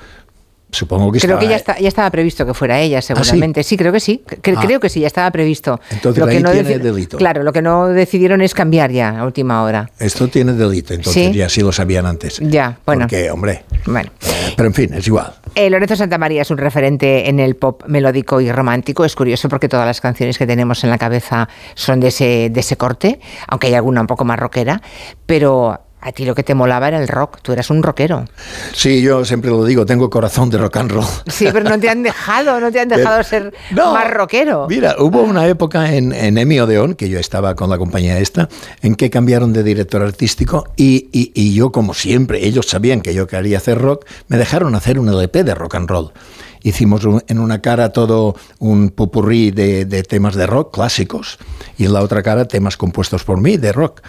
[0.72, 3.64] supongo que Creo estaba- que ya, está, ya estaba previsto que fuera ella, seguramente.
[3.64, 3.76] sí?
[3.78, 4.24] creo que sí.
[4.28, 4.62] Cre- Ah.
[4.66, 5.80] Creo que sí, ya estaba previsto.
[5.90, 7.18] Entonces Lo que ahí no tiene deci- delito.
[7.18, 9.90] Claro, lo que no decidieron es cambiar ya a última hora.
[10.00, 11.34] Esto tiene delito, entonces Sí.
[11.38, 12.40] ya sí lo sabían antes.
[12.40, 13.02] Ya, bueno.
[13.04, 14.12] Porque, hombre, Bueno.
[14.56, 15.34] pero en fin, es igual.
[15.56, 19.04] Eh, Lorenzo Santamaría es un referente en el pop melódico y romántico.
[19.06, 22.60] Es curioso porque todas las canciones que tenemos en la cabeza son de ese, de
[22.60, 24.82] ese corte, aunque hay alguna un poco más rockera.
[25.26, 27.40] Pero a ti lo que te molaba era el rock.
[27.42, 28.26] Tú eras un rockero.
[28.74, 31.06] Sí, yo siempre lo digo, tengo corazón de rock and roll.
[31.28, 34.68] Sí, pero no te han dejado, no te han dejado ser No, más rockero.
[34.70, 38.48] Mira, hubo una época en, en Emi Odeón, que yo estaba con la compañía esta,
[38.82, 43.14] en que cambiaron de director artístico y, y- y yo, como siempre, ellos sabían que
[43.14, 46.12] yo quería hacer rock, me dejaron hacer un LP de rock and roll.
[46.64, 51.38] Hicimos un- en una cara todo un popurrí de, de temas de rock clásicos
[51.78, 54.02] y en la otra cara temas compuestos por mí de rock.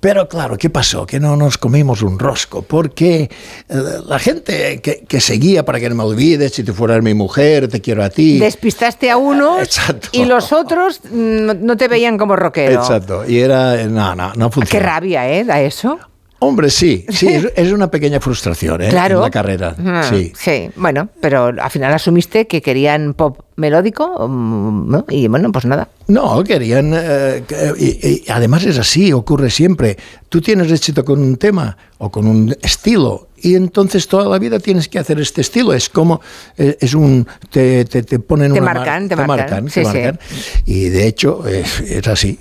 [0.00, 1.06] Pero claro, ¿qué pasó?
[1.06, 3.30] Que no nos comimos un rosco porque
[3.68, 3.74] eh,
[4.06, 7.68] la gente que, que seguía para que no me olvides, si tú fueras mi mujer,
[7.68, 8.38] te quiero a ti.
[8.38, 9.68] Despistaste a unos
[10.12, 12.80] y los otros no, te veían como rockero.
[12.80, 14.86] Exacto, y era, no, no, no Qué funciona.
[14.86, 15.44] rabia, ¿eh?
[15.44, 15.98] Da eso.
[16.44, 18.88] Hombre, sí, sí, es, una pequeña frustración ¿eh?
[18.88, 19.16] Claro.
[19.18, 19.76] en la carrera.
[20.10, 20.32] Sí.
[20.36, 25.04] sí, bueno, pero al final asumiste que querían pop melódico mm, ¿no?
[25.08, 25.88] y bueno, pues nada.
[26.08, 26.92] No, querían.
[26.96, 27.44] eh,
[27.78, 29.96] y, y además es así, ocurre siempre.
[30.28, 34.58] Tú tienes éxito con un tema o con un estilo y entonces toda la vida
[34.58, 35.72] tienes que hacer este estilo.
[35.72, 36.20] Es como,
[36.58, 39.64] eh, es un, te, te, te ponen Te una mar- marcan, te marcan.
[39.66, 39.86] te Sí, sí.
[39.86, 40.18] marcan.
[40.66, 42.38] Y de hecho es, es así.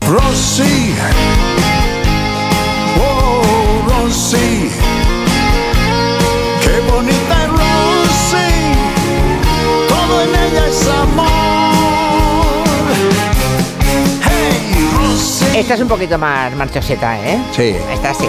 [0.00, 0.94] Rosy.
[4.34, 4.71] Oh,
[15.54, 17.38] Esta es un poquito más marchoseta, ¿eh?
[17.54, 17.74] Sí.
[17.92, 18.24] Esta sí.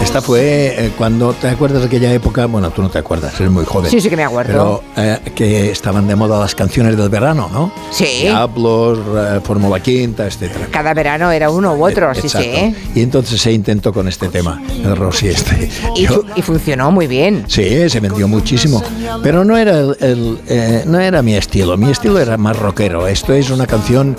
[0.00, 2.46] Esta fue eh, cuando, ¿te acuerdas de aquella época?
[2.46, 3.90] Bueno, tú no te acuerdas, eres muy joven.
[3.90, 4.82] Sí, sí que me acuerdo.
[4.94, 7.72] Pero eh, que estaban de moda las canciones del verano, ¿no?
[7.90, 8.20] Sí.
[8.22, 10.68] Diablos, eh, Fórmula Quinta, etcétera.
[10.70, 12.48] Cada verano era uno u otro, sí, Exacto.
[12.48, 12.56] sí.
[12.56, 12.74] ¿eh?
[12.94, 15.68] Y entonces se intentó con este tema, el Rosy este.
[15.96, 17.44] Y, Yo- fu- y funcionó muy bien.
[17.48, 18.82] Sí, se vendió muchísimo,
[19.22, 21.76] pero no era el, el, eh, no era mi estilo.
[21.76, 23.08] Mi estilo era más rockero.
[23.08, 24.16] Esto es una canción,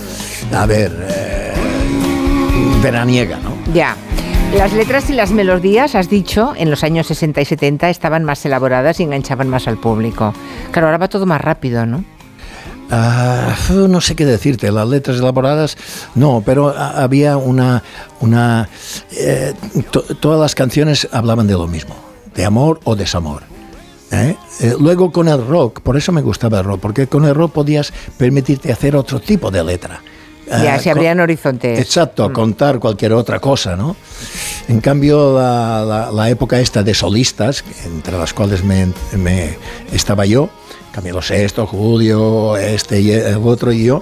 [0.54, 0.92] a ver,
[2.82, 3.52] veraniega, ¿no?
[3.74, 3.96] Ya.
[4.58, 8.44] Las letras y las melodías, has dicho, en los años 60 y 70 estaban más
[8.46, 10.34] elaboradas y enganchaban más al público.
[10.72, 12.04] Claro, ahora va todo más rápido, ¿no?
[12.92, 15.78] Ah, no sé qué decirte, las letras elaboradas,
[16.16, 17.84] no, pero ha- había una...
[18.22, 18.68] una
[19.12, 19.54] eh,
[19.92, 21.96] to- todas las canciones hablaban de lo mismo,
[22.34, 23.44] de amor o desamor.
[24.12, 24.36] ¿eh?
[24.62, 27.52] Eh, luego con el rock, por eso me gustaba el rock, porque con el rock
[27.54, 30.02] podías permitirte hacer otro tipo de letra.
[30.50, 31.80] Ya Ah, se con- abrían horizontes.
[31.80, 33.96] Exacto, contar cualquier otra cosa, ¿no?
[34.68, 38.88] En cambio, la, la- la época esta de solistas, entre las cuales me,
[39.18, 39.58] me-
[39.92, 40.50] estaba yo,
[40.92, 44.02] Camilo VI, Julio, este y el otro y yo,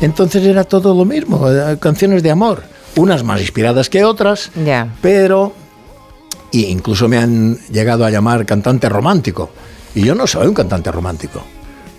[0.00, 2.64] entonces era todo lo mismo, eh, canciones de amor,
[2.96, 4.88] unas más inspiradas que otras, Ya.
[5.00, 5.52] pero
[6.50, 9.50] y incluso me han llegado a llamar cantante romántico,
[9.94, 11.42] y yo no soy un cantante romántico.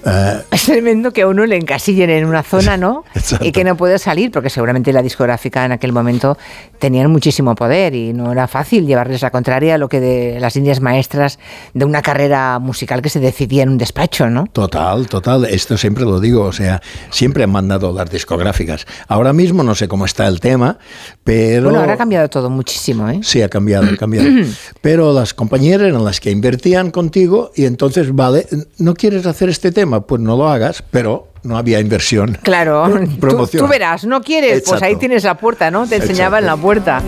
[0.06, 3.04] Eh, Es tremendo que a uno le encasillen en una zona, ¿no?
[3.16, 3.46] Exacto.
[3.46, 6.38] Y que no puede salir, porque seguramente la discográfica en aquel momento
[6.80, 10.56] tenían muchísimo poder y no era fácil llevarles la contraria a lo que de las
[10.56, 11.40] líneas maestras
[11.74, 14.46] de una carrera musical que se decidía en un despacho, ¿no?
[14.54, 15.46] Total, total.
[15.46, 16.44] Esto siempre lo digo.
[16.44, 18.86] O sea, siempre han mandado las discográficas.
[19.08, 20.78] Ahora mismo no sé cómo está el tema,
[21.24, 21.64] pero.
[21.64, 23.20] Bueno, ahora ha cambiado todo muchísimo, ¿eh?
[23.24, 24.28] Sí, ha cambiado, ha cambiado.
[24.82, 29.72] Pero las compañeras eran las que invertían contigo y entonces, vale, ¿no quieres hacer este
[29.72, 29.87] tema?
[30.06, 32.38] Pues no lo hagas, pero no había inversión.
[32.44, 33.64] Claro, tú, Promoción.
[33.66, 34.64] tú verás, ¿no quieres?
[34.68, 35.88] Pues ahí tienes la puerta, ¿no?
[35.88, 37.02] Te enseñaban la puerta.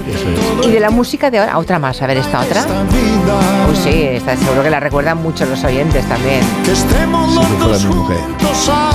[0.63, 2.63] Y de la música de ahora, otra más, a ver esta otra.
[3.69, 6.41] Uy, sí, esta seguro que la recuerdan mucho los oyentes también.
[6.63, 8.17] Que estemos Si tú fueras mi mujer.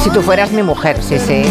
[0.03, 1.43] Si tú fueras mi mujer, sí, sí.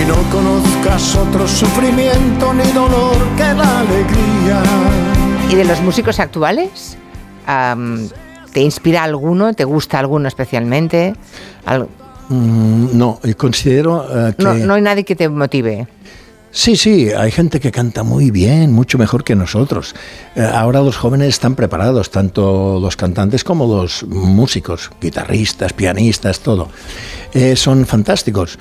[0.00, 4.62] y no conozcas otro sufrimiento ni dolor que la alegría.
[5.50, 6.96] ¿Y de los músicos actuales?
[7.46, 8.08] Am,
[8.52, 9.54] ¿Te inspira alguno?
[9.54, 11.14] ¿Te gusta alguno especialmente?
[11.64, 11.88] Al-
[12.28, 14.44] Mm, no, considero eh, que.
[14.44, 15.86] no, no hay nadie que te motive.
[16.50, 19.94] Sí, sí, hay gente que canta muy bien, mucho mejor que nosotros.
[20.36, 26.68] Eh, ahora los jóvenes están preparados, tanto los cantantes como los músicos, guitarristas, pianistas, todo.
[27.34, 28.58] Eh, son fantásticos.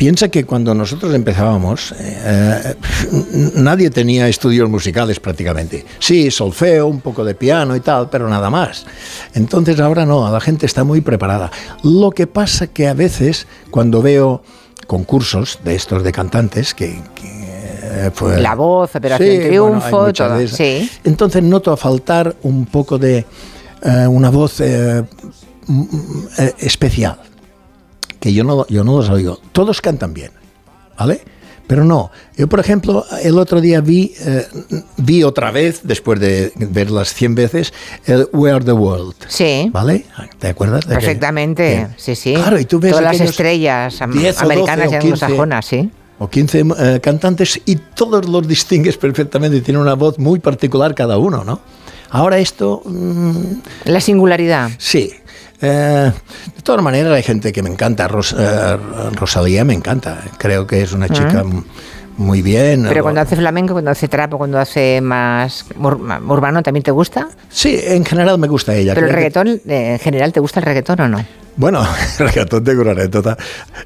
[0.00, 2.74] Piensa que cuando nosotros empezábamos, eh,
[3.12, 5.84] n- nadie tenía estudios musicales prácticamente.
[5.98, 8.86] Sí, solfeo, un poco de piano y tal, pero nada más.
[9.34, 11.50] Entonces ahora no, la gente está muy preparada.
[11.82, 14.42] Lo que pasa que a veces, cuando veo
[14.86, 17.02] concursos de estos de cantantes, que...
[17.14, 17.28] que,
[17.82, 20.46] eh, pues- La voz, Operación Sí, Triunfo, todo.
[20.48, 20.90] Sí.
[21.04, 23.26] Entonces noto a faltar un poco de
[23.82, 25.04] eh, una voz eh,
[26.38, 27.18] eh, especial,
[28.20, 29.40] que yo no, yo no los oigo.
[29.52, 30.30] Todos cantan bien,
[30.98, 31.20] ¿vale?
[31.66, 34.44] Pero no, yo por ejemplo, el otro día vi, eh,
[34.96, 37.72] vi otra vez, después de verlas 100 veces,
[38.06, 39.14] el We Are the World.
[39.28, 39.70] Sí.
[39.72, 40.04] ¿Vale?
[40.40, 40.84] ¿Te acuerdas?
[40.88, 40.94] de?
[40.96, 42.34] Perfectamente, sí, sí.
[42.34, 45.06] Claro, y tú ves Todas las estrellas am- 10 o 12 americanas y 15.
[45.24, 45.90] anglosajonas, sí.
[46.18, 51.18] o 15 eh, cantantes y todos los distingues perfectamente, tienen una voz muy particular cada
[51.18, 51.60] uno, ¿no?
[52.10, 53.32] Ahora esto, mm,
[53.84, 54.70] La singularidad.
[54.78, 55.12] sí.
[55.62, 56.12] Eh,
[56.56, 58.76] de todas maneras hay gente que me encanta, Ros- eh,
[59.14, 61.44] Rosalía me encanta, creo que es una chica
[62.16, 62.84] muy bien.
[62.88, 67.28] Pero cuando hace flamenco, cuando hace trapo, cuando hace más urbano, ¿también te gusta?
[67.48, 68.94] Sí, en general me gusta ella.
[68.94, 71.24] Pero el que- reggaetón, en general, ¿te gusta el reggaetón o no?
[71.60, 71.86] Bueno,
[72.18, 73.36] reggaetón tengo una anécdota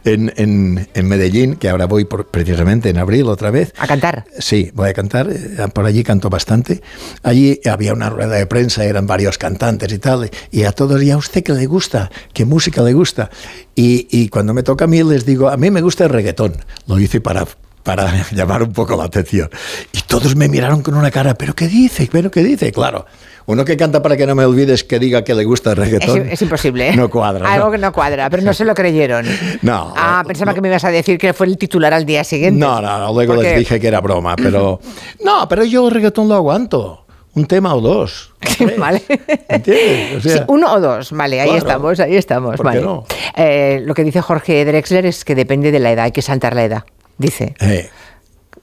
[0.04, 3.74] en, en, en Medellín, que ahora voy por- precisamente en abril otra vez.
[3.78, 4.26] ¿A cantar?
[4.38, 6.82] Sí, voy a cantar, eh, por allí canto bastante.
[7.24, 11.10] Allí había una rueda de prensa, eran varios cantantes y tal, y a todos, ¿y
[11.10, 12.12] a usted qué le gusta?
[12.32, 13.28] ¿Qué música le gusta?
[13.74, 16.54] Y, y cuando me toca a mí les digo, a mí me gusta el reggaetón.
[16.86, 17.44] Lo hice para
[17.82, 19.50] para llamar un poco la atención.
[19.92, 22.08] Y todos me miraron con una cara, ¿pero qué dice?
[22.10, 22.70] ¿Pero qué dice?
[22.72, 23.04] Claro.
[23.46, 26.26] Uno que canta para que no me olvides que diga que le gusta el reggaetón.
[26.28, 26.88] Es, es imposible.
[26.88, 26.96] ¿eh?
[26.96, 27.52] No cuadra.
[27.52, 27.72] Algo ¿no?
[27.72, 29.26] que no cuadra, pero no se lo creyeron.
[29.62, 29.92] No.
[29.96, 32.58] Ah, pensaba que me ibas a decir que fue el titular al día siguiente.
[32.58, 34.80] No, no, no, luego Porque- les dije que era broma, pero...
[35.24, 37.00] No, pero yo el reggaetón lo aguanto.
[37.34, 38.32] Un tema o dos.
[38.78, 39.02] vale.
[39.48, 40.16] ¿Entiendes?
[40.18, 41.58] O sea, Sí, uno o dos, vale, ahí Claro.
[41.66, 42.56] estamos, ahí estamos.
[42.56, 43.04] ¿Por qué no?
[43.36, 46.54] Eh, lo que dice Jorge Drexler es que depende de la edad, hay que saltar
[46.54, 46.84] la edad,
[47.18, 47.54] dice.
[47.60, 47.90] eh,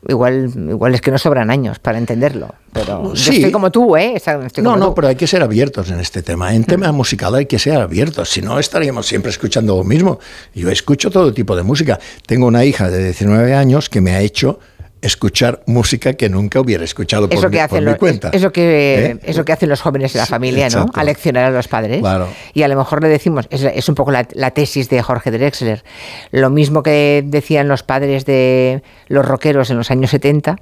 [0.07, 3.35] Igual, igual es que no sobran años para entenderlo, pero yo Sí.
[3.35, 4.13] estoy como tú, ¿eh?
[4.15, 4.95] Estoy no, no, tú.
[4.95, 6.55] pero hay que ser abiertos en este tema.
[6.55, 10.19] En tema musical hay que ser abiertos, si no estaríamos siempre escuchando lo mismo.
[10.55, 11.99] Yo escucho todo tipo de música.
[12.25, 14.59] Tengo una hija de 19 años que me ha hecho
[15.01, 18.30] escuchar música que nunca hubiera escuchado por, Es lo mi, que por mi los, cuenta.
[18.31, 19.43] es lo que ¿Eh?
[19.51, 20.80] hacen los jóvenes de la familia, ¿no?
[20.81, 20.99] exacto.
[20.99, 21.99] Aleccionar a los padres.
[22.01, 22.27] Claro.
[22.53, 25.31] Y a lo mejor le decimos, es, es un poco la, la tesis de Jorge
[25.31, 25.83] Drexler,
[26.31, 30.57] lo mismo que decían los padres de los rockeros en los años 70,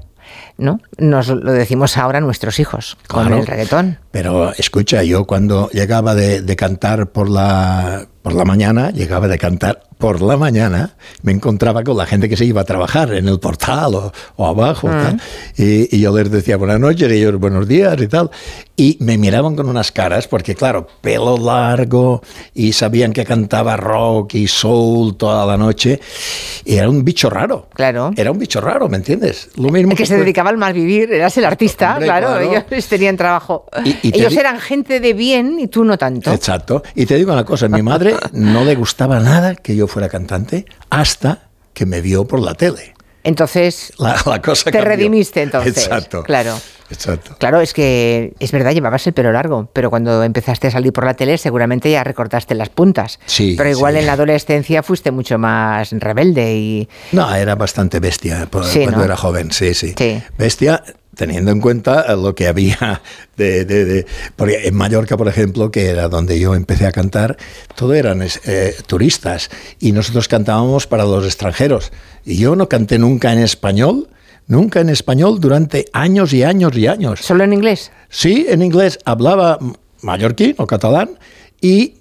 [0.58, 0.80] ¿no?
[0.98, 4.00] Nos lo decimos ahora a nuestros hijos con el reggaetón.
[4.12, 9.38] Pero escucha, yo cuando llegaba de, de cantar por la, por la mañana, llegaba de
[9.38, 13.28] cantar por la mañana, me encontraba con la gente que se iba a trabajar en
[13.28, 14.88] el portal o, o abajo.
[14.90, 15.04] Ah.
[15.18, 15.22] tal.
[15.58, 18.30] Y, y yo les decía buenas noches y ellos buenos días y tal.
[18.78, 22.22] Y me miraban con unas caras, porque claro, pelo largo
[22.54, 26.00] y sabían que cantaba rock y soul toda la noche.
[26.64, 27.68] Y era un bicho raro.
[27.74, 28.12] Claro.
[28.16, 29.50] Era un bicho raro, ¿me entiendes?
[29.58, 32.28] Lo mismo El que se fue- dedicaba al mal vivir, eras el artista, Hombre, claro,
[32.28, 32.64] claro.
[32.72, 33.66] ellos tenían trabajo.
[33.84, 36.32] Y- y ellos eran gente de bien y tú no tanto.
[36.32, 36.82] Exacto.
[36.96, 40.66] Y te digo una cosa, mi madre no le gustaba nada que yo fuera cantante
[40.90, 41.40] hasta
[41.74, 42.94] que me vio por la tele.
[43.24, 44.90] Entonces, La, la cosa te cambió.
[44.90, 45.78] redimiste entonces.
[45.78, 46.24] Exacto.
[46.24, 46.56] Claro.
[46.90, 47.36] Exacto.
[47.38, 51.06] Claro, es que es verdad, llevabas el pelo largo, pero cuando empezaste a salir por
[51.06, 53.20] la tele seguramente ya recortaste las puntas.
[53.28, 54.00] Sí, Pero igual sí.
[54.00, 56.90] en la adolescencia fuiste mucho más rebelde y...
[57.12, 59.04] No, era bastante bestia por- Sí, cuando ¿no?
[59.06, 60.20] era joven, sí, sí, Sí.
[60.36, 60.84] Bestia
[61.20, 63.02] teniendo en cuenta eh, lo que había
[63.36, 64.06] de, de- de-
[64.38, 67.36] porque en Mallorca, por ejemplo, que era donde yo empecé a cantar,
[67.76, 69.50] todo eran eh, turistas
[69.82, 71.92] y nosotros cantábamos para los extranjeros.
[72.26, 74.08] Y yo no canté nunca en español,
[74.48, 77.20] nunca en español durante años y años y años.
[77.20, 77.92] ¿Solo en inglés?
[78.10, 79.60] Sí, en inglés hablaba
[80.02, 81.20] mallorquín o catalán
[81.60, 81.96] y,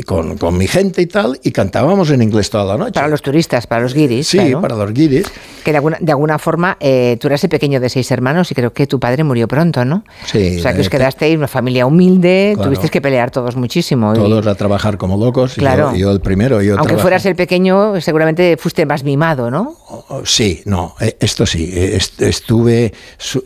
[0.00, 2.92] y con, con mi gente y tal, y cantábamos en inglés toda la noche.
[2.92, 4.28] Para los turistas, para los guiris.
[4.28, 4.60] Sí, claro.
[4.60, 5.26] para los guiris.
[5.64, 8.54] Que de alguna, de alguna forma eh, tú eras el pequeño de seis hermanos y
[8.54, 10.04] creo que tu padre murió pronto, ¿no?
[10.24, 12.68] Sí, O sea que os quedasteis una familia humilde, Claro.
[12.68, 14.12] tuvisteis que pelear todos muchísimo.
[14.12, 15.58] y- Todos a trabajar como locos.
[15.58, 15.90] y Claro.
[15.92, 16.62] yo, yo el primero.
[16.62, 19.74] Yo aunque trabajé- fueras el pequeño, seguramente fuiste más mimado, ¿no?
[19.88, 21.70] Oh, Sí, no, eh, esto sí.
[21.74, 22.84] eh, est- Estuve,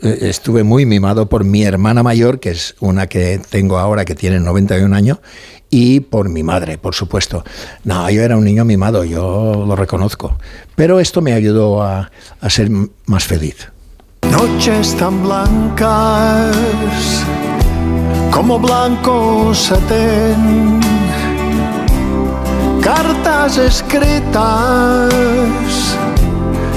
[0.03, 4.13] eh, estuve muy mimado por mi hermana mayor, que es una que tengo ahora que
[4.13, 5.17] tiene 91 años,
[5.73, 7.43] y por mi madre, por supuesto.
[7.83, 10.37] No, yo era un niño mimado, yo lo reconozco.
[10.75, 12.11] Pero esto me ayudó a,
[12.41, 12.69] a ser
[13.07, 13.71] más feliz.
[14.29, 16.55] Noches tan blancas
[18.29, 20.79] como blanco satén,
[22.79, 25.11] cartas escritas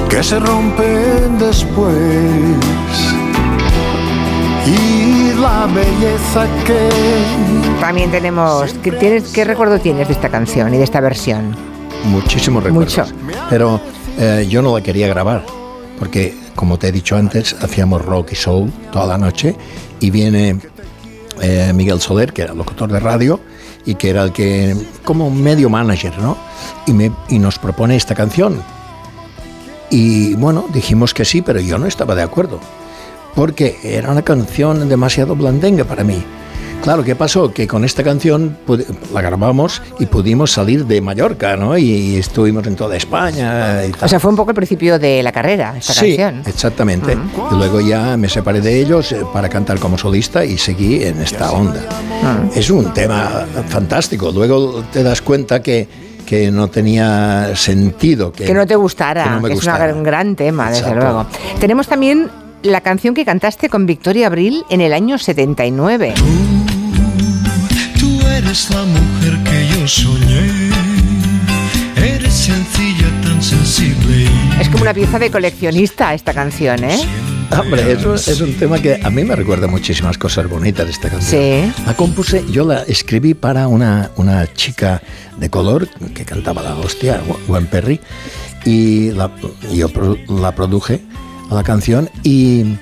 [0.09, 2.86] que se rompen después
[4.67, 6.89] y la belleza que
[7.81, 8.73] También tenemos...
[8.83, 11.55] ¿qué, tienes, ¿Qué recuerdo tienes de esta canción y de esta versión?
[12.05, 13.15] Muchísimos recuerdos.
[13.49, 13.81] Pero
[14.19, 15.45] eh, yo no la quería grabar,
[15.99, 19.55] porque como te he dicho antes, hacíamos rock y soul toda la noche
[20.01, 20.59] y viene
[21.41, 23.41] eh, Miguel Soler, que era locutor de radio
[23.85, 26.37] y que era el que, como medio manager, ¿no?
[26.87, 28.61] Y, me, y nos propone esta canción.
[29.91, 32.59] Y bueno, dijimos que sí, pero yo no estaba de acuerdo,
[33.37, 36.21] porque era una canción demasiado blandenga para mí.
[36.83, 37.53] Claro, ¿qué pasó?
[37.53, 38.57] Que con esta canción
[39.13, 41.77] la grabamos y pudimos salir de Mallorca, ¿no?
[41.77, 44.05] Y estuvimos en toda España y tal.
[44.05, 46.43] O sea, fue un poco el principio de la carrera, esta sí, canción.
[46.47, 47.17] exactamente.
[47.51, 51.21] Y luego ya me separé de ellos eh, para cantar como solista y seguí en
[51.21, 51.81] esta onda.
[52.55, 54.31] Es un tema fantástico.
[54.31, 55.89] Luego te das cuenta que,
[56.25, 58.31] que no tenía sentido.
[58.31, 60.83] Que, Que no te gustara, que no me que es una- un gran tema, desde
[60.83, 61.01] Exacto.
[61.01, 61.27] luego.
[61.59, 62.29] Tenemos también
[62.63, 66.15] la canción que cantaste con Victoria Abril en el año 79.
[67.99, 70.71] Tú eres la mujer que yo soñé.
[71.97, 74.29] Eres sencilla, tan sensible.
[74.61, 76.99] Es como una pieza de coleccionista esta canción, ¿eh?
[77.59, 81.41] Hombre, eso es un tema que a mí me recuerda muchísimas cosas bonitas esta canción.
[81.41, 81.83] Sí.
[81.87, 85.01] La compuse, yo la escribí para una, una chica
[85.39, 88.01] de color que cantaba la hostia, Gwen Perry,
[88.65, 89.31] y la,
[89.73, 89.89] yo
[90.29, 91.03] la produje
[91.51, 92.77] a la canción y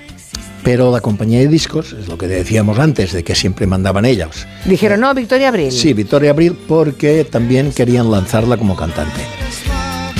[0.64, 4.46] pero la compañía de discos, es lo que decíamos antes, de que siempre mandaban ellos.
[4.64, 5.70] Dijeron, no, Victoria Abril.
[5.70, 9.20] Sí, Victoria Abril, porque también querían lanzarla como cantante.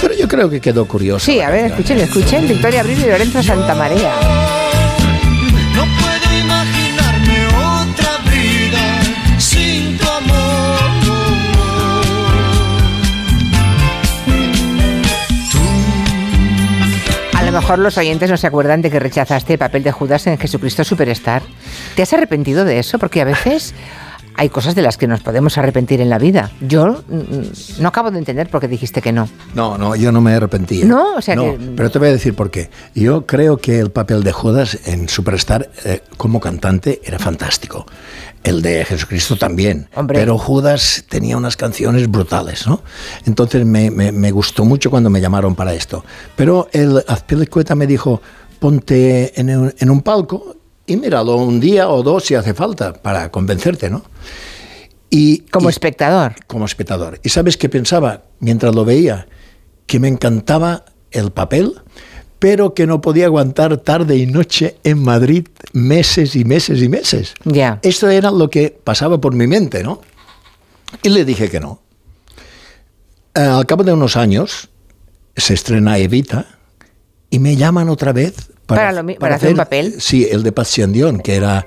[0.03, 1.25] Pero yo creo que quedó curioso.
[1.25, 2.47] Sí, a ver, escuchen, escuchen.
[2.47, 4.13] Victoria Abril y Lorenzo Santamaría.
[17.55, 20.85] Mejor los oyentes no se acuerdan de que rechazaste el papel de Judas en Jesucristo
[20.85, 21.43] Superstar.
[21.95, 22.99] ¿Te has arrepentido de eso?
[22.99, 23.75] Porque a veces
[24.37, 26.51] hay cosas de las que nos podemos arrepentir en la vida.
[26.61, 29.29] Yo mm, no acabo de entender por qué dijiste que no.
[29.55, 30.85] No, no, yo no me arrepentí.
[30.85, 31.59] No, o sea No, que...
[31.77, 32.71] pero te voy a decir por qué.
[32.95, 37.87] Yo creo que el papel de Judas en Superstar eh, como cantante era fantástico.
[38.43, 39.89] El de Jesucristo también.
[39.95, 40.19] Hombre.
[40.19, 42.83] Pero Judas tenía unas canciones brutales, ¿no?
[43.27, 46.05] Entonces me, me- me gustó mucho cuando me llamaron para esto.
[46.37, 48.21] Pero el Azpilicueta me dijo,
[48.59, 50.57] ponte en un, en un palco
[50.87, 54.03] y míralo un día o dos si hace falta para convencerte, ¿no?
[55.11, 56.35] Y, como espectador.
[56.47, 57.21] Como espectador.
[57.23, 59.29] ¿Y sabes qué pensaba mientras lo veía?
[59.87, 61.81] Que me encantaba el papel,
[62.39, 67.35] pero que no podía aguantar tarde y noche en Madrid meses y meses y meses.
[67.45, 67.79] Ya.
[67.83, 70.01] Esto era lo que pasaba por mi mente, ¿no?
[71.03, 71.81] Y le dije que no.
[73.35, 74.69] Eh, al cabo de unos años
[75.37, 76.47] se estrena Evita
[77.31, 79.95] y me llaman otra vez Para hacer un papel.
[79.99, 81.65] Sí, el de Pasión Dion, que era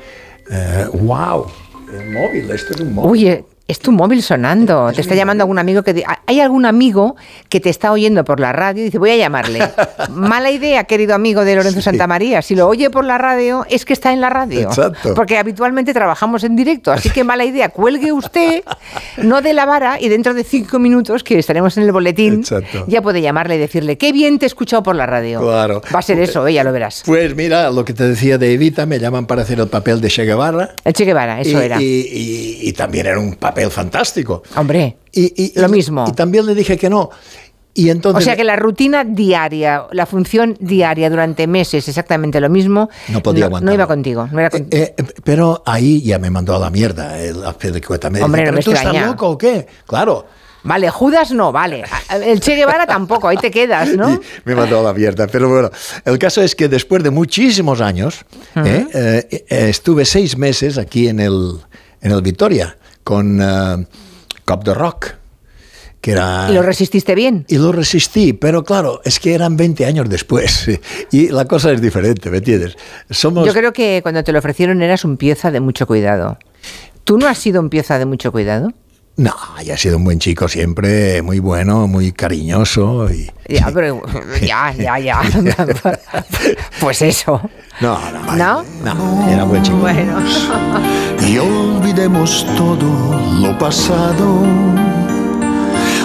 [0.50, 1.46] eh, wow,
[1.94, 3.12] el móvil, esto es un móvil.
[3.12, 4.92] Oye, es tu móvil sonando.
[4.94, 6.04] Te está llamando algún amigo que...
[6.26, 7.16] Hay algún amigo
[7.50, 9.60] que te está oyendo por la radio y dice, voy a llamarle.
[10.10, 12.42] Mala idea, querido amigo de Lorenzo Santamaría.
[12.42, 14.62] Si lo oye por la radio, es que está en la radio.
[14.70, 15.14] Exacto.
[15.14, 16.92] Porque habitualmente trabajamos en directo.
[16.92, 17.70] Así que mala idea.
[17.70, 18.64] Cuelgue usted,
[19.18, 22.86] no de la vara, y dentro de cinco minutos, que estaremos en el boletín, Exacto.
[22.88, 25.42] ya puede llamarle y decirle, qué bien te he escuchado por la radio.
[25.42, 25.82] Claro.
[25.94, 27.04] Va a ser eso, eh, ya lo verás.
[27.06, 30.08] Pues mira, lo que te decía de Evita, me llaman para hacer el papel de
[30.10, 30.74] Che Guevara.
[30.86, 31.82] El Che Guevara, eso y, era.
[31.82, 34.44] Y, y- y también era un papel fantástico.
[34.56, 36.06] Hombre, y, lo mismo.
[36.08, 37.10] Y también le dije que no.
[37.74, 42.50] Y entonces O sea que la rutina diaria, la función diaria durante meses, exactamente lo
[42.50, 43.74] mismo, No podía no, aguantarlo.
[43.76, 44.28] iba contigo.
[44.32, 47.36] No era con- Eh, eh, pero ahí ya me mandó a la mierda el.
[47.36, 49.06] Me Hombre, no me ¿pero tú estás extraña.
[49.06, 49.68] loco o qué?
[49.86, 50.26] Claro.
[50.64, 51.84] Vale, Judas no, vale.
[52.10, 54.10] El Che Guevara tampoco, ahí te quedas, ¿no?
[54.16, 55.28] Y me mandó a la mierda.
[55.28, 55.70] Pero bueno,
[56.04, 61.08] el caso es que después de muchísimos años, eh, eh, eh, estuve seis meses aquí
[61.08, 61.60] en el,
[62.02, 62.76] en el Victoria
[63.08, 63.88] con eh,
[64.44, 65.14] Cop de Rock,
[66.02, 66.48] que era...
[66.50, 67.46] ¿Y lo resististe bien?
[67.48, 70.68] Y lo resistí, pero claro, es que eran 20 años después
[71.14, 72.76] y la cosa es diferente, ¿me entiendes?
[73.10, 73.48] Somos...
[73.48, 76.38] Yo creo que cuando te lo ofrecieron eras un pieza de mucho cuidado.
[77.06, 78.74] ¿Tú no has sido un pieza de mucho cuidado?
[79.18, 83.32] No, ya he sido un buen chico siempre, muy bueno, muy cariñoso y...
[83.50, 84.04] Ya, pero
[84.46, 85.22] ya, ya, ya.
[86.80, 87.42] Pues eso.
[87.82, 88.64] No, no, ¿No?
[88.84, 89.78] no, era buen chico.
[89.78, 90.20] Bueno.
[91.28, 94.44] Y olvidemos todo lo pasado.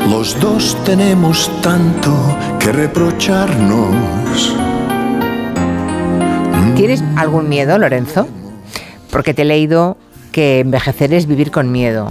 [0.08, 2.14] Los dos tenemos tanto
[2.58, 4.56] que reprocharnos.
[6.76, 8.26] ¿Tienes algún miedo, Lorenzo?
[9.10, 9.98] Porque te he leído
[10.32, 12.10] que envejecer es vivir con miedo.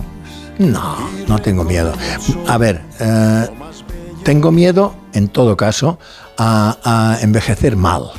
[0.62, 0.96] No,
[1.28, 1.92] no tengo miedo.
[2.48, 3.48] A ver, eh,
[4.24, 5.98] tengo miedo, en todo caso,
[6.38, 8.12] a, a envejecer mal.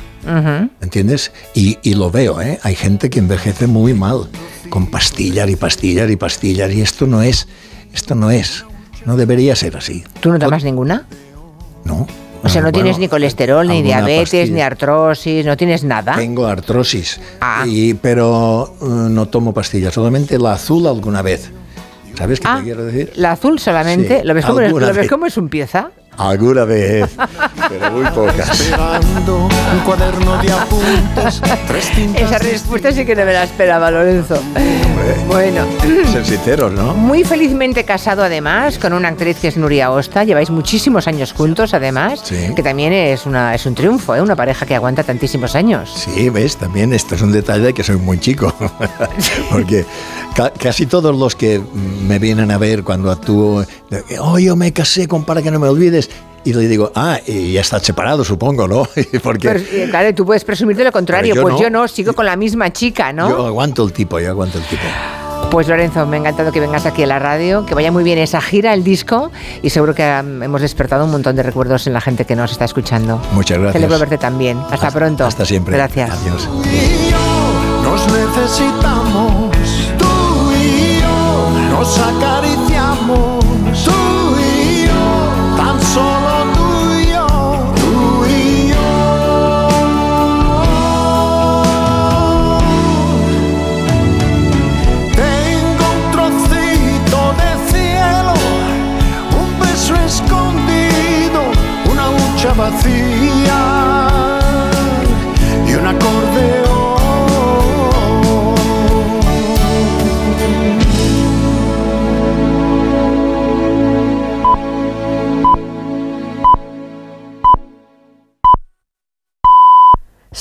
[0.81, 1.31] ¿Entiendes?
[1.53, 2.57] Y, y lo veo, ¿eh?
[2.63, 4.27] Hay gente que envejece muy mal,
[4.69, 7.47] con pastillas y pastillas y pastillas, y esto no es,
[7.93, 8.65] esto no es,
[9.05, 10.03] no debería ser así.
[10.21, 11.05] ¿Tú no tomas ninguna?
[11.83, 12.07] No.
[12.41, 14.53] O sea, no, tienes ni colesterol, ni diabetes, pastilla.
[14.55, 16.15] ni artrosis, no tienes nada.
[16.15, 17.63] Tengo artrosis, Ah.
[17.67, 21.51] y, pero eh, no tomo pastillas, solamente la azul alguna vez.
[22.17, 23.11] ¿Sabes qué Ah, te quiero decir?
[23.15, 24.21] La azul solamente.
[24.21, 25.91] Sí, ¿Lo ves lo ves cómo es un pieza?
[26.17, 27.09] Alguna vez,
[27.69, 28.49] pero muy pocas.
[28.59, 31.41] Esperando un cuaderno de apuntes,
[32.15, 34.39] Esa respuesta sí que no me la esperaba, Lorenzo.
[35.27, 35.65] Bueno.
[36.11, 36.93] Ser sinceros, ¿no?
[36.93, 40.23] Muy felizmente casado además con una actriz que es Nuria Osta.
[40.23, 42.53] Lleváis muchísimos años juntos además, Sí.
[42.55, 44.21] que también es, una, es un triunfo, ¿eh?
[44.21, 45.91] una pareja que aguanta tantísimos años.
[45.95, 48.53] Sí, ves, también esto es un detalle de que soy muy chico,
[49.51, 49.85] porque
[50.35, 51.61] ca- casi todos los que
[52.07, 53.65] me vienen a ver cuando actúo,
[54.19, 56.02] oh, yo me casé con para que no me olvides,
[56.43, 58.87] y le digo, ah, y ya está separado, supongo, ¿no?
[59.23, 61.35] porque Pero, eh, claro, tú puedes presumir de lo contrario.
[61.35, 61.61] Yo pues no.
[61.61, 63.29] yo no, sigo con la misma chica, ¿no?
[63.29, 64.83] yo aguanto el tipo, yo aguanto el tipo.
[65.51, 68.17] Pues Lorenzo, me ha encantado que vengas aquí a la radio, que vaya muy bien
[68.17, 69.31] esa gira, el disco,
[69.61, 72.51] y seguro que um, hemos despertado un montón de recuerdos en la gente que nos
[72.51, 73.21] está escuchando.
[73.33, 73.73] Muchas gracias.
[73.73, 74.57] Celebro verte también.
[74.71, 75.25] Hasta, pronto.
[75.25, 75.75] Hasta siempre.
[75.75, 76.09] Gracias.
[76.09, 76.49] Adiós.
[77.83, 79.22] Nos necesitamos,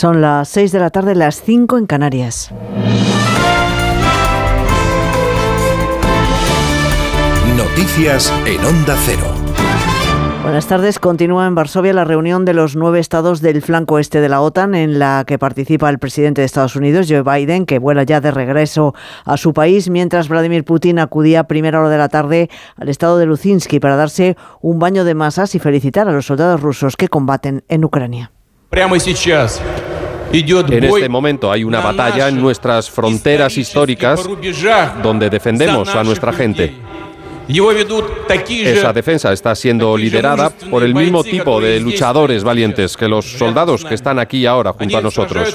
[0.02, 2.50] Son las 6 de la tarde, las 5 en Canarias.
[7.56, 9.32] Noticias en Onda Cero.
[10.42, 10.98] Buenas tardes.
[10.98, 14.74] Continúa en Varsovia la reunión de los nueve estados del flanco este de la OTAN,
[14.74, 18.32] en la que participa el presidente de Estados Unidos, Joe Biden, que vuela ya de
[18.32, 22.88] regreso a su país, mientras Vladimir Putin acudía a primera hora de la tarde al
[22.88, 26.96] estado de Luzinski para darse un baño de masas y felicitar a los soldados rusos
[26.96, 28.32] que combaten en Ucrania.
[30.32, 34.28] En este momento hay una batalla en nuestras fronteras históricas
[35.02, 36.72] donde defendemos a nuestra gente.
[37.48, 43.84] Esa defensa está siendo liderada por el mismo tipo de luchadores valientes que los soldados
[43.84, 45.54] que están aquí ahora junto a nosotros.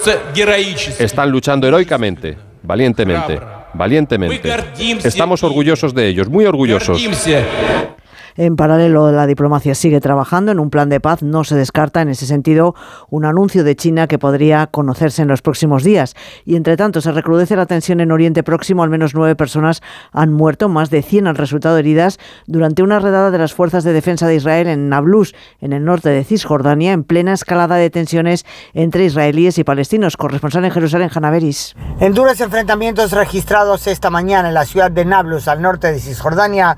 [0.99, 3.39] Están luchando heroicamente, valientemente,
[3.73, 4.53] valientemente.
[5.03, 7.01] Estamos orgullosos de ellos, muy orgullosos.
[8.37, 11.23] En paralelo, la diplomacia sigue trabajando en un plan de paz.
[11.23, 12.75] No se descarta, en ese sentido,
[13.09, 16.13] un anuncio de China que podría conocerse en los próximos días.
[16.45, 18.83] Y entre tanto, se recrudece la tensión en Oriente Próximo.
[18.83, 23.31] Al menos nueve personas han muerto, más de 100 han resultado heridas durante una redada
[23.31, 27.03] de las fuerzas de defensa de Israel en Nablus, en el norte de Cisjordania, en
[27.03, 30.15] plena escalada de tensiones entre israelíes y palestinos.
[30.15, 31.75] Corresponsal en Jerusalén, Hanaveris.
[31.99, 36.77] En duros enfrentamientos registrados esta mañana en la ciudad de Nablus, al norte de Cisjordania,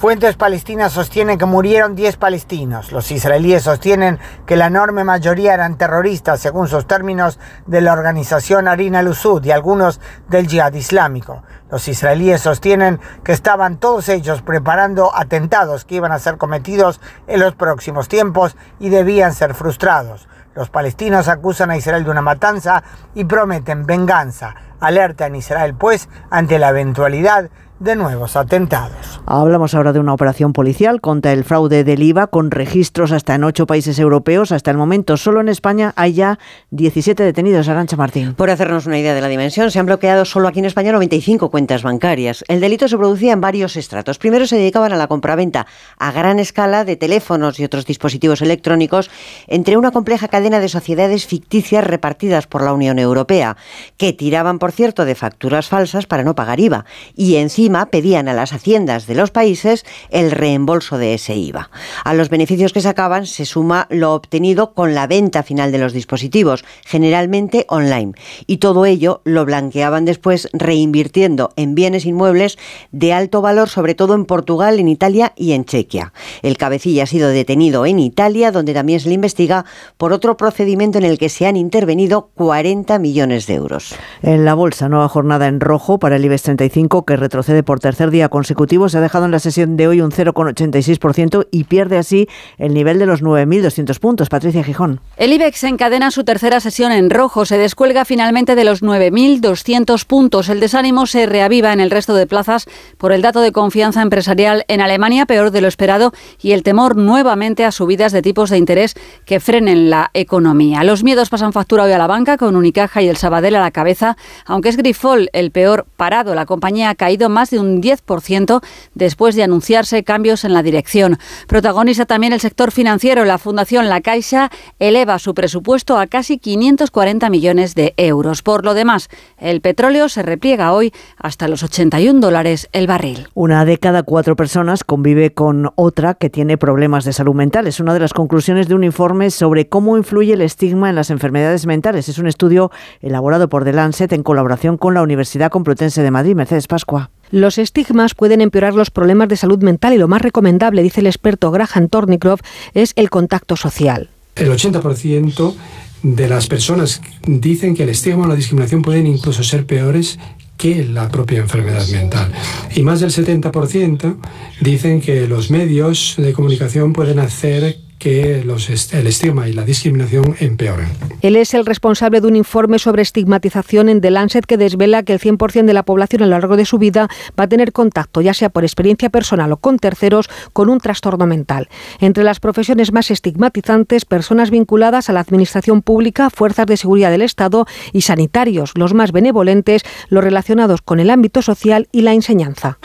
[0.00, 2.90] Fuentes palestinas sostienen que murieron 10 palestinos.
[2.90, 8.66] Los israelíes sostienen que la enorme mayoría eran terroristas, según sus términos, de la organización
[8.66, 11.42] Arin al-Usud y algunos del Jihad Islámico.
[11.70, 17.40] Los israelíes sostienen que estaban todos ellos preparando atentados que iban a ser cometidos en
[17.40, 20.28] los próximos tiempos y debían ser frustrados.
[20.54, 22.82] Los palestinos acusan a Israel de una matanza
[23.14, 24.54] y prometen venganza.
[24.80, 29.20] Alertan a Israel, pues, ante la eventualidad de nuevos atentados.
[29.24, 33.44] Hablamos ahora de una operación policial contra el fraude del IVA con registros hasta en
[33.44, 34.52] ocho países europeos.
[34.52, 36.38] Hasta el momento, solo en España hay ya
[36.70, 37.68] 17 detenidos.
[37.68, 38.34] Arancha Martín.
[38.34, 41.50] Por hacernos una idea de la dimensión, se han bloqueado solo aquí en España 95
[41.50, 42.44] cuentas bancarias.
[42.48, 44.18] El delito se producía en varios estratos.
[44.18, 45.66] Primero se dedicaban a la compraventa
[45.98, 49.10] a gran escala de teléfonos y otros dispositivos electrónicos
[49.46, 53.56] entre una compleja cadena de sociedades ficticias repartidas por la Unión Europea,
[53.96, 56.84] que tiraban, por cierto, de facturas falsas para no pagar IVA.
[57.16, 61.70] Y encima pedían a las haciendas de los países el reembolso de ese IVA.
[62.04, 65.92] A los beneficios que sacaban se suma lo obtenido con la venta final de los
[65.92, 68.12] dispositivos, generalmente online.
[68.46, 72.58] Y todo ello lo blanqueaban después reinvirtiendo en bienes inmuebles
[72.92, 76.12] de alto valor, sobre todo en Portugal, en Italia y en Chequia.
[76.42, 79.64] El cabecilla ha sido detenido en Italia, donde también se le investiga
[79.96, 83.94] por otro procedimiento en el que se han intervenido 40 millones de euros.
[84.22, 88.10] En la bolsa, nueva jornada en rojo para el IBEX 35 que retrocede por tercer
[88.10, 88.88] día consecutivo.
[88.88, 92.98] Se ha dejado en la sesión de hoy un 0,86% y pierde así el nivel
[92.98, 94.28] de los 9.200 puntos.
[94.28, 95.00] Patricia Gijón.
[95.16, 97.44] El IBEX encadena su tercera sesión en rojo.
[97.44, 100.48] Se descuelga finalmente de los 9.200 puntos.
[100.48, 102.66] El desánimo se reaviva en el resto de plazas
[102.98, 106.96] por el dato de confianza empresarial en Alemania, peor de lo esperado, y el temor
[106.96, 110.84] nuevamente a subidas de tipos de interés que frenen la economía.
[110.84, 113.70] Los miedos pasan factura hoy a la banca con Unicaja y el Sabadell a la
[113.70, 114.16] cabeza,
[114.46, 116.34] aunque es Grifol el peor parado.
[116.34, 118.60] La compañía ha caído más de un 10%
[118.94, 121.18] después de anunciarse cambios en la dirección.
[121.46, 123.24] Protagoniza también el sector financiero.
[123.24, 128.42] La Fundación La Caixa eleva su presupuesto a casi 540 millones de euros.
[128.42, 133.28] Por lo demás, el petróleo se repliega hoy hasta los 81 dólares el barril.
[133.34, 137.66] Una de cada cuatro personas convive con otra que tiene problemas de salud mental.
[137.66, 141.10] Es una de las conclusiones de un informe sobre cómo influye el estigma en las
[141.10, 142.08] enfermedades mentales.
[142.08, 142.70] Es un estudio
[143.00, 146.34] elaborado por The Lancet en colaboración con la Universidad Complutense de Madrid.
[146.34, 147.10] Mercedes Pascua.
[147.30, 151.06] Los estigmas pueden empeorar los problemas de salud mental y lo más recomendable, dice el
[151.06, 152.42] experto Graham Tornicroft,
[152.74, 154.08] es el contacto social.
[154.34, 155.54] El 80%
[156.02, 160.18] de las personas dicen que el estigma o la discriminación pueden incluso ser peores
[160.56, 162.32] que la propia enfermedad mental.
[162.74, 164.16] Y más del 70%
[164.60, 170.34] dicen que los medios de comunicación pueden hacer que los, el estigma y la discriminación
[170.40, 170.88] empeoren.
[171.20, 175.12] Él es el responsable de un informe sobre estigmatización en The Lancet que desvela que
[175.12, 178.22] el 100% de la población a lo largo de su vida va a tener contacto,
[178.22, 181.68] ya sea por experiencia personal o con terceros, con un trastorno mental.
[182.00, 187.22] Entre las profesiones más estigmatizantes, personas vinculadas a la administración pública, fuerzas de seguridad del
[187.22, 192.78] Estado y sanitarios, los más benevolentes, los relacionados con el ámbito social y la enseñanza.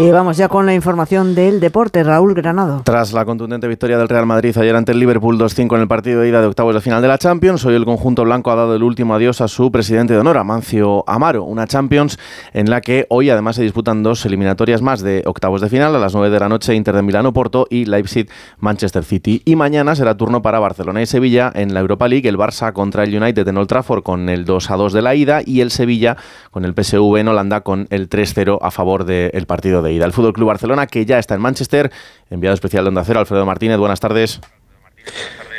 [0.00, 2.04] Y vamos ya con la información del deporte.
[2.04, 2.82] Raúl Granado.
[2.84, 6.20] Tras la contundente victoria del Real Madrid ayer ante el Liverpool 2-5 en el partido
[6.20, 8.76] de ida de octavos de final de la Champions, hoy el conjunto blanco ha dado
[8.76, 11.42] el último adiós a su presidente de honor, Amancio Amaro.
[11.42, 12.16] Una Champions
[12.52, 15.98] en la que hoy además se disputan dos eliminatorias más de octavos de final a
[15.98, 19.42] las 9 de la noche Inter de Milano-Porto y Leipzig-Manchester City.
[19.44, 23.02] Y mañana será turno para Barcelona y Sevilla en la Europa League, el Barça contra
[23.02, 26.16] el United en Old Trafford con el 2-2 de la ida y el Sevilla
[26.52, 30.04] con el PSV en Holanda con el 3-0 a favor del partido de ida.
[30.04, 31.90] El Fútbol Club Barcelona, que ya está en Manchester,
[32.30, 33.78] enviado especial de Onda Cero, Alfredo Martínez.
[33.78, 34.40] Buenas tardes.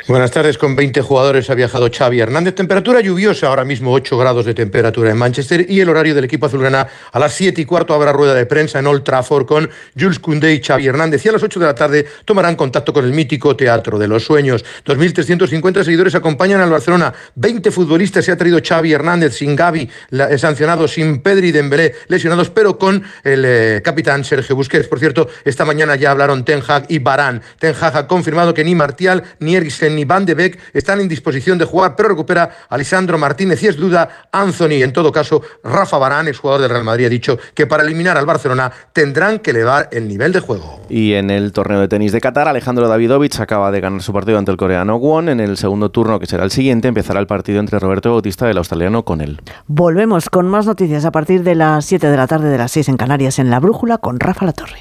[0.10, 2.56] Con 20 jugadores ha viajado Xavi Hernández.
[2.56, 5.68] Temperatura lluviosa, ahora mismo 8 grados de temperatura en Manchester.
[5.70, 8.80] Y el horario del equipo azulgrana a las 7 y cuarto habrá rueda de prensa
[8.80, 11.24] en Old Trafford con Jules Koundé y Xavi Hernández.
[11.24, 14.26] Y a las 8 de la tarde tomarán contacto con el mítico Teatro de los
[14.26, 14.66] Sueños.
[14.84, 17.14] 2.350 seguidores acompañan al Barcelona.
[17.36, 22.50] 20 futbolistas se ha traído Xavi Hernández sin Gavi, eh, sancionado, sin Pedri Dembélé lesionados,
[22.50, 24.88] pero con el eh, capitán Sergio Busquets.
[24.88, 27.44] Por cierto, esta mañana ya hablaron Ten Hag y Barán.
[27.60, 31.10] Ten Hag ha confirmado que ni Martial, ni Eriksen, ni Van de Beek están en
[31.10, 34.82] disposición de jugar, pero recupera a Lisandro Martínez y es duda Anthony.
[34.82, 38.18] En todo caso, Rafa Barán, ex jugador del Real Madrid, ha dicho que para eliminar
[38.18, 40.82] al Barcelona tendrán que elevar el nivel de juego.
[40.90, 44.38] Y en el torneo de tenis de Qatar, Alejandro Davidovich acaba de ganar su partido
[44.38, 45.28] ante el coreano Won.
[45.28, 48.52] En el segundo turno, que será el siguiente, empezará el partido entre Roberto Bautista y
[48.52, 49.42] el australiano con él.
[49.68, 52.90] Volvemos con más noticias a partir de las 7 de la tarde de las 6
[52.90, 54.80] en Canarias en La Brújula con Rafa La Torre.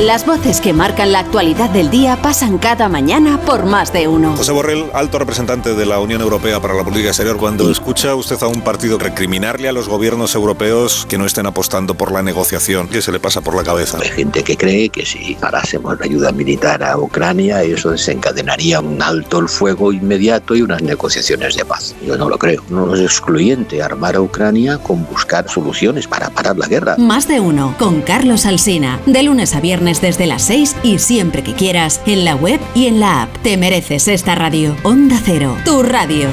[0.00, 4.36] Las voces que marcan la actualidad del día pasan cada mañana por más de uno.
[4.36, 8.40] José Borrell, alto representante de la Unión Europea para la política exterior, cuando escucha usted
[8.40, 12.86] a un partido recriminarle a los gobiernos europeos que no estén apostando por la negociación,
[12.86, 13.98] ¿qué se le pasa por la cabeza?
[14.00, 19.02] Hay gente que cree que si parásemos la ayuda militar a Ucrania, eso desencadenaría un
[19.02, 21.96] alto el fuego inmediato y unas negociaciones de paz.
[22.06, 22.62] Yo no lo creo.
[22.68, 26.94] No es excluyente armar a Ucrania con buscar soluciones para parar la guerra.
[26.98, 31.42] Más de uno, con Carlos Alsina, de lunes a viernes desde las 6 y siempre
[31.42, 33.36] que quieras, en la web y en la app.
[33.42, 34.76] Te mereces esta radio.
[34.82, 36.28] Onda Cero, tu radio.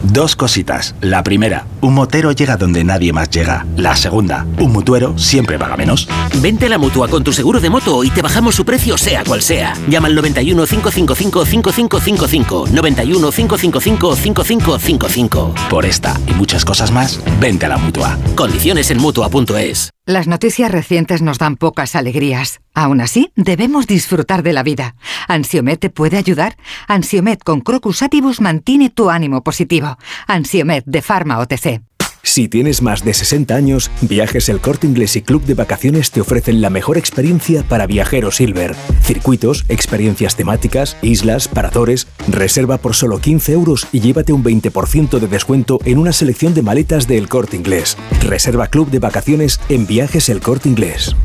[0.00, 0.94] Dos cositas.
[1.00, 3.66] La primera, un motero llega donde nadie más llega.
[3.76, 6.08] La segunda, un mutuero siempre paga menos.
[6.40, 9.24] Vente a la mutua con tu seguro de moto y te bajamos su precio sea
[9.24, 9.74] cual sea.
[9.88, 12.68] Llama al 91 555 5555.
[12.72, 15.54] 91 555 5555.
[15.68, 18.18] Por esta y muchas cosas más, vente a la mutua.
[18.34, 19.90] Condiciones en mutua.es.
[20.08, 22.62] Las noticias recientes nos dan pocas alegrías.
[22.72, 24.94] Aún así, debemos disfrutar de la vida.
[25.28, 26.56] ¿Ansiomet te puede ayudar?
[26.86, 29.98] Ansiomet con Crocus Atibus mantiene tu ánimo positivo.
[30.26, 31.87] Ansiomet de Pharma OTC.
[32.28, 36.20] Si tienes más de 60 años, Viajes El Corte Inglés y Club de Vacaciones te
[36.20, 38.76] ofrecen la mejor experiencia para viajeros Silver.
[39.02, 42.06] Circuitos, experiencias temáticas, islas, paradores.
[42.28, 46.60] Reserva por solo 15 euros y llévate un 20% de descuento en una selección de
[46.60, 47.96] maletas de El Corte Inglés.
[48.20, 51.16] Reserva Club de Vacaciones en Viajes El Corte Inglés.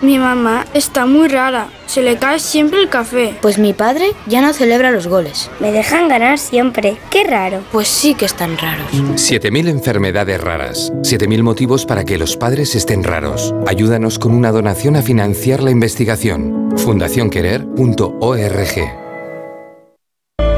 [0.00, 3.36] Mi mamá está muy rara, se le cae siempre el café.
[3.42, 5.50] Pues mi padre ya no celebra los goles.
[5.60, 7.60] Me dejan ganar siempre, qué raro.
[7.70, 8.90] Pues sí que están raros.
[8.92, 13.54] 7.000 enfermedades raras, 7.000 motivos para que los padres estén raros.
[13.66, 16.70] Ayúdanos con una donación a financiar la investigación.
[16.78, 18.74] fundacionquerer.org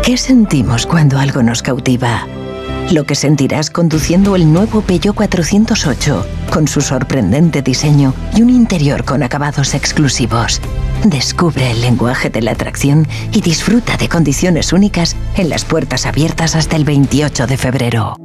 [0.04, 2.26] ¿Qué sentimos cuando algo nos cautiva?
[2.92, 9.02] Lo que sentirás conduciendo el nuevo Peugeot 408, con su sorprendente diseño y un interior
[9.04, 10.60] con acabados exclusivos.
[11.02, 16.54] Descubre el lenguaje de la atracción y disfruta de condiciones únicas en las puertas abiertas
[16.54, 18.16] hasta el 28 de febrero.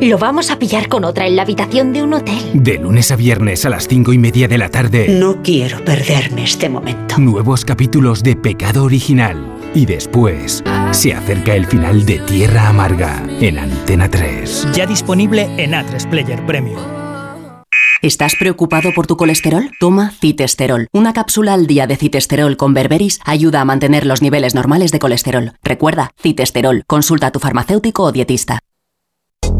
[0.00, 2.38] Lo vamos a pillar con otra en la habitación de un hotel.
[2.52, 5.06] De lunes a viernes a las cinco y media de la tarde.
[5.08, 7.18] No quiero perderme este momento.
[7.18, 9.55] Nuevos capítulos de Pecado Original.
[9.76, 14.68] Y después se acerca el final de Tierra Amarga en Antena 3.
[14.72, 16.80] Ya disponible en A3 Player Premium.
[18.00, 19.70] ¿Estás preocupado por tu colesterol?
[19.78, 20.88] Toma Citesterol.
[20.92, 24.98] Una cápsula al día de Citesterol con berberis ayuda a mantener los niveles normales de
[24.98, 25.52] colesterol.
[25.62, 26.84] Recuerda, Citesterol.
[26.86, 28.60] Consulta a tu farmacéutico o dietista.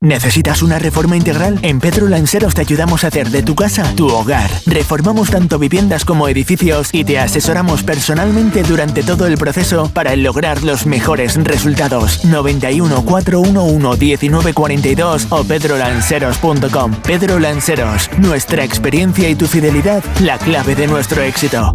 [0.00, 1.58] ¿Necesitas una reforma integral?
[1.62, 4.48] En Pedro Lanceros te ayudamos a hacer de tu casa tu hogar.
[4.64, 10.62] Reformamos tanto viviendas como edificios y te asesoramos personalmente durante todo el proceso para lograr
[10.62, 12.24] los mejores resultados.
[12.24, 16.94] 91 411 1942 o pedrolanceros.com.
[17.02, 21.74] Pedro Lanceros, nuestra experiencia y tu fidelidad, la clave de nuestro éxito.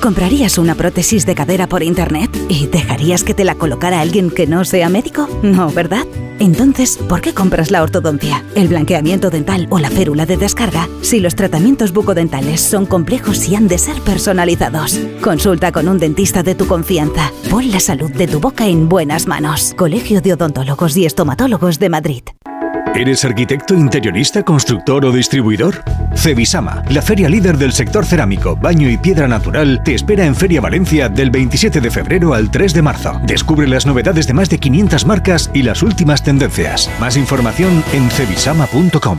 [0.00, 4.46] ¿Comprarías una prótesis de cadera por internet y dejarías que te la colocara alguien que
[4.46, 5.28] no sea médico?
[5.42, 6.06] No, ¿verdad?
[6.38, 11.20] Entonces, ¿por qué compras la ortodoncia, el blanqueamiento dental o la férula de descarga si
[11.20, 15.00] los tratamientos bucodentales son complejos y han de ser personalizados?
[15.22, 17.32] Consulta con un dentista de tu confianza.
[17.50, 19.74] Pon la salud de tu boca en buenas manos.
[19.76, 22.22] Colegio de Odontólogos y Estomatólogos de Madrid.
[22.96, 25.84] ¿Eres arquitecto, interionista, constructor o distribuidor?
[26.14, 30.62] Cevisama, la feria líder del sector cerámico, baño y piedra natural, te espera en Feria
[30.62, 33.20] Valencia del 27 de febrero al 3 de marzo.
[33.24, 36.90] Descubre las novedades de más de 500 marcas y las últimas tendencias.
[36.98, 39.18] Más información en cevisama.com.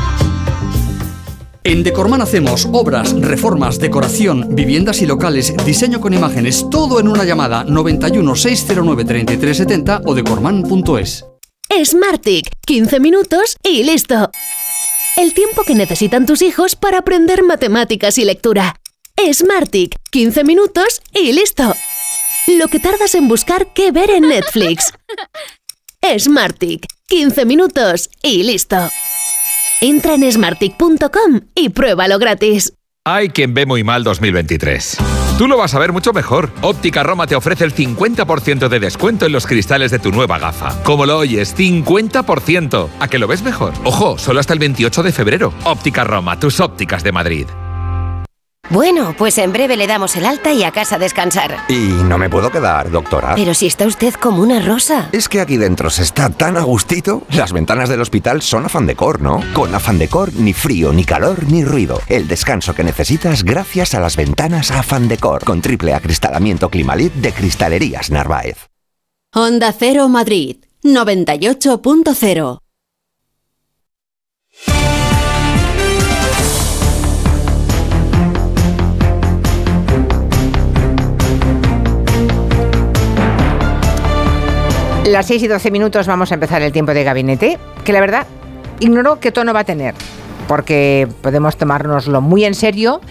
[1.63, 7.23] En Decorman hacemos obras, reformas, decoración, viviendas y locales, diseño con imágenes, todo en una
[7.23, 11.25] llamada 91 609 3370 o decorman.es.
[11.85, 14.31] Smartick, 15 minutos y listo.
[15.17, 18.75] El tiempo que necesitan tus hijos para aprender matemáticas y lectura.
[19.31, 21.75] Smartick, 15 minutos y listo.
[22.47, 24.93] Lo que tardas en buscar qué ver en Netflix.
[26.17, 28.89] Smartick, 15 minutos y listo.
[29.83, 32.73] Entra en smartick.com y pruébalo gratis.
[33.03, 34.97] Hay quien ve muy mal 2023.
[35.39, 36.51] Tú lo vas a ver mucho mejor.
[36.61, 40.79] Óptica Roma te ofrece el 50% de descuento en los cristales de tu nueva gafa.
[40.83, 42.89] Como lo oyes, 50%.
[42.99, 43.73] ¿A que lo ves mejor?
[43.83, 45.51] Ojo, solo hasta el 28 de febrero.
[45.63, 47.47] Óptica Roma, tus ópticas de Madrid.
[48.71, 51.57] Bueno, pues en breve le damos el alta y a casa a descansar.
[51.67, 53.35] Y no me puedo quedar, doctora.
[53.35, 55.09] Pero si está usted como una rosa.
[55.11, 57.23] Es que aquí dentro se está tan a gustito.
[57.31, 59.41] Las ventanas del hospital son afán decor, ¿no?
[59.51, 61.99] Con afán decor, ni frío, ni calor, ni ruido.
[62.07, 65.43] El descanso que necesitas gracias a las ventanas afán decor.
[65.43, 68.69] Con triple acristalamiento Climalit de Cristalerías Narváez.
[69.33, 72.61] Onda Cero Madrid, 98.0.
[85.05, 88.27] Las 6 y 12 minutos vamos a empezar el tiempo de gabinete, que la verdad
[88.79, 89.95] ignoro qué tono va a tener,
[90.47, 93.01] porque podemos tomárnoslo muy en serio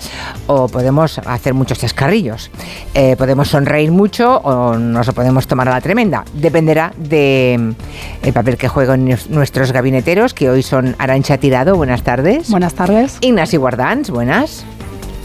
[0.46, 2.50] o podemos hacer muchos chascarrillos.
[2.94, 6.24] Eh, podemos sonreír mucho o nos lo podemos tomar a la tremenda.
[6.32, 7.74] Dependerá del
[8.22, 12.50] el papel que jueguen nuestros gabineteros, que hoy son Arancha Tirado, buenas tardes.
[12.50, 13.18] Buenas tardes.
[13.20, 14.64] Ignacio Guardans, buenas.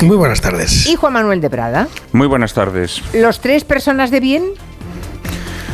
[0.02, 0.88] Muy buenas tardes.
[0.88, 1.88] Y Juan Manuel de Prada.
[2.12, 3.02] Muy buenas tardes.
[3.14, 4.44] Los tres personas de bien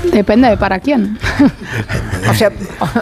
[0.04, 1.18] Depende de para quién.
[2.30, 2.52] o sea,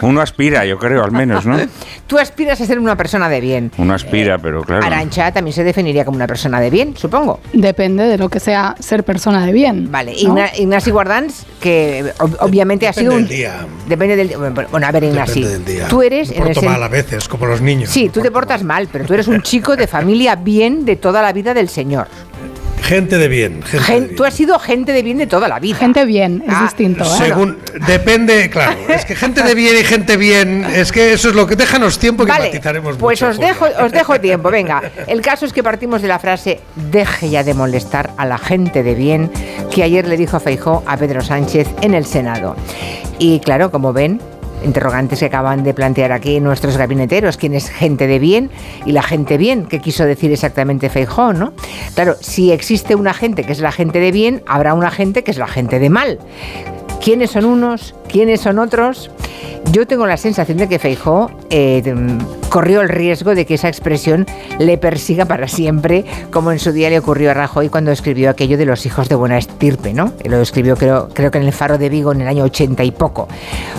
[0.02, 1.56] uno aspira, yo creo, al menos, ¿no?
[2.06, 3.70] Tú aspiras a ser una persona de bien.
[3.78, 4.84] Uno aspira, pero claro.
[4.84, 7.40] Arancha también se definiría como una persona de bien, supongo.
[7.52, 9.92] Depende de lo que sea ser persona de bien.
[9.92, 13.28] Vale, Ignasi Guardans, que obviamente ha sido un.
[13.28, 13.64] día.
[13.86, 14.38] Depende del día.
[14.38, 15.46] Bueno, a ver, Ignasi.
[15.88, 16.30] Tú eres.
[16.30, 17.90] Me porto mal a veces, como los niños.
[17.90, 21.22] Sí, tú te portas mal, pero tú eres un chico de familia bien de toda
[21.22, 22.08] la vida del Señor.
[22.82, 23.60] Gente de bien.
[24.16, 25.76] Tú has sido gente de bien de toda la vida.
[25.76, 27.04] Gente bien, es ah, distinto.
[27.04, 27.18] ¿eh?
[27.18, 28.76] Según, depende, claro.
[28.88, 31.98] Es que gente de bien y gente bien, es que eso es lo que déjanos
[31.98, 34.82] tiempo que vale, matizaremos Pues os dejo, os dejo tiempo, venga.
[35.06, 36.60] El caso es que partimos de la frase
[36.90, 39.30] deje ya de molestar a la gente de bien
[39.70, 42.56] que ayer le dijo a Feijó a Pedro Sánchez en el Senado.
[43.18, 44.20] Y claro, como ven,
[44.64, 48.50] interrogantes que acaban de plantear aquí nuestros gabineteros, quién es gente de bien
[48.86, 51.52] y la gente bien, qué quiso decir exactamente Feijó, ¿no?
[51.94, 55.30] Claro, si existe una gente que es la gente de bien, habrá una gente que
[55.30, 56.18] es la gente de mal.
[57.02, 57.94] ¿Quiénes son unos?
[58.08, 59.10] ¿Quiénes son otros?
[59.72, 61.82] Yo tengo la sensación de que Feijó eh,
[62.48, 64.26] corrió el riesgo de que esa expresión
[64.58, 68.58] le persiga para siempre, como en su día le ocurrió a Rajoy cuando escribió aquello
[68.58, 70.12] de los hijos de buena estirpe, ¿no?
[70.24, 72.90] Lo escribió creo, creo que en el Faro de Vigo en el año 80 y
[72.90, 73.28] poco.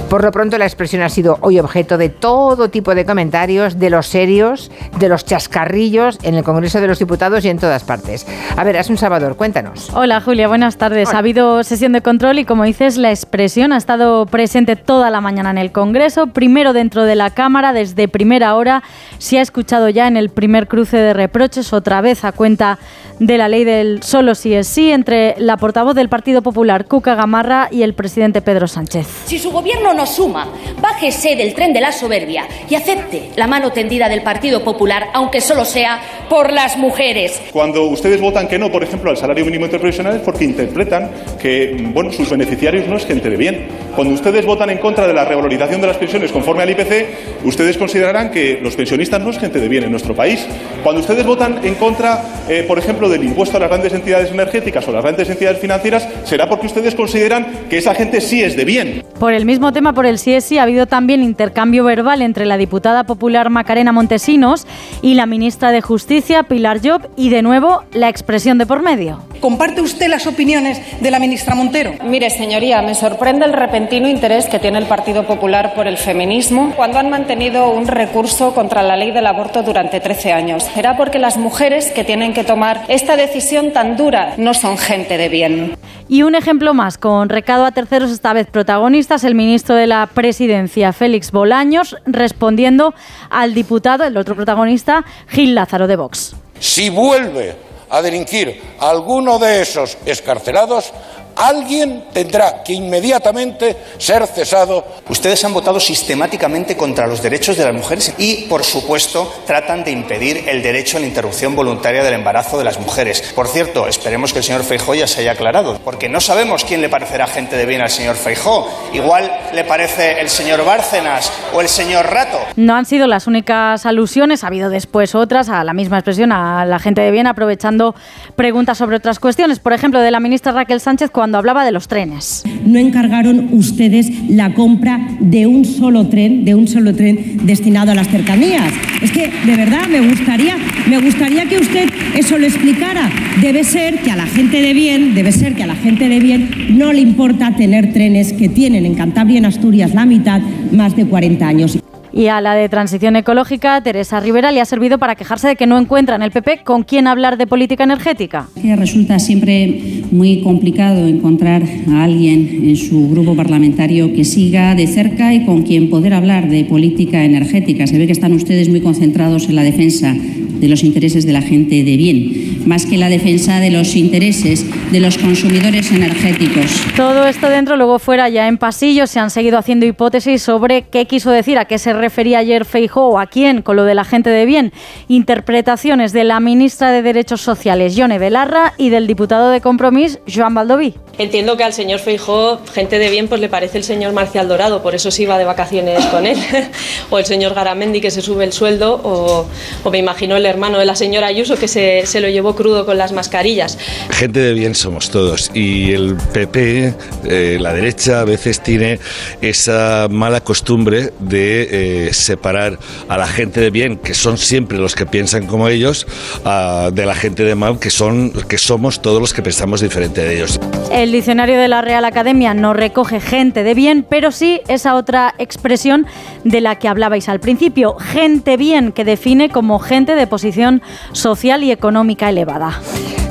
[0.09, 3.89] Por lo pronto la expresión ha sido hoy objeto de todo tipo de comentarios, de
[3.89, 8.25] los serios, de los chascarrillos en el Congreso de los Diputados y en todas partes.
[8.55, 9.89] A ver, un Salvador, cuéntanos.
[9.93, 11.13] Hola Julia, buenas tardes.
[11.13, 13.73] Ha habido sesión de control y como dices, la expresión.
[13.73, 18.07] Ha estado presente toda la mañana en el Congreso, primero dentro de la Cámara desde
[18.07, 18.83] primera hora.
[19.17, 22.79] Se ha escuchado ya en el primer cruce de reproches, otra vez a cuenta
[23.21, 27.13] de la ley del solo sí es sí, entre la portavoz del Partido Popular, Cuca
[27.13, 29.05] Gamarra, y el presidente Pedro Sánchez.
[29.25, 30.47] Si su gobierno no suma,
[30.81, 35.39] bájese del tren de la soberbia y acepte la mano tendida del Partido Popular, aunque
[35.39, 37.39] solo sea por las mujeres.
[37.51, 41.77] Cuando ustedes votan que no, por ejemplo, al salario mínimo interprofesional es porque interpretan que
[41.93, 43.67] bueno, sus beneficiarios no es gente de bien.
[43.95, 47.77] Cuando ustedes votan en contra de la revalorización de las pensiones conforme al IPC, ustedes
[47.77, 50.43] considerarán que los pensionistas no es gente de bien en nuestro país.
[50.81, 54.87] Cuando ustedes votan en contra, eh, por ejemplo, del impuesto a las grandes entidades energéticas
[54.87, 58.65] o las grandes entidades financieras, será porque ustedes consideran que esa gente sí es de
[58.65, 59.03] bien.
[59.19, 62.45] Por el mismo tema, por el sí es sí, ha habido también intercambio verbal entre
[62.45, 64.65] la diputada popular Macarena Montesinos
[65.01, 69.19] y la ministra de Justicia, Pilar Job, y de nuevo la expresión de por medio.
[69.39, 71.93] ¿Comparte usted las opiniones de la ministra Montero?
[72.03, 76.73] Mire, señoría, me sorprende el repentino interés que tiene el Partido Popular por el feminismo
[76.75, 80.63] cuando han mantenido un recurso contra la ley del aborto durante 13 años.
[80.75, 85.17] ¿Será porque las mujeres que tienen que tomar esta decisión tan dura no son gente
[85.17, 85.75] de bien?
[86.07, 90.07] Y un ejemplo más, con recado a terceros, esta vez protagonistas, el ministro de la
[90.07, 92.93] Presidencia, Félix Bolaños, respondiendo
[93.31, 96.35] al diputado, el otro protagonista, Gil Lázaro de Vox.
[96.59, 97.55] Si vuelve
[97.89, 100.93] a delinquir alguno de esos escarcelados,
[101.35, 104.85] alguien tendrá que inmediatamente ser cesado.
[105.09, 109.91] Ustedes han votado sistemáticamente contra los derechos de las mujeres y, por supuesto, tratan de
[109.91, 113.21] impedir el derecho a la interrupción voluntaria del embarazo de las mujeres.
[113.35, 116.81] Por cierto, esperemos que el señor Feijó ya se haya aclarado, porque no sabemos quién
[116.81, 118.67] le parecerá gente de bien al señor Feijó.
[118.93, 122.39] Igual le parece el señor Bárcenas o el señor Rato.
[122.55, 126.65] No han sido las únicas alusiones, ha habido después otras a la misma expresión, a
[126.65, 127.95] la gente de bien, aprovechando
[128.35, 129.59] preguntas sobre otras cuestiones.
[129.59, 132.41] Por ejemplo, de la ministra Raquel Sánchez cuando hablaba de los trenes.
[132.65, 137.93] No encargaron ustedes la compra de un solo tren, de un solo tren destinado a
[137.93, 138.73] las cercanías.
[139.03, 140.55] Es que de verdad me gustaría,
[140.89, 143.11] me gustaría que usted eso lo explicara.
[143.39, 146.19] Debe ser que a la gente de bien, debe ser que a la gente de
[146.19, 150.41] bien no le importa tener trenes que tienen en Cantabria y en Asturias la mitad
[150.71, 151.77] más de 40 años.
[152.13, 155.65] Y a la de transición ecológica, Teresa Rivera, le ha servido para quejarse de que
[155.65, 158.47] no encuentra en el PP con quién hablar de política energética.
[158.75, 165.33] Resulta siempre muy complicado encontrar a alguien en su grupo parlamentario que siga de cerca
[165.33, 167.87] y con quien poder hablar de política energética.
[167.87, 171.41] Se ve que están ustedes muy concentrados en la defensa de los intereses de la
[171.41, 176.85] gente de bien, más que la defensa de los intereses de los consumidores energéticos.
[176.95, 181.07] Todo esto dentro, luego fuera ya en pasillo, se han seguido haciendo hipótesis sobre qué
[181.07, 184.03] quiso decir, a qué se refería ayer Feijó o a quién con lo de la
[184.03, 184.73] gente de bien.
[185.07, 190.53] Interpretaciones de la ministra de Derechos Sociales, Yone Belarra, y del diputado de Compromís, Joan
[190.53, 190.95] Baldoví.
[191.17, 194.81] Entiendo que al señor Feijó, gente de bien, pues le parece el señor Marcial Dorado,
[194.81, 196.37] por eso se iba de vacaciones con él.
[197.09, 199.45] o el señor Garamendi, que se sube el sueldo, o,
[199.83, 202.85] o me imagino el hermano de la señora Ayuso, que se, se, lo llevó crudo
[202.85, 203.77] con las mascarillas.
[204.09, 206.93] Gente de bien somos todos y el PP,
[207.25, 208.99] eh, la derecha, a veces tiene
[209.41, 214.95] esa mala costumbre de eh, separar a la gente de bien, que son siempre los
[214.95, 216.07] que piensan como ellos,
[216.43, 220.35] de la gente de mal, que, son, que somos todos los que pensamos diferente de
[220.35, 220.59] ellos.
[220.91, 225.33] El diccionario de la Real Academia no recoge gente de bien, pero sí esa otra
[225.37, 226.05] expresión
[226.43, 231.63] de la que hablabais al principio, gente bien, que define como gente de posición social
[231.63, 232.79] y económica elevada.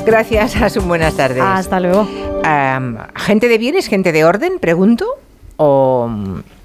[0.04, 0.88] Gracias, Asun.
[0.88, 1.42] Buenas tardes.
[1.42, 2.02] Hasta luego.
[2.02, 4.58] Um, ¿Gente de bien es gente de orden?
[4.58, 5.06] Pregunto.
[5.56, 6.10] O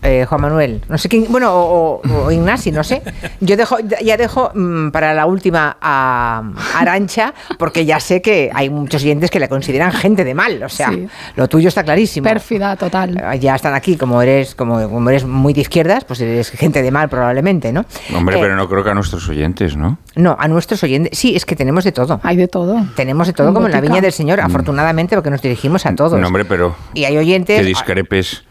[0.06, 3.02] eh, Juan Manuel, no sé quién, bueno, o, o, o, Ignasi, no sé.
[3.40, 6.44] Yo dejo, ya dejo mmm, para la última a
[6.76, 10.70] Arancha, porque ya sé que hay muchos oyentes que la consideran gente de mal, o
[10.70, 11.08] sea, sí.
[11.36, 12.24] lo tuyo está clarísimo.
[12.24, 13.40] Pérfida, total.
[13.40, 16.92] Ya están aquí, como eres, como, como eres muy de izquierdas, pues eres gente de
[16.92, 17.86] mal probablemente, ¿no?
[18.16, 19.98] Hombre, eh, pero no creo que a nuestros oyentes, ¿no?
[20.16, 22.20] No, a nuestros oyentes, sí, es que tenemos de todo.
[22.24, 22.86] Hay de todo.
[22.96, 24.46] Tenemos de todo, como en la viña del Señor, mm.
[24.46, 26.20] afortunadamente, porque nos dirigimos a todos.
[26.20, 26.76] No, hombre, pero...
[26.94, 27.60] Y hay oyentes...
[27.60, 28.45] Que discrepes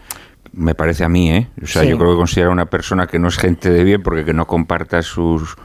[0.55, 1.49] me parece a mí, ¿eh?
[1.61, 1.89] O sea, sí.
[1.89, 4.47] yo creo que considera una persona que no es gente de bien porque que no
[4.47, 5.55] comparta sus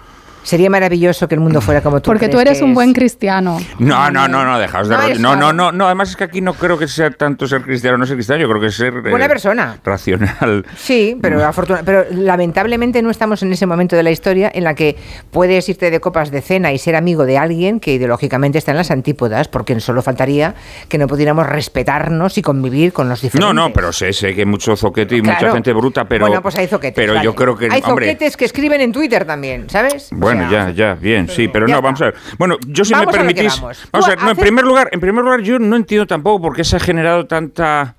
[0.42, 2.10] Sería maravilloso que el mundo fuera como tú.
[2.10, 3.58] Porque tú eres un buen cristiano.
[3.78, 5.18] No, no, no, no, dejaos de...
[5.18, 7.96] No, no, no, no, además es que aquí no creo que sea tanto ser cristiano
[7.96, 9.00] o no ser cristiano, yo creo que es ser...
[9.02, 9.78] Buena eh, persona.
[9.84, 10.64] Racional.
[10.76, 14.74] Sí, pero, afortuna, pero lamentablemente no estamos en ese momento de la historia en la
[14.74, 14.96] que
[15.30, 18.78] puedes irte de copas de cena y ser amigo de alguien que ideológicamente está en
[18.78, 20.54] las antípodas, porque solo faltaría
[20.88, 23.54] que no pudiéramos respetarnos y convivir con los diferentes.
[23.54, 25.38] No, no, pero sé, sé que hay mucho zoquete y claro.
[25.40, 26.26] mucha gente bruta, pero...
[26.26, 26.94] Bueno, pues hay zoquetes.
[26.94, 27.24] Pero vale.
[27.24, 27.68] yo creo que...
[27.70, 30.08] Hay hombre, zoquetes que escriben en Twitter también, ¿sabes?
[30.12, 32.14] Bueno, bueno, ya, ya, bien, sí, pero no, vamos a ver.
[32.38, 33.88] Bueno, yo si vamos me permitís, a vamos.
[33.92, 36.56] vamos a ver, no, en primer lugar, en primer lugar yo no entiendo tampoco por
[36.56, 37.96] qué se ha generado tanta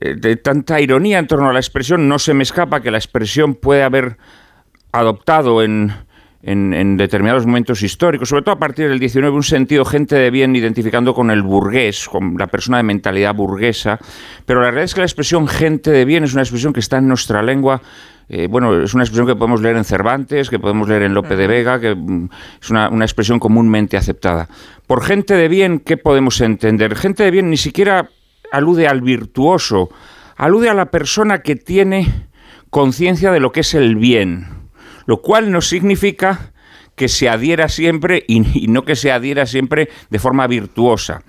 [0.00, 2.98] eh, de tanta ironía en torno a la expresión, no se me escapa que la
[2.98, 4.16] expresión puede haber
[4.92, 5.92] adoptado en,
[6.42, 10.56] en, determinados momentos históricos, sobre todo a partir del 19, un sentido gente de bien
[10.56, 13.98] identificando con el burgués, con la persona de mentalidad burguesa,
[14.46, 16.98] pero la realidad es que la expresión gente de bien es una expresión que está
[16.98, 17.82] en nuestra lengua
[18.32, 21.34] eh, bueno, es una expresión que podemos leer en Cervantes, que podemos leer en Lope
[21.34, 22.28] de Vega, que mm,
[22.62, 24.48] es una, una, expresión comúnmente aceptada.
[24.86, 26.94] Por gente de bien, ¿qué podemos entender?
[26.94, 28.08] Gente de bien ni siquiera
[28.52, 29.90] alude al virtuoso,
[30.36, 32.28] alude a la persona que tiene
[32.70, 34.59] conciencia de lo que es el bien,
[35.10, 36.52] lo cual no significa
[36.94, 41.24] que se adhiera siempre y, no que se adhiera siempre de forma virtuosa.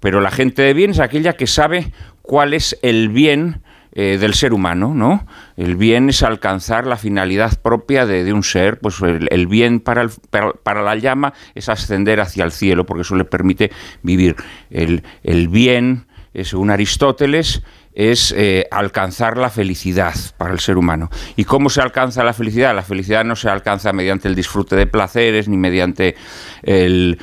[0.00, 1.92] Pero la gente de bien es aquella que sabe
[2.22, 3.60] cuál es el bien
[3.92, 5.26] eh, del ser humano, ¿no?
[5.58, 10.80] El bien es alcanzar la finalidad propia de, un ser, pues el, bien para, para,
[10.80, 14.34] la llama es ascender hacia el cielo, porque eso le permite vivir.
[14.70, 16.06] El, el bien,
[16.42, 17.62] según Aristóteles,
[17.96, 21.10] es eh, alcanzar la felicidad para el ser humano.
[21.34, 22.76] ¿Y cómo se alcanza la felicidad?
[22.76, 26.14] La felicidad no se alcanza mediante el disfrute de placeres, ni mediante
[26.62, 27.18] el,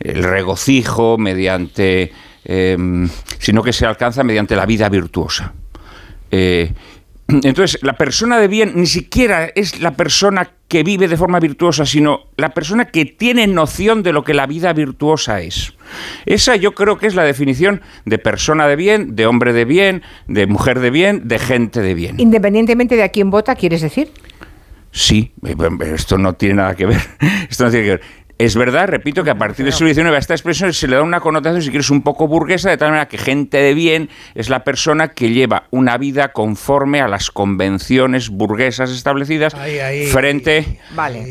[0.00, 2.10] regocijo, mediante,
[2.44, 3.06] em,
[3.38, 5.52] sino que se alcanza mediante la vida virtuosa.
[6.30, 6.72] Eh,
[7.28, 11.84] entonces, la persona de bien ni siquiera es la persona que vive de forma virtuosa,
[11.84, 15.72] sino la persona que tiene noción de lo que la vida virtuosa es.
[16.24, 20.02] Esa yo creo que es la definición de persona de bien, de hombre de bien,
[20.28, 22.20] de mujer de bien, de gente de bien.
[22.20, 24.10] Independientemente de a quién vota, ¿quieres decir?
[24.92, 25.54] Sí, eh,
[25.94, 27.00] esto no tiene nada que ver.
[27.50, 28.00] Esto no tiene que ver.
[28.38, 31.02] Es verdad, repito, que a partir del siglo XIX a esta expresión se le da
[31.02, 34.50] una connotación, si quieres, un poco burguesa, de tal manera que gente de bien es
[34.50, 39.56] la persona que lleva una vida conforme a las convenciones burguesas establecidas
[40.12, 40.80] frente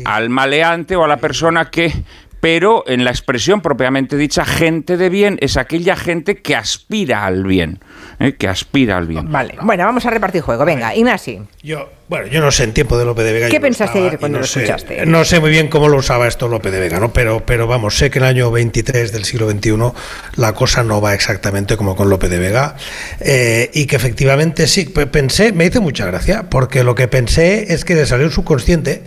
[0.04, 1.92] al maleante o a la persona que
[2.40, 7.44] pero en la expresión propiamente dicha, gente de bien es aquella gente que aspira al
[7.44, 7.80] bien,
[8.20, 8.34] ¿eh?
[8.34, 9.32] que aspira al bien.
[9.32, 10.64] Vale, bueno, vamos a repartir juego.
[10.64, 11.40] Venga, Ignasi.
[11.62, 13.48] Yo, bueno, yo no sé en tiempo de Lope de Vega.
[13.48, 15.04] ¿Qué pensaste ayer cuando lo escuchaste?
[15.06, 17.12] No sé muy bien cómo lo usaba esto Lope de Vega, ¿no?
[17.12, 19.76] Pero, pero vamos, sé que en el año 23 del siglo XXI
[20.36, 22.76] la cosa no va exactamente como con Lope de Vega
[23.18, 27.84] eh, y que efectivamente sí, pensé, me hizo mucha gracia, porque lo que pensé es
[27.84, 29.02] que le salió el subconsciente,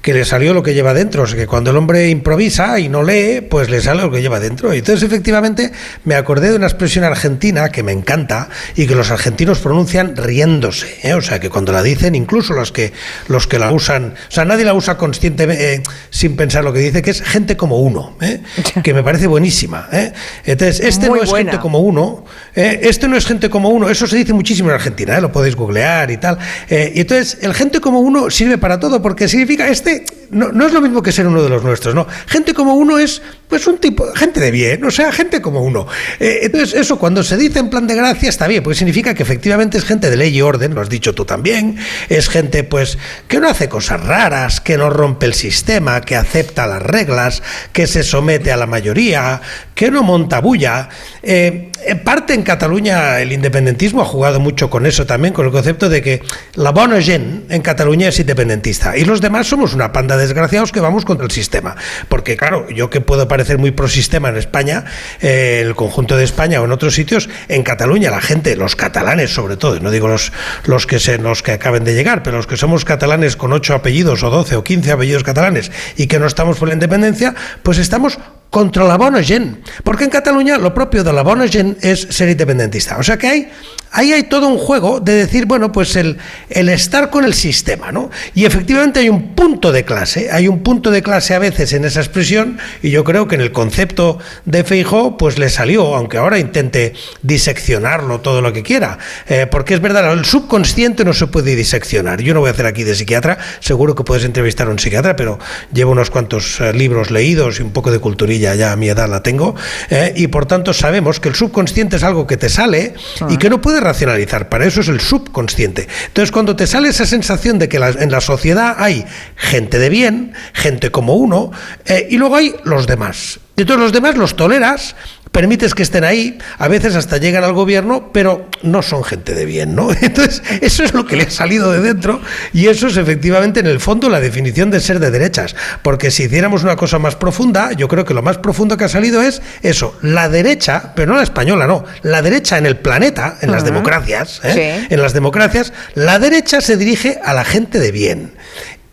[0.00, 2.88] que le salió lo que lleva dentro, o sea, que cuando el hombre improvisa y
[2.88, 4.72] no lee, pues le sale lo que lleva dentro.
[4.72, 5.72] Y entonces efectivamente
[6.04, 11.00] me acordé de una expresión argentina que me encanta y que los argentinos pronuncian riéndose,
[11.02, 11.14] ¿eh?
[11.14, 12.92] o sea, que cuando la dicen incluso los que,
[13.28, 16.80] los que la usan, o sea, nadie la usa conscientemente, eh, sin pensar lo que
[16.80, 18.40] dice, que es gente como uno, ¿eh?
[18.82, 19.88] que me parece buenísima.
[19.92, 20.12] ¿eh?
[20.44, 22.24] Entonces, este no es gente como uno,
[22.54, 26.10] este no es gente como uno, eso se dice muchísimo en Argentina, lo podéis googlear
[26.10, 26.38] y tal.
[26.68, 30.72] y entonces, el gente como uno sirve para todo, porque significa, este no, no es
[30.72, 32.06] lo mismo que ser uno de los nuestros, ¿no?
[32.26, 35.86] Gente como uno es, pues, un tipo, gente de bien, o sea, gente como uno.
[36.18, 39.78] entonces, eso cuando se dice en plan de gracia está bien, porque significa que efectivamente
[39.78, 41.76] es gente de ley y orden, lo has dicho tú también,
[42.08, 42.98] es gente pues
[43.28, 47.86] que no hace cosas raras, que no rompe el sistema, que acepta las reglas, que
[47.86, 49.40] se somete a la mayoría,
[49.76, 50.88] que no monta bulla.
[51.22, 55.52] Eh, en parte en Cataluña el independentismo ha jugado mucho con eso también, con el
[55.52, 56.22] concepto de que
[56.54, 60.72] la bona gent en Cataluña es independentista y los demás somos una panda de desgraciados
[60.72, 61.76] que vamos contra el sistema.
[62.08, 64.86] Porque claro, yo que puedo parecer muy pro sistema en España,
[65.20, 69.32] eh, el conjunto de España o en otros sitios, en Cataluña la gente, los catalanes
[69.32, 70.32] sobre todo, no digo los,
[70.64, 73.74] los, que, se, los que acaben de llegar, pero los que somos catalanes con ocho
[73.74, 77.78] apellidos o doce o quince apellidos catalanes y que no estamos por la independencia, pues
[77.78, 78.18] estamos
[78.54, 79.66] contra la bona gent.
[79.82, 82.98] Porque en Cataluña lo propio de la bona gent es ser independentista.
[82.98, 83.48] O sea que hay,
[83.90, 86.18] ahí hay todo un juego de decir, bueno, pues el,
[86.48, 88.10] el estar con el sistema, ¿no?
[88.32, 91.84] Y efectivamente hay un punto de clase, hay un punto de clase a veces en
[91.84, 96.18] esa expresión y yo creo que en el concepto de Feijó pues le salió, aunque
[96.18, 96.92] ahora intente
[97.22, 98.98] diseccionarlo todo lo que quiera.
[99.26, 102.20] Eh, porque es verdad, el subconsciente no se puede diseccionar.
[102.20, 105.16] Yo no voy a hacer aquí de psiquiatra, seguro que puedes entrevistar a un psiquiatra,
[105.16, 105.40] pero
[105.72, 109.08] llevo unos cuantos eh, libros leídos y un poco de culturilla ya a mi edad
[109.08, 109.54] la tengo,
[109.88, 112.94] eh, y por tanto sabemos que el subconsciente es algo que te sale
[113.28, 115.88] y que no puedes racionalizar, para eso es el subconsciente.
[116.08, 119.06] Entonces cuando te sale esa sensación de que en la sociedad hay
[119.36, 121.52] gente de bien, gente como uno,
[121.86, 123.40] eh, y luego hay los demás.
[123.56, 124.96] Y todos los demás los toleras,
[125.34, 129.44] permites que estén ahí, a veces hasta llegan al gobierno, pero no son gente de
[129.44, 129.88] bien, ¿no?
[130.00, 132.20] Entonces, eso es lo que le ha salido de dentro
[132.52, 136.22] y eso es efectivamente en el fondo la definición de ser de derechas, porque si
[136.22, 139.42] hiciéramos una cosa más profunda, yo creo que lo más profundo que ha salido es
[139.62, 143.64] eso, la derecha, pero no la española, no, la derecha en el planeta, en las
[143.64, 144.86] democracias, ¿eh?
[144.88, 148.32] en las democracias, la derecha se dirige a la gente de bien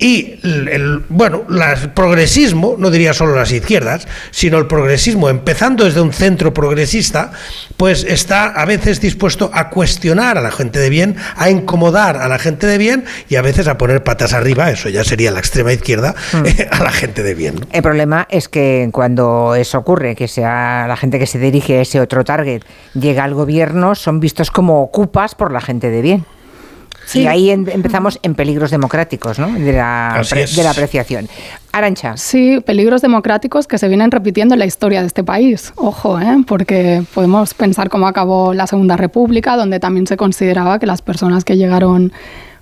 [0.02, 6.02] Y el, bueno, el progresismo, no diría solo las izquierdas, sino el progresismo, empezando desde
[6.02, 7.32] un centro progresista,
[7.78, 12.28] pues está a veces dispuesto a cuestionar a la gente de bien, a incomodar a
[12.28, 15.38] la gente de bien y a veces a poner patas arriba, eso ya sería la
[15.38, 16.46] extrema izquierda, hmm.
[16.72, 17.64] a la gente de bien.
[17.72, 21.82] El problema es que cuando eso ocurre, que sea la gente que se dirige a
[21.82, 22.64] ese otro target
[22.96, 26.26] llega al gobierno, son vistos como ocupas por la gente de bien.
[27.14, 29.52] Y ahí empezamos en peligros democráticos, ¿no?
[29.52, 31.28] De la, de la apreciación.
[31.72, 32.18] Arancha.
[32.18, 35.72] Sí, peligros democráticos que se vienen repitiendo en la historia de este país.
[35.78, 36.44] Ojo, ¿eh?
[36.46, 41.46] porque podemos pensar cómo acabó la Segunda República, donde también se consideraba que las personas
[41.46, 42.12] que llegaron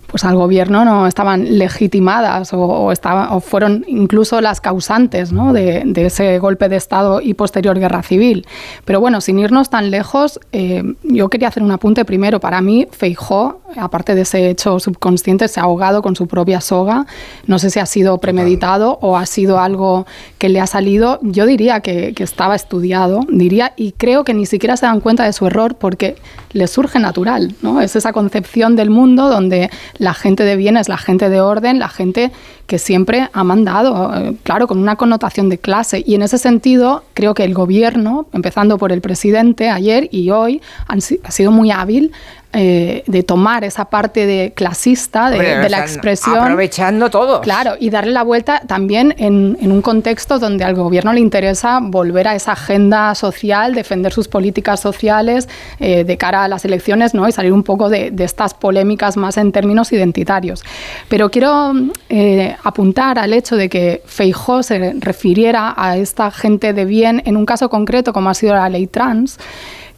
[0.09, 6.69] pues al gobierno no estaban legitimadas o, o fueron incluso las causantes de, ese golpe
[6.69, 8.47] de Estado y posterior guerra civil.
[8.85, 12.39] Pero bueno, sin irnos tan lejos, eh, yo quería hacer un apunte primero.
[12.39, 17.05] Para mí, Feijó, aparte de ese hecho subconsciente, se ha ahogado con su propia soga.
[17.45, 20.07] No sé si ha sido premeditado o ha sido algo
[20.37, 21.19] que le ha salido.
[21.21, 25.25] Yo diría que, que estaba estudiado, diría, y creo que ni siquiera se dan cuenta
[25.25, 26.15] de su error porque
[26.51, 27.53] le surge natural.
[27.61, 27.81] ¿no?
[27.81, 31.77] Es esa concepción del mundo donde la gente de bien es la gente de orden,
[31.77, 32.31] la gente
[32.65, 36.01] que siempre ha mandado, eh, claro, con una connotación de clase.
[36.05, 40.61] Y en ese sentido, creo que el gobierno, empezando por el presidente ayer y hoy,
[40.87, 42.11] ha sido muy hábil
[42.51, 46.39] eh, de tomar esa parte de clasista de, la expresión.
[46.39, 47.41] Aprovechando todo.
[47.41, 52.27] Claro, y darle la vuelta también en, un contexto donde al gobierno le interesa volver
[52.27, 55.47] a esa agenda social, defender sus políticas sociales
[55.79, 57.27] eh, de cara a las elecciones ¿no?
[57.27, 60.63] y salir un poco de, estas polémicas más en términos identitarios.
[61.07, 61.73] Pero quiero
[62.09, 67.37] eh, apuntar al hecho de que Feijó se refiriera a esta gente de bien en
[67.37, 69.37] un caso concreto como ha sido la ley trans,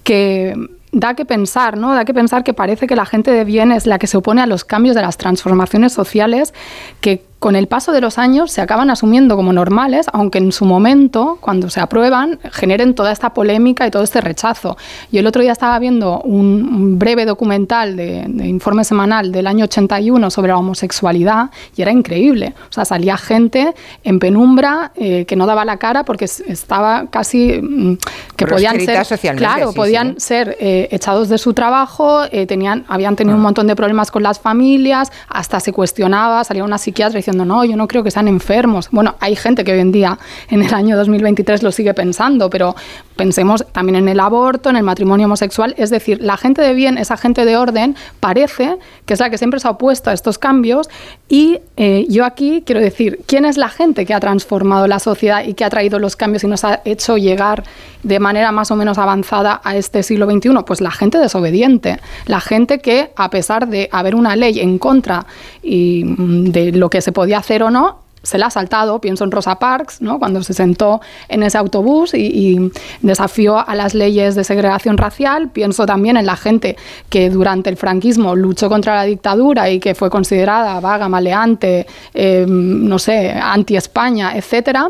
[0.03, 0.53] que
[0.91, 1.93] da que pensar, ¿no?
[1.93, 4.41] Da que pensar que parece que la gente de bien es la que se opone
[4.41, 6.53] a los cambios de las transformaciones sociales
[6.99, 10.63] que con el paso de los años se acaban asumiendo como normales, aunque en su
[10.63, 14.77] momento, cuando se aprueban, generen toda esta polémica y todo este rechazo.
[15.11, 20.29] Yo el otro día estaba viendo un, breve documental de, informe semanal del año 81
[20.29, 22.53] sobre la homosexualidad y era increíble.
[22.69, 27.59] O sea, salía gente en penumbra eh, que no daba la cara porque estaba casi
[27.59, 27.97] mm,
[28.35, 33.35] que podían ser, claro, podían ser eh, echados de su trabajo, eh, tenían, habían tenido
[33.35, 33.45] un ah.
[33.45, 37.75] montón de problemas con las familias, hasta se cuestionaba, salía una psiquiatra diciendo no, yo
[37.75, 38.89] no creo que sean enfermos.
[38.91, 40.19] Bueno, hay gente que hoy en día,
[40.49, 42.75] en el año 2023, lo sigue pensando, pero
[43.15, 45.75] pensemos también en el aborto, en el matrimonio homosexual.
[45.77, 49.37] Es decir, la gente de bien, esa gente de orden, parece que es la que
[49.37, 50.89] siempre se ha opuesto a estos cambios.
[51.29, 55.43] Y eh, yo aquí quiero decir, ¿quién es la gente que ha transformado la sociedad
[55.45, 57.63] y que ha traído los cambios y nos ha hecho llegar
[58.03, 60.49] de manera más o menos avanzada a este siglo XXI?
[60.65, 65.25] Pues la gente desobediente, la gente que, a pesar de haber una ley en contra
[65.61, 69.23] y mm, de lo que se podía hacer o no, se la ha saltado, pienso
[69.23, 70.17] en Rosa Parks, ¿no?
[70.17, 72.71] cuando se sentó en ese autobús y,
[73.03, 76.77] desafió a las leyes de segregación racial, pienso también en la gente
[77.09, 81.85] que durante el franquismo luchó contra la dictadura y que fue considerada vaga, maleante,
[82.15, 84.89] eh, no sé, anti-España, etcétera.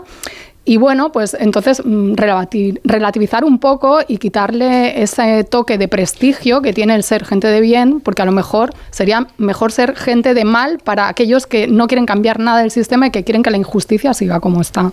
[0.63, 2.13] Y bueno, pues entonces mm,
[2.83, 7.61] relativizar un poco y quitarle ese toque de prestigio que tiene el ser gente de
[7.61, 11.87] bien, porque a lo mejor sería mejor ser gente de mal para aquellos que no
[11.87, 14.91] quieren cambiar nada del sistema y que quieren que la injusticia siga como está.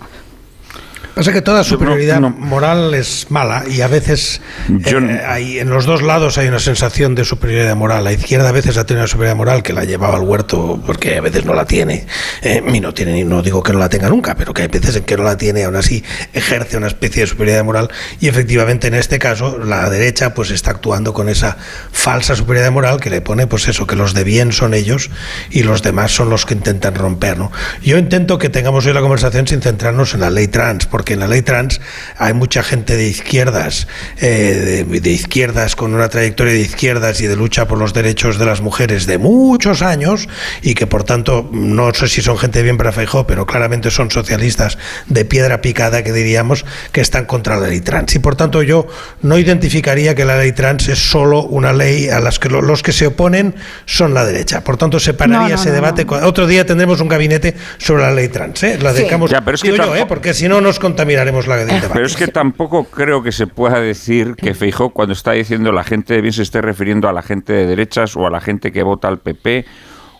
[1.18, 6.00] Pasa que toda superioridad moral es mala y a veces eh, hay, en los dos
[6.00, 8.04] lados hay una sensación de superioridad moral.
[8.04, 11.16] La izquierda a veces ha tenido una superioridad moral que la llevaba al huerto porque
[11.16, 12.06] a veces no la tiene.
[12.42, 14.94] Eh, y no tiene, no digo que no la tenga nunca, pero que hay veces
[14.94, 17.90] en que no la tiene, aún así ejerce una especie de superioridad moral.
[18.20, 21.56] Y efectivamente en este caso la derecha pues está actuando con esa
[21.90, 25.10] falsa superioridad moral que le pone pues eso, que los de bien son ellos
[25.50, 27.38] y los demás son los que intentan romper.
[27.38, 27.50] ¿no?
[27.82, 31.14] Yo intento que tengamos hoy la conversación sin centrarnos en la ley trans, porque que
[31.14, 31.80] en la ley trans
[32.18, 33.88] hay mucha gente de izquierdas,
[34.20, 38.44] eh, de, izquierdas con una trayectoria de izquierdas y de lucha por los derechos de
[38.44, 40.28] las mujeres de muchos años
[40.60, 44.10] y que por tanto no sé si son gente bien para Feijó, pero claramente son
[44.10, 48.14] socialistas de piedra picada que diríamos que están contra la ley trans.
[48.14, 48.86] Y por tanto yo
[49.22, 52.92] no identificaría que la ley trans es solo una ley a las que los que
[52.92, 53.54] se oponen
[53.86, 54.62] son la derecha.
[54.62, 56.04] Por tanto separaría ese debate.
[56.22, 58.62] Otro día tendremos un gabinete sobre la ley trans.
[58.62, 58.78] ¿eh?
[58.78, 60.04] La dedicamos ya, pero es que yo, ¿eh?
[60.06, 61.88] porque si no nos miraremos la debate.
[61.92, 65.84] Pero es que tampoco creo que se pueda decir que Feijó cuando está diciendo la
[65.84, 68.72] gente de bien se esté refiriendo a la gente de derechas o a la gente
[68.72, 69.64] que vota al PP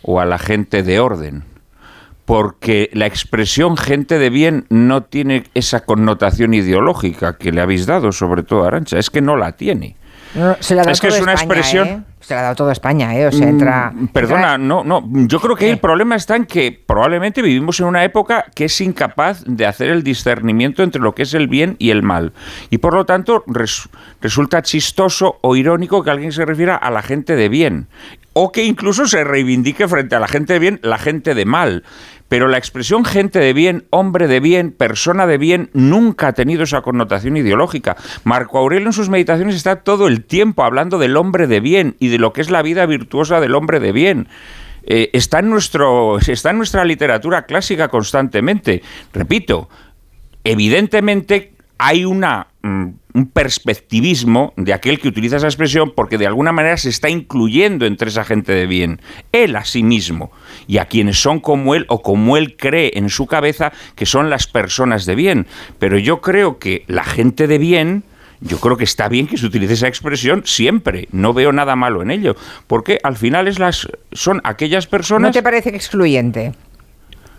[0.03, 1.43] o a la gente de orden.
[2.25, 8.11] Porque la expresión gente de bien no tiene esa connotación ideológica que le habéis dado,
[8.11, 8.99] sobre todo a Arancha.
[8.99, 9.95] Es que no la tiene.
[10.35, 12.03] No, se la ha dado Es que es una España, expresión- ¿eh?
[12.21, 13.25] Se la ha dado toda España, ¿eh?
[13.27, 13.91] O sea, entra...
[13.95, 15.03] Mm, Perdona, no, no.
[15.25, 18.81] Yo creo que el problema está en que probablemente vivimos en una época que es
[18.81, 22.33] incapaz de hacer el discernimiento entre lo que es el bien y el mal.
[22.69, 23.89] Y por lo tanto res-
[24.21, 27.87] resulta chistoso o irónico que alguien se refiera a la gente de bien.
[28.33, 31.83] O que incluso se reivindique frente a la gente de bien la gente de mal.
[32.29, 36.63] Pero la expresión gente de bien, hombre de bien, persona de bien, nunca ha tenido
[36.63, 37.97] esa connotación ideológica.
[38.23, 42.07] Marco Aurelio en sus meditaciones está todo el tiempo hablando del hombre de bien y
[42.07, 44.27] de lo que es la vida virtuosa del hombre de bien.
[44.83, 48.81] Eh, está, en nuestro, está en nuestra literatura clásica constantemente.
[49.11, 49.67] Repito,
[50.43, 56.51] evidentemente hay una, mm, un perspectivismo de aquel que utiliza esa expresión porque de alguna
[56.51, 59.01] manera se está incluyendo entre esa gente de bien,
[59.31, 60.29] él a sí mismo,
[60.67, 64.29] y a quienes son como él o como él cree en su cabeza que son
[64.29, 65.47] las personas de bien.
[65.79, 68.03] Pero yo creo que la gente de bien...
[68.41, 71.09] Yo creo que está bien que se utilice esa expresión siempre.
[71.11, 72.37] No veo nada malo en ello.
[72.67, 75.27] Porque al final es las, son aquellas personas.
[75.27, 76.53] ¿No te parece que excluyente?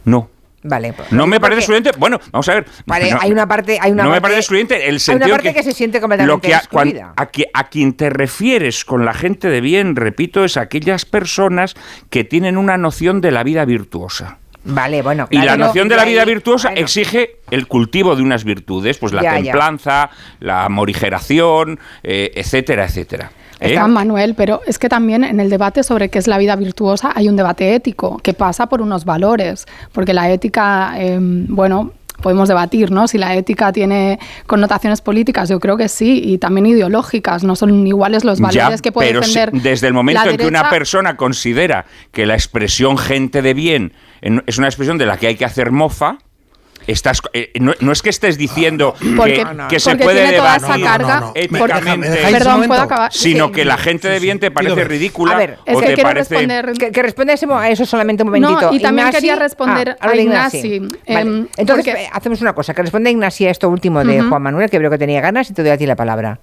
[0.05, 0.28] No.
[0.62, 0.92] Vale.
[0.92, 1.90] pues- No me parece excluyente.
[1.98, 2.66] Bueno, vamos a ver.
[2.86, 3.78] Vale, No, hay una parte...
[3.80, 6.00] Hay una no me parte- parece excluyente el Hay una sentido parte que, se siente
[6.00, 9.60] completamente lo que a, cuan- a que- a quien te refieres con la gente de
[9.62, 11.74] bien, repito, es aquellas personas
[12.10, 14.39] que tienen una noción de la vida virtuosa.
[14.62, 18.98] Vale, bueno, Y la noción de la vida virtuosa exige el cultivo de unas virtudes,
[18.98, 19.44] pues la Ya, ya.
[19.44, 23.32] templanza, la morigeración, eh, etcétera, etcétera.
[23.60, 23.68] ¿Eh?
[23.74, 27.12] Está Manuel, pero es que también en el debate sobre qué es la vida virtuosa
[27.14, 32.48] hay un debate ético que pasa por unos valores, porque la ética, eh, bueno, podemos
[32.48, 33.08] debatir, ¿no?
[33.08, 37.86] Si la ética tiene connotaciones políticas, yo creo que sí, y también ideológicas, no son
[37.86, 39.62] iguales los valores Ya, que puede pero si- defender.
[39.62, 44.42] desde el momento en que una persona considera que la expresión gente de bien en-
[44.47, 46.18] es una expresión de la que hay que hacer mofa,
[46.86, 50.84] estás, eh, no, no es que estés diciendo Porque- que, que se puede debatir
[52.33, 52.67] Perdón.
[52.67, 53.12] ¿puedo acabar?
[53.12, 53.52] sino Sí.
[53.52, 56.09] que la gente de bien te parece ridícula A ver, es o que te quiero
[56.09, 56.34] parece...
[56.34, 58.60] responder- Que, que responda a eso solamente un momentito.
[58.60, 60.78] No, y también Ignasi- quería responder Ah, a Ignasi.
[60.81, 60.91] Vale.
[61.07, 64.20] Em, Entonces, porque- eh, hacemos una cosa, que responda Ignasi a esto último de.
[64.23, 66.41] Juan Manuel, que creo que tenía ganas, y te doy a ti la palabra.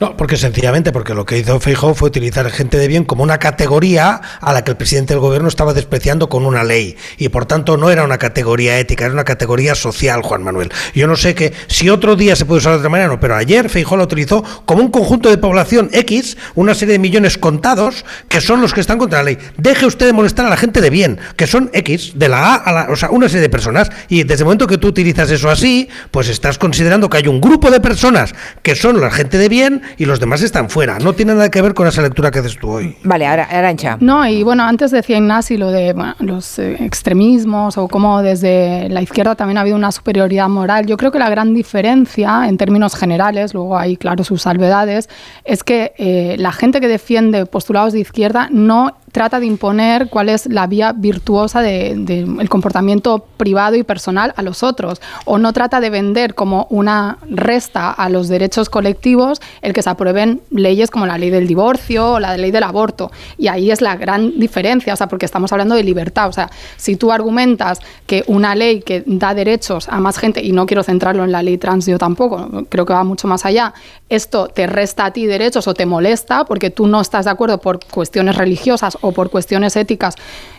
[0.00, 3.38] No, porque sencillamente, porque lo que hizo Feijóo fue utilizar gente de bien como una
[3.38, 6.96] categoría a la que el presidente del gobierno estaba despreciando con una ley.
[7.16, 10.70] Y por tanto no era una categoría ética, era una categoría social, Juan Manuel.
[10.94, 13.36] Yo no sé que si otro día se puede usar de otra manera, no, pero
[13.36, 18.04] ayer Feijóo lo utilizó como un conjunto de población X, una serie de millones contados,
[18.28, 19.38] que son los que están contra la ley.
[19.56, 22.54] Deje usted de molestar a la gente de bien, que son X, de la A
[22.56, 23.90] a la, o sea, una serie de personas.
[24.08, 27.40] Y desde el momento que tú utilizas eso así, pues estás considerando que hay un
[27.40, 29.53] grupo de personas que son la gente de bien
[29.96, 30.98] y los demás están fuera.
[30.98, 32.96] No tiene nada que ver con esa lectura que haces tú hoy.
[33.04, 33.96] Vale, ahora, Arancha.
[34.00, 38.88] No, y bueno, antes decía Ignasi lo de bueno, los eh, extremismos o cómo desde
[38.88, 40.86] la izquierda también ha habido una superioridad moral.
[40.86, 45.08] Yo creo que la gran diferencia en términos generales, luego hay claro sus salvedades,
[45.44, 50.28] es que eh, la gente que defiende postulados de izquierda no trata de imponer cuál
[50.28, 55.38] es la vía virtuosa del de, el comportamiento privado y personal a los otros, o
[55.38, 60.40] no trata de vender como una resta a los derechos colectivos el que se aprueben
[60.50, 63.12] leyes como la ley del divorcio o la ley del aborto.
[63.38, 66.28] Y ahí es la gran diferencia, o sea, porque estamos hablando de libertad.
[66.28, 70.50] O sea, si tú argumentas que una ley que da derechos a más gente, y
[70.50, 73.74] no quiero centrarlo en la ley trans yo tampoco, creo que va mucho más allá,
[74.08, 77.58] esto te resta a ti derechos o te molesta porque tú no estás de acuerdo
[77.58, 80.14] por cuestiones religiosas o por cuestiones éticas,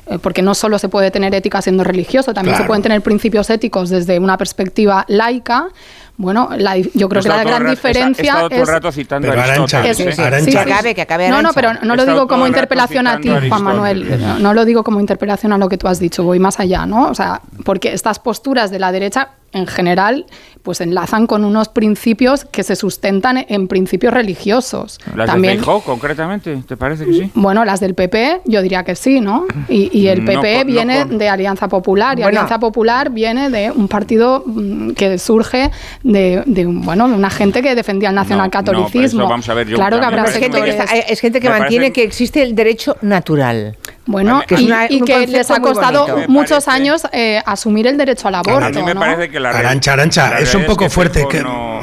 [0.07, 2.63] eh, porque no solo se puede tener ética siendo religioso, también Claro.
[2.63, 5.67] se pueden tener principios éticos desde una perspectiva laica.
[6.17, 8.67] Bueno, la- yo creo que la gran rato- diferencia es...
[8.69, 10.11] rato citando Pero a Arantxa, Aristóteles, sí, ¿eh?
[10.15, 10.45] sí, Arantxa.
[10.45, 13.29] Sí, Que acabe, que acabe No, no, pero no lo digo como interpelación a ti,
[13.49, 14.41] Juan Manuel.
[14.41, 17.09] No lo digo como interpelación a lo que tú has dicho, voy más allá, ¿no?
[17.09, 20.25] O sea, porque estas posturas de la derecha en general
[20.61, 24.99] pues enlazan con unos principios que se sustentan en principios religiosos.
[25.15, 27.31] Las También de Feijóo, concretamente, ¿te parece que sí?
[27.35, 29.45] bueno, las del PP, yo diría que sí, ¿no?
[29.69, 32.29] Y, y el No PP no viene con- de Alianza Popular, y Bueno.
[32.39, 35.69] Alianza Popular viene de un partido mm, que surge
[36.03, 39.27] de, de, bueno, de una gente que defendía el No, no, pero nacionalcatolicismo.
[39.29, 40.75] vamos a ver, yo- claro que habrá sectores...
[41.09, 43.77] es gente que mantiene parece- que existe el derecho natural.
[44.07, 46.29] Bueno, Que y, una- y que les ha costado bonito.
[46.31, 48.65] muchos parece- años eh, asumir el derecho al aborto.
[48.65, 48.99] a mí me ¿no?
[48.99, 51.81] parece que la Arancha, Arancha, la es un poco que fuerte que- no-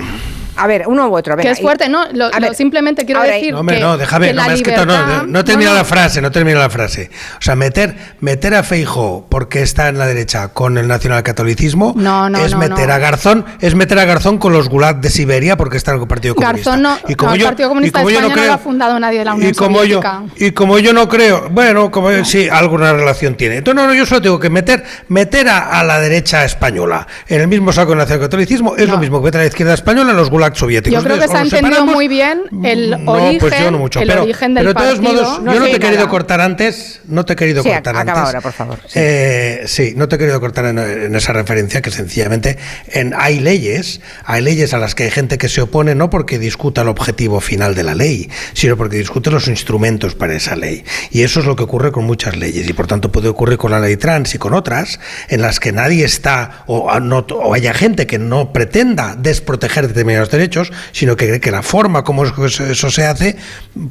[0.62, 1.36] A ver, uno u otro.
[1.36, 2.04] Que es fuerte, y- ¿no?
[2.12, 4.46] Lo, a lo ver, simplemente quiero ahora, decir No, hombre, que, no, déjame, que no,
[4.46, 7.10] la es que no, libertad- no, no termina no, la frase, no termina la frase.
[7.38, 12.28] O sea, meter, meter a Feijo porque está en la derecha con el nacionalcatolicismo No,
[12.30, 12.94] no, es no, meter no.
[12.94, 16.06] a Garzón, es meter a Garzón con los gulag de Siberia porque está en el
[16.08, 16.70] Partido Comunista.
[16.70, 18.36] Garzón no, y como no, el yo, Partido y Comunista de yo España no no,
[18.36, 20.00] lo creo, ha fundado nadie de la Unión y como yo
[20.36, 23.56] y como yo no creo, bueno, como yo- sí, alguna relación tiene.
[23.56, 27.40] Entonces, no, no, yo solo tengo que meter meter a, a la derecha española en
[27.40, 30.16] el mismo saco del nacionalcatolicismo es lo mismo que meter a la izquierda española en
[30.16, 30.98] los gulag soviéticos.
[31.02, 34.00] Yo creo que se ha entendido muy bien el No, origen, pues yo no mucho.
[34.00, 35.22] el pero, origen del pero de todos partido.
[35.22, 38.20] modos, yo no te he querido cortar antes, no te he querido Sí, cortar acaba
[38.20, 38.24] antes.
[38.26, 38.78] ahora, por favor.
[38.94, 42.58] Eh, sí, no te he querido cortar en, en esa referencia que sencillamente
[42.88, 46.38] en, hay leyes, hay leyes a las que hay gente que se opone no porque
[46.38, 50.84] discuta el objetivo final de la ley, sino porque discute los instrumentos para esa ley.
[51.10, 53.70] Y eso es lo que ocurre con muchas leyes y por tanto puede ocurrir con
[53.70, 57.74] la ley trans y con otras en las que nadie está o, no- o haya
[57.74, 62.90] gente que no pretenda desproteger determinados derechos, sino que que la forma como eso eso
[62.90, 63.36] se hace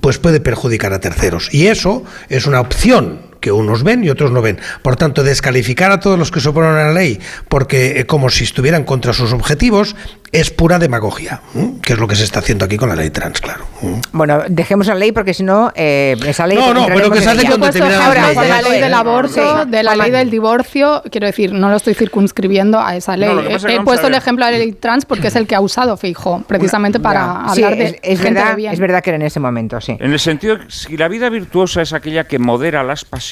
[0.01, 1.53] pues puede perjudicar a terceros.
[1.53, 4.59] Y eso es una opción que unos ven y otros no ven.
[4.81, 8.29] Por tanto, descalificar a todos los que se oponen a la ley porque eh, como
[8.29, 9.95] si estuvieran contra sus objetivos
[10.31, 11.41] es pura demagogia,
[11.81, 13.65] que es lo que se está haciendo aquí con la ley trans, claro.
[14.13, 16.57] Bueno, dejemos la ley porque si no, eh, esa ley.
[16.57, 19.95] No, no, pero que se hace con determinadas de la ley del aborto, de la
[19.95, 21.03] ley del divorcio.
[21.11, 23.29] Quiero decir, no lo estoy circunscribiendo a esa ley.
[23.67, 26.43] He puesto el ejemplo de la ley trans porque es el que ha usado Fijo,
[26.47, 28.73] precisamente para hablar de es, es gente verdad, de bien.
[28.73, 29.97] es verdad que era en ese momento, sí.
[29.99, 33.30] En el sentido, de que si la vida virtuosa es aquella que modera las pasiones,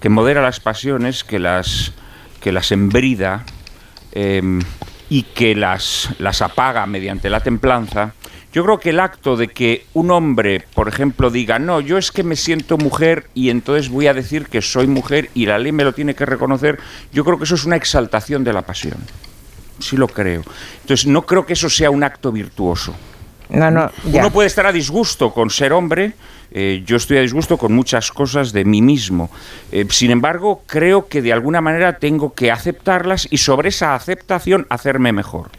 [0.00, 1.92] que modera las pasiones, que las,
[2.40, 3.44] que las embrida
[4.12, 4.60] em,
[5.08, 8.14] y que las, las apaga mediante la templanza,
[8.52, 12.10] yo creo que el acto de que un hombre, por ejemplo, diga, no, yo es
[12.10, 15.72] que me siento mujer y entonces voy a decir que soy mujer y la ley
[15.72, 16.78] me lo tiene que reconocer,
[17.12, 18.98] yo creo que eso es una exaltación de la pasión.
[19.78, 20.42] Sí lo creo.
[20.82, 22.94] Entonces, no creo que eso sea un acto virtuoso.
[23.48, 24.20] No, no, ya.
[24.20, 26.14] Uno puede estar a disgusto con ser hombre,
[26.54, 29.30] eh, yo estoy a disgusto con muchas cosas de mí mismo.
[29.70, 34.66] Eh, sin embargo, creo que de alguna manera tengo que aceptarlas y sobre esa aceptación
[34.68, 35.50] hacerme mejor.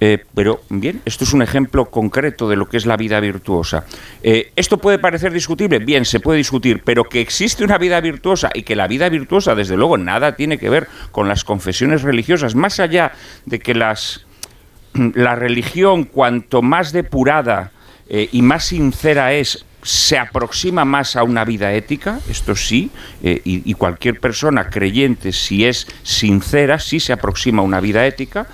[0.00, 3.86] Eh, pero bien, esto es un ejemplo concreto de lo que es la vida virtuosa.
[4.22, 5.78] ¿Esto puede parecer discutible?
[5.78, 9.54] Bien, se puede discutir, pero que existe una vida virtuosa y que la vida virtuosa,
[9.54, 13.12] desde luego, nada tiene que ver con las confesiones religiosas, más allá
[13.46, 14.26] de que las,
[15.14, 17.70] la religión, cuanto más depurada
[18.06, 22.90] y más sincera es, se aproxima más a una vida ética, esto sí,
[23.22, 28.04] eh, y, y cualquier persona creyente, si es sincera, sí se aproxima a una vida
[28.06, 28.46] ética,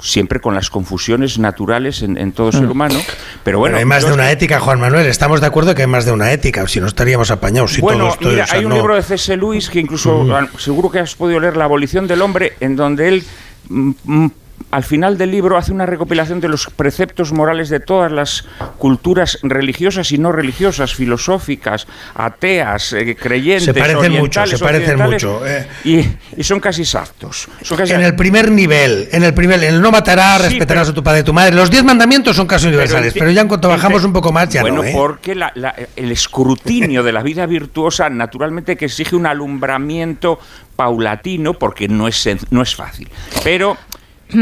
[0.00, 2.70] siempre con las confusiones naturales en, en todo ser Mm.
[2.70, 3.00] humano.
[3.42, 5.06] Pero bueno, hay más yo de una ética, Juan Manuel.
[5.06, 7.72] Estamos de acuerdo que hay más de una ética, si no estaríamos apañados.
[7.72, 9.36] Si bueno, todo esto, mira, o sea, hay un no- libro de C.S.
[9.36, 10.30] Lewis que incluso Mm.
[10.32, 13.24] ah, seguro que has podido leer, La abolición del hombre, en donde él
[13.68, 14.26] mm,
[14.70, 18.44] al final del libro hace una recopilación de los preceptos morales de todas las
[18.76, 25.46] culturas religiosas y no religiosas, filosóficas, ateas, eh, creyentes, Se parecen mucho, se parecen mucho,
[25.46, 25.66] eh.
[25.84, 26.00] y,
[26.36, 27.48] y son casi exactos.
[27.62, 30.92] Son casi En el primer nivel, en el primer, el no matarás, Sí, respetarás pero-
[30.92, 31.54] a tu padre y tu madre.
[31.54, 34.60] Los diez mandamientos son casi universales, pero, ya en cuanto bajamos un poco más ya
[34.60, 34.92] bueno, no, ¿eh?
[34.94, 40.38] porque la- la- el escrutinio de la vida virtuosa naturalmente que exige un alumbramiento
[40.76, 43.08] paulatino porque no es, no es fácil.
[43.42, 43.76] Pero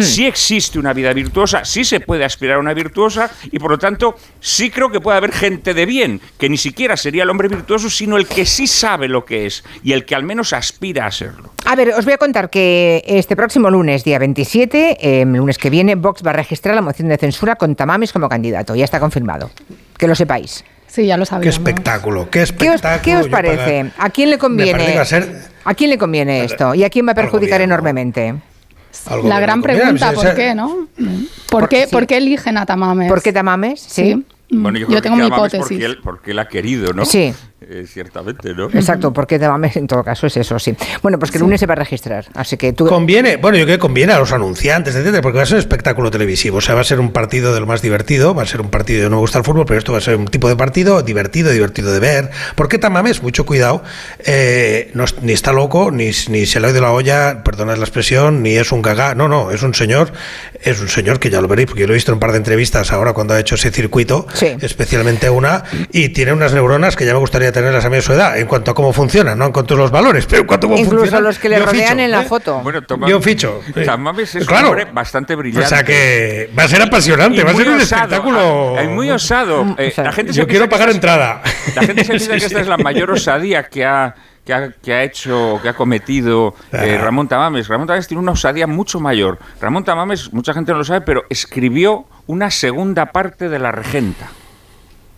[0.00, 3.78] sí existe una vida virtuosa, sí se puede aspirar a una virtuosa y por lo
[3.78, 7.48] tanto sí creo que puede haber gente de bien, que ni siquiera sería el hombre
[7.48, 11.06] virtuoso, sino el que sí sabe lo que es y el que al menos aspira
[11.06, 11.52] a serlo.
[11.64, 15.58] A ver, os voy a contar que este próximo lunes, día 27, eh, el lunes
[15.58, 18.74] que viene, Vox va a registrar la moción de censura con Tamames como candidato.
[18.74, 19.50] Ya está confirmado.
[19.98, 20.64] Que lo sepáis.
[20.86, 21.54] Sí, ya lo Qué sabíamos.
[21.56, 23.02] espectáculo, qué ¿Qué os, espectáculo.
[23.02, 23.90] qué os parece?
[23.90, 24.94] para- ¿A quién le me parece que conviene?
[24.96, 26.74] va a ser ¿A quién le conviene esto?
[26.74, 28.34] ¿Y a quién va a perjudicar enormemente?
[29.24, 30.88] La gran pregunta, si ¿por qué, no?
[31.48, 31.92] ¿Por qué, sí.
[31.92, 33.08] ¿por qué eligen a Tamames?
[33.08, 33.80] ¿Por qué Tamames?
[33.80, 34.24] Sí.
[34.50, 35.66] Bueno, yo creo tengo que mi hipótesis.
[35.66, 37.04] Porque él, porque él ha querido, ¿no?
[37.04, 37.34] Sí.
[37.58, 38.66] Eh, ciertamente, ¿no?
[38.66, 40.76] Exacto, porque Tamames en todo caso es eso, sí.
[41.02, 42.26] Bueno, pues que el lunes se va a registrar.
[42.34, 42.86] Así que tú.
[42.86, 45.60] Conviene, bueno, yo creo que conviene a los anunciantes, etcétera, porque va a ser un
[45.60, 46.58] espectáculo televisivo.
[46.58, 48.68] O sea, va a ser un partido de lo más divertido, va a ser un
[48.68, 50.56] partido, yo no me gusta el fútbol, pero esto va a ser un tipo de
[50.56, 52.30] partido divertido, divertido de ver.
[52.56, 53.82] Porque Tamames, mucho cuidado,
[54.18, 57.84] eh, no ni está loco, ni, ni se le ha ido la olla, perdonad la
[57.84, 59.14] expresión, ni es un gaga.
[59.14, 60.12] No, no, es un señor,
[60.62, 62.32] es un señor que ya lo veréis, porque yo lo he visto en un par
[62.32, 64.26] de entrevistas ahora cuando ha hecho ese circuito,
[64.60, 68.38] especialmente una, y tiene unas neuronas que ya me gustaría tenerlas a mi su edad,
[68.38, 70.70] en cuanto a cómo funcionan, no en cuanto a los valores, pero en cuanto a
[70.70, 72.26] cómo Incluso funcionan, los que le rodean ficho, en la ¿eh?
[72.26, 72.60] foto.
[72.60, 73.60] Bueno, Tamames- Yo ficho.
[73.66, 73.72] sí.
[73.76, 74.68] Es Claro.
[74.68, 75.66] un hombre bastante brillante.
[75.66, 78.74] O sea que va a ser apasionante, Y va a ser un osado, espectáculo.
[78.78, 79.74] ah, eh, muy osado.
[79.78, 81.42] Eh, la gente se Yo quiero pagar es- entrada.
[81.74, 82.46] La gente se piensa Sí, que sí.
[82.46, 86.54] esta es la mayor osadía que ha, que ha, que ha hecho, que ha cometido
[86.72, 87.02] eh, Ah.
[87.02, 87.66] Ramón Tamames.
[87.68, 89.38] Ramón Tamames tiene una osadía mucho mayor.
[89.60, 94.28] Ramón Tamames, mucha gente no lo sabe, pero escribió una segunda parte de La Regenta.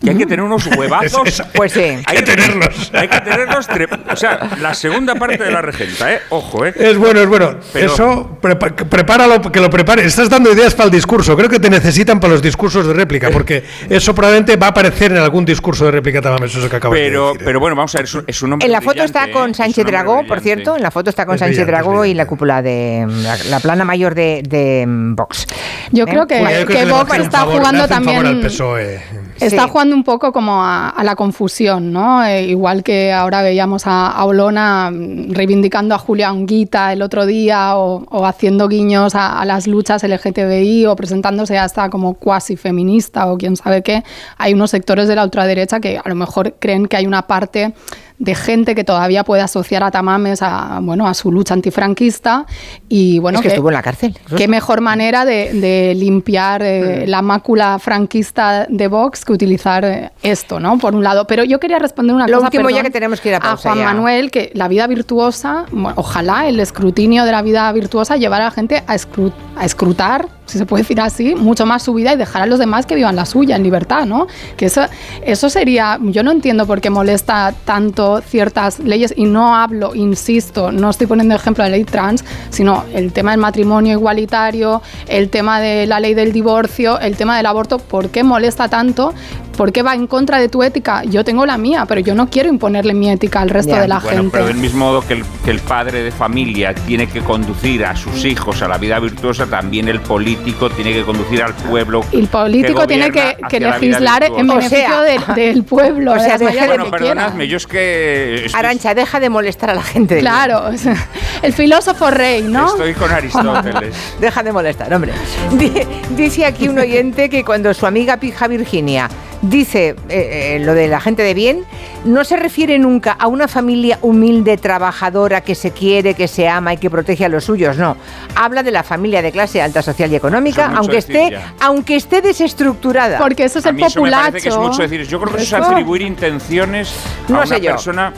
[0.01, 1.43] Que hay que tener unos huevazos.
[1.53, 1.81] Pues sí.
[2.05, 2.91] Hay que tenerlos.
[2.93, 3.67] Hay que tenerlos.
[3.69, 6.19] tre- O sea, la segunda parte de la regenta, ¿eh?
[6.29, 6.73] Ojo, ¿eh?
[6.75, 7.55] Es bueno, es bueno.
[7.73, 10.05] Pero- Eso, prepa- prepáralo, que lo prepare.
[10.05, 11.35] Estás dando ideas para el discurso.
[11.35, 15.11] Creo que te necesitan para los discursos de réplica, porque eso probablemente va a aparecer
[15.11, 17.41] en algún discurso de réplica también, eso que acabas de Pero, decir.
[17.41, 17.45] ¿eh?
[17.45, 19.39] pero bueno, vamos a ver, es un, es un hombre En la foto está brillante,
[19.41, 19.53] con ¿eh?
[19.53, 20.77] Sánchez Dragó, por cierto.
[20.77, 23.83] En la foto está con Es Sánchez Dragó y la cúpula de la, la plana
[23.85, 25.45] mayor de, de mm, Vox.
[25.91, 26.07] Yo ¿Eh?
[26.09, 28.41] creo que, Bueno, yo creo que Vox está favor- jugando también.
[28.41, 29.01] PSOE.
[29.39, 29.69] Está Sí.
[29.69, 32.23] jugando un poco como a, la confusión, ¿no?
[32.23, 37.25] Eh, igual que ahora veíamos a, a Olona mm, reivindicando a Julia Onguita el otro
[37.25, 42.55] día o, o haciendo guiños a, a las luchas LGTBI o presentándose hasta como cuasi
[42.57, 44.03] feminista o quién sabe qué.
[44.37, 47.73] Hay unos sectores de la ultraderecha que a lo mejor creen que hay una parte
[48.19, 52.45] de gente que todavía puede asociar a Tamames a, bueno, a su lucha antifranquista
[52.89, 54.17] y bueno es que, estuvo en la cárcel.
[54.35, 57.09] Qué mejor manera de, de limpiar eh, Mm.
[57.09, 60.77] la mácula franquista de Vox que utilizar eh, esto, ¿no?
[60.77, 61.25] Por un lado.
[61.27, 63.69] Pero yo quería responder una Lo cosa último ya que tenemos que ir a pausa
[63.69, 63.85] Juan ya.
[63.85, 68.47] Manuel, que la vida virtuosa, bueno, ojalá el escrutinio de la vida virtuosa llevara a
[68.49, 72.13] la gente a, escru- a escrutar, si se puede decir así, mucho más su vida
[72.13, 74.25] y dejar a los demás que vivan la suya en libertad, ¿no?
[74.57, 74.81] Que eso,
[75.23, 80.71] eso sería, yo no entiendo por qué molesta tanto ciertas leyes y no hablo, insisto,
[80.71, 85.59] no estoy poniendo ejemplo de ley trans, sino el tema del matrimonio igualitario, el tema
[85.59, 89.13] de la ley del divorcio, el tema del aborto, ¿por qué molesta tanto?
[89.55, 91.03] ¿Por qué va en contra de tu ética?
[91.03, 93.99] Yo tengo la mía, pero yo no quiero imponerle mi ética al resto de la
[93.99, 94.31] Bueno, gente.
[94.31, 97.93] pero del mismo modo que el, que el padre de familia tiene que conducir a
[97.97, 102.01] sus hijos a la vida virtuosa, también el político tiene que conducir al pueblo.
[102.11, 106.11] El político que tiene que, legislar en beneficio O sea, del, del pueblo.
[106.15, 106.89] o sea, de Bueno, que quiera.
[106.91, 110.15] perdonadme, yo es que estoy, Arancha, deja de molestar a la gente.
[110.15, 110.95] de Claro, o sea,
[111.41, 112.67] el filósofo rey, ¿no?
[112.67, 113.95] estoy con Aristóteles.
[114.19, 115.13] Deja de molestar, hombre.
[115.53, 115.71] Di-
[116.15, 119.09] Dice aquí un oyente que cuando su amiga pija Virginia
[119.41, 121.63] dice eh, eh, lo de la gente de bien,
[122.03, 126.73] no se refiere nunca a una familia humilde, trabajadora, que se quiere, que se ama
[126.73, 127.95] y que protege a los suyos, no.
[128.35, 131.53] Habla de la familia de clase alta social y económica, aunque esté, ya.
[131.61, 133.17] aunque esté desestructurada.
[133.19, 134.71] Porque eso es A el mí eso me parece que es populacho.
[134.71, 135.07] mucho decir.
[135.07, 136.91] Yo creo que eso es atribuir intenciones
[137.27, 137.71] a No una sé yo.
[137.71, 138.13] persona.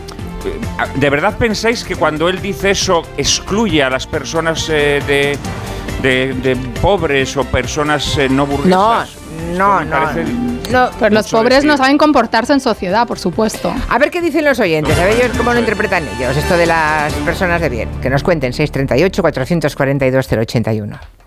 [0.45, 0.59] eh,
[0.95, 5.37] ¿De verdad pensáis que cuando él dice eso excluye a las personas eh, de,
[6.01, 9.09] de- de pobres o personas eh, no no, burguesas?
[9.57, 9.91] No, no.
[9.91, 10.23] parece
[10.71, 10.89] no.
[10.99, 11.69] Pero los pobres decir.
[11.69, 13.73] no saben comportarse en sociedad, por supuesto.
[13.89, 16.65] A ver qué dicen los oyentes, a ver ellos cómo lo interpretan ellos, esto de
[16.65, 17.89] las personas de bien.
[18.01, 21.20] Que nos cuenten 638 442 081.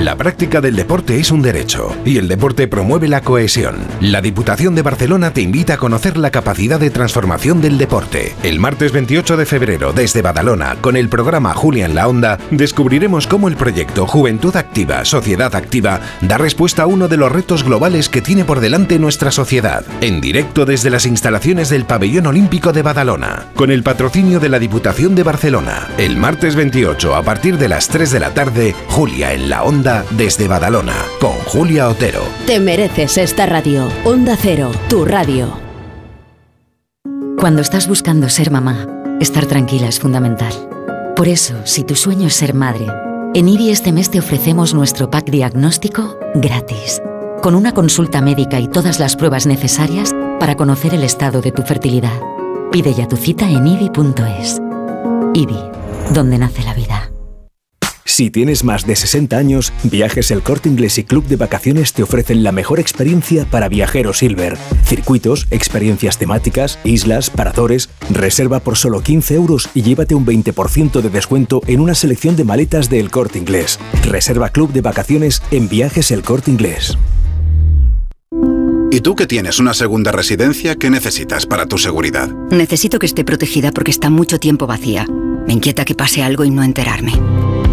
[0.00, 3.76] La práctica del deporte es un derecho y el deporte promueve la cohesión.
[4.00, 8.34] La Diputación de Barcelona te invita a conocer la capacidad de transformación del deporte.
[8.42, 13.26] El martes 28 de febrero, desde Badalona, con el programa Julia en la Onda, descubriremos
[13.26, 18.08] cómo el proyecto Juventud Activa, Sociedad Activa da respuesta a uno de los retos globales
[18.08, 19.84] que tiene por delante nuestra sociedad.
[20.00, 24.58] En directo desde las instalaciones del Pabellón Olímpico de Badalona, con el patrocinio de la
[24.58, 25.88] Diputación de Barcelona.
[25.98, 29.81] El martes 28, a partir de las 3 de la tarde, Julia en la Onda
[29.82, 32.22] desde Badalona, con Julia Otero.
[32.46, 33.88] Te mereces esta radio.
[34.04, 35.52] Onda Cero, tu radio.
[37.38, 38.86] Cuando estás buscando ser mamá,
[39.20, 40.52] estar tranquila es fundamental.
[41.16, 42.86] Por eso, si tu sueño es ser madre,
[43.34, 47.02] en IBI este mes te ofrecemos nuestro pack diagnóstico gratis,
[47.42, 51.62] con una consulta médica y todas las pruebas necesarias para conocer el estado de tu
[51.62, 52.20] fertilidad.
[52.70, 54.60] Pide ya tu cita en IBI.es.
[55.34, 55.58] IBI,
[56.12, 57.01] donde nace la vida.
[58.12, 62.02] Si tienes más de 60 años, Viajes El Corte Inglés y Club de Vacaciones te
[62.02, 64.58] ofrecen la mejor experiencia para viajeros Silver.
[64.84, 67.88] Circuitos, experiencias temáticas, islas, paradores.
[68.10, 72.44] Reserva por solo 15 euros y llévate un 20% de descuento en una selección de
[72.44, 73.78] maletas de El Corte Inglés.
[74.04, 76.98] Reserva Club de Vacaciones en Viajes El Corte Inglés.
[78.90, 82.28] ¿Y tú que tienes una segunda residencia, qué necesitas para tu seguridad?
[82.50, 85.06] Necesito que esté protegida porque está mucho tiempo vacía.
[85.46, 87.14] Me inquieta que pase algo y no enterarme.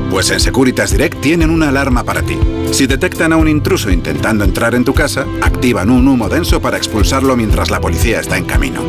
[0.09, 2.35] Pues en Securitas Direct tienen una alarma para ti.
[2.71, 6.77] Si detectan a un intruso intentando entrar en tu casa, activan un humo denso para
[6.77, 8.81] expulsarlo mientras la policía está en camino.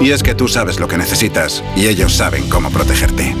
[0.00, 3.34] Y es que tú sabes lo que necesitas y ellos saben cómo protegerte.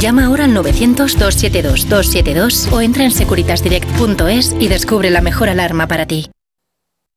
[0.00, 6.30] Llama ahora al 900-272-272 o entra en securitasdirect.es y descubre la mejor alarma para ti.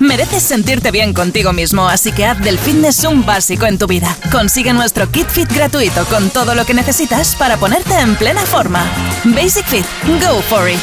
[0.00, 4.16] Mereces sentirte bien contigo mismo, así que haz del fitness un básico en tu vida.
[4.30, 8.84] Consigue nuestro kit fit gratuito con todo lo que necesitas para ponerte en plena forma.
[9.24, 9.84] Basic Fit,
[10.20, 10.78] go for it.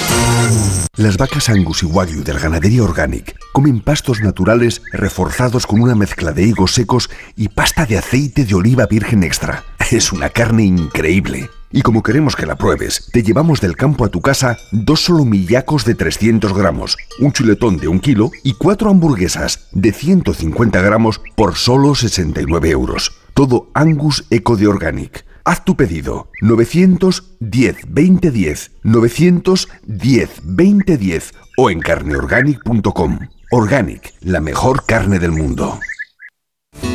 [0.98, 6.32] Las vacas Angus y Wagyu del ganadería Organic comen pastos naturales reforzados con una mezcla
[6.32, 9.64] de higos secos y pasta de aceite de oliva virgen extra.
[9.92, 11.50] Es una carne increíble.
[11.76, 15.84] Y como queremos que la pruebes, te llevamos del campo a tu casa dos solomillacos
[15.84, 21.56] de 300 gramos, un chuletón de un kilo y cuatro hamburguesas de 150 gramos por
[21.56, 23.12] solo 69 euros.
[23.34, 25.26] Todo Angus Eco de Organic.
[25.44, 33.20] Haz tu pedido 910 2010 910 2010 o en carneorganic.com.
[33.52, 35.78] Organic, la mejor carne del mundo.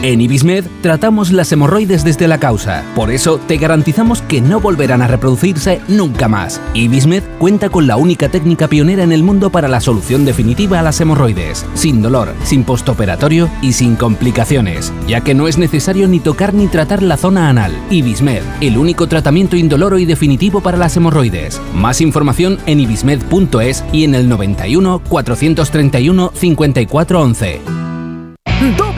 [0.03, 5.03] En Ibismed tratamos las hemorroides desde la causa, por eso te garantizamos que no volverán
[5.03, 6.59] a reproducirse nunca más.
[6.73, 10.83] Ibismed cuenta con la única técnica pionera en el mundo para la solución definitiva a
[10.83, 16.19] las hemorroides, sin dolor, sin postoperatorio y sin complicaciones, ya que no es necesario ni
[16.19, 17.73] tocar ni tratar la zona anal.
[17.91, 21.61] Ibismed, el único tratamiento indoloro y definitivo para las hemorroides.
[21.75, 27.90] Más información en ibismed.es y en el 91 431 5411.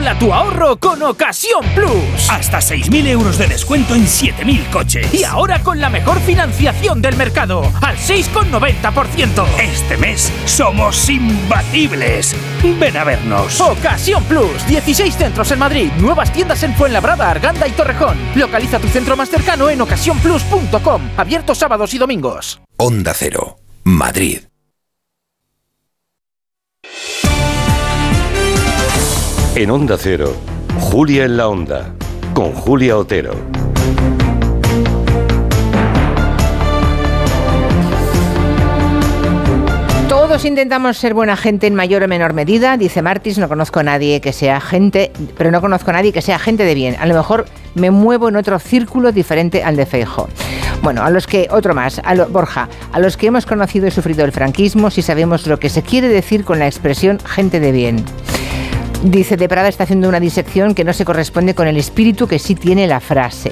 [0.03, 2.29] Dobla tu ahorro con Ocasión Plus.
[2.29, 5.13] Hasta 6.000 euros de descuento en 7.000 coches.
[5.13, 9.45] Y ahora con la mejor financiación del mercado, al 6,90%.
[9.61, 12.35] Este mes somos imbatibles.
[12.77, 13.61] Ven a vernos.
[13.61, 14.67] Ocasión Plus.
[14.67, 15.89] 16 centros en Madrid.
[15.97, 18.17] Nuevas tiendas en Fuenlabrada, Arganda y Torrejón.
[18.35, 21.01] Localiza tu centro más cercano en ocasiónplus.com.
[21.15, 22.59] Abierto sábados y domingos.
[22.75, 24.41] Onda Cero, Madrid.
[29.55, 30.33] En Onda Cero,
[30.79, 31.93] Julia en la Onda,
[32.33, 33.35] con Julia Otero.
[40.09, 43.83] Todos intentamos ser buena gente en mayor o menor medida, dice Martis, no conozco a
[43.83, 46.95] nadie que sea gente, pero no conozco a nadie que sea gente de bien.
[46.99, 50.29] A lo mejor me muevo en otro círculo diferente al de Feijo.
[50.81, 53.91] Bueno, a los que, otro más, a lo, Borja, a los que hemos conocido y
[53.91, 57.71] sufrido el franquismo, si sabemos lo que se quiere decir con la expresión gente de
[57.71, 58.03] bien.
[59.03, 62.39] Dice, de Prada está haciendo una disección que no se corresponde con el espíritu que
[62.39, 63.51] sí tiene la frase.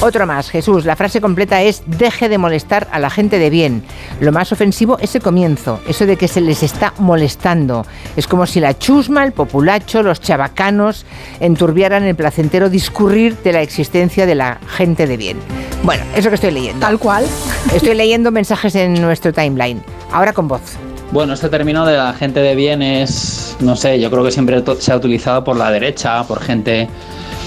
[0.00, 3.82] Otro más, Jesús, la frase completa es deje de molestar a la gente de bien.
[4.20, 7.84] Lo más ofensivo es el comienzo, eso de que se les está molestando.
[8.14, 11.04] Es como si la chusma, el populacho, los chabacanos
[11.40, 15.38] enturbiaran el placentero discurrir de la existencia de la gente de bien.
[15.82, 16.86] Bueno, eso que estoy leyendo.
[16.86, 17.26] Tal cual.
[17.74, 19.82] Estoy leyendo mensajes en nuestro timeline.
[20.12, 20.78] Ahora con voz.
[21.10, 24.62] Bueno, este término de la gente de bien es, no sé, yo creo que siempre
[24.78, 26.86] se ha utilizado por la derecha, por gente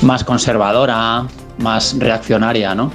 [0.01, 1.27] más conservadora,
[1.59, 2.91] más reaccionaria, ¿no?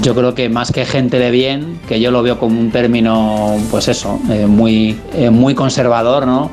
[0.00, 3.56] Yo creo que más que gente de bien, que yo lo veo como un término,
[3.72, 6.52] pues eso, eh, muy, eh, muy conservador, ¿no?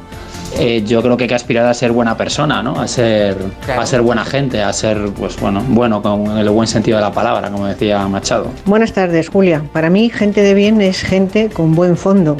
[0.58, 2.82] Eh, yo creo que hay que aspirar a ser buena persona, ¿no?
[2.82, 6.98] A ser, a ser buena gente, a ser, pues bueno, bueno con el buen sentido
[6.98, 8.48] de la palabra, como decía Machado.
[8.66, 9.62] Buenas tardes, Julia.
[9.72, 12.38] Para mí, gente de bien es gente con buen fondo.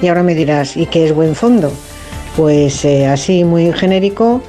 [0.00, 1.72] Y ahora me dirás, ¿y qué es buen fondo?
[2.36, 4.42] Pues eh, así, muy genérico,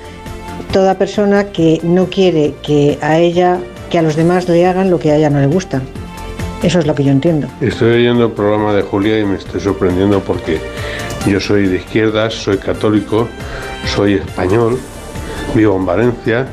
[0.72, 5.00] toda persona que no quiere que a ella, que a los demás le hagan lo
[5.00, 5.82] que a ella no le gusta.
[6.62, 7.48] Eso es lo que yo entiendo.
[7.62, 10.60] Estoy oyendo el programa de Julia y me estoy sorprendiendo porque
[11.26, 13.28] yo soy de izquierdas, soy católico,
[13.86, 14.78] soy español,
[15.56, 16.48] vivo en Valencia,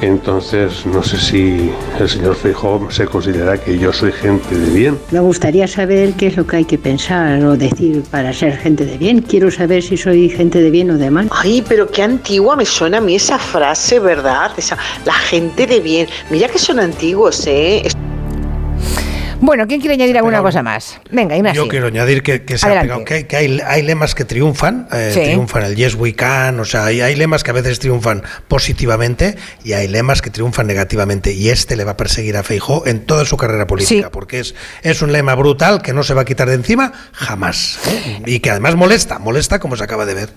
[0.00, 4.98] entonces no sé si el señor Feijóo se considera que yo soy gente de bien.
[5.10, 8.84] Me gustaría saber qué es lo que hay que pensar o decir para ser gente
[8.84, 9.22] de bien.
[9.22, 11.28] Quiero saber si soy gente de bien o de mal.
[11.30, 14.52] Ay, pero qué antigua me suena a mí esa frase, ¿verdad?
[14.56, 16.08] Esa, la gente de bien.
[16.30, 17.82] Mira que son antiguos, ¿eh?
[19.44, 21.00] Bueno, ¿quién quiere añadir alguna cosa más?
[21.10, 21.64] Venga, Ignacio.
[21.64, 22.86] Yo quiero añadir que, que se ha Adelante.
[22.88, 25.20] pegado, que, hay- que hay, hay lemas que triunfan, eh, Sí.
[25.20, 29.36] triunfan el Yes We Can, o sea, hay, hay lemas que a veces triunfan positivamente
[29.64, 33.00] y hay lemas que triunfan negativamente y este le va a perseguir a Feijó en
[33.04, 36.24] toda su carrera política, porque es, es un lema brutal que no se va a
[36.24, 38.22] quitar de encima jamás ¿eh?
[38.24, 40.30] y que además molesta, molesta como se acaba de ver.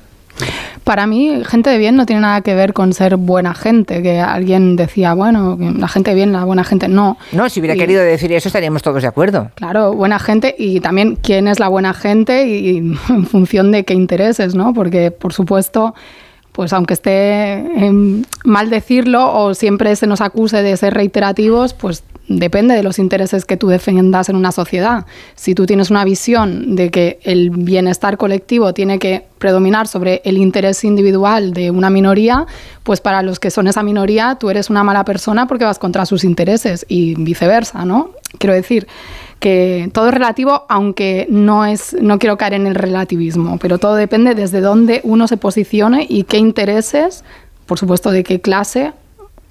[0.84, 4.20] Para mí, gente de bien no tiene nada que ver con ser buena gente, que
[4.20, 7.18] alguien decía, bueno, la gente de bien, la buena gente, no.
[7.32, 9.50] No, si hubiera Y- querido decir eso estaríamos todos de acuerdo.
[9.56, 12.78] Claro, buena gente y también quién es la buena gente y, y
[13.10, 14.74] en función de qué intereses, ¿no?
[14.74, 15.96] Porque, por supuesto,
[16.52, 17.64] pues aunque esté
[18.44, 23.46] mal decirlo o siempre se nos acuse de ser reiterativos, pues depende de los intereses
[23.46, 25.06] que tú defiendas en una sociedad.
[25.36, 30.38] Si tú tienes una visión de que el bienestar colectivo tiene que predominar sobre el
[30.38, 32.46] interés individual de una minoría,
[32.84, 36.06] pues para los que son esa minoría tú eres una mala persona porque vas contra
[36.06, 38.12] sus intereses y viceversa, ¿no?
[38.40, 38.88] Quiero decir
[39.40, 43.96] que todo es relativo, aunque no es, no quiero caer en el relativismo, pero todo
[43.96, 47.24] depende desde dónde uno se posicione y qué intereses,
[47.66, 48.94] por supuesto, de qué clase,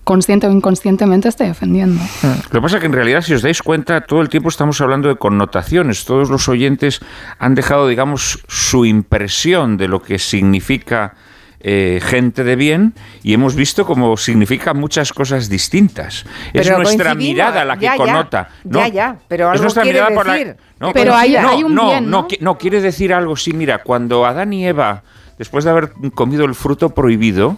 [0.04, 2.00] consciente o inconscientemente esté defendiendo.
[2.22, 4.80] Lo que pasa es que en realidad, si os dais cuenta, todo el tiempo estamos
[4.80, 6.04] hablando de connotaciones.
[6.04, 7.00] Todos los oyentes
[7.38, 11.14] han dejado, digamos, su impresión de lo que significa
[11.66, 12.92] eh, gente de bien
[13.22, 16.26] y hemos visto cómo significa muchas cosas distintas.
[16.52, 18.48] es nuestra mirada la que ya, ya, connota.
[18.64, 20.56] ya, ya, pero es algo nuestra quiere mirada por la- decir.
[20.78, 22.28] no, Pero no, hay- no, hay un no, bien, no, ¿no?
[22.40, 23.34] no, quiere decir algo.
[23.36, 25.02] Sí, mira, cuando Adán y Eva,
[25.38, 27.56] después de haber comido el fruto prohibido,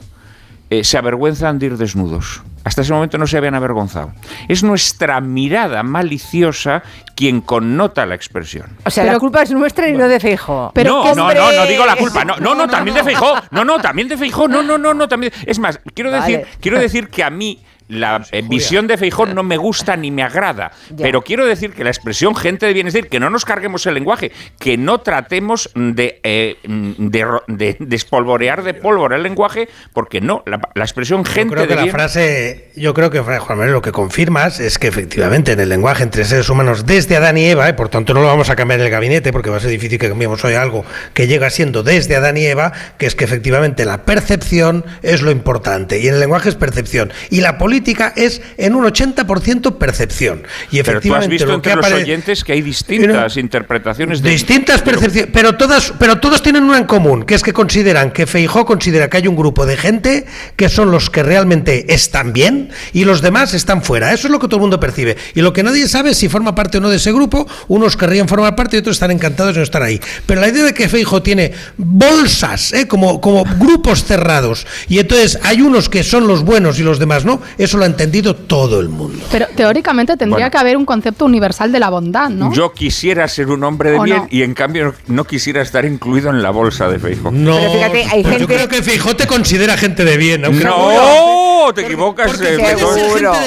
[0.71, 2.43] eh, se avergüenzan de ir desnudos.
[2.65, 4.13] Hasta ese momento no se habían avergonzado.
[4.49, 6.83] Es nuestra mirada maliciosa
[7.15, 8.77] quien connota la expresión.
[8.85, 10.73] O sea, la culpa es nuestra y no de Feijóo.
[10.75, 12.25] no, no, no, no digo la culpa.
[12.25, 13.35] No, no, no, también de Feijó.
[13.53, 14.49] No, no, también de Feijó.
[14.49, 15.33] No, no, no, no, también.
[15.47, 19.43] Es más, quiero decir, quiero decir que a mí la eh, visión de Feijó no
[19.43, 20.73] me gusta ni me agrada.
[20.91, 21.05] Ya.
[21.05, 23.87] Pero quiero decir que la expresión gente de bien es decir, que no nos carguemos
[23.87, 29.69] el lenguaje, que no tratemos de, eh, de, ro- de despolvorear de pólvora el lenguaje,
[29.93, 31.93] porque no, la, la expresión Yo gente creo de que la bien.
[31.95, 36.03] frase, yo creo que Juan Manuel lo que confirmas es que efectivamente en el lenguaje
[36.03, 38.81] entre seres humanos desde Adán y Eva, y por tanto no lo vamos a cambiar
[38.81, 40.85] en el gabinete porque va a ser difícil que cambiemos hoy algo
[41.15, 45.31] que llega siendo desde Adán y Eva, que es que efectivamente la percepción es lo
[45.31, 47.76] importante y en el lenguaje es percepción y la política
[48.17, 50.43] es en un 80% percepción.
[50.71, 53.37] Y Pero tú has efectivamente visto lo entre que los apare- oyentes que hay distintas
[53.37, 57.53] interpretaciones de Distintas percepciones, pero todas, pero todos tienen una en común, que es que
[57.53, 61.93] consideran que Feijó considera que hay un grupo de gente que son los que realmente
[61.95, 64.13] están bien y los demás están fuera.
[64.13, 65.17] Eso es lo que todo el mundo percibe.
[65.35, 67.47] Y lo que nadie sabe es si forma parte o no de ese grupo.
[67.69, 70.01] Unos querrían formar parte y otros están encantados de no estar ahí.
[70.27, 72.87] Pero la idea de que Feijó tiene bolsas, ¿eh?
[72.87, 77.25] como, como grupos cerrados, y entonces hay unos que son los buenos y los demás
[77.25, 79.23] no, eso lo ha entendido todo el mundo.
[79.31, 80.51] Pero teóricamente tendría Bueno.
[80.51, 82.53] que haber un concepto universal de la bondad, ¿no?
[82.53, 84.29] Yo quisiera ser un hombre de ¿O bien no?
[84.31, 87.31] y en cambio no quisiera estar incluido en la bolsa de Feijó.
[87.31, 90.45] No, Pero fíjate, hay pues yo gente- creo que Feijó te considera gente de bien.
[90.45, 92.85] aunque No, te equivocas porque eh, me gente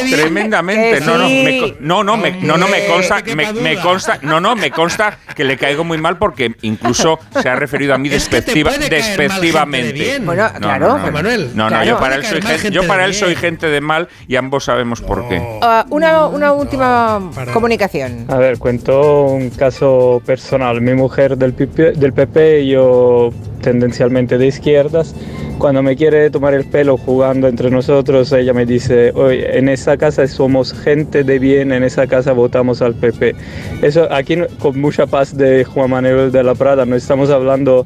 [0.10, 1.00] de tremendamente.
[1.00, 4.20] Que No, no, me, no, no, me, no, no, me consta, que me, me consta,
[4.22, 7.98] no, no, me consta que le caigo muy mal porque incluso se ha referido a
[7.98, 9.94] mí despectiva, gente de despectivamente.
[9.94, 10.26] bien.
[10.26, 10.88] Bueno, No, claro.
[10.88, 11.86] no, no, Juan Manuel, No, no, claro.
[11.86, 14.36] yo para él soy gente, gente yo de para él soy gente de mal y
[14.36, 15.42] ambos sabemos por qué.
[15.62, 17.22] Ah, una, una última
[17.54, 18.26] comunicación.
[18.28, 20.82] A ver, cuento un caso personal.
[20.82, 23.32] Mi mujer del PP, del PP, yo
[23.62, 25.16] tendencialmente de izquierdas.
[25.58, 29.98] Cuando me quiere tomar el pelo jugando entre nosotros, ella me dice, oye, en esa
[29.98, 33.36] casa somos gente de bien, en esa casa votamos al PP.
[33.82, 37.86] Eso aquí con mucha paz de Juan Manuel de la Prada, no estamos hablando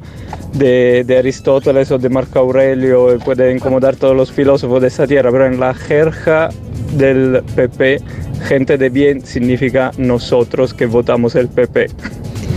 [0.52, 5.46] de, Aristóteles o de Marco Aurelio, puede incomodar todos los filósofos de esta tierra, pero
[5.46, 6.50] en la jerja
[6.96, 8.00] del PP,
[8.44, 11.88] gente de bien significa nosotros que votamos el PP.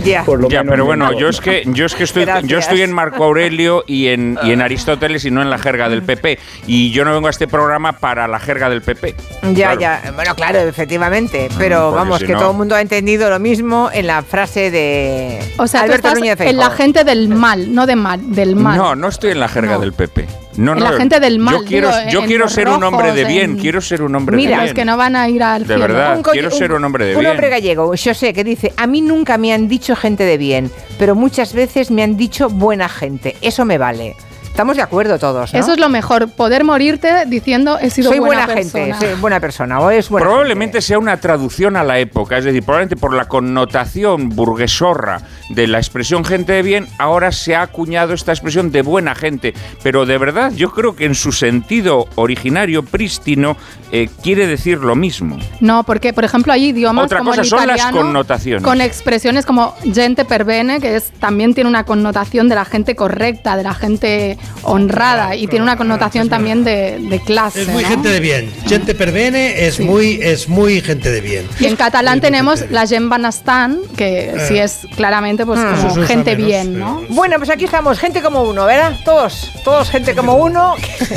[0.08, 0.24] Ya.
[0.24, 2.58] Por lo Ya, menos pero en bueno, yo es que yo es que estoy yo
[2.58, 6.02] estoy en Marco Aurelio y en y en Aristóteles y no en la jerga del
[6.02, 9.14] PP y yo no vengo a este programa para la jerga del PP.
[9.52, 9.80] Ya, Claro.
[9.80, 10.12] ya.
[10.14, 11.48] Bueno, claro, efectivamente.
[11.58, 14.22] Pero porque vamos, si que no- todo el mundo ha entendido lo mismo en la
[14.22, 17.96] frase de O sea, tú Alberto estás Núñez en la gente del mal, no de
[17.96, 18.76] mal, del mal.
[18.78, 19.80] No, no estoy en la jerga No.
[19.80, 20.26] del PP.
[20.58, 20.90] No, En no.
[20.90, 23.52] la gente del mal, Yo quiero, digo, yo quiero ser un hombre de bien.
[23.52, 24.74] en- Quiero ser un hombre Mira, de bien.
[24.74, 25.80] que no van a ir al De cielo.
[25.82, 26.16] verdad.
[26.16, 27.30] Un quiero ser un hombre de un bien.
[27.30, 30.70] hombre gallego, yo sé, que dice, a mí nunca me han dicho gente de bien,
[30.98, 33.36] pero muchas veces me han dicho buena gente.
[33.40, 34.16] Eso me vale.
[34.58, 35.60] Estamos de acuerdo todos, ¿no?
[35.60, 38.98] Eso es lo mejor, poder morirte diciendo he sido Soy buena, buena, gente, persona.
[38.98, 42.64] soy buena persona o es buena Probablemente sea una traducción a la época, es decir,
[42.64, 45.20] probablemente por la connotación burguesorra
[45.50, 49.54] de la expresión gente de bien, ahora se ha acuñado esta expresión de buena gente.
[49.84, 53.56] Pero de verdad, yo creo que en su sentido originario, prístino,
[53.92, 55.38] eh, quiere decir lo mismo.
[55.60, 58.64] No, porque por ejemplo hay idiomas Otra como cosa el son las connotaciones.
[58.64, 62.96] con expresiones como gente per bene, que es también tiene una connotación de la gente
[62.96, 67.62] correcta, de la gente honrada y tiene una connotación también de, de clase.
[67.62, 67.88] Es muy ¿no?
[67.88, 68.52] gente de bien.
[68.66, 71.46] Gente per bene es muy es muy gente de bien.
[71.60, 74.34] Y en catalán tenemos la gent benestant, que Eh.
[74.48, 75.76] sí es claramente pues Mm.
[75.88, 77.02] como gente menos, bien, ¿no?
[77.10, 78.96] Bueno, pues aquí estamos, gente como uno, ¿verdad?
[79.04, 80.74] Todos, todos gente como uno.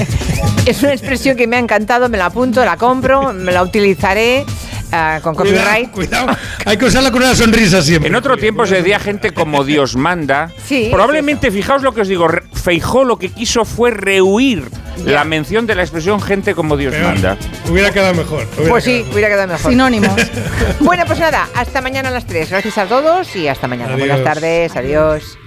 [0.66, 4.46] es una expresión que me ha encantado, me la apunto, la compro, me la utilizaré
[4.92, 5.92] ah, con copyright.
[5.92, 8.10] Cuidado, hay que usarla con una sonrisa siempre.
[8.10, 10.52] En otro tiempo se decía gente como Dios manda.
[10.66, 14.70] Sí, Probablemente, fijaos lo que os digo, Feijó lo que quiso fue rehuir
[15.06, 17.38] la mención de la expresión gente como Dios manda.
[17.70, 18.46] Hubiera quedado mejor.
[18.68, 19.72] Pues sí, hubiera quedado mejor.
[19.72, 20.16] Sinónimos.
[20.80, 22.50] bueno, pues nada, hasta mañana a las 3.
[22.50, 23.94] Gracias a todos y hasta mañana.
[23.94, 24.08] Adiós.
[24.08, 25.38] Buenas tardes, adiós.